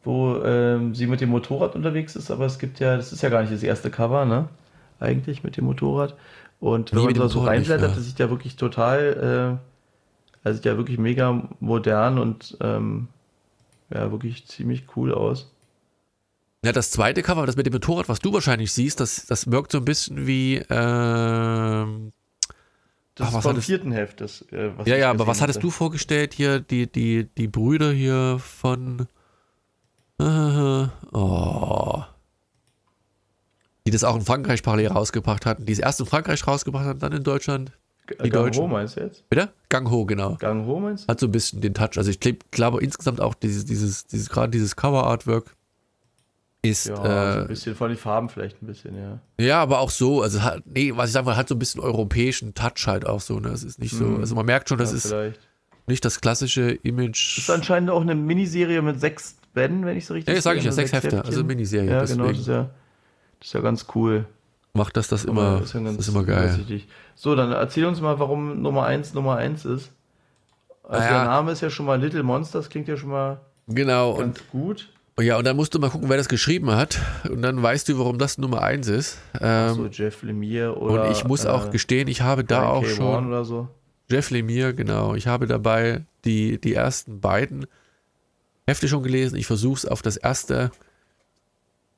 wo 0.06 0.40
ähm, 0.44 0.94
sie 0.94 1.06
mit 1.06 1.20
dem 1.20 1.30
Motorrad 1.30 1.74
unterwegs 1.74 2.16
ist, 2.16 2.30
aber 2.30 2.46
es 2.46 2.58
gibt 2.58 2.78
ja, 2.78 2.96
das 2.96 3.12
ist 3.12 3.22
ja 3.22 3.28
gar 3.28 3.42
nicht 3.42 3.52
das 3.52 3.62
erste 3.62 3.90
Cover, 3.90 4.24
ne? 4.24 4.48
Eigentlich 5.00 5.42
mit 5.42 5.56
dem 5.56 5.66
Motorrad. 5.66 6.14
Und 6.60 6.92
wenn 6.92 7.00
nee, 7.00 7.04
man 7.06 7.14
da 7.14 7.28
so 7.28 7.40
reinblättert, 7.40 7.90
ja. 7.90 7.94
das 7.94 8.06
sieht 8.06 8.18
ja 8.18 8.30
wirklich 8.30 8.56
total, 8.56 9.58
äh, 9.60 9.75
also 10.46 10.58
sieht 10.58 10.64
ja 10.64 10.76
wirklich 10.76 10.96
mega 10.96 11.48
modern 11.58 12.20
und 12.20 12.56
ähm, 12.60 13.08
ja, 13.92 14.12
wirklich 14.12 14.46
ziemlich 14.46 14.84
cool 14.94 15.12
aus. 15.12 15.52
Ja, 16.64 16.70
das 16.70 16.92
zweite 16.92 17.24
Cover, 17.24 17.46
das 17.46 17.56
mit 17.56 17.66
dem 17.66 17.72
Motorrad, 17.72 18.08
was 18.08 18.20
du 18.20 18.32
wahrscheinlich 18.32 18.72
siehst, 18.72 19.00
das, 19.00 19.26
das 19.26 19.50
wirkt 19.50 19.72
so 19.72 19.78
ein 19.78 19.84
bisschen 19.84 20.28
wie. 20.28 20.62
Ähm, 20.70 22.12
das 23.16 23.34
ach, 23.34 23.42
vom 23.42 23.60
vierten 23.60 23.90
Heft. 23.90 24.20
Das, 24.20 24.42
äh, 24.52 24.70
ja, 24.84 24.96
ja, 24.96 25.10
aber 25.10 25.26
was 25.26 25.40
hattest 25.40 25.58
hatte. 25.58 25.66
du 25.66 25.70
vorgestellt 25.72 26.32
hier? 26.32 26.60
Die, 26.60 26.86
die, 26.86 27.28
die 27.36 27.48
Brüder 27.48 27.92
hier 27.92 28.38
von. 28.38 29.08
Oh. 31.12 32.02
Die 33.86 33.90
das 33.90 34.04
auch 34.04 34.16
in 34.16 34.22
Frankreich 34.22 34.62
parallel 34.62 34.88
rausgebracht 34.88 35.44
hatten. 35.44 35.66
Die 35.66 35.72
es 35.72 35.78
erst 35.78 36.00
in 36.00 36.06
Frankreich 36.06 36.46
rausgebracht 36.46 36.86
haben, 36.86 36.98
dann 37.00 37.12
in 37.12 37.22
Deutschland. 37.22 37.72
Die 38.10 38.30
Gang 38.30 38.44
Deutschen. 38.44 38.62
Ho 38.62 38.68
meinst 38.68 38.96
du 38.96 39.00
jetzt? 39.00 39.28
Bitte? 39.28 39.50
Gang 39.68 39.90
Ho, 39.90 40.06
genau. 40.06 40.36
Gang 40.36 40.66
Ho 40.66 40.80
meinst 40.80 41.04
du? 41.04 41.08
Hat 41.08 41.20
so 41.20 41.26
ein 41.26 41.32
bisschen 41.32 41.60
den 41.60 41.74
Touch. 41.74 41.96
Also 41.96 42.10
ich 42.10 42.20
glaube 42.50 42.82
insgesamt 42.82 43.20
auch 43.20 43.34
dieses, 43.34 43.64
dieses, 43.64 44.06
dieses 44.06 44.28
gerade 44.28 44.50
dieses 44.50 44.76
Cover-Artwork 44.76 45.56
ist. 46.62 46.86
Ja, 46.86 46.94
äh, 46.94 47.32
so 47.34 47.40
ein 47.40 47.48
bisschen 47.48 47.74
von 47.74 47.88
den 47.88 47.98
Farben 47.98 48.28
vielleicht 48.28 48.62
ein 48.62 48.66
bisschen, 48.66 48.96
ja. 48.96 49.18
Ja, 49.38 49.62
aber 49.62 49.80
auch 49.80 49.90
so, 49.90 50.22
also 50.22 50.42
hat, 50.42 50.62
nee, 50.66 50.92
was 50.94 51.08
ich 51.08 51.12
sagen 51.12 51.26
wollte, 51.26 51.38
hat 51.38 51.48
so 51.48 51.54
ein 51.54 51.58
bisschen 51.58 51.80
europäischen 51.80 52.54
Touch 52.54 52.86
halt 52.86 53.06
auch 53.06 53.20
so, 53.20 53.40
ne? 53.40 53.48
Es 53.48 53.62
ist 53.62 53.78
nicht 53.78 53.94
so, 53.94 54.04
mhm. 54.04 54.20
also 54.20 54.34
man 54.34 54.46
merkt 54.46 54.68
schon, 54.68 54.78
das 54.78 54.90
ja, 54.90 54.96
ist 54.96 55.06
vielleicht. 55.08 55.40
nicht 55.86 56.04
das 56.04 56.20
klassische 56.20 56.70
Image. 56.70 57.36
Das 57.36 57.44
ist 57.44 57.50
anscheinend 57.50 57.90
auch 57.90 58.02
eine 58.02 58.14
Miniserie 58.14 58.82
mit 58.82 59.00
sechs 59.00 59.36
Ben, 59.54 59.84
wenn 59.86 59.96
ich 59.96 60.06
so 60.06 60.14
richtig 60.14 60.34
Ja, 60.34 60.40
sage 60.40 60.58
ich 60.58 60.64
ja, 60.64 60.72
sechs, 60.72 60.90
sechs 60.90 61.04
Hefte, 61.04 61.24
also 61.24 61.44
Miniserie. 61.44 61.90
Ja, 61.90 62.00
deswegen. 62.00 62.18
genau, 62.18 62.30
das 62.30 62.40
ist 62.40 62.48
ja, 62.48 62.70
das 63.40 63.48
ist 63.48 63.54
ja 63.54 63.60
ganz 63.60 63.86
cool. 63.94 64.26
Macht 64.76 64.96
das 64.96 65.08
das 65.08 65.24
immer, 65.24 65.58
das 65.58 65.68
ist, 65.68 65.74
ja 65.74 65.80
ganz, 65.80 65.96
das 65.96 66.08
ist 66.08 66.14
immer 66.14 66.24
geil. 66.24 66.66
So, 67.14 67.34
dann 67.34 67.52
erzähl 67.52 67.86
uns 67.86 68.00
mal, 68.00 68.18
warum 68.18 68.60
Nummer 68.60 68.84
1 68.84 69.14
Nummer 69.14 69.36
1 69.36 69.64
ist. 69.64 69.92
Also 70.82 71.00
naja. 71.00 71.22
der 71.22 71.24
Name 71.24 71.52
ist 71.52 71.62
ja 71.62 71.70
schon 71.70 71.86
mal 71.86 72.00
Little 72.00 72.22
Monsters, 72.22 72.68
klingt 72.68 72.86
ja 72.86 72.96
schon 72.96 73.08
mal 73.08 73.40
genau, 73.66 74.14
ganz 74.14 74.40
und, 74.40 74.50
gut. 74.50 74.88
Ja, 75.18 75.38
und 75.38 75.46
dann 75.46 75.56
musst 75.56 75.74
du 75.74 75.78
mal 75.78 75.88
gucken, 75.88 76.10
wer 76.10 76.18
das 76.18 76.28
geschrieben 76.28 76.70
hat. 76.72 77.00
Und 77.30 77.40
dann 77.40 77.62
weißt 77.62 77.88
du, 77.88 77.98
warum 77.98 78.18
das 78.18 78.36
Nummer 78.36 78.62
1 78.62 78.86
ist. 78.88 79.18
Ähm, 79.40 79.74
so, 79.74 79.86
Jeff 79.86 80.22
Lemire 80.22 80.78
oder. 80.78 81.06
Und 81.06 81.12
ich 81.12 81.24
muss 81.24 81.46
äh, 81.46 81.48
auch 81.48 81.70
gestehen, 81.70 82.06
ich 82.06 82.20
habe 82.20 82.44
da 82.44 82.64
auch 82.64 82.84
schon. 82.84 83.44
So. 83.44 83.68
Jeff 84.10 84.30
Lemire, 84.30 84.74
genau. 84.74 85.14
Ich 85.14 85.26
habe 85.26 85.46
dabei 85.46 86.04
die, 86.26 86.60
die 86.60 86.74
ersten 86.74 87.20
beiden 87.20 87.66
Hefte 88.66 88.88
schon 88.88 89.02
gelesen. 89.02 89.36
Ich 89.36 89.46
versuche 89.46 89.78
es 89.78 89.86
auf 89.86 90.02
das 90.02 90.18
erste 90.18 90.70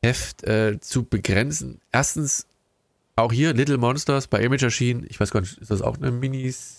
Heft 0.02 0.44
äh, 0.44 0.78
zu 0.80 1.02
begrenzen. 1.04 1.80
Erstens, 1.90 2.46
auch 3.18 3.32
hier 3.32 3.52
Little 3.54 3.78
Monsters 3.78 4.26
bei 4.26 4.40
Image 4.40 4.62
erschienen. 4.62 5.06
Ich 5.08 5.20
weiß 5.20 5.30
gar 5.30 5.40
nicht, 5.40 5.58
ist 5.58 5.70
das 5.70 5.82
auch 5.82 5.96
eine 5.96 6.10
Minis? 6.10 6.74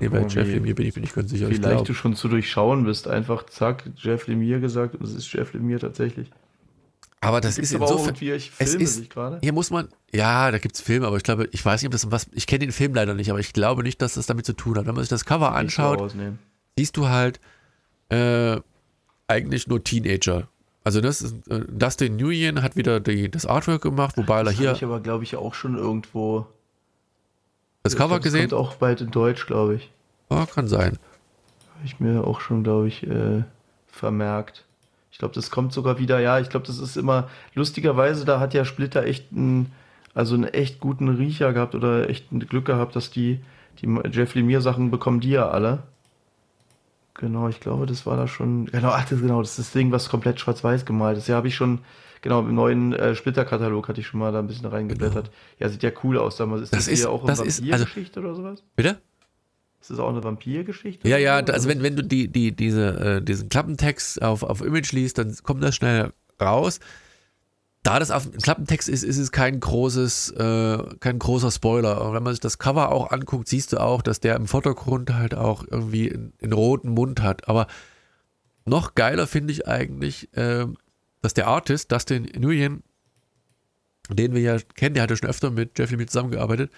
Nee, 0.00 0.08
bei 0.08 0.20
Jeff 0.26 0.46
Lemire 0.46 0.74
bin 0.74 0.86
ich, 0.86 0.94
bin 0.94 1.02
ich 1.02 1.14
ganz 1.14 1.30
sicher. 1.30 1.46
Vielleicht 1.46 1.88
du 1.88 1.94
schon 1.94 2.14
zu 2.14 2.28
durchschauen 2.28 2.84
bist. 2.84 3.08
Einfach 3.08 3.46
zack, 3.46 3.90
Jeff 3.96 4.26
Lemire 4.26 4.60
gesagt 4.60 4.94
und 4.94 5.02
es 5.02 5.14
ist 5.14 5.32
Jeff 5.32 5.54
Lemire 5.54 5.80
tatsächlich. 5.80 6.30
Aber 7.20 7.40
das 7.40 7.58
ist 7.58 7.72
insofern. 7.72 8.14
Auch 8.14 8.20
ich 8.20 8.52
es 8.58 8.74
ist, 8.74 9.08
hier 9.40 9.52
muss 9.52 9.70
man, 9.70 9.88
ja, 10.12 10.50
da 10.50 10.58
gibt 10.58 10.76
es 10.76 10.80
Filme, 10.80 11.06
aber 11.06 11.16
ich 11.16 11.24
glaube, 11.24 11.48
ich 11.50 11.64
weiß 11.64 11.82
nicht, 11.82 11.88
ob 11.88 11.92
das 11.92 12.10
was, 12.10 12.28
ich 12.32 12.46
kenne 12.46 12.60
den 12.60 12.72
Film 12.72 12.94
leider 12.94 13.14
nicht, 13.14 13.30
aber 13.30 13.40
ich 13.40 13.52
glaube 13.52 13.82
nicht, 13.82 14.00
dass 14.02 14.14
das 14.14 14.26
damit 14.26 14.46
zu 14.46 14.52
tun 14.52 14.76
hat. 14.76 14.86
Wenn 14.86 14.94
man 14.94 15.02
sich 15.02 15.08
das 15.08 15.24
Cover 15.24 15.54
anschaut, 15.54 16.14
siehst 16.76 16.96
du 16.96 17.08
halt, 17.08 17.40
äh, 18.10 18.60
eigentlich 19.26 19.66
nur 19.66 19.82
Teenager. 19.82 20.48
Also 20.88 21.02
das 21.02 21.20
ist, 21.20 21.46
äh, 21.48 21.66
Dustin 21.68 22.16
Nguyen 22.16 22.62
hat 22.62 22.74
wieder 22.74 22.98
die, 22.98 23.30
das 23.30 23.44
Artwork 23.44 23.82
gemacht, 23.82 24.16
wobei 24.16 24.42
das 24.42 24.54
er 24.54 24.58
hier. 24.58 24.72
ich 24.72 24.82
aber, 24.82 25.00
glaube 25.00 25.22
ich, 25.22 25.36
auch 25.36 25.52
schon 25.52 25.76
irgendwo. 25.76 26.46
Das 27.82 27.94
Cover 27.94 28.14
glaub, 28.14 28.22
gesehen? 28.22 28.48
Das 28.48 28.58
kommt 28.58 28.70
auch 28.70 28.74
bald 28.76 29.02
in 29.02 29.10
Deutsch, 29.10 29.44
glaube 29.44 29.74
ich. 29.74 29.90
Oh, 30.30 30.46
kann 30.46 30.66
sein. 30.66 30.98
Habe 31.74 31.84
ich 31.84 32.00
mir 32.00 32.26
auch 32.26 32.40
schon, 32.40 32.62
glaube 32.62 32.88
ich, 32.88 33.06
äh, 33.06 33.42
vermerkt. 33.86 34.64
Ich 35.12 35.18
glaube, 35.18 35.34
das 35.34 35.50
kommt 35.50 35.74
sogar 35.74 35.98
wieder. 35.98 36.20
Ja, 36.20 36.40
ich 36.40 36.48
glaube, 36.48 36.66
das 36.66 36.78
ist 36.78 36.96
immer 36.96 37.28
lustigerweise. 37.52 38.24
Da 38.24 38.40
hat 38.40 38.54
ja 38.54 38.64
Splitter 38.64 39.04
echt 39.04 39.30
einen, 39.30 39.70
also 40.14 40.36
einen 40.36 40.44
echt 40.44 40.80
guten 40.80 41.10
Riecher 41.10 41.52
gehabt 41.52 41.74
oder 41.74 42.08
echt 42.08 42.32
ein 42.32 42.40
Glück 42.40 42.64
gehabt, 42.64 42.96
dass 42.96 43.10
die 43.10 43.40
die 43.82 43.94
Jeff 44.10 44.34
Lemire 44.34 44.62
Sachen 44.62 44.90
bekommen, 44.90 45.20
die 45.20 45.32
ja 45.32 45.50
alle. 45.50 45.82
Genau, 47.18 47.48
ich 47.48 47.58
glaube, 47.58 47.84
das 47.86 48.06
war 48.06 48.16
da 48.16 48.28
schon. 48.28 48.66
Genau, 48.66 48.90
ach, 48.90 49.04
das, 49.08 49.20
genau, 49.20 49.40
das 49.42 49.50
ist 49.50 49.58
das 49.58 49.72
Ding, 49.72 49.90
was 49.90 50.08
komplett 50.08 50.38
schwarz-weiß 50.38 50.84
gemalt 50.84 51.18
ist. 51.18 51.26
Ja, 51.26 51.34
habe 51.34 51.48
ich 51.48 51.56
schon, 51.56 51.80
genau, 52.22 52.40
im 52.40 52.54
neuen 52.54 52.92
äh, 52.92 53.16
Splitter-Katalog 53.16 53.88
hatte 53.88 54.00
ich 54.00 54.06
schon 54.06 54.20
mal 54.20 54.30
da 54.30 54.38
ein 54.38 54.46
bisschen 54.46 54.66
reingeblättert. 54.66 55.24
Genau. 55.26 55.36
Ja, 55.58 55.68
sieht 55.68 55.82
ja 55.82 55.90
cool 56.04 56.16
aus. 56.16 56.36
Da 56.36 56.44
ist 56.54 56.60
das, 56.60 56.70
das 56.70 56.88
ist, 56.88 57.00
hier 57.00 57.10
auch 57.10 57.22
eine 57.24 57.30
also 57.32 57.44
Vampirgeschichte 57.44 58.20
also, 58.20 58.30
oder 58.30 58.36
sowas? 58.36 58.64
Bitte? 58.76 59.00
Ist 59.80 59.90
das 59.90 59.98
auch 59.98 60.10
eine 60.10 60.22
Vampirgeschichte? 60.22 61.08
Ja, 61.08 61.18
ja, 61.18 61.38
also 61.38 61.68
wenn, 61.68 61.82
wenn 61.82 61.96
du 61.96 62.04
die, 62.04 62.28
die, 62.28 62.54
diese, 62.54 63.16
äh, 63.16 63.22
diesen 63.22 63.48
Klappentext 63.48 64.22
auf, 64.22 64.44
auf 64.44 64.62
Image 64.62 64.92
liest, 64.92 65.18
dann 65.18 65.36
kommt 65.42 65.62
das 65.62 65.74
schnell 65.74 66.12
raus 66.40 66.78
da 67.88 67.98
das 67.98 68.10
auf 68.10 68.24
dem 68.24 68.38
Klappentext 68.38 68.86
ist, 68.86 69.02
ist 69.02 69.16
es 69.16 69.32
kein 69.32 69.60
großes, 69.60 70.32
äh, 70.32 70.78
kein 71.00 71.18
großer 71.18 71.50
Spoiler. 71.50 72.02
Und 72.04 72.12
wenn 72.12 72.22
man 72.22 72.34
sich 72.34 72.40
das 72.40 72.58
Cover 72.58 72.92
auch 72.92 73.12
anguckt, 73.12 73.48
siehst 73.48 73.72
du 73.72 73.78
auch, 73.78 74.02
dass 74.02 74.20
der 74.20 74.36
im 74.36 74.46
Vordergrund 74.46 75.14
halt 75.14 75.34
auch 75.34 75.64
irgendwie 75.66 76.12
einen, 76.12 76.52
roten 76.52 76.90
Mund 76.90 77.22
hat. 77.22 77.48
Aber 77.48 77.66
noch 78.66 78.94
geiler 78.94 79.26
finde 79.26 79.54
ich 79.54 79.66
eigentlich, 79.66 80.28
äh, 80.36 80.66
dass 81.22 81.32
der 81.32 81.46
Artist, 81.46 81.90
Dustin 81.90 82.24
Nguyen, 82.24 82.82
den 84.10 84.34
wir 84.34 84.42
ja 84.42 84.58
kennen, 84.74 84.92
der 84.92 85.04
hatte 85.04 85.16
schon 85.16 85.30
öfter 85.30 85.50
mit 85.50 85.78
Jeffrey 85.78 85.96
mit 85.96 86.10
zusammengearbeitet, 86.10 86.70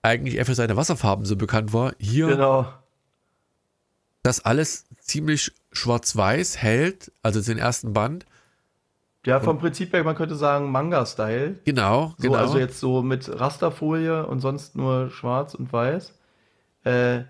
eigentlich 0.00 0.36
eher 0.36 0.46
für 0.46 0.54
seine 0.54 0.74
Wasserfarben 0.74 1.26
so 1.26 1.36
bekannt 1.36 1.74
war. 1.74 1.92
Hier 1.98 2.28
genau. 2.28 2.72
das 4.22 4.42
alles 4.42 4.86
ziemlich 5.00 5.52
schwarz-weiß 5.72 6.56
hält, 6.56 7.12
also 7.20 7.42
den 7.42 7.58
ersten 7.58 7.92
Band 7.92 8.24
ja, 9.26 9.40
vom 9.40 9.58
Prinzip 9.58 9.92
her, 9.92 10.04
man 10.04 10.14
könnte 10.14 10.36
sagen 10.36 10.70
Manga-Style. 10.70 11.56
Genau, 11.64 12.14
so, 12.16 12.28
genau. 12.28 12.38
Also 12.38 12.58
jetzt 12.58 12.80
so 12.80 13.02
mit 13.02 13.28
Rasterfolie 13.28 14.26
und 14.26 14.40
sonst 14.40 14.76
nur 14.76 15.10
schwarz 15.10 15.54
und 15.54 15.72
weiß. 15.72 16.14
Äh, 16.84 17.24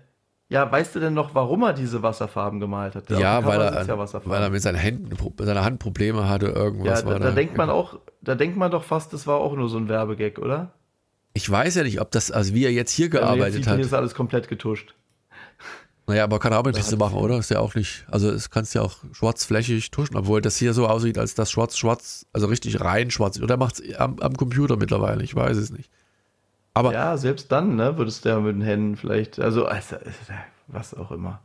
ja, 0.49 0.71
weißt 0.71 0.95
du 0.95 0.99
denn 0.99 1.13
noch, 1.13 1.35
warum 1.35 1.63
er 1.63 1.73
diese 1.73 2.03
Wasserfarben 2.03 2.59
gemalt 2.59 2.95
hat? 2.95 3.09
Der 3.09 3.19
ja, 3.19 3.43
weil 3.43 3.59
er, 3.59 3.85
ja 3.85 3.97
weil 3.97 4.41
er 4.41 4.49
mit 4.49 4.61
seinen 4.61 4.75
Händen, 4.75 5.09
mit 5.09 5.45
seiner 5.45 5.65
Hand 5.65 5.79
Probleme 5.79 6.29
hatte, 6.29 6.47
irgendwas 6.47 6.99
ja, 6.99 7.05
da, 7.05 7.11
war 7.11 7.19
da. 7.19 7.25
Da 7.25 7.31
denkt 7.31 7.57
man 7.57 7.69
auch, 7.69 7.99
da 8.21 8.35
denkt 8.35 8.55
man 8.57 8.71
doch 8.71 8.83
fast, 8.83 9.11
das 9.11 9.27
war 9.27 9.37
auch 9.37 9.55
nur 9.55 9.67
so 9.67 9.77
ein 9.77 9.89
Werbegag, 9.89 10.39
oder? 10.39 10.71
Ich 11.33 11.49
weiß 11.49 11.75
ja 11.75 11.83
nicht, 11.83 11.99
ob 11.99 12.11
das, 12.11 12.31
also 12.31 12.53
wie 12.53 12.63
er 12.63 12.71
jetzt 12.71 12.91
hier 12.91 13.09
gearbeitet 13.09 13.53
ja, 13.53 13.57
jetzt 13.57 13.67
hat. 13.67 13.75
Hier 13.75 13.85
ist 13.85 13.93
alles 13.93 14.15
komplett 14.15 14.47
getuscht. 14.47 14.95
Naja, 16.07 16.23
aber 16.23 16.39
kann 16.39 16.53
auch 16.53 16.63
mit 16.63 16.75
nichts 16.75 16.95
machen, 16.95 17.17
oder? 17.17 17.37
Ist 17.37 17.51
ja 17.51 17.59
auch 17.59 17.75
nicht, 17.75 18.05
also 18.09 18.31
es 18.31 18.49
kannst 18.49 18.73
ja 18.73 18.81
auch 18.81 18.95
schwarzflächig 19.11 19.91
tuschen, 19.91 20.15
obwohl 20.15 20.41
das 20.41 20.55
hier 20.55 20.73
so 20.73 20.87
aussieht, 20.87 21.17
als 21.17 21.35
das 21.35 21.51
schwarz, 21.51 21.77
schwarz, 21.77 22.25
also 22.31 22.47
richtig 22.47 22.79
rein 22.79 23.11
schwarz. 23.11 23.41
Oder 23.41 23.57
macht 23.57 23.81
es 23.81 23.95
am, 23.95 24.17
am, 24.19 24.37
Computer 24.37 24.77
mittlerweile, 24.77 25.21
ich 25.21 25.35
weiß 25.35 25.57
es 25.57 25.69
nicht. 25.69 25.89
Aber 26.73 26.93
ja, 26.93 27.17
selbst 27.17 27.51
dann, 27.51 27.75
ne, 27.75 27.97
würdest 27.97 28.23
du 28.23 28.29
ja 28.29 28.39
mit 28.39 28.55
den 28.55 28.61
Händen 28.61 28.95
vielleicht, 28.95 29.37
also, 29.39 29.65
also 29.65 29.97
was 30.67 30.93
auch 30.93 31.11
immer. 31.11 31.41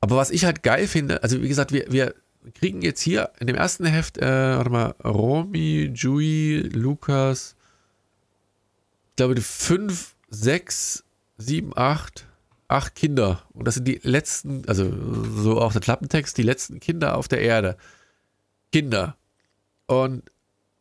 Aber 0.00 0.16
was 0.16 0.30
ich 0.30 0.46
halt 0.46 0.62
geil 0.62 0.86
finde, 0.86 1.22
also 1.22 1.42
wie 1.42 1.48
gesagt, 1.48 1.70
wir, 1.72 1.84
wir 1.92 2.14
kriegen 2.54 2.80
jetzt 2.80 3.02
hier 3.02 3.28
in 3.40 3.46
dem 3.46 3.56
ersten 3.56 3.84
Heft, 3.84 4.16
äh, 4.16 4.56
warte 4.56 4.70
mal, 4.70 4.94
Romy, 5.04 5.92
Jui, 5.94 6.70
Lukas, 6.72 7.56
ich 9.10 9.16
glaube, 9.16 9.38
fünf, 9.42 10.14
sechs, 10.30 11.04
sieben, 11.36 11.76
acht, 11.76 12.26
acht 12.70 12.94
Kinder. 12.94 13.42
Und 13.52 13.66
das 13.66 13.74
sind 13.74 13.86
die 13.86 14.00
letzten, 14.02 14.66
also 14.68 14.90
so 15.36 15.60
auch 15.60 15.72
der 15.72 15.80
Klappentext, 15.80 16.38
die 16.38 16.42
letzten 16.42 16.80
Kinder 16.80 17.16
auf 17.16 17.28
der 17.28 17.40
Erde. 17.40 17.76
Kinder. 18.72 19.16
Und 19.86 20.30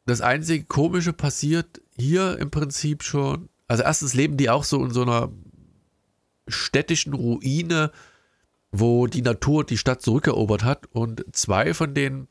das 0.06 0.22
einzige 0.22 0.66
Komische 0.66 1.14
passiert 1.14 1.82
hier 1.98 2.38
im 2.38 2.52
Prinzip 2.52 3.04
schon. 3.04 3.50
Also 3.68 3.84
erstens 3.84 4.14
leben 4.14 4.38
die 4.38 4.50
auch 4.50 4.64
so 4.64 4.84
in 4.84 4.92
so 4.92 5.02
einer 5.02 5.32
städtischen 6.48 7.14
Ruine, 7.14 7.92
wo 8.72 9.08
die 9.08 9.22
Natur 9.22 9.64
die 9.64 9.78
Stadt 9.78 10.02
zurückerobert 10.02 10.64
hat. 10.64 10.88
Und 10.92 11.26
zwei 11.32 11.74
von 11.74 11.94
den 11.94 12.28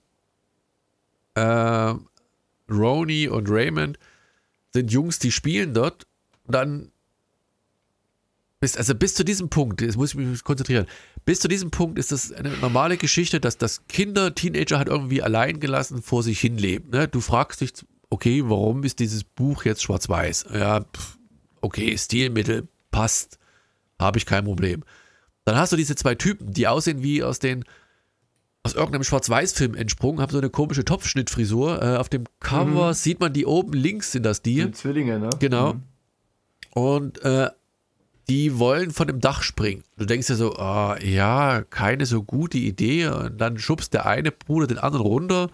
äh, 1.34 1.94
Roni 2.70 3.28
und 3.28 3.50
Raymond 3.50 3.98
sind 4.72 4.92
Jungs, 4.92 5.18
die 5.18 5.32
spielen 5.32 5.74
dort. 5.74 6.06
Und 6.44 6.54
dann 6.54 6.92
bis, 8.60 8.76
also 8.76 8.94
bis 8.94 9.14
zu 9.14 9.24
diesem 9.24 9.48
Punkt, 9.48 9.80
jetzt 9.80 9.96
muss 9.96 10.10
ich 10.10 10.16
mich 10.16 10.44
konzentrieren, 10.44 10.86
bis 11.24 11.40
zu 11.40 11.48
diesem 11.48 11.70
Punkt 11.70 11.98
ist 11.98 12.12
das 12.12 12.32
eine 12.32 12.50
normale 12.58 12.96
Geschichte, 12.96 13.40
dass 13.40 13.56
das 13.56 13.86
Kinder, 13.86 14.34
Teenager 14.34 14.78
halt 14.78 14.88
irgendwie 14.88 15.22
allein 15.22 15.60
gelassen 15.60 16.02
vor 16.02 16.22
sich 16.22 16.40
hinleben. 16.40 16.90
Ne? 16.90 17.08
Du 17.08 17.20
fragst 17.20 17.60
dich, 17.60 17.72
okay, 18.10 18.42
warum 18.44 18.82
ist 18.84 18.98
dieses 18.98 19.24
Buch 19.24 19.64
jetzt 19.64 19.82
schwarz-weiß? 19.82 20.46
Ja, 20.54 20.84
okay, 21.60 21.96
Stilmittel, 21.96 22.66
passt, 22.90 23.38
habe 24.00 24.18
ich 24.18 24.26
kein 24.26 24.44
Problem. 24.44 24.82
Dann 25.44 25.56
hast 25.56 25.72
du 25.72 25.76
diese 25.76 25.94
zwei 25.94 26.14
Typen, 26.14 26.52
die 26.52 26.66
aussehen 26.66 27.02
wie 27.02 27.22
aus 27.22 27.38
den 27.38 27.64
aus 28.64 28.74
irgendeinem 28.74 29.04
Schwarz-Weiß-Film 29.04 29.74
entsprungen, 29.76 30.20
haben 30.20 30.32
so 30.32 30.38
eine 30.38 30.50
komische 30.50 30.84
Topfschnittfrisur. 30.84 31.80
Äh, 31.80 31.96
auf 31.96 32.08
dem 32.08 32.24
Cover 32.40 32.88
mhm. 32.88 32.92
sieht 32.92 33.20
man 33.20 33.32
die 33.32 33.46
oben 33.46 33.72
links, 33.72 34.12
sind 34.12 34.24
das 34.24 34.42
die. 34.42 34.56
die 34.56 34.72
Zwillinge, 34.72 35.18
ne? 35.18 35.30
Genau. 35.38 35.74
Mhm. 35.74 35.82
Und 36.74 37.22
äh, 37.22 37.48
die 38.28 38.58
wollen 38.58 38.90
von 38.90 39.06
dem 39.06 39.20
Dach 39.20 39.42
springen. 39.42 39.84
Du 39.96 40.04
denkst 40.04 40.26
dir 40.26 40.36
so, 40.36 40.54
oh, 40.58 40.94
ja, 41.02 41.62
keine 41.70 42.04
so 42.04 42.22
gute 42.22 42.58
Idee. 42.58 43.06
Und 43.06 43.38
dann 43.38 43.58
schubst 43.58 43.94
der 43.94 44.06
eine 44.06 44.30
Bruder 44.30 44.66
den 44.66 44.78
anderen 44.78 45.06
runter. 45.06 45.50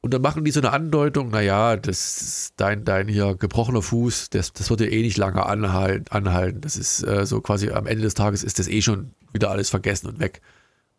Und 0.00 0.14
dann 0.14 0.22
machen 0.22 0.44
die 0.44 0.50
so 0.50 0.60
eine 0.60 0.72
Andeutung, 0.72 1.30
naja, 1.30 1.76
das 1.76 2.22
ist 2.22 2.54
dein, 2.56 2.84
dein 2.84 3.08
hier 3.08 3.34
gebrochener 3.34 3.82
Fuß, 3.82 4.30
das, 4.30 4.52
das 4.52 4.70
wird 4.70 4.80
ja 4.80 4.86
eh 4.86 5.02
nicht 5.02 5.16
lange 5.16 5.44
anhalten. 5.44 6.06
anhalten. 6.10 6.60
Das 6.60 6.76
ist 6.76 7.02
äh, 7.02 7.26
so 7.26 7.40
quasi 7.40 7.70
am 7.70 7.86
Ende 7.86 8.02
des 8.02 8.14
Tages 8.14 8.44
ist 8.44 8.58
das 8.58 8.68
eh 8.68 8.80
schon 8.80 9.12
wieder 9.32 9.50
alles 9.50 9.70
vergessen 9.70 10.08
und 10.08 10.20
weg. 10.20 10.40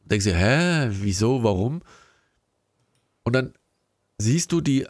Und 0.03 0.11
denkst 0.11 0.26
dir, 0.26 0.35
hä, 0.35 0.89
wieso, 0.91 1.43
warum? 1.43 1.81
Und 3.23 3.34
dann 3.34 3.53
siehst 4.18 4.51
du 4.51 4.61
die 4.61 4.85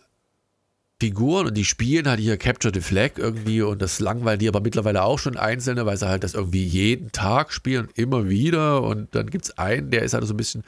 Figuren 1.00 1.48
und 1.48 1.54
die 1.56 1.64
spielen 1.64 2.08
halt 2.08 2.20
hier 2.20 2.38
Capture 2.38 2.74
the 2.74 2.82
Flag 2.82 3.12
irgendwie 3.18 3.62
und 3.62 3.82
das 3.82 4.00
langweilt 4.00 4.42
die 4.42 4.50
aber 4.50 4.60
mittlerweile 4.60 5.04
auch 5.04 5.18
schon 5.18 5.38
Einzelne, 5.38 5.86
weil 5.86 5.96
sie 5.96 6.08
halt 6.08 6.24
das 6.24 6.34
irgendwie 6.34 6.66
jeden 6.66 7.12
Tag 7.14 7.54
spielen 7.54 7.88
immer 7.96 8.28
wieder. 8.28 8.84
Und 8.84 9.16
dann 9.16 9.30
gibt 9.30 9.46
es 9.46 9.58
einen, 9.58 9.92
der 9.92 10.04
ist 10.04 10.14
halt 10.14 10.26
so 10.26 10.34
ein 10.34 10.38
bisschen, 10.38 10.64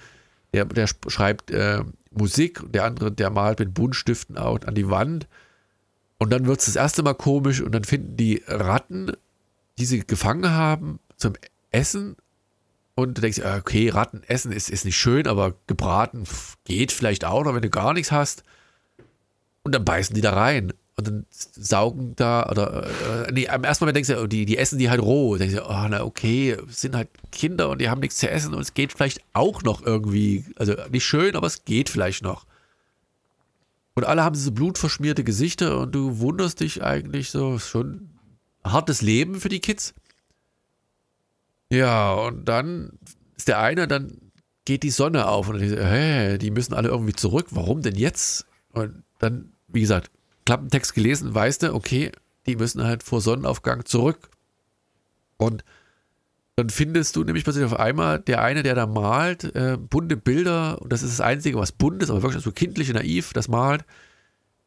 der, 0.54 0.66
der 0.66 0.88
schreibt 0.88 1.52
äh, 1.52 1.84
Musik 2.12 2.64
und 2.64 2.74
der 2.74 2.86
andere, 2.86 3.12
der 3.12 3.30
malt 3.30 3.60
mit 3.60 3.74
Buntstiften 3.74 4.38
out 4.38 4.66
an 4.66 4.76
die 4.76 4.90
Wand. 4.90 5.28
Und 6.18 6.30
dann 6.30 6.46
wird 6.46 6.60
es 6.60 6.68
das 6.68 6.76
erste 6.78 7.04
Mal 7.04 7.16
komisch 7.16 7.62
und 7.62 7.74
dann 7.74 7.84
finden 7.84 8.16
die 8.16 8.42
Ratten, 8.48 9.12
die 9.80 9.86
sie 9.86 10.00
gefangen 10.00 10.52
haben, 10.52 11.00
zum 11.18 11.34
Essen. 11.72 12.16
Und 12.96 13.18
du 13.18 13.22
denkst, 13.22 13.40
okay, 13.40 13.90
Ratten 13.90 14.22
essen 14.28 14.52
ist, 14.52 14.70
ist 14.70 14.86
nicht 14.86 14.98
schön, 14.98 15.28
aber 15.28 15.56
gebraten 15.68 16.24
geht 16.66 16.92
vielleicht 16.92 17.26
auch 17.26 17.44
noch, 17.44 17.56
wenn 17.56 17.62
du 17.62 17.70
gar 17.70 17.94
nichts 17.94 18.12
hast. 18.12 18.44
Und 19.64 19.76
dann 19.76 19.86
beißen 19.86 20.16
die 20.16 20.22
da 20.22 20.34
rein. 20.34 20.74
Und 20.98 21.08
dann 21.08 21.26
saugen 21.30 22.16
da, 22.16 22.48
oder, 22.50 22.86
äh, 23.28 23.32
nee, 23.32 23.48
am 23.48 23.64
ersten 23.64 23.86
Moment 23.86 23.96
denkst 23.96 24.10
du, 24.10 24.22
oh, 24.22 24.28
die, 24.28 24.46
die 24.46 24.58
essen 24.58 24.78
die 24.78 24.90
halt 24.90 25.02
roh. 25.02 25.38
Denkst 25.38 25.56
du, 25.56 25.64
oh, 25.64 25.88
na 25.90 26.04
okay, 26.04 26.58
sind 26.68 26.96
halt 26.96 27.10
Kinder 27.32 27.70
und 27.70 27.80
die 27.80 27.90
haben 27.90 28.02
nichts 28.02 28.18
zu 28.18 28.30
essen 28.30 28.54
und 28.54 28.62
es 28.62 28.74
geht 28.74 28.92
vielleicht 28.92 29.22
auch 29.34 29.64
noch 29.64 29.84
irgendwie, 29.84 30.46
also 30.58 30.76
nicht 30.92 31.06
schön, 31.06 31.36
aber 31.36 31.48
es 31.48 31.66
geht 31.66 31.90
vielleicht 31.90 32.24
noch. 32.24 32.46
Und 33.94 34.06
alle 34.06 34.24
haben 34.24 34.34
diese 34.34 34.52
blutverschmierte 34.52 35.24
Gesichter 35.24 35.80
und 35.80 35.94
du 35.94 36.20
wunderst 36.20 36.60
dich 36.60 36.84
eigentlich 36.84 37.32
so, 37.32 37.60
schon 37.60 38.10
hartes 38.64 39.02
Leben 39.02 39.40
für 39.40 39.50
die 39.50 39.60
Kids. 39.60 39.94
Ja, 41.70 42.14
und 42.14 42.46
dann 42.46 43.00
ist 43.38 43.48
der 43.48 43.60
eine, 43.60 43.88
dann 43.88 44.18
geht 44.66 44.84
die 44.84 44.92
Sonne 44.92 45.28
auf 45.28 45.50
und 45.50 45.62
ich, 45.62 45.72
hä, 45.72 46.38
die 46.38 46.52
müssen 46.52 46.74
alle 46.74 46.90
irgendwie 46.90 47.14
zurück. 47.14 47.48
Warum 47.52 47.82
denn 47.82 47.96
jetzt? 47.96 48.46
Und 48.72 49.04
dann, 49.22 49.54
wie 49.68 49.82
gesagt, 49.82 50.12
Klappentext 50.46 50.94
gelesen, 50.94 51.34
weißt 51.34 51.64
du, 51.64 51.74
okay, 51.74 52.12
die 52.46 52.56
müssen 52.56 52.84
halt 52.84 53.04
vor 53.04 53.22
Sonnenaufgang 53.22 53.86
zurück. 53.86 54.30
Und 55.38 55.64
dann 56.56 56.70
findest 56.70 57.16
du 57.16 57.24
nämlich 57.24 57.44
plötzlich 57.44 57.66
auf 57.66 57.80
einmal 57.80 58.20
der 58.20 58.42
eine, 58.42 58.64
der 58.64 58.76
da 58.76 58.86
malt, 58.86 59.44
äh, 59.56 59.78
bunte 59.78 60.18
Bilder, 60.18 60.82
und 60.82 60.92
das 60.92 61.04
ist 61.04 61.20
das 61.20 61.22
Einzige, 61.22 61.58
was 61.58 61.72
bunt 61.72 62.04
ist, 62.04 62.10
aber 62.10 62.24
wirklich 62.24 62.44
so 62.44 62.52
kindlich 62.52 62.90
und 62.90 62.96
naiv, 62.96 63.34
das 63.34 63.48
malt, 63.48 63.86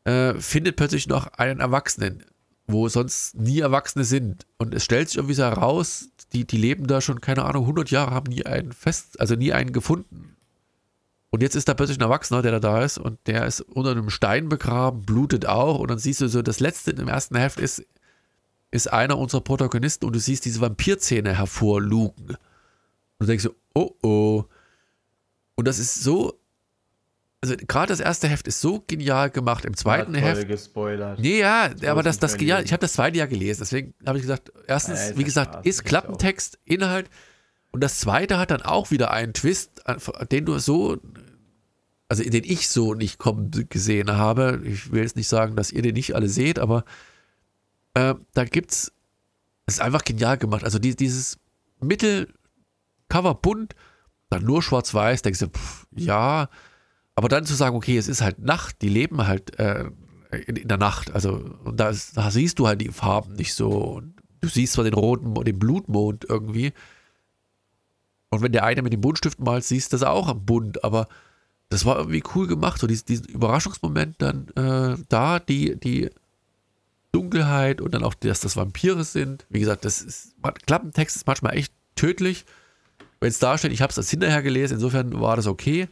äh, 0.05 0.35
findet 0.35 0.77
plötzlich 0.77 1.09
noch 1.09 1.27
einen 1.35 1.61
Erwachsenen, 1.61 2.25
wo 2.67 2.89
sonst 2.89 3.37
nie 3.37 3.61
Erwachsene 3.61 4.05
sind. 4.05 4.47
Und 4.57 4.75
es 4.75 4.85
stellt 4.85 5.09
sich 5.09 5.19
irgendwie 5.19 5.35
so 5.35 5.43
heraus, 5.43 6.09
die, 6.33 6.47
die 6.47 6.57
leben 6.57 6.87
da 6.87 7.01
schon, 7.01 7.21
keine 7.21 7.45
Ahnung, 7.45 7.65
100 7.65 7.91
Jahre, 7.91 8.13
haben 8.13 8.33
nie 8.33 8.47
einen 8.47 8.73
fest, 8.73 9.21
also 9.21 9.35
nie 9.35 9.53
einen 9.53 9.73
gefunden. 9.73 10.34
Und 11.35 11.43
jetzt 11.43 11.57
ist 11.57 11.69
da 11.69 11.75
plötzlich 11.75 11.99
ein 11.99 12.03
Erwachsener, 12.03 12.43
der 12.43 12.53
da 12.53 12.61
da 12.61 12.85
ist 12.85 12.97
und 12.97 13.19
der 13.27 13.45
ist 13.45 13.61
unter 13.61 13.91
einem 13.91 14.09
Stein 14.09 14.49
begraben, 14.49 15.05
blutet 15.05 15.47
auch. 15.47 15.81
Und 15.81 15.91
dann 15.91 15.99
siehst 15.99 16.21
du 16.21 16.29
so, 16.29 16.43
das 16.43 16.61
letzte 16.61 16.93
im 16.93 17.09
ersten 17.09 17.35
Heft 17.35 17.59
ist, 17.59 17.85
ist 18.71 18.93
einer 18.93 19.19
unserer 19.19 19.41
Protagonisten 19.41 20.05
und 20.05 20.15
du 20.15 20.21
siehst 20.21 20.45
diese 20.45 20.61
Vampirzähne 20.61 21.37
hervorlugen. 21.37 22.29
Und 22.29 22.39
du 23.19 23.27
denkst 23.27 23.43
so, 23.43 23.57
oh 23.75 23.91
oh. 24.05 24.45
Und 25.57 25.67
das 25.67 25.81
ist 25.81 26.05
so, 26.05 26.39
also 27.41 27.57
gerade 27.67 27.89
das 27.89 27.99
erste 27.99 28.29
Heft 28.29 28.47
ist 28.47 28.61
so 28.61 28.85
genial 28.87 29.29
gemacht. 29.29 29.65
Im 29.65 29.77
zweiten 29.77 30.15
Heft. 30.15 30.47
gespoilert. 30.47 31.19
Nee, 31.19 31.41
ja, 31.41 31.69
aber 31.85 32.05
das, 32.05 32.21
das 32.21 32.37
genial. 32.37 32.63
Ich 32.63 32.73
habe 32.73 32.83
das 32.83 32.93
zweite 32.93 33.19
Jahr 33.19 33.27
gelesen, 33.27 33.59
deswegen 33.63 33.95
habe 34.07 34.19
ich 34.19 34.23
gesagt, 34.23 34.53
erstens, 34.69 35.09
ja, 35.09 35.19
wie 35.19 35.25
gesagt, 35.25 35.67
ist 35.67 35.85
Klappentext, 35.85 36.61
Inhalt. 36.65 37.11
Und 37.75 37.83
das 37.83 37.99
zweite 37.99 38.39
hat 38.39 38.51
dann 38.51 38.63
auch 38.63 38.91
wieder 38.91 39.11
einen 39.11 39.35
Twist, 39.35 39.83
den 40.31 40.47
du 40.47 40.59
so 40.59 41.01
also 42.09 42.23
den 42.23 42.45
ich 42.45 42.69
so 42.69 42.95
nicht 42.95 43.19
kommen 43.19 43.51
gesehen 43.69 44.13
habe. 44.13 44.61
Ich 44.65 44.93
will 44.93 45.03
jetzt 45.03 45.17
nicht 45.17 45.27
sagen, 45.27 45.57
dass 45.57 45.73
ihr 45.73 45.83
den 45.83 45.95
nicht 45.95 46.15
alle 46.15 46.29
seht, 46.29 46.61
aber 46.61 46.85
äh, 47.95 48.15
da 48.35 48.45
gibt's, 48.45 48.93
es 49.67 49.75
ist 49.75 49.81
einfach 49.81 50.05
genial 50.05 50.39
gemacht. 50.39 50.63
Also 50.63 50.79
die, 50.79 50.95
dieses 50.95 51.39
Mittelcover 51.81 53.35
bunt, 53.35 53.75
dann 54.31 54.45
nur 54.45 54.63
schwarz-weiß, 54.63 55.23
denkst 55.23 55.41
du, 55.41 55.49
pff, 55.49 55.87
ja, 55.97 56.49
aber 57.17 57.29
dann 57.29 57.47
zu 57.47 57.55
sagen, 57.55 57.77
okay, 57.77 57.97
es 57.97 58.07
ist 58.07 58.23
halt 58.23 58.39
Nacht, 58.39 58.83
die 58.83 58.89
leben 58.89 59.27
halt 59.27 59.59
äh, 59.59 59.91
in, 60.47 60.57
in, 60.57 60.69
der 60.69 60.79
Nacht, 60.79 61.13
also 61.13 61.33
und 61.65 61.79
da, 61.79 61.93
da, 62.15 62.31
siehst 62.31 62.59
du 62.61 62.67
halt 62.67 62.81
die 62.81 62.91
Farben 62.91 63.35
nicht 63.35 63.55
so. 63.55 63.71
Und 63.71 64.15
du 64.41 64.49
siehst 64.49 64.75
zwar 64.75 64.85
den 64.85 64.95
roten, 64.95 65.35
den 65.35 65.59
Blutmond 65.59 66.27
irgendwie. 66.29 66.73
Und 68.35 68.43
wenn 68.43 68.53
der 68.53 68.65
eine 68.65 68.83
mit 68.83 68.93
dem 68.93 69.01
Buntstift 69.01 69.41
malt, 69.41 69.65
siehst 69.65 69.93
du 69.93 69.97
das 69.97 70.07
auch 70.07 70.29
am 70.29 70.45
Bunt, 70.45 70.85
aber 70.85 71.09
das 71.69 71.85
war 71.85 71.97
irgendwie 71.97 72.23
cool 72.35 72.47
gemacht, 72.47 72.81
so 72.81 72.87
diesen, 72.87 73.07
diesen 73.07 73.27
Überraschungsmoment 73.27 74.21
dann 74.21 74.49
äh, 74.57 74.97
da, 75.09 75.39
die, 75.39 75.77
die 75.77 76.11
Dunkelheit 77.13 77.81
und 77.81 77.95
dann 77.95 78.05
auch, 78.05 78.15
dass 78.15 78.41
das 78.41 78.57
Vampire 78.57 79.05
sind. 79.05 79.47
Wie 79.49 79.61
gesagt, 79.61 79.85
das 79.85 80.03
ist, 80.03 80.35
Klappentext 80.67 81.17
ist 81.17 81.27
manchmal 81.27 81.57
echt 81.57 81.73
tödlich. 81.97 82.45
Wenn 83.21 83.31
es 83.31 83.39
da 83.39 83.57
steht, 83.57 83.73
ich 83.73 83.83
habe 83.83 83.91
es 83.91 83.99
als 83.99 84.11
hinterher 84.11 84.43
gelesen, 84.43 84.75
insofern 84.75 85.21
war 85.21 85.37
das 85.37 85.47
okay. 85.47 85.89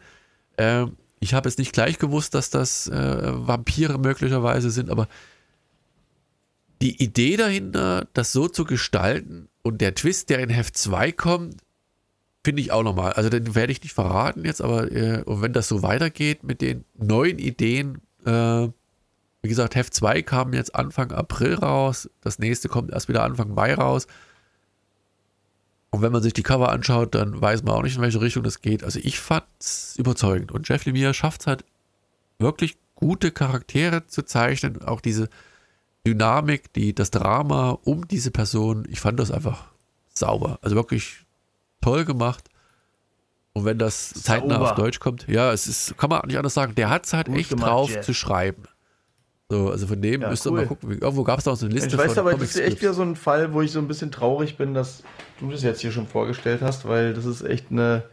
Ähm, 0.58 0.96
ich 1.20 1.34
habe 1.34 1.48
jetzt 1.48 1.58
nicht 1.58 1.72
gleich 1.72 1.98
gewusst, 1.98 2.34
dass 2.34 2.50
das 2.50 2.88
äh, 2.88 2.92
Vampire 3.46 3.98
möglicherweise 3.98 4.70
sind, 4.70 4.90
aber 4.90 5.08
die 6.82 7.00
Idee 7.02 7.36
dahinter, 7.36 8.08
das 8.12 8.32
so 8.32 8.48
zu 8.48 8.64
gestalten 8.64 9.48
und 9.62 9.80
der 9.80 9.94
Twist, 9.94 10.30
der 10.30 10.40
in 10.40 10.50
Heft 10.50 10.76
2 10.76 11.12
kommt, 11.12 11.56
Finde 12.44 12.60
ich 12.60 12.72
auch 12.72 12.82
nochmal. 12.82 13.12
Also 13.12 13.28
den 13.28 13.54
werde 13.54 13.72
ich 13.72 13.82
nicht 13.82 13.94
verraten 13.94 14.44
jetzt, 14.44 14.60
aber 14.60 14.90
äh, 14.90 15.22
wenn 15.26 15.52
das 15.52 15.68
so 15.68 15.82
weitergeht 15.82 16.42
mit 16.42 16.60
den 16.60 16.84
neuen 16.94 17.38
Ideen, 17.38 18.02
äh, 18.24 18.68
wie 19.42 19.48
gesagt, 19.48 19.74
Heft 19.74 19.94
2 19.94 20.22
kam 20.22 20.52
jetzt 20.52 20.74
Anfang 20.74 21.12
April 21.12 21.54
raus, 21.54 22.10
das 22.20 22.38
nächste 22.38 22.68
kommt 22.68 22.90
erst 22.90 23.08
wieder 23.08 23.22
Anfang 23.22 23.54
Mai 23.54 23.74
raus. 23.74 24.06
Und 25.90 26.00
wenn 26.00 26.12
man 26.12 26.22
sich 26.22 26.32
die 26.32 26.42
Cover 26.42 26.70
anschaut, 26.70 27.14
dann 27.14 27.40
weiß 27.40 27.62
man 27.64 27.74
auch 27.74 27.82
nicht, 27.82 27.96
in 27.96 28.02
welche 28.02 28.20
Richtung 28.20 28.42
das 28.42 28.62
geht. 28.62 28.82
Also 28.82 28.98
ich 29.02 29.20
fand 29.20 29.44
es 29.60 29.96
überzeugend. 29.96 30.50
Und 30.50 30.68
Jeff 30.68 30.84
Lemire 30.84 31.12
schafft 31.12 31.42
es 31.42 31.46
halt 31.46 31.64
wirklich 32.38 32.78
gute 32.94 33.30
Charaktere 33.30 34.06
zu 34.06 34.22
zeichnen. 34.22 34.82
Auch 34.82 35.02
diese, 35.02 35.28
Dynamik, 36.06 36.72
die, 36.72 36.94
das 36.94 37.10
Drama 37.10 37.78
um 37.84 38.08
diese 38.08 38.30
Person, 38.30 38.86
ich 38.88 39.00
fand 39.00 39.20
das 39.20 39.30
einfach 39.30 39.68
sauber. 40.12 40.58
Also 40.62 40.74
wirklich 40.74 41.24
toll 41.82 42.04
gemacht. 42.04 42.44
Und 43.54 43.66
wenn 43.66 43.76
das 43.76 44.14
zeitnah 44.14 44.58
auf 44.58 44.74
Deutsch 44.74 44.98
kommt, 44.98 45.28
ja, 45.28 45.52
es 45.52 45.66
ist, 45.66 45.98
kann 45.98 46.08
man 46.08 46.22
nicht 46.26 46.38
anders 46.38 46.54
sagen, 46.54 46.74
der 46.74 46.88
hat 46.88 47.04
es 47.04 47.12
halt 47.12 47.26
Gut 47.26 47.36
echt 47.36 47.50
gemacht, 47.50 47.68
drauf 47.68 47.90
Jeff. 47.90 48.04
zu 48.04 48.14
schreiben. 48.14 48.62
So, 49.50 49.68
also 49.68 49.86
von 49.86 50.00
dem 50.00 50.22
ja, 50.22 50.30
müsst 50.30 50.46
ihr 50.46 50.52
mal 50.52 50.64
gucken. 50.64 50.92
Irgendwo 50.92 51.24
gab 51.24 51.38
es 51.38 51.44
da 51.44 51.50
auch 51.50 51.56
so 51.56 51.66
eine 51.66 51.74
Liste. 51.74 51.90
Ich 51.90 51.98
weiß 51.98 52.16
aber, 52.16 52.32
das 52.32 52.54
ist 52.54 52.60
echt 52.60 52.80
wieder 52.80 52.94
so 52.94 53.02
ein 53.02 53.16
Fall, 53.16 53.52
wo 53.52 53.60
ich 53.60 53.70
so 53.70 53.80
ein 53.80 53.88
bisschen 53.88 54.10
traurig 54.10 54.56
bin, 54.56 54.72
dass 54.72 55.02
du 55.40 55.50
das 55.50 55.62
jetzt 55.62 55.82
hier 55.82 55.92
schon 55.92 56.06
vorgestellt 56.06 56.62
hast, 56.62 56.88
weil 56.88 57.12
das 57.12 57.26
ist 57.26 57.42
echt 57.42 57.66
eine. 57.70 58.04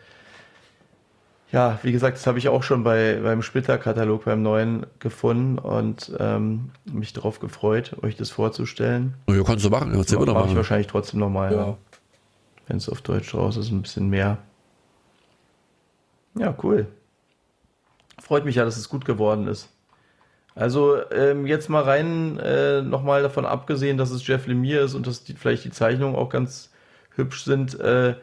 Ja, 1.54 1.80
wie 1.82 1.94
gesagt, 1.94 2.18
das 2.18 2.28
habe 2.28 2.38
ich 2.38 2.50
auch 2.50 2.62
schon 2.62 2.84
bei, 2.84 3.22
beim 3.24 3.42
Splitter-Katalog, 3.42 4.26
beim 4.26 4.44
neuen 4.44 4.86
gefunden 5.00 5.58
und 5.58 6.12
ähm, 6.20 6.72
mich 6.84 7.14
darauf 7.14 7.40
gefreut, 7.40 7.96
euch 8.04 8.18
das 8.18 8.30
vorzustellen. 8.30 9.14
Ja, 9.28 9.42
kannst 9.44 9.64
du 9.64 9.70
machen, 9.70 9.94
kannst 9.94 10.12
du 10.12 10.18
immer 10.18 10.26
noch 10.26 10.34
machen. 10.34 10.50
ich 10.50 10.58
wahrscheinlich 10.58 10.88
trotzdem 10.88 11.22
nochmal, 11.22 11.54
ja. 11.54 11.68
ja. 11.68 11.78
Wenn 12.70 12.78
es 12.78 12.88
auf 12.88 13.02
Deutsch 13.02 13.34
raus 13.34 13.58
ist, 13.58 13.72
ein 13.72 13.82
bisschen 13.82 14.10
mehr. 14.10 14.38
Ja, 16.36 16.56
cool. 16.64 16.88
Freut 18.22 18.46
mich 18.46 18.56
ja, 18.56 18.64
dass 18.64 18.78
es 18.78 18.88
gut 18.88 19.04
geworden 19.04 19.48
ist. 19.48 19.70
Also 20.56 20.98
ähm, 21.12 21.46
jetzt 21.48 21.70
mal 21.70 21.84
rein, 21.84 22.38
äh, 22.40 22.82
nochmal 22.82 23.22
davon 23.24 23.46
abgesehen, 23.46 23.98
dass 23.98 24.12
es 24.12 24.26
Jeff 24.26 24.46
Lemire 24.48 24.84
ist 24.84 24.94
und 24.94 25.08
dass 25.08 25.24
die, 25.24 25.34
vielleicht 25.34 25.66
die 25.66 25.72
Zeichnungen 25.72 26.16
auch 26.16 26.30
ganz 26.30 26.72
hübsch 27.16 27.44
sind, 27.44 27.80
äh, 27.80 28.16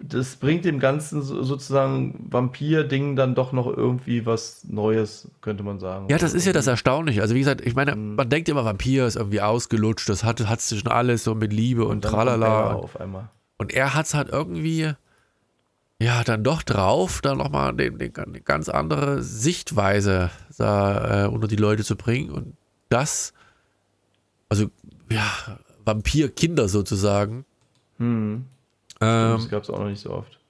das 0.00 0.36
bringt 0.36 0.64
dem 0.64 0.80
ganzen 0.80 1.22
sozusagen 1.22 2.26
Vampir-Ding 2.30 3.16
dann 3.16 3.34
doch 3.34 3.52
noch 3.52 3.68
irgendwie 3.68 4.26
was 4.26 4.64
Neues, 4.64 5.30
könnte 5.40 5.62
man 5.62 5.78
sagen. 5.78 6.08
Ja, 6.10 6.18
das 6.18 6.34
ist 6.34 6.46
ja 6.46 6.52
das 6.52 6.66
Erstaunliche. 6.66 7.22
Also 7.22 7.34
wie 7.34 7.38
gesagt, 7.38 7.60
ich 7.64 7.74
meine, 7.74 7.94
mhm. 7.94 8.16
man 8.16 8.28
denkt 8.28 8.48
immer, 8.48 8.64
Vampir 8.64 9.06
ist 9.06 9.16
irgendwie 9.16 9.40
ausgelutscht, 9.40 10.08
das 10.08 10.24
hat, 10.24 10.46
hat 10.46 10.60
schon 10.60 10.90
alles 10.90 11.24
so 11.24 11.34
mit 11.34 11.52
Liebe 11.52 11.84
und, 11.84 11.90
und 11.90 12.00
tralala. 12.02 12.74
Auf 12.74 13.00
einmal. 13.00 13.30
Und 13.56 13.72
er 13.72 13.94
hat 13.94 14.06
es 14.06 14.14
halt 14.14 14.28
irgendwie 14.28 14.94
ja, 16.00 16.24
dann 16.24 16.44
doch 16.44 16.62
drauf, 16.62 17.20
dann 17.20 17.38
nochmal 17.38 17.70
eine, 17.70 17.84
eine 17.84 18.40
ganz 18.40 18.68
andere 18.68 19.22
Sichtweise 19.22 20.30
da, 20.58 21.24
äh, 21.24 21.28
unter 21.28 21.46
die 21.46 21.56
Leute 21.56 21.84
zu 21.84 21.96
bringen. 21.96 22.30
Und 22.30 22.56
das, 22.88 23.32
also, 24.48 24.70
ja, 25.10 25.58
Vampirkinder 25.84 26.68
sozusagen. 26.68 27.44
Hm. 27.98 28.44
Ähm, 29.00 29.32
das 29.36 29.48
gab 29.48 29.62
es 29.62 29.70
auch 29.70 29.78
noch 29.78 29.88
nicht 29.88 30.00
so 30.00 30.10
oft. 30.10 30.40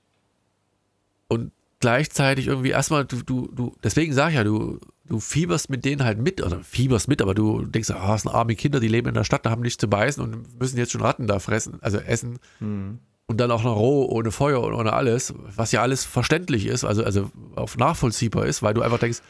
Und 1.28 1.52
gleichzeitig 1.80 2.46
irgendwie 2.46 2.70
erstmal, 2.70 3.04
du, 3.04 3.22
du, 3.22 3.48
du, 3.54 3.76
deswegen 3.82 4.12
sag 4.12 4.30
ich 4.30 4.36
ja, 4.36 4.44
du, 4.44 4.80
du 5.06 5.20
fieberst 5.20 5.70
mit 5.70 5.84
denen 5.84 6.04
halt 6.04 6.18
mit, 6.18 6.42
oder 6.42 6.60
fieberst 6.62 7.08
mit, 7.08 7.22
aber 7.22 7.34
du 7.34 7.64
denkst, 7.64 7.90
ah, 7.90 8.12
das 8.12 8.22
sind 8.22 8.32
arme 8.32 8.54
Kinder, 8.54 8.80
die 8.80 8.88
leben 8.88 9.08
in 9.08 9.14
der 9.14 9.24
Stadt, 9.24 9.44
da 9.44 9.50
haben 9.50 9.62
nichts 9.62 9.78
zu 9.78 9.88
beißen 9.88 10.22
und 10.22 10.58
müssen 10.58 10.78
jetzt 10.78 10.92
schon 10.92 11.02
Ratten 11.02 11.26
da 11.26 11.38
fressen, 11.38 11.78
also 11.80 11.98
essen. 11.98 12.38
Hm 12.58 12.98
und 13.26 13.40
dann 13.40 13.50
auch 13.50 13.62
noch 13.64 13.76
roh, 13.76 14.06
ohne 14.06 14.30
Feuer 14.30 14.62
und 14.62 14.74
ohne 14.74 14.92
alles, 14.92 15.32
was 15.56 15.72
ja 15.72 15.82
alles 15.82 16.04
verständlich 16.04 16.66
ist, 16.66 16.84
also, 16.84 17.04
also 17.04 17.30
auch 17.56 17.74
nachvollziehbar 17.76 18.46
ist, 18.46 18.62
weil 18.62 18.74
du 18.74 18.82
einfach 18.82 18.98
denkst, 18.98 19.20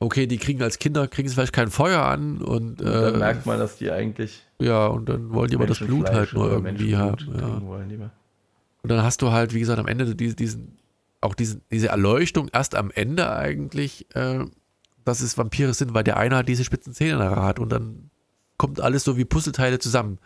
okay, 0.00 0.26
die 0.26 0.38
kriegen 0.38 0.62
als 0.62 0.78
Kinder, 0.78 1.08
kriegen 1.08 1.28
sie 1.28 1.34
vielleicht 1.34 1.52
kein 1.52 1.70
Feuer 1.70 2.02
an 2.02 2.38
und, 2.38 2.80
und 2.80 2.84
dann 2.84 3.14
äh, 3.14 3.18
merkt 3.18 3.46
man, 3.46 3.58
dass 3.58 3.76
die 3.76 3.90
eigentlich 3.90 4.42
ja, 4.60 4.86
und 4.86 5.08
dann 5.08 5.32
wollen 5.32 5.50
die 5.50 5.56
aber 5.56 5.66
das 5.66 5.78
Blut 5.78 6.10
halt 6.10 6.32
nur 6.32 6.50
irgendwie 6.50 6.96
haben. 6.96 7.16
Ja. 7.38 7.62
Wollen, 7.62 8.10
und 8.82 8.90
dann 8.90 9.02
hast 9.02 9.22
du 9.22 9.30
halt, 9.30 9.54
wie 9.54 9.60
gesagt, 9.60 9.78
am 9.78 9.86
Ende 9.86 10.14
diesen, 10.14 10.36
diesen 10.36 10.78
auch 11.20 11.34
diesen, 11.34 11.62
diese 11.70 11.88
Erleuchtung 11.88 12.48
erst 12.52 12.74
am 12.76 12.90
Ende 12.92 13.30
eigentlich, 13.30 14.06
äh, 14.14 14.44
dass 15.08 15.20
es 15.20 15.36
Vampire 15.36 15.74
sind, 15.74 15.94
weil 15.94 16.04
der 16.04 16.16
eine 16.16 16.36
hat 16.36 16.48
diese 16.48 16.64
spitzen 16.64 16.94
Zähne 16.94 17.12
in 17.14 17.18
der 17.18 17.32
Rad 17.32 17.58
und 17.58 17.70
dann 17.70 18.10
kommt 18.56 18.80
alles 18.80 19.04
so 19.04 19.16
wie 19.16 19.24
Puzzleteile 19.24 19.78
zusammen. 19.78 20.18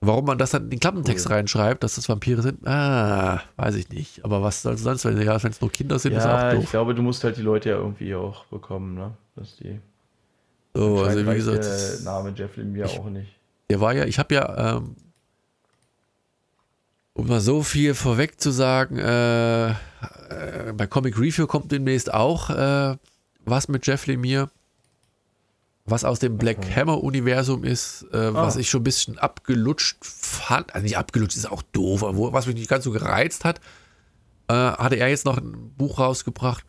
Warum 0.00 0.26
man 0.26 0.38
das 0.38 0.50
dann 0.50 0.64
in 0.64 0.70
den 0.70 0.80
Klappentext 0.80 1.26
cool. 1.26 1.32
reinschreibt, 1.32 1.82
dass 1.82 1.94
das 1.94 2.08
Vampire 2.08 2.42
sind, 2.42 2.66
ah, 2.66 3.42
weiß 3.56 3.74
ich 3.76 3.88
nicht. 3.88 4.24
Aber 4.24 4.42
was 4.42 4.62
soll 4.62 4.74
es 4.74 4.82
sonst, 4.82 5.04
wenn 5.04 5.20
ja, 5.20 5.34
es 5.34 5.60
nur 5.60 5.72
Kinder 5.72 5.98
sind, 5.98 6.12
ja, 6.12 6.18
ist 6.18 6.26
auch 6.26 6.52
doof. 6.52 6.64
Ich 6.64 6.70
glaube, 6.70 6.94
du 6.94 7.02
musst 7.02 7.24
halt 7.24 7.38
die 7.38 7.42
Leute 7.42 7.70
ja 7.70 7.76
irgendwie 7.76 8.14
auch 8.14 8.44
bekommen, 8.46 8.94
ne? 8.94 9.16
Dass 9.34 9.56
die. 9.56 9.80
So, 10.74 11.02
also 11.02 11.26
wie 11.26 11.34
gesagt. 11.34 11.64
Der 11.64 12.00
Name 12.04 12.32
Jeff 12.36 12.56
Lemire 12.56 12.88
auch 12.88 13.08
nicht. 13.08 13.34
Der 13.70 13.80
war 13.80 13.94
ja, 13.94 14.04
ich 14.04 14.18
habe 14.18 14.34
ja, 14.34 14.76
ähm, 14.76 14.96
um 17.14 17.26
mal 17.26 17.40
so 17.40 17.62
viel 17.62 17.94
vorweg 17.94 18.38
zu 18.38 18.50
sagen, 18.50 18.98
äh, 18.98 19.70
äh, 19.70 19.74
bei 20.76 20.86
Comic 20.86 21.18
Review 21.18 21.46
kommt 21.46 21.72
demnächst 21.72 22.12
auch 22.12 22.50
äh, 22.50 22.96
was 23.46 23.68
mit 23.68 23.86
Jeff 23.86 24.06
Lemire 24.06 24.50
was 25.86 26.04
aus 26.04 26.18
dem 26.18 26.36
Black 26.36 26.58
okay. 26.58 26.74
Hammer-Universum 26.74 27.64
ist, 27.64 28.06
äh, 28.12 28.16
ah. 28.16 28.34
was 28.34 28.56
ich 28.56 28.68
schon 28.68 28.80
ein 28.80 28.84
bisschen 28.84 29.18
abgelutscht 29.18 30.04
fand. 30.04 30.74
Also 30.74 30.84
nicht 30.84 30.98
abgelutscht, 30.98 31.36
ist 31.36 31.50
auch 31.50 31.62
doof, 31.62 32.02
aber 32.04 32.32
was 32.32 32.46
mich 32.46 32.56
nicht 32.56 32.68
ganz 32.68 32.84
so 32.84 32.90
gereizt 32.90 33.44
hat, 33.44 33.60
äh, 34.48 34.54
hatte 34.54 34.96
er 34.96 35.08
jetzt 35.08 35.24
noch 35.24 35.38
ein 35.38 35.72
Buch 35.76 35.98
rausgebracht, 35.98 36.64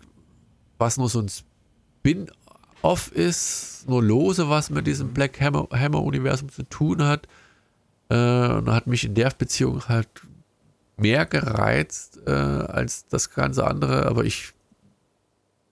was 0.78 0.98
nur 0.98 1.10
so 1.10 1.20
ein 1.20 1.30
Spin-off 1.30 3.12
ist, 3.12 3.86
nur 3.88 4.04
lose 4.04 4.50
was 4.50 4.70
mit 4.70 4.86
diesem 4.86 5.14
Black 5.14 5.42
Hammer-Universum 5.42 6.50
zu 6.50 6.64
tun 6.64 7.04
hat. 7.04 7.28
Äh, 8.10 8.16
und 8.16 8.72
hat 8.72 8.88
mich 8.88 9.04
in 9.04 9.16
der 9.16 9.32
Beziehung 9.38 9.84
halt 9.90 10.08
mehr 10.96 11.26
gereizt 11.26 12.20
äh, 12.26 12.32
als 12.32 13.08
das 13.08 13.32
ganze 13.32 13.66
andere, 13.66 14.06
aber 14.06 14.24
ich 14.24 14.54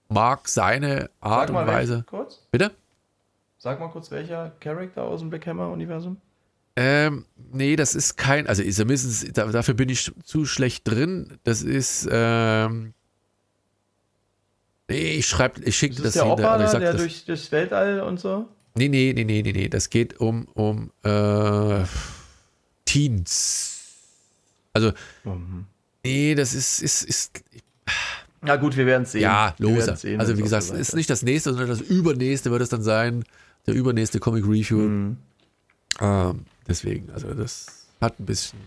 mag 0.08 0.48
seine 0.48 1.10
Art 1.20 1.50
und 1.50 1.56
Weise. 1.56 2.04
Kurz? 2.06 2.46
Bitte? 2.50 2.72
Sag 3.58 3.80
mal 3.80 3.88
kurz, 3.88 4.10
welcher 4.10 4.52
Charakter 4.60 5.02
aus 5.02 5.20
dem 5.20 5.30
Black 5.30 5.46
Hammer-Universum? 5.46 6.18
Ähm, 6.76 7.24
nee, 7.52 7.74
das 7.74 7.94
ist 7.94 8.16
kein, 8.16 8.46
also 8.46 8.62
ist, 8.62 8.78
dafür 9.38 9.74
bin 9.74 9.88
ich 9.88 10.12
zu 10.22 10.44
schlecht 10.44 10.86
drin. 10.86 11.38
Das 11.42 11.62
ist, 11.62 12.06
ähm, 12.10 12.92
nee, 14.88 15.14
ich 15.14 15.26
schreibe, 15.26 15.62
ich 15.64 15.76
schicke 15.76 15.94
das, 15.94 16.04
das 16.04 16.12
der 16.14 16.26
Opa, 16.26 16.56
also 16.56 16.78
der 16.78 16.92
das. 16.92 17.00
durch 17.00 17.24
das 17.24 17.50
Weltall 17.50 18.00
und 18.00 18.20
so? 18.20 18.48
Nee, 18.74 18.88
nee, 18.88 19.14
nee, 19.16 19.24
nee, 19.24 19.40
nee, 19.40 19.52
nee, 19.52 19.68
das 19.70 19.88
geht 19.88 20.20
um, 20.20 20.46
um, 20.52 20.92
äh, 21.02 21.84
Teens. 22.84 23.94
Also, 24.74 24.92
mhm. 25.24 25.66
nee, 26.04 26.34
das 26.34 26.52
ist, 26.52 26.82
ist, 26.82 27.04
ist, 27.04 27.42
na 28.46 28.56
gut, 28.56 28.76
wir 28.76 28.86
werden 28.86 29.02
es 29.02 29.12
sehen. 29.12 29.22
Ja, 29.22 29.54
los. 29.58 29.88
Also 29.88 30.38
wie 30.38 30.42
gesagt, 30.42 30.64
es 30.64 30.70
ist 30.70 30.94
nicht 30.94 31.10
das 31.10 31.22
nächste, 31.22 31.50
sondern 31.50 31.68
das 31.68 31.80
übernächste 31.80 32.50
wird 32.50 32.62
es 32.62 32.68
dann 32.68 32.82
sein 32.82 33.24
der 33.66 33.74
übernächste 33.74 34.20
Comic 34.20 34.44
Review. 34.44 34.78
Mhm. 34.78 35.16
Ähm, 36.00 36.40
deswegen, 36.68 37.10
also 37.10 37.32
das 37.34 37.88
hat 38.00 38.18
ein 38.20 38.26
bisschen. 38.26 38.58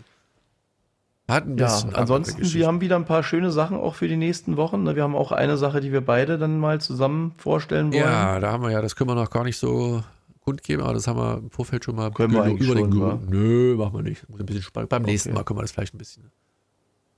Hat 1.28 1.46
ein 1.46 1.56
bisschen. 1.56 1.92
Ja, 1.92 1.98
ansonsten, 1.98 2.54
wir 2.54 2.68
haben 2.68 2.82
wieder 2.82 2.96
ein 2.96 3.06
paar 3.06 3.24
schöne 3.24 3.52
Sachen 3.52 3.78
auch 3.78 3.96
für 3.96 4.08
die 4.08 4.18
nächsten 4.18 4.58
Wochen. 4.58 4.84
Ne? 4.84 4.96
Wir 4.96 5.04
haben 5.04 5.16
auch 5.16 5.32
eine 5.32 5.58
Sache, 5.58 5.80
die 5.80 5.92
wir 5.92 6.02
beide 6.02 6.38
dann 6.38 6.60
mal 6.60 6.82
zusammen 6.82 7.34
vorstellen 7.38 7.94
wollen. 7.94 8.02
Ja, 8.02 8.40
da 8.40 8.52
haben 8.52 8.64
wir 8.64 8.72
ja, 8.72 8.82
das 8.82 8.96
können 8.96 9.12
wir 9.12 9.16
noch 9.16 9.30
gar 9.30 9.44
nicht 9.44 9.58
so 9.58 10.04
kundgeben, 10.42 10.84
aber 10.84 10.94
das 10.94 11.08
haben 11.08 11.20
wir 11.20 11.38
im 11.38 11.52
Vorfeld 11.52 11.86
schon 11.86 11.96
mal 11.96 12.12
können 12.12 12.34
wir 12.34 12.46
über 12.46 12.76
den 12.76 12.92
schon, 12.92 13.28
Nö, 13.30 13.76
machen 13.78 13.94
wir 13.94 14.02
nicht. 14.02 14.28
Muss 14.28 14.40
ein 14.40 14.46
bisschen 14.48 14.64
spannend. 14.64 14.90
Beim 14.90 15.04
okay. 15.04 15.12
nächsten 15.12 15.34
Mal 15.34 15.44
können 15.44 15.60
wir 15.60 15.64
das 15.64 15.72
vielleicht 15.72 15.94
ein 15.94 16.00
bisschen. 16.00 16.32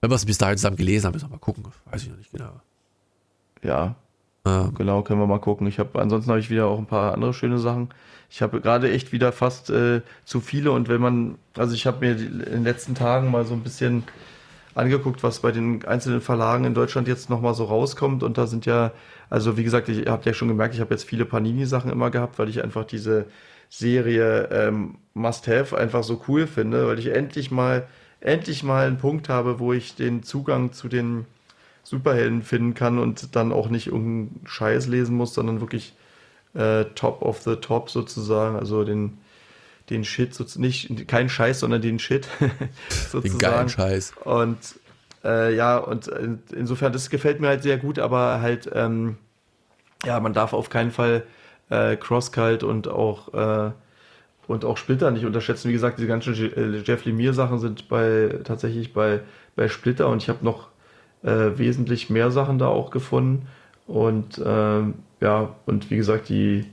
Wenn 0.01 0.09
wir 0.09 0.15
es 0.15 0.25
bis 0.25 0.39
dahin 0.39 0.57
zusammen 0.57 0.77
gelesen 0.77 1.05
haben, 1.05 1.13
müssen 1.13 1.27
wir 1.29 1.35
mal 1.35 1.39
gucken. 1.39 1.63
Weiß 1.85 2.01
ich 2.01 2.09
noch 2.09 2.17
nicht 2.17 2.31
genau. 2.31 2.59
Ja, 3.63 3.95
ja. 4.45 4.71
Genau, 4.75 5.03
können 5.03 5.19
wir 5.19 5.27
mal 5.27 5.39
gucken. 5.39 5.67
Ich 5.67 5.77
habe 5.77 6.01
ansonsten 6.01 6.31
habe 6.31 6.39
ich 6.39 6.49
wieder 6.49 6.65
auch 6.65 6.79
ein 6.79 6.87
paar 6.87 7.13
andere 7.13 7.33
schöne 7.33 7.59
Sachen. 7.59 7.89
Ich 8.29 8.41
habe 8.41 8.61
gerade 8.61 8.91
echt 8.91 9.11
wieder 9.11 9.31
fast 9.31 9.69
äh, 9.69 10.01
zu 10.25 10.41
viele 10.41 10.71
und 10.71 10.89
wenn 10.89 11.01
man, 11.01 11.35
also 11.55 11.75
ich 11.75 11.85
habe 11.85 12.05
mir 12.05 12.11
in 12.13 12.39
den 12.39 12.63
letzten 12.63 12.95
Tagen 12.95 13.29
mal 13.29 13.45
so 13.45 13.53
ein 13.53 13.61
bisschen 13.61 14.03
angeguckt, 14.73 15.21
was 15.21 15.41
bei 15.41 15.51
den 15.51 15.85
einzelnen 15.85 16.21
Verlagen 16.21 16.63
in 16.63 16.73
Deutschland 16.73 17.07
jetzt 17.07 17.29
nochmal 17.29 17.53
so 17.53 17.65
rauskommt 17.65 18.23
und 18.23 18.37
da 18.37 18.47
sind 18.47 18.65
ja, 18.65 18.93
also 19.29 19.57
wie 19.57 19.63
gesagt, 19.63 19.89
ich 19.89 20.07
habe 20.07 20.23
ja 20.25 20.33
schon 20.33 20.47
gemerkt, 20.47 20.73
ich 20.73 20.81
habe 20.81 20.93
jetzt 20.93 21.03
viele 21.03 21.25
Panini-Sachen 21.25 21.91
immer 21.91 22.09
gehabt, 22.09 22.39
weil 22.39 22.49
ich 22.49 22.63
einfach 22.63 22.85
diese 22.85 23.25
Serie 23.69 24.47
ähm, 24.51 24.95
Must 25.13 25.47
Have 25.47 25.77
einfach 25.77 26.03
so 26.03 26.23
cool 26.27 26.47
finde, 26.47 26.87
weil 26.87 26.99
ich 26.99 27.07
endlich 27.07 27.51
mal, 27.51 27.85
endlich 28.21 28.63
mal 28.63 28.87
einen 28.87 28.97
Punkt 28.97 29.29
habe, 29.29 29.59
wo 29.59 29.73
ich 29.73 29.95
den 29.95 30.23
Zugang 30.23 30.71
zu 30.71 30.87
den 30.87 31.25
Superhelden 31.83 32.43
finden 32.43 32.73
kann 32.73 32.99
und 32.99 33.35
dann 33.35 33.51
auch 33.51 33.67
nicht 33.69 33.87
irgendeinen 33.87 34.45
Scheiß 34.45 34.87
lesen 34.87 35.17
muss, 35.17 35.33
sondern 35.33 35.59
wirklich 35.59 35.95
äh, 36.53 36.85
Top 36.95 37.21
of 37.21 37.41
the 37.41 37.55
Top 37.55 37.89
sozusagen, 37.89 38.55
also 38.55 38.83
den, 38.83 39.17
den 39.89 40.05
Shit, 40.05 40.37
nicht 40.57 41.07
kein 41.07 41.27
Scheiß, 41.27 41.59
sondern 41.59 41.81
den 41.81 41.99
Shit 41.99 42.27
sozusagen. 42.89 43.39
Den 43.39 43.39
geilen 43.39 43.69
Scheiß. 43.69 44.13
Und 44.23 44.57
äh, 45.23 45.55
ja, 45.55 45.77
und 45.77 46.07
insofern, 46.53 46.93
das 46.93 47.09
gefällt 47.09 47.39
mir 47.41 47.47
halt 47.47 47.63
sehr 47.63 47.77
gut, 47.77 47.99
aber 47.99 48.41
halt, 48.41 48.69
ähm, 48.73 49.17
ja, 50.05 50.19
man 50.19 50.33
darf 50.33 50.53
auf 50.53 50.69
keinen 50.69 50.91
Fall 50.91 51.23
äh, 51.69 51.95
Crosscult 51.95 52.63
und 52.63 52.87
auch 52.87 53.33
äh, 53.33 53.71
und 54.51 54.65
auch 54.65 54.77
Splitter 54.77 55.11
nicht 55.11 55.25
unterschätzen. 55.25 55.69
Wie 55.69 55.73
gesagt, 55.73 55.97
diese 55.97 56.07
ganzen 56.07 56.33
äh, 56.33 56.81
Jeff 56.83 57.05
Lemire 57.05 57.33
Sachen 57.33 57.59
sind 57.59 57.87
bei 57.89 58.39
tatsächlich 58.43 58.93
bei 58.93 59.21
bei 59.55 59.67
Splitter 59.67 60.07
und 60.09 60.21
ich 60.21 60.29
habe 60.29 60.45
noch 60.45 60.69
äh, 61.23 61.57
wesentlich 61.57 62.09
mehr 62.09 62.31
Sachen 62.31 62.57
da 62.59 62.67
auch 62.67 62.91
gefunden. 62.91 63.47
Und 63.87 64.41
ähm, 64.43 64.95
ja, 65.19 65.55
und 65.65 65.89
wie 65.89 65.97
gesagt, 65.97 66.29
die, 66.29 66.65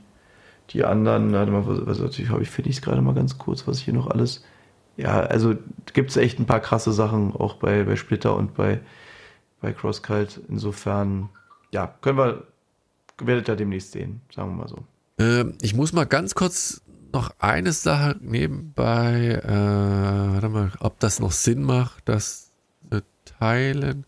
die 0.71 0.85
anderen, 0.85 1.33
warte 1.33 1.51
mal, 1.51 1.67
was, 1.67 2.01
was 2.01 2.29
habe 2.29 2.43
ich, 2.43 2.51
finde 2.51 2.71
ich 2.71 2.77
es 2.77 2.83
gerade 2.83 3.03
mal 3.03 3.15
ganz 3.15 3.39
kurz, 3.39 3.67
was 3.67 3.81
hier 3.81 3.95
noch 3.95 4.09
alles. 4.09 4.45
Ja, 4.97 5.21
also 5.21 5.55
gibt 5.93 6.11
es 6.11 6.17
echt 6.17 6.39
ein 6.39 6.47
paar 6.47 6.61
krasse 6.61 6.93
Sachen, 6.93 7.35
auch 7.35 7.55
bei, 7.55 7.85
bei 7.85 7.97
Splitter 7.97 8.37
und 8.37 8.55
bei, 8.55 8.81
bei 9.61 9.73
CrossCult. 9.73 10.41
Insofern, 10.49 11.29
ja, 11.71 11.93
können 12.01 12.19
wir, 12.19 12.43
werdet 13.19 13.49
ihr 13.49 13.57
demnächst 13.57 13.93
sehen, 13.93 14.21
sagen 14.35 14.51
wir 14.51 14.57
mal 14.65 14.69
so. 14.69 14.79
Ähm, 15.19 15.55
ich 15.61 15.75
muss 15.75 15.93
mal 15.93 16.05
ganz 16.05 16.35
kurz 16.35 16.83
noch 17.13 17.35
eine 17.39 17.73
Sache 17.73 18.17
nebenbei, 18.21 19.41
äh, 19.43 20.33
warte 20.33 20.49
mal, 20.49 20.73
ob 20.81 20.99
das 21.01 21.21
noch 21.21 21.33
Sinn 21.33 21.63
macht, 21.63 22.09
das 22.09 22.53
zu 22.91 23.03
teilen. 23.25 24.05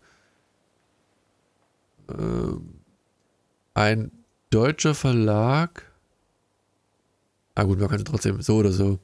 Ähm, 2.09 2.81
ein 3.73 4.11
deutscher 4.49 4.93
Verlag, 4.95 5.91
ah 7.55 7.63
gut, 7.63 7.79
man 7.79 7.89
kann 7.89 7.99
es 7.99 8.03
trotzdem 8.03 8.41
so 8.41 8.57
oder 8.57 8.71
so, 8.71 8.99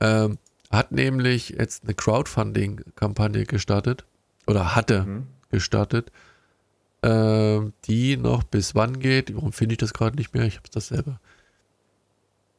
ähm, 0.00 0.38
hat 0.70 0.92
nämlich 0.92 1.50
jetzt 1.50 1.84
eine 1.84 1.94
Crowdfunding-Kampagne 1.94 3.44
gestartet 3.44 4.04
oder 4.46 4.74
hatte 4.74 5.04
mhm. 5.04 5.26
gestartet, 5.50 6.10
ähm, 7.02 7.72
die 7.84 8.16
noch 8.16 8.42
bis 8.44 8.74
wann 8.74 8.98
geht. 8.98 9.34
Warum 9.34 9.52
finde 9.52 9.74
ich 9.74 9.78
das 9.78 9.94
gerade 9.94 10.16
nicht 10.16 10.34
mehr? 10.34 10.44
Ich 10.44 10.56
habe 10.56 10.68
das 10.72 10.88
selber. 10.88 11.20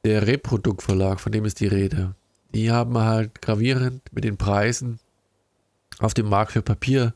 Der 0.05 0.25
Reprodukt-Verlag, 0.25 1.19
von 1.19 1.31
dem 1.31 1.43
ist 1.43 1.59
die 1.59 1.67
Rede. 1.67 2.15
Die 2.53 2.71
haben 2.71 2.97
halt 2.97 3.41
gravierend 3.41 4.01
mit 4.11 4.23
den 4.23 4.37
Preisen 4.37 4.99
auf 5.99 6.13
dem 6.13 6.29
Markt 6.29 6.53
für 6.53 6.61
Papier 6.61 7.13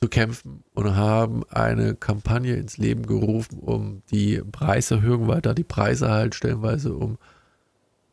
zu 0.00 0.08
kämpfen 0.08 0.62
und 0.74 0.94
haben 0.94 1.42
eine 1.50 1.96
Kampagne 1.96 2.54
ins 2.54 2.78
Leben 2.78 3.06
gerufen, 3.06 3.58
um 3.58 4.02
die 4.10 4.40
Preiserhöhung, 4.40 5.26
weil 5.26 5.40
da 5.40 5.52
die 5.52 5.64
Preise 5.64 6.10
halt 6.10 6.34
stellenweise 6.34 6.94
um, 6.94 7.18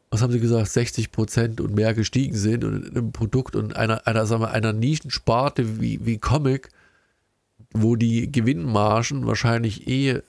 was 0.10 0.24
haben 0.24 0.32
sie 0.32 0.40
gesagt, 0.40 0.70
60 0.70 1.12
Prozent 1.12 1.62
und 1.62 1.76
mehr 1.76 1.94
gestiegen 1.94 2.36
sind 2.36 2.64
und 2.64 2.88
in 2.88 2.98
einem 2.98 3.12
Produkt 3.12 3.56
und 3.56 3.76
einer, 3.76 4.08
einer, 4.08 4.26
sagen 4.26 4.42
wir, 4.42 4.52
einer 4.52 4.74
Nischensparte 4.74 5.80
wie, 5.80 6.04
wie 6.04 6.18
Comic, 6.18 6.70
wo 7.74 7.96
die 7.96 8.32
Gewinnmargen 8.32 9.28
wahrscheinlich 9.28 9.88
eh 9.88 10.22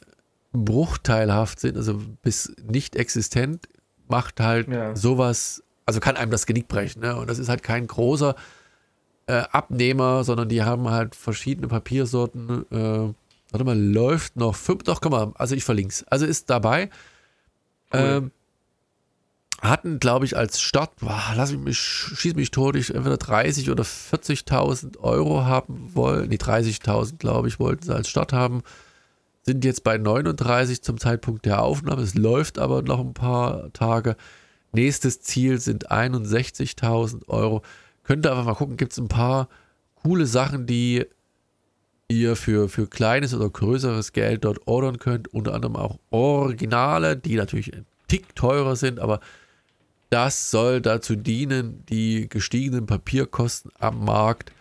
bruchteilhaft 0.52 1.60
sind, 1.60 1.77
also 1.77 2.01
bis 2.22 2.55
nicht 2.62 2.97
existent, 2.97 3.68
macht 4.09 4.40
halt 4.40 4.68
ja. 4.68 4.97
sowas, 4.97 5.62
also 5.86 6.01
kann 6.01 6.16
einem 6.16 6.31
das 6.31 6.47
Genick 6.47 6.68
brechen. 6.68 7.01
Ne? 7.01 7.16
Und 7.16 7.31
das 7.31 7.39
ist 7.39 7.48
halt 7.48 7.62
kein 7.62 7.86
großer 7.86 8.35
äh, 9.27 9.43
Abnehmer, 9.52 10.24
sondern 10.24 10.48
die 10.48 10.62
haben 10.62 10.90
halt 10.90 11.14
verschiedene 11.14 11.68
Papiersorten. 11.68 12.66
Äh, 12.70 13.14
warte 13.52 13.64
mal, 13.64 13.78
läuft 13.78 14.36
noch 14.36 14.56
fünf, 14.56 14.82
doch, 14.82 15.01
komm 15.01 15.12
mal, 15.12 15.32
also 15.36 15.55
ich 15.55 15.64
verlinke 15.64 15.93
es. 15.93 16.05
Also 16.09 16.27
ist 16.27 16.51
dabei. 16.51 16.90
Cool. 17.93 18.01
Ähm, 18.01 18.31
hatten, 19.60 20.01
glaube 20.01 20.24
ich, 20.24 20.36
als 20.36 20.60
Start, 20.60 20.97
boah, 21.01 21.32
lass 21.36 21.52
mich, 21.52 21.78
schieß 21.78 22.35
mich 22.35 22.51
tot, 22.51 22.77
ich 22.77 22.94
entweder 22.94 23.18
30 23.18 23.70
oder 23.70 23.85
40.000 23.85 24.98
Euro 24.98 25.44
haben 25.44 25.94
wollen. 25.94 26.31
Nee, 26.31 26.36
30.000, 26.36 27.18
glaube 27.18 27.48
ich, 27.48 27.60
wollten 27.60 27.82
sie 27.82 27.94
als 27.94 28.09
Start 28.09 28.32
haben. 28.32 28.62
Sind 29.51 29.64
jetzt 29.64 29.82
bei 29.82 29.98
39 29.98 30.81
zum 30.81 30.98
Zeitpunkt 30.98 31.44
der 31.44 31.60
Aufnahme. 31.60 32.02
Es 32.02 32.14
läuft 32.14 32.56
aber 32.56 32.82
noch 32.82 33.01
ein 33.01 33.14
paar 33.14 33.72
Tage. 33.72 34.14
Nächstes 34.70 35.22
Ziel 35.22 35.59
sind 35.59 35.90
61.000 35.90 37.27
Euro. 37.27 37.62
Könnt 38.05 38.24
ihr 38.24 38.31
einfach 38.31 38.44
mal 38.44 38.55
gucken, 38.55 38.77
gibt 38.77 38.93
es 38.93 38.98
ein 38.98 39.09
paar 39.09 39.48
coole 40.05 40.27
Sachen, 40.27 40.66
die 40.66 41.05
ihr 42.06 42.36
für, 42.36 42.68
für 42.68 42.86
kleines 42.86 43.35
oder 43.35 43.51
größeres 43.51 44.12
Geld 44.12 44.44
dort 44.44 44.68
ordern 44.68 45.01
könnt. 45.01 45.27
Unter 45.35 45.52
anderem 45.52 45.74
auch 45.74 45.98
Originale, 46.10 47.16
die 47.16 47.35
natürlich 47.35 47.74
ein 47.74 47.86
Tick 48.06 48.36
teurer 48.36 48.77
sind, 48.77 49.01
aber 49.01 49.18
das 50.10 50.52
soll 50.52 50.81
dazu 50.81 51.16
dienen, 51.16 51.82
die 51.89 52.28
gestiegenen 52.28 52.86
Papierkosten 52.86 53.72
am 53.81 54.05
Markt 54.05 54.52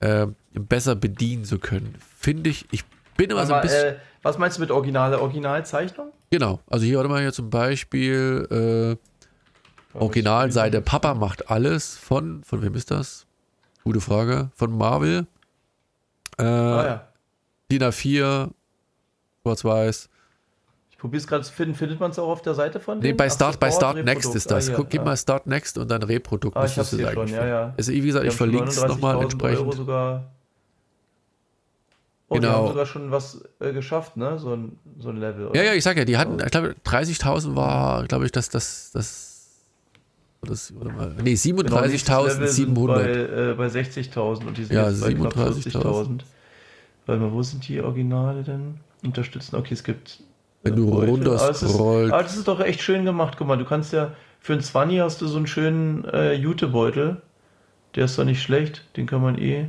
äh, 0.00 0.28
besser 0.54 0.94
bedienen 0.94 1.44
zu 1.44 1.58
können. 1.58 1.94
Finde 2.16 2.48
ich, 2.48 2.64
ich 2.70 2.84
bin 3.28 3.36
aber, 3.36 3.46
so 3.46 3.54
ein 3.54 3.62
bisschen. 3.62 3.94
Äh, 3.94 3.96
was 4.22 4.38
meinst 4.38 4.58
du 4.58 4.60
mit 4.60 4.70
originale 4.70 5.20
Originalzeichnung? 5.20 6.12
Genau, 6.30 6.60
also 6.68 6.84
hier 6.84 6.96
warte 6.96 7.08
mal 7.08 7.20
hier 7.20 7.32
zum 7.32 7.50
Beispiel 7.50 8.98
äh, 9.94 9.98
Originalseite 9.98 10.80
Papa 10.80 11.14
macht 11.14 11.50
alles 11.50 11.96
von, 11.96 12.44
von 12.44 12.62
wem 12.62 12.74
ist 12.74 12.90
das? 12.90 13.26
Gute 13.82 14.00
Frage. 14.00 14.50
Von 14.54 14.76
Marvel. 14.76 15.26
Äh, 16.38 16.42
ah, 16.42 16.84
ja. 16.84 17.08
DIN 17.70 17.82
A4, 17.82 18.50
schwarz-weiß. 19.42 20.08
Ich 20.90 20.98
probiere 20.98 21.20
es 21.20 21.26
gerade 21.26 21.42
zu 21.42 21.52
finden. 21.52 21.74
Findet 21.74 21.98
man 21.98 22.10
es 22.10 22.18
auch 22.18 22.28
auf 22.28 22.42
der 22.42 22.54
Seite 22.54 22.78
von 22.78 23.00
Nee, 23.00 23.14
bei 23.14 23.28
Start, 23.28 23.58
bei 23.58 23.70
Start 23.70 24.04
Next 24.04 24.34
ist 24.34 24.50
das. 24.50 24.68
Ah, 24.68 24.74
Guck, 24.76 24.90
gib 24.90 25.00
ah. 25.00 25.06
mal 25.06 25.16
Start 25.16 25.46
Next 25.46 25.78
und 25.78 25.90
dann 25.90 26.02
Reprodukt. 26.02 26.56
Ah, 26.56 26.66
ich 26.66 26.78
hab's 26.78 26.90
hier 26.90 27.10
schon, 27.12 27.28
ja, 27.28 27.46
ja. 27.46 27.74
Also, 27.76 27.92
wie 27.92 28.00
gesagt, 28.00 28.26
ich 28.26 28.34
verlinke 28.34 28.68
es 28.68 28.82
nochmal 28.82 29.20
entsprechend. 29.22 29.60
Euro 29.60 29.72
sogar 29.72 30.30
Oh, 32.32 32.36
genau. 32.36 32.48
die 32.48 32.54
haben 32.54 32.68
sogar 32.68 32.86
schon 32.86 33.10
was 33.10 33.44
äh, 33.58 33.72
geschafft, 33.72 34.16
ne? 34.16 34.38
So 34.38 34.54
ein, 34.54 34.78
so 34.98 35.08
ein 35.08 35.16
Level. 35.16 35.48
Oder? 35.48 35.60
Ja, 35.60 35.70
ja, 35.70 35.74
ich 35.74 35.82
sag 35.82 35.96
ja, 35.96 36.04
die 36.04 36.16
hatten, 36.16 36.38
ich 36.38 36.50
glaube, 36.50 36.76
30.000 36.86 37.56
war, 37.56 38.06
glaube 38.06 38.24
ich, 38.24 38.30
das, 38.32 38.48
das, 38.48 38.92
das 38.92 39.30
das, 40.42 40.72
warte 40.74 40.92
mal, 40.92 41.14
nee, 41.22 41.34
37.700. 41.34 42.64
Genau, 42.64 42.86
bei, 42.86 43.04
äh, 43.04 43.54
bei 43.54 43.66
60.000 43.66 44.46
und 44.46 44.56
die 44.56 44.64
sind 44.64 44.74
ja, 44.74 44.88
jetzt 44.88 45.02
bei 45.02 45.08
40.000. 45.08 46.20
Warte 47.06 47.20
mal, 47.20 47.32
wo 47.32 47.42
sind 47.42 47.68
die 47.68 47.80
Originale 47.80 48.42
denn? 48.42 48.76
Unterstützen, 49.02 49.56
okay, 49.56 49.74
es 49.74 49.84
gibt. 49.84 50.22
Wenn 50.62 50.76
du 50.76 50.88
runter 50.88 51.32
aber, 51.32 51.48
das 51.48 51.62
ist, 51.62 51.74
aber 51.74 52.22
das 52.22 52.36
ist 52.36 52.46
doch 52.46 52.60
echt 52.60 52.80
schön 52.80 53.04
gemacht. 53.04 53.36
Guck 53.38 53.48
mal, 53.48 53.56
du 53.56 53.64
kannst 53.64 53.92
ja, 53.92 54.12
für 54.40 54.52
einen 54.52 54.62
20 54.62 55.00
hast 55.00 55.20
du 55.20 55.26
so 55.26 55.36
einen 55.36 55.46
schönen 55.46 56.04
äh, 56.04 56.34
Jutebeutel. 56.34 57.22
Der 57.96 58.04
ist 58.04 58.18
doch 58.18 58.24
nicht 58.24 58.42
schlecht, 58.42 58.84
den 58.96 59.06
kann 59.06 59.20
man 59.20 59.36
eh, 59.36 59.68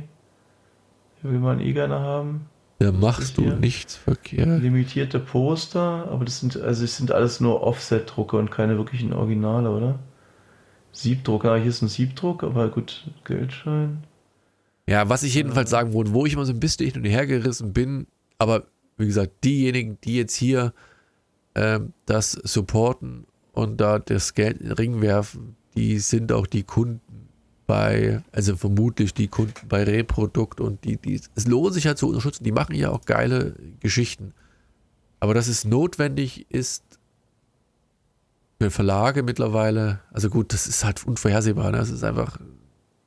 will 1.22 1.38
man 1.38 1.60
eh 1.60 1.72
gerne 1.72 1.98
haben. 1.98 2.48
Da 2.82 2.90
machst 2.90 3.38
du 3.38 3.42
nichts 3.42 3.94
verkehrt. 3.94 4.60
Limitierte 4.60 5.20
Poster, 5.20 6.08
aber 6.10 6.24
das 6.24 6.40
sind, 6.40 6.56
also 6.56 6.82
es 6.82 6.96
sind 6.96 7.12
alles 7.12 7.38
nur 7.38 7.62
Offset-Drucke 7.62 8.36
und 8.36 8.50
keine 8.50 8.76
wirklichen 8.76 9.12
Originale, 9.12 9.70
oder? 9.70 10.00
Siebdruck, 10.90 11.44
ah, 11.44 11.54
hier 11.54 11.68
ist 11.68 11.82
ein 11.82 11.88
Siebdruck, 11.88 12.42
aber 12.42 12.68
gut, 12.70 13.08
Geldschein. 13.22 14.02
Ja, 14.88 15.08
was 15.08 15.22
ich 15.22 15.32
jedenfalls 15.32 15.70
sagen 15.70 15.92
wollte, 15.92 16.12
wo 16.12 16.26
ich 16.26 16.32
immer 16.32 16.44
so 16.44 16.52
ein 16.52 16.58
bisschen 16.58 16.90
hin 16.90 17.02
und 17.02 17.08
her 17.08 17.24
gerissen 17.24 17.72
bin, 17.72 18.08
aber 18.38 18.64
wie 18.96 19.06
gesagt, 19.06 19.44
diejenigen, 19.44 19.98
die 20.02 20.16
jetzt 20.16 20.34
hier 20.34 20.72
ähm, 21.54 21.92
das 22.06 22.32
supporten 22.32 23.28
und 23.52 23.80
da 23.80 24.00
das 24.00 24.34
Geld 24.34 24.58
in 24.58 24.66
den 24.66 24.72
Ring 24.72 25.00
werfen, 25.00 25.54
die 25.76 26.00
sind 26.00 26.32
auch 26.32 26.48
die 26.48 26.64
Kunden 26.64 27.28
bei, 27.72 28.20
also 28.32 28.54
vermutlich 28.54 29.14
die 29.14 29.28
Kunden 29.28 29.66
bei 29.66 29.82
Reprodukt 29.84 30.60
und 30.60 30.84
die, 30.84 30.98
die, 30.98 31.18
es 31.34 31.46
lohnt 31.46 31.72
sich 31.72 31.84
ja 31.84 31.96
zu 31.96 32.08
unterstützen, 32.08 32.44
die 32.44 32.52
machen 32.52 32.74
ja 32.74 32.90
auch 32.90 33.06
geile 33.06 33.54
Geschichten. 33.80 34.34
Aber 35.20 35.32
dass 35.32 35.48
es 35.48 35.64
notwendig 35.64 36.44
ist, 36.50 36.84
für 38.60 38.70
Verlage 38.70 39.22
mittlerweile, 39.22 40.00
also 40.12 40.28
gut, 40.28 40.52
das 40.52 40.66
ist 40.66 40.84
halt 40.84 41.02
unvorhersehbar. 41.06 41.72
Ne? 41.72 41.78
Es 41.78 41.88
ist 41.88 42.04
einfach 42.04 42.36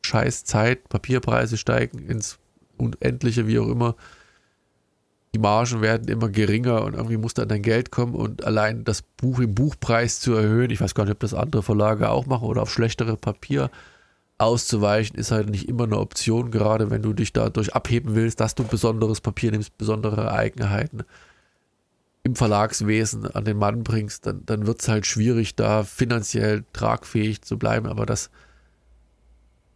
scheiß 0.03 0.45
Zeit, 0.45 0.89
Papierpreise 0.89 1.57
steigen 1.57 1.99
ins 1.99 2.39
Unendliche, 2.77 3.45
wie 3.45 3.59
auch 3.59 3.67
immer. 3.67 3.95
Die 5.35 5.39
Margen 5.39 5.81
werden 5.81 6.07
immer 6.07 6.29
geringer 6.29 6.83
und 6.85 6.95
irgendwie 6.95 7.17
muss 7.17 7.35
dann 7.35 7.49
dein 7.49 7.61
Geld 7.61 7.91
kommen 7.91 8.15
und 8.15 8.43
allein 8.45 8.83
das 8.83 9.03
Buch 9.03 9.39
im 9.41 9.53
Buchpreis 9.53 10.19
zu 10.19 10.33
erhöhen, 10.33 10.71
ich 10.71 10.81
weiß 10.81 10.95
gar 10.95 11.03
nicht, 11.03 11.13
ob 11.13 11.19
das 11.19 11.35
andere 11.35 11.61
Verlage 11.61 12.09
auch 12.09 12.25
machen 12.25 12.47
oder 12.47 12.63
auf 12.63 12.71
schlechtere 12.71 13.15
Papier 13.15 13.69
auszuweichen, 14.37 15.17
ist 15.17 15.31
halt 15.31 15.49
nicht 15.49 15.69
immer 15.69 15.85
eine 15.85 15.97
Option, 15.97 16.51
gerade 16.51 16.89
wenn 16.89 17.01
du 17.01 17.13
dich 17.13 17.31
dadurch 17.31 17.73
abheben 17.73 18.15
willst, 18.15 18.39
dass 18.39 18.55
du 18.55 18.63
besonderes 18.63 19.21
Papier 19.21 19.51
nimmst, 19.51 19.77
besondere 19.77 20.31
Eigenheiten 20.31 21.03
im 22.23 22.35
Verlagswesen 22.35 23.27
an 23.27 23.45
den 23.45 23.57
Mann 23.57 23.83
bringst, 23.83 24.25
dann, 24.25 24.43
dann 24.47 24.65
wird 24.65 24.81
es 24.81 24.87
halt 24.87 25.05
schwierig, 25.05 25.55
da 25.55 25.83
finanziell 25.83 26.65
tragfähig 26.73 27.43
zu 27.43 27.59
bleiben. 27.59 27.85
Aber 27.85 28.07
das, 28.07 28.31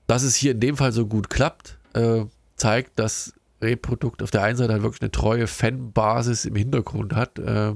dass 0.08 0.24
es 0.24 0.36
hier 0.36 0.54
in 0.54 0.60
dem 0.60 0.76
Fall 0.76 0.92
so 0.92 1.06
gut 1.06 1.30
klappt, 1.30 1.78
äh, 1.94 2.26
zeigt, 2.56 2.98
dass 2.98 3.34
Reprodukt 3.62 4.24
auf 4.24 4.32
der 4.32 4.42
einen 4.42 4.58
Seite 4.58 4.74
halt 4.74 4.82
wirklich 4.82 5.02
eine 5.04 5.12
treue 5.12 5.46
Fanbasis 5.46 6.46
im 6.46 6.56
Hintergrund 6.56 7.14
hat. 7.14 7.38
Äh, 7.38 7.76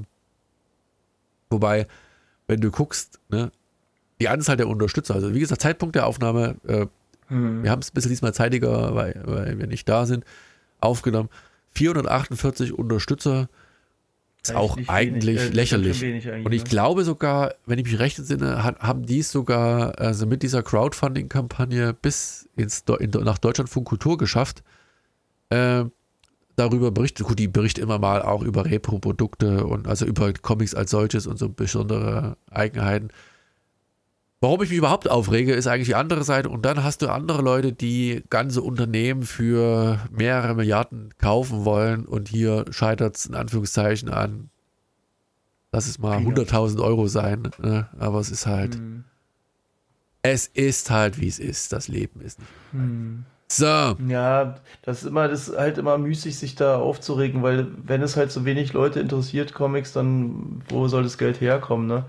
wobei, 1.51 1.87
wenn 2.47 2.59
du 2.59 2.71
guckst, 2.71 3.19
ne, 3.29 3.51
die 4.19 4.29
Anzahl 4.29 4.57
der 4.57 4.67
Unterstützer, 4.67 5.15
also 5.15 5.33
wie 5.33 5.39
gesagt, 5.39 5.61
Zeitpunkt 5.61 5.95
der 5.95 6.07
Aufnahme, 6.07 6.55
äh, 6.67 6.85
mhm. 7.29 7.63
wir 7.63 7.71
haben 7.71 7.81
es 7.81 7.91
ein 7.91 7.93
bisschen 7.93 8.11
diesmal 8.11 8.33
zeitiger, 8.33 8.95
weil, 8.95 9.21
weil 9.25 9.59
wir 9.59 9.67
nicht 9.67 9.87
da 9.89 10.05
sind, 10.05 10.23
aufgenommen. 10.79 11.29
448 11.71 12.77
Unterstützer, 12.77 13.49
ist 14.43 14.55
auch 14.55 14.77
eigentlich 14.87 15.39
wenig, 15.39 15.51
äh, 15.51 15.55
lächerlich. 15.55 16.03
Eigentlich, 16.03 16.45
und 16.45 16.51
ich 16.51 16.63
ne? 16.63 16.69
glaube 16.69 17.05
sogar, 17.05 17.55
wenn 17.65 17.79
ich 17.79 17.85
mich 17.85 17.99
recht 17.99 18.19
entsinne, 18.19 18.63
hat, 18.63 18.79
haben 18.79 19.05
die 19.05 19.19
es 19.19 19.31
sogar 19.31 19.97
also 19.99 20.25
mit 20.25 20.43
dieser 20.43 20.61
Crowdfunding-Kampagne 20.63 21.93
bis 21.93 22.49
ins, 22.57 22.83
in, 22.99 23.11
nach 23.11 23.37
Deutschlandfunk 23.37 23.87
Kultur 23.87 24.17
geschafft. 24.17 24.63
Äh, 25.49 25.85
darüber 26.55 26.91
berichtet. 26.91 27.25
Gut, 27.25 27.39
die 27.39 27.47
berichtet 27.47 27.83
immer 27.83 27.99
mal 27.99 28.21
auch 28.21 28.43
über 28.43 28.65
Repro-Produkte 28.65 29.65
und 29.65 29.87
also 29.87 30.05
über 30.05 30.33
Comics 30.33 30.75
als 30.75 30.91
solches 30.91 31.25
und 31.25 31.39
so 31.39 31.49
besondere 31.49 32.37
Eigenheiten. 32.51 33.09
Warum 34.43 34.61
ich 34.61 34.71
mich 34.71 34.79
überhaupt 34.79 35.09
aufrege, 35.09 35.53
ist 35.53 35.67
eigentlich 35.67 35.87
die 35.87 35.95
andere 35.95 36.25
Seite. 36.25 36.49
Und 36.49 36.65
dann 36.65 36.83
hast 36.83 37.01
du 37.01 37.07
andere 37.07 37.41
Leute, 37.41 37.71
die 37.71 38.23
ganze 38.29 38.61
Unternehmen 38.61 39.23
für 39.23 40.01
mehrere 40.11 40.53
Milliarden 40.53 41.13
kaufen 41.17 41.63
wollen 41.63 42.05
und 42.05 42.27
hier 42.27 42.65
scheitert 42.69 43.15
es 43.15 43.25
in 43.25 43.35
Anführungszeichen 43.35 44.09
an, 44.09 44.49
lass 45.71 45.87
es 45.87 45.97
mal 45.97 46.17
100.000 46.17 46.83
Euro 46.83 47.07
sein. 47.07 47.51
Ne? 47.57 47.87
Aber 47.97 48.19
es 48.19 48.31
ist 48.31 48.45
halt, 48.45 48.75
hm. 48.75 49.05
es 50.23 50.47
ist 50.47 50.91
halt, 50.91 51.21
wie 51.21 51.29
es 51.29 51.39
ist. 51.39 51.71
Das 51.71 51.87
Leben 51.87 52.19
ist 52.19 52.39
nicht. 52.39 52.51
Hm. 52.71 53.23
So. 53.47 53.95
Ja, 54.09 54.55
das 54.81 55.03
ist 55.03 55.07
immer, 55.07 55.29
das 55.29 55.47
ist 55.47 55.57
halt 55.57 55.77
immer 55.77 55.97
müßig, 55.97 56.37
sich 56.37 56.55
da 56.55 56.79
aufzuregen, 56.79 57.43
weil 57.43 57.67
wenn 57.81 58.01
es 58.01 58.17
halt 58.17 58.29
so 58.29 58.43
wenig 58.43 58.73
Leute 58.73 58.99
interessiert, 58.99 59.53
Comics, 59.53 59.93
dann 59.93 60.63
wo 60.67 60.89
soll 60.89 61.03
das 61.03 61.17
Geld 61.17 61.39
herkommen, 61.39 61.87
ne? 61.87 62.03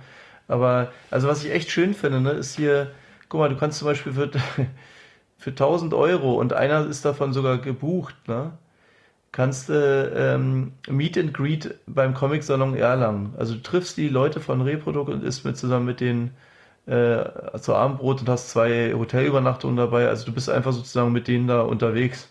Aber, 0.48 0.92
also 1.10 1.28
was 1.28 1.44
ich 1.44 1.52
echt 1.52 1.70
schön 1.70 1.94
finde, 1.94 2.20
ne, 2.20 2.32
ist 2.32 2.56
hier, 2.56 2.90
guck 3.28 3.40
mal, 3.40 3.48
du 3.48 3.56
kannst 3.56 3.78
zum 3.78 3.86
Beispiel 3.88 4.12
für, 4.12 4.30
für 5.38 5.50
1000 5.50 5.94
Euro 5.94 6.34
und 6.34 6.52
einer 6.52 6.86
ist 6.86 7.04
davon 7.04 7.32
sogar 7.32 7.58
gebucht, 7.58 8.16
ne? 8.28 8.52
Kannst 9.32 9.68
du 9.68 9.72
äh, 9.72 10.34
ähm, 10.34 10.74
Meet 10.88 11.18
and 11.18 11.34
Greet 11.34 11.74
beim 11.86 12.14
Comic-Salon 12.14 12.76
Erlangen. 12.76 13.34
Also 13.36 13.54
du 13.54 13.62
triffst 13.62 13.96
die 13.96 14.08
Leute 14.08 14.40
von 14.40 14.60
Reprodukt 14.60 15.10
und 15.10 15.24
isst 15.24 15.44
mit 15.44 15.56
zusammen 15.56 15.86
mit 15.86 15.98
denen 16.00 16.30
äh, 16.86 17.24
zu 17.58 17.74
Abendbrot 17.74 18.20
und 18.20 18.28
hast 18.28 18.50
zwei 18.50 18.94
Hotelübernachtungen 18.94 19.76
dabei. 19.76 20.08
Also 20.08 20.26
du 20.26 20.32
bist 20.32 20.48
einfach 20.48 20.72
sozusagen 20.72 21.12
mit 21.12 21.26
denen 21.28 21.48
da 21.48 21.62
unterwegs. 21.62 22.28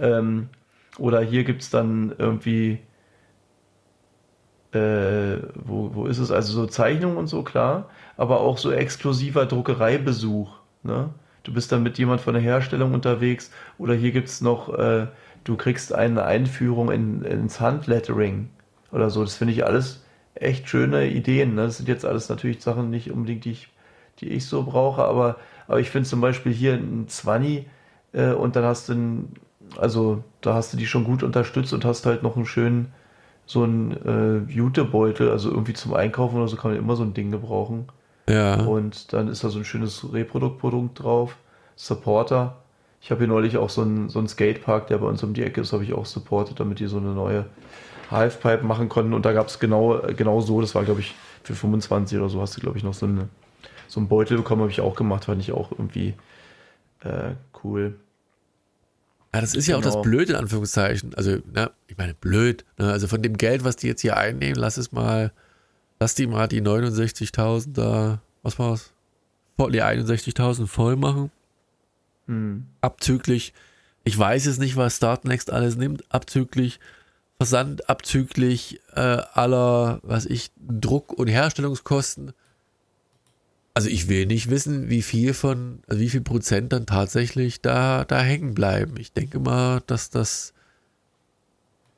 Ähm, 0.00 0.48
oder 0.98 1.20
hier 1.20 1.44
gibt 1.44 1.62
es 1.62 1.70
dann 1.70 2.14
irgendwie, 2.18 2.80
äh, 4.72 5.38
wo, 5.54 5.94
wo 5.94 6.06
ist 6.06 6.18
es? 6.18 6.30
Also 6.30 6.52
so 6.52 6.66
Zeichnungen 6.66 7.16
und 7.16 7.26
so, 7.26 7.42
klar, 7.42 7.88
aber 8.16 8.40
auch 8.40 8.58
so 8.58 8.70
exklusiver 8.70 9.46
Druckereibesuch. 9.46 10.50
Ne? 10.82 11.10
Du 11.44 11.52
bist 11.52 11.72
dann 11.72 11.82
mit 11.82 11.98
jemand 11.98 12.20
von 12.20 12.34
der 12.34 12.42
Herstellung 12.42 12.92
unterwegs. 12.94 13.50
Oder 13.78 13.94
hier 13.94 14.12
gibt 14.12 14.28
es 14.28 14.40
noch, 14.40 14.72
äh, 14.78 15.06
du 15.44 15.56
kriegst 15.56 15.94
eine 15.94 16.24
Einführung 16.24 16.90
in, 16.90 17.22
ins 17.22 17.60
Handlettering 17.60 18.50
oder 18.92 19.10
so. 19.10 19.22
Das 19.22 19.36
finde 19.36 19.54
ich 19.54 19.64
alles 19.64 20.04
echt 20.34 20.68
schöne 20.68 21.08
Ideen. 21.08 21.54
Ne? 21.54 21.62
Das 21.62 21.78
sind 21.78 21.88
jetzt 21.88 22.04
alles 22.04 22.28
natürlich 22.28 22.62
Sachen 22.62 22.90
nicht 22.90 23.10
unbedingt, 23.10 23.44
die 23.44 23.52
ich, 23.52 23.68
die 24.20 24.28
ich 24.28 24.46
so 24.46 24.64
brauche, 24.64 25.04
aber, 25.04 25.36
aber 25.66 25.80
ich 25.80 25.90
finde 25.90 26.08
zum 26.08 26.20
Beispiel 26.20 26.52
hier 26.52 26.74
ein 26.74 27.08
20 27.08 27.66
äh, 28.12 28.32
und 28.32 28.56
dann 28.56 28.64
hast 28.64 28.88
du 28.88 28.92
ein, 28.94 29.32
also 29.76 30.22
da 30.40 30.54
hast 30.54 30.72
du 30.72 30.76
die 30.76 30.86
schon 30.86 31.04
gut 31.04 31.22
unterstützt 31.22 31.72
und 31.72 31.84
hast 31.84 32.06
halt 32.06 32.22
noch 32.22 32.36
einen 32.36 32.46
schönen, 32.46 32.92
so 33.48 33.62
einen 33.62 34.46
äh, 34.46 34.52
Jutebeutel, 34.52 35.30
also 35.30 35.50
irgendwie 35.50 35.72
zum 35.72 35.94
Einkaufen 35.94 36.36
oder 36.36 36.48
so 36.48 36.56
kann 36.56 36.72
man 36.72 36.78
immer 36.78 36.96
so 36.96 37.02
ein 37.02 37.14
Ding 37.14 37.30
gebrauchen. 37.30 37.88
Ja. 38.28 38.60
Und 38.60 39.14
dann 39.14 39.26
ist 39.28 39.42
da 39.42 39.48
so 39.48 39.58
ein 39.58 39.64
schönes 39.64 40.12
Reproduktprodukt 40.12 41.02
drauf. 41.02 41.34
Supporter. 41.74 42.58
Ich 43.00 43.10
habe 43.10 43.20
hier 43.20 43.28
neulich 43.28 43.56
auch 43.56 43.70
so 43.70 43.80
einen, 43.80 44.10
so 44.10 44.18
einen 44.18 44.28
Skatepark, 44.28 44.88
der 44.88 44.98
bei 44.98 45.06
uns 45.06 45.22
um 45.22 45.32
die 45.32 45.42
Ecke 45.42 45.62
ist, 45.62 45.72
habe 45.72 45.82
ich 45.82 45.94
auch 45.94 46.04
supportet, 46.04 46.60
damit 46.60 46.78
die 46.78 46.88
so 46.88 46.98
eine 46.98 47.14
neue 47.14 47.46
Halfpipe 48.10 48.66
machen 48.66 48.90
konnten. 48.90 49.14
Und 49.14 49.24
da 49.24 49.32
gab 49.32 49.46
es 49.46 49.58
genau, 49.58 49.98
genau 50.14 50.42
so, 50.42 50.60
das 50.60 50.74
war 50.74 50.84
glaube 50.84 51.00
ich 51.00 51.14
für 51.42 51.54
25 51.54 52.18
oder 52.18 52.28
so, 52.28 52.42
hast 52.42 52.54
du 52.54 52.60
glaube 52.60 52.76
ich 52.76 52.84
noch 52.84 52.92
so, 52.92 53.06
eine, 53.06 53.30
so 53.86 53.98
einen 53.98 54.08
Beutel 54.08 54.36
bekommen, 54.36 54.60
habe 54.60 54.72
ich 54.72 54.82
auch 54.82 54.94
gemacht, 54.94 55.24
fand 55.24 55.40
ich 55.40 55.52
auch 55.52 55.70
irgendwie 55.72 56.12
äh, 57.00 57.30
cool. 57.64 57.94
Ja, 59.34 59.40
das 59.40 59.54
ist 59.54 59.66
ja 59.66 59.76
genau. 59.76 59.78
auch 59.78 59.84
das 59.84 59.94
genau. 59.94 60.02
Blöde 60.02 60.32
in 60.32 60.38
Anführungszeichen. 60.38 61.14
Also, 61.14 61.38
na, 61.52 61.70
ich 61.86 61.96
meine, 61.98 62.14
blöd. 62.14 62.64
Ne? 62.78 62.90
Also 62.90 63.08
von 63.08 63.22
dem 63.22 63.36
Geld, 63.36 63.64
was 63.64 63.76
die 63.76 63.86
jetzt 63.86 64.00
hier 64.00 64.16
einnehmen, 64.16 64.56
lass 64.56 64.76
es 64.76 64.92
mal, 64.92 65.32
lass 66.00 66.14
die 66.14 66.26
mal 66.26 66.48
die 66.48 66.62
69.000 66.62 67.72
da, 67.72 68.20
was 68.42 68.58
war's? 68.58 68.92
Die 69.58 69.82
61.000 69.82 70.66
voll 70.66 70.96
machen. 70.96 71.30
Hm. 72.26 72.66
Abzüglich, 72.80 73.52
ich 74.04 74.16
weiß 74.16 74.46
jetzt 74.46 74.60
nicht, 74.60 74.76
was 74.76 74.96
Startnext 74.96 75.50
alles 75.50 75.76
nimmt, 75.76 76.04
abzüglich 76.10 76.78
Versand 77.38 77.88
abzüglich 77.88 78.80
äh, 78.94 79.00
aller, 79.00 80.00
was 80.02 80.26
ich, 80.26 80.50
Druck- 80.56 81.12
und 81.12 81.28
Herstellungskosten. 81.28 82.32
Also 83.78 83.90
ich 83.90 84.08
will 84.08 84.26
nicht 84.26 84.50
wissen, 84.50 84.90
wie 84.90 85.02
viel 85.02 85.32
von, 85.32 85.78
also 85.86 86.00
wie 86.00 86.08
viel 86.08 86.20
Prozent 86.20 86.72
dann 86.72 86.84
tatsächlich 86.84 87.62
da, 87.62 88.04
da 88.04 88.20
hängen 88.20 88.52
bleiben. 88.52 88.96
Ich 88.98 89.12
denke 89.12 89.38
mal, 89.38 89.82
dass 89.86 90.10
das 90.10 90.52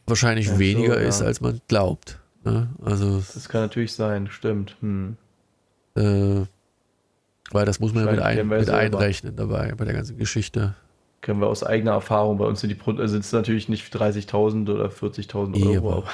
wahrscheinlich 0.07 0.48
ja, 0.48 0.59
weniger 0.59 0.93
so, 0.97 1.01
ja. 1.01 1.09
ist, 1.09 1.23
als 1.23 1.40
man 1.40 1.62
glaubt. 1.69 2.20
Ne? 2.44 2.69
Also 2.85 3.23
das 3.32 3.48
kann 3.48 3.62
natürlich 3.62 3.94
sein, 3.94 4.28
stimmt. 4.31 4.77
Hm. 4.82 5.16
Äh, 5.94 6.43
weil 7.51 7.65
das 7.65 7.81
muss 7.81 7.94
man 7.94 8.05
ja 8.05 8.11
mit, 8.11 8.20
ein, 8.20 8.47
mit 8.47 8.69
einrechnen 8.69 9.35
dabei 9.35 9.73
bei 9.74 9.86
der 9.86 9.94
ganzen 9.94 10.19
Geschichte 10.19 10.74
können 11.23 11.40
wir 11.40 11.48
aus 11.48 11.62
eigener 11.62 11.93
Erfahrung, 11.93 12.39
bei 12.39 12.47
uns 12.47 12.61
sind 12.61 12.70
die 12.70 12.81
also 12.86 13.07
sind 13.07 13.24
es 13.24 13.32
natürlich 13.32 13.69
nicht 13.69 13.94
30.000 13.94 14.73
oder 14.73 14.86
40.000 14.86 15.66
Euro. 15.66 15.93
Aber. 15.93 16.09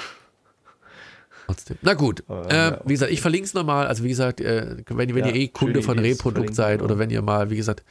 Trotzdem. 1.47 1.78
Na 1.82 1.94
gut, 1.94 2.24
aber, 2.28 2.51
äh, 2.51 2.56
ja, 2.56 2.81
wie 2.85 2.93
gesagt, 2.93 3.12
ich 3.12 3.20
verlinke 3.20 3.47
es 3.47 3.55
nochmal. 3.55 3.86
Also 3.86 4.02
wie 4.02 4.09
gesagt, 4.09 4.40
äh, 4.40 4.77
wenn, 4.89 5.14
wenn 5.14 5.24
ja, 5.24 5.31
ihr 5.31 5.36
eh 5.36 5.48
Kunde 5.48 5.82
von 5.82 5.98
Reprodukt 5.98 6.55
seid 6.55 6.82
oder 6.82 6.98
wenn 6.98 7.10
ihr 7.10 7.23
mal, 7.23 7.51
wie 7.51 7.56
gesagt, 7.56 7.85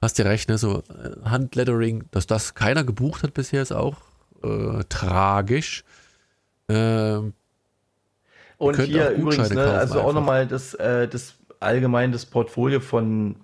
hast 0.00 0.18
ihr 0.18 0.24
recht, 0.24 0.48
ne, 0.48 0.56
so 0.56 0.78
äh, 0.78 1.28
Handlettering, 1.28 2.04
dass 2.10 2.26
das 2.26 2.54
keiner 2.54 2.84
gebucht 2.84 3.22
hat 3.22 3.34
bisher, 3.34 3.62
ist 3.62 3.72
auch 3.72 3.96
äh, 4.42 4.82
tragisch. 4.88 5.84
Ähm, 6.68 7.34
und 8.56 8.80
hier 8.80 9.10
übrigens, 9.10 9.50
ne, 9.50 9.62
also 9.62 10.00
auch 10.00 10.14
nochmal 10.14 10.46
das, 10.46 10.72
äh, 10.74 11.06
das 11.06 11.34
allgemein 11.60 12.12
das 12.12 12.24
Portfolio 12.24 12.80
von 12.80 13.36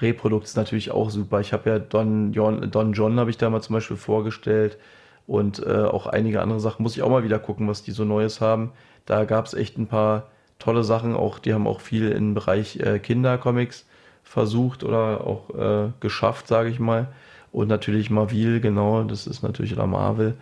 Reprodukt 0.00 0.44
ist 0.44 0.56
natürlich 0.56 0.90
auch 0.90 1.10
super. 1.10 1.40
Ich 1.40 1.52
habe 1.52 1.70
ja 1.70 1.78
Don 1.78 2.32
John, 2.32 2.70
Don 2.70 2.92
John 2.92 3.18
habe 3.18 3.30
ich 3.30 3.38
da 3.38 3.50
mal 3.50 3.62
zum 3.62 3.74
Beispiel 3.74 3.96
vorgestellt 3.96 4.78
und 5.26 5.64
äh, 5.64 5.84
auch 5.84 6.06
einige 6.06 6.40
andere 6.40 6.60
Sachen. 6.60 6.82
Muss 6.82 6.96
ich 6.96 7.02
auch 7.02 7.10
mal 7.10 7.22
wieder 7.22 7.38
gucken, 7.38 7.68
was 7.68 7.82
die 7.82 7.92
so 7.92 8.04
Neues 8.04 8.40
haben. 8.40 8.72
Da 9.06 9.24
gab 9.24 9.46
es 9.46 9.54
echt 9.54 9.78
ein 9.78 9.86
paar 9.86 10.28
tolle 10.58 10.84
Sachen. 10.84 11.14
Auch 11.14 11.38
die 11.38 11.52
haben 11.54 11.66
auch 11.66 11.80
viel 11.80 12.10
im 12.10 12.34
Bereich 12.34 12.78
äh, 12.80 12.98
Kindercomics 12.98 13.86
versucht 14.22 14.84
oder 14.84 15.26
auch 15.26 15.50
äh, 15.54 15.90
geschafft, 16.00 16.46
sage 16.46 16.68
ich 16.68 16.78
mal. 16.78 17.08
Und 17.52 17.68
natürlich 17.68 18.10
Marvel, 18.10 18.60
genau, 18.60 19.02
das 19.02 19.26
ist 19.26 19.42
natürlich 19.42 19.74
La 19.74 19.86
Marvel. 19.86 20.36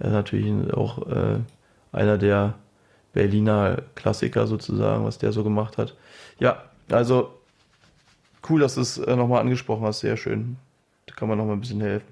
Äh, 0.00 0.08
natürlich 0.08 0.72
auch 0.74 1.06
äh, 1.06 1.38
einer 1.92 2.18
der 2.18 2.54
Berliner 3.12 3.82
Klassiker 3.94 4.46
sozusagen, 4.46 5.04
was 5.04 5.18
der 5.18 5.32
so 5.32 5.44
gemacht 5.44 5.78
hat. 5.78 5.94
Ja, 6.38 6.64
also 6.90 7.32
cool, 8.48 8.60
dass 8.60 8.74
du 8.74 8.80
es 8.80 8.98
äh, 8.98 9.16
nochmal 9.16 9.40
angesprochen 9.40 9.84
hast. 9.86 10.00
Sehr 10.00 10.16
schön. 10.16 10.56
Da 11.06 11.14
kann 11.14 11.28
man 11.28 11.38
nochmal 11.38 11.56
ein 11.56 11.60
bisschen 11.60 11.80
helfen. 11.80 12.06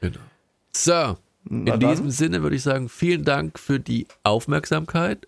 Genau. 0.00 0.18
So, 0.72 0.92
Na 0.92 1.16
in 1.44 1.64
dann. 1.66 1.80
diesem 1.80 2.10
Sinne 2.10 2.42
würde 2.42 2.56
ich 2.56 2.62
sagen, 2.62 2.88
vielen 2.88 3.24
Dank 3.24 3.58
für 3.58 3.80
die 3.80 4.06
Aufmerksamkeit 4.22 5.26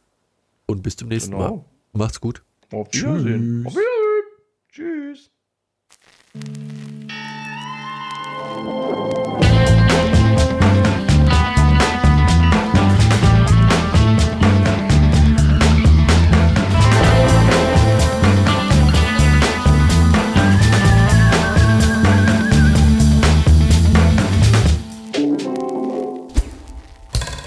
und 0.66 0.82
bis 0.82 0.96
zum 0.96 1.08
nächsten 1.08 1.32
genau. 1.32 1.56
Mal. 1.56 1.64
Macht's 1.92 2.20
gut. 2.20 2.44
Auf 2.72 2.88
Wiedersehen. 2.92 3.64
Tschüss. 3.64 3.66
Auf 3.66 3.74
Wiedersehen. 3.74 4.22
Tschüss. 4.70 5.30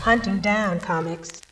hunting 0.05 0.39
down 0.39 0.79
comics. 0.79 1.44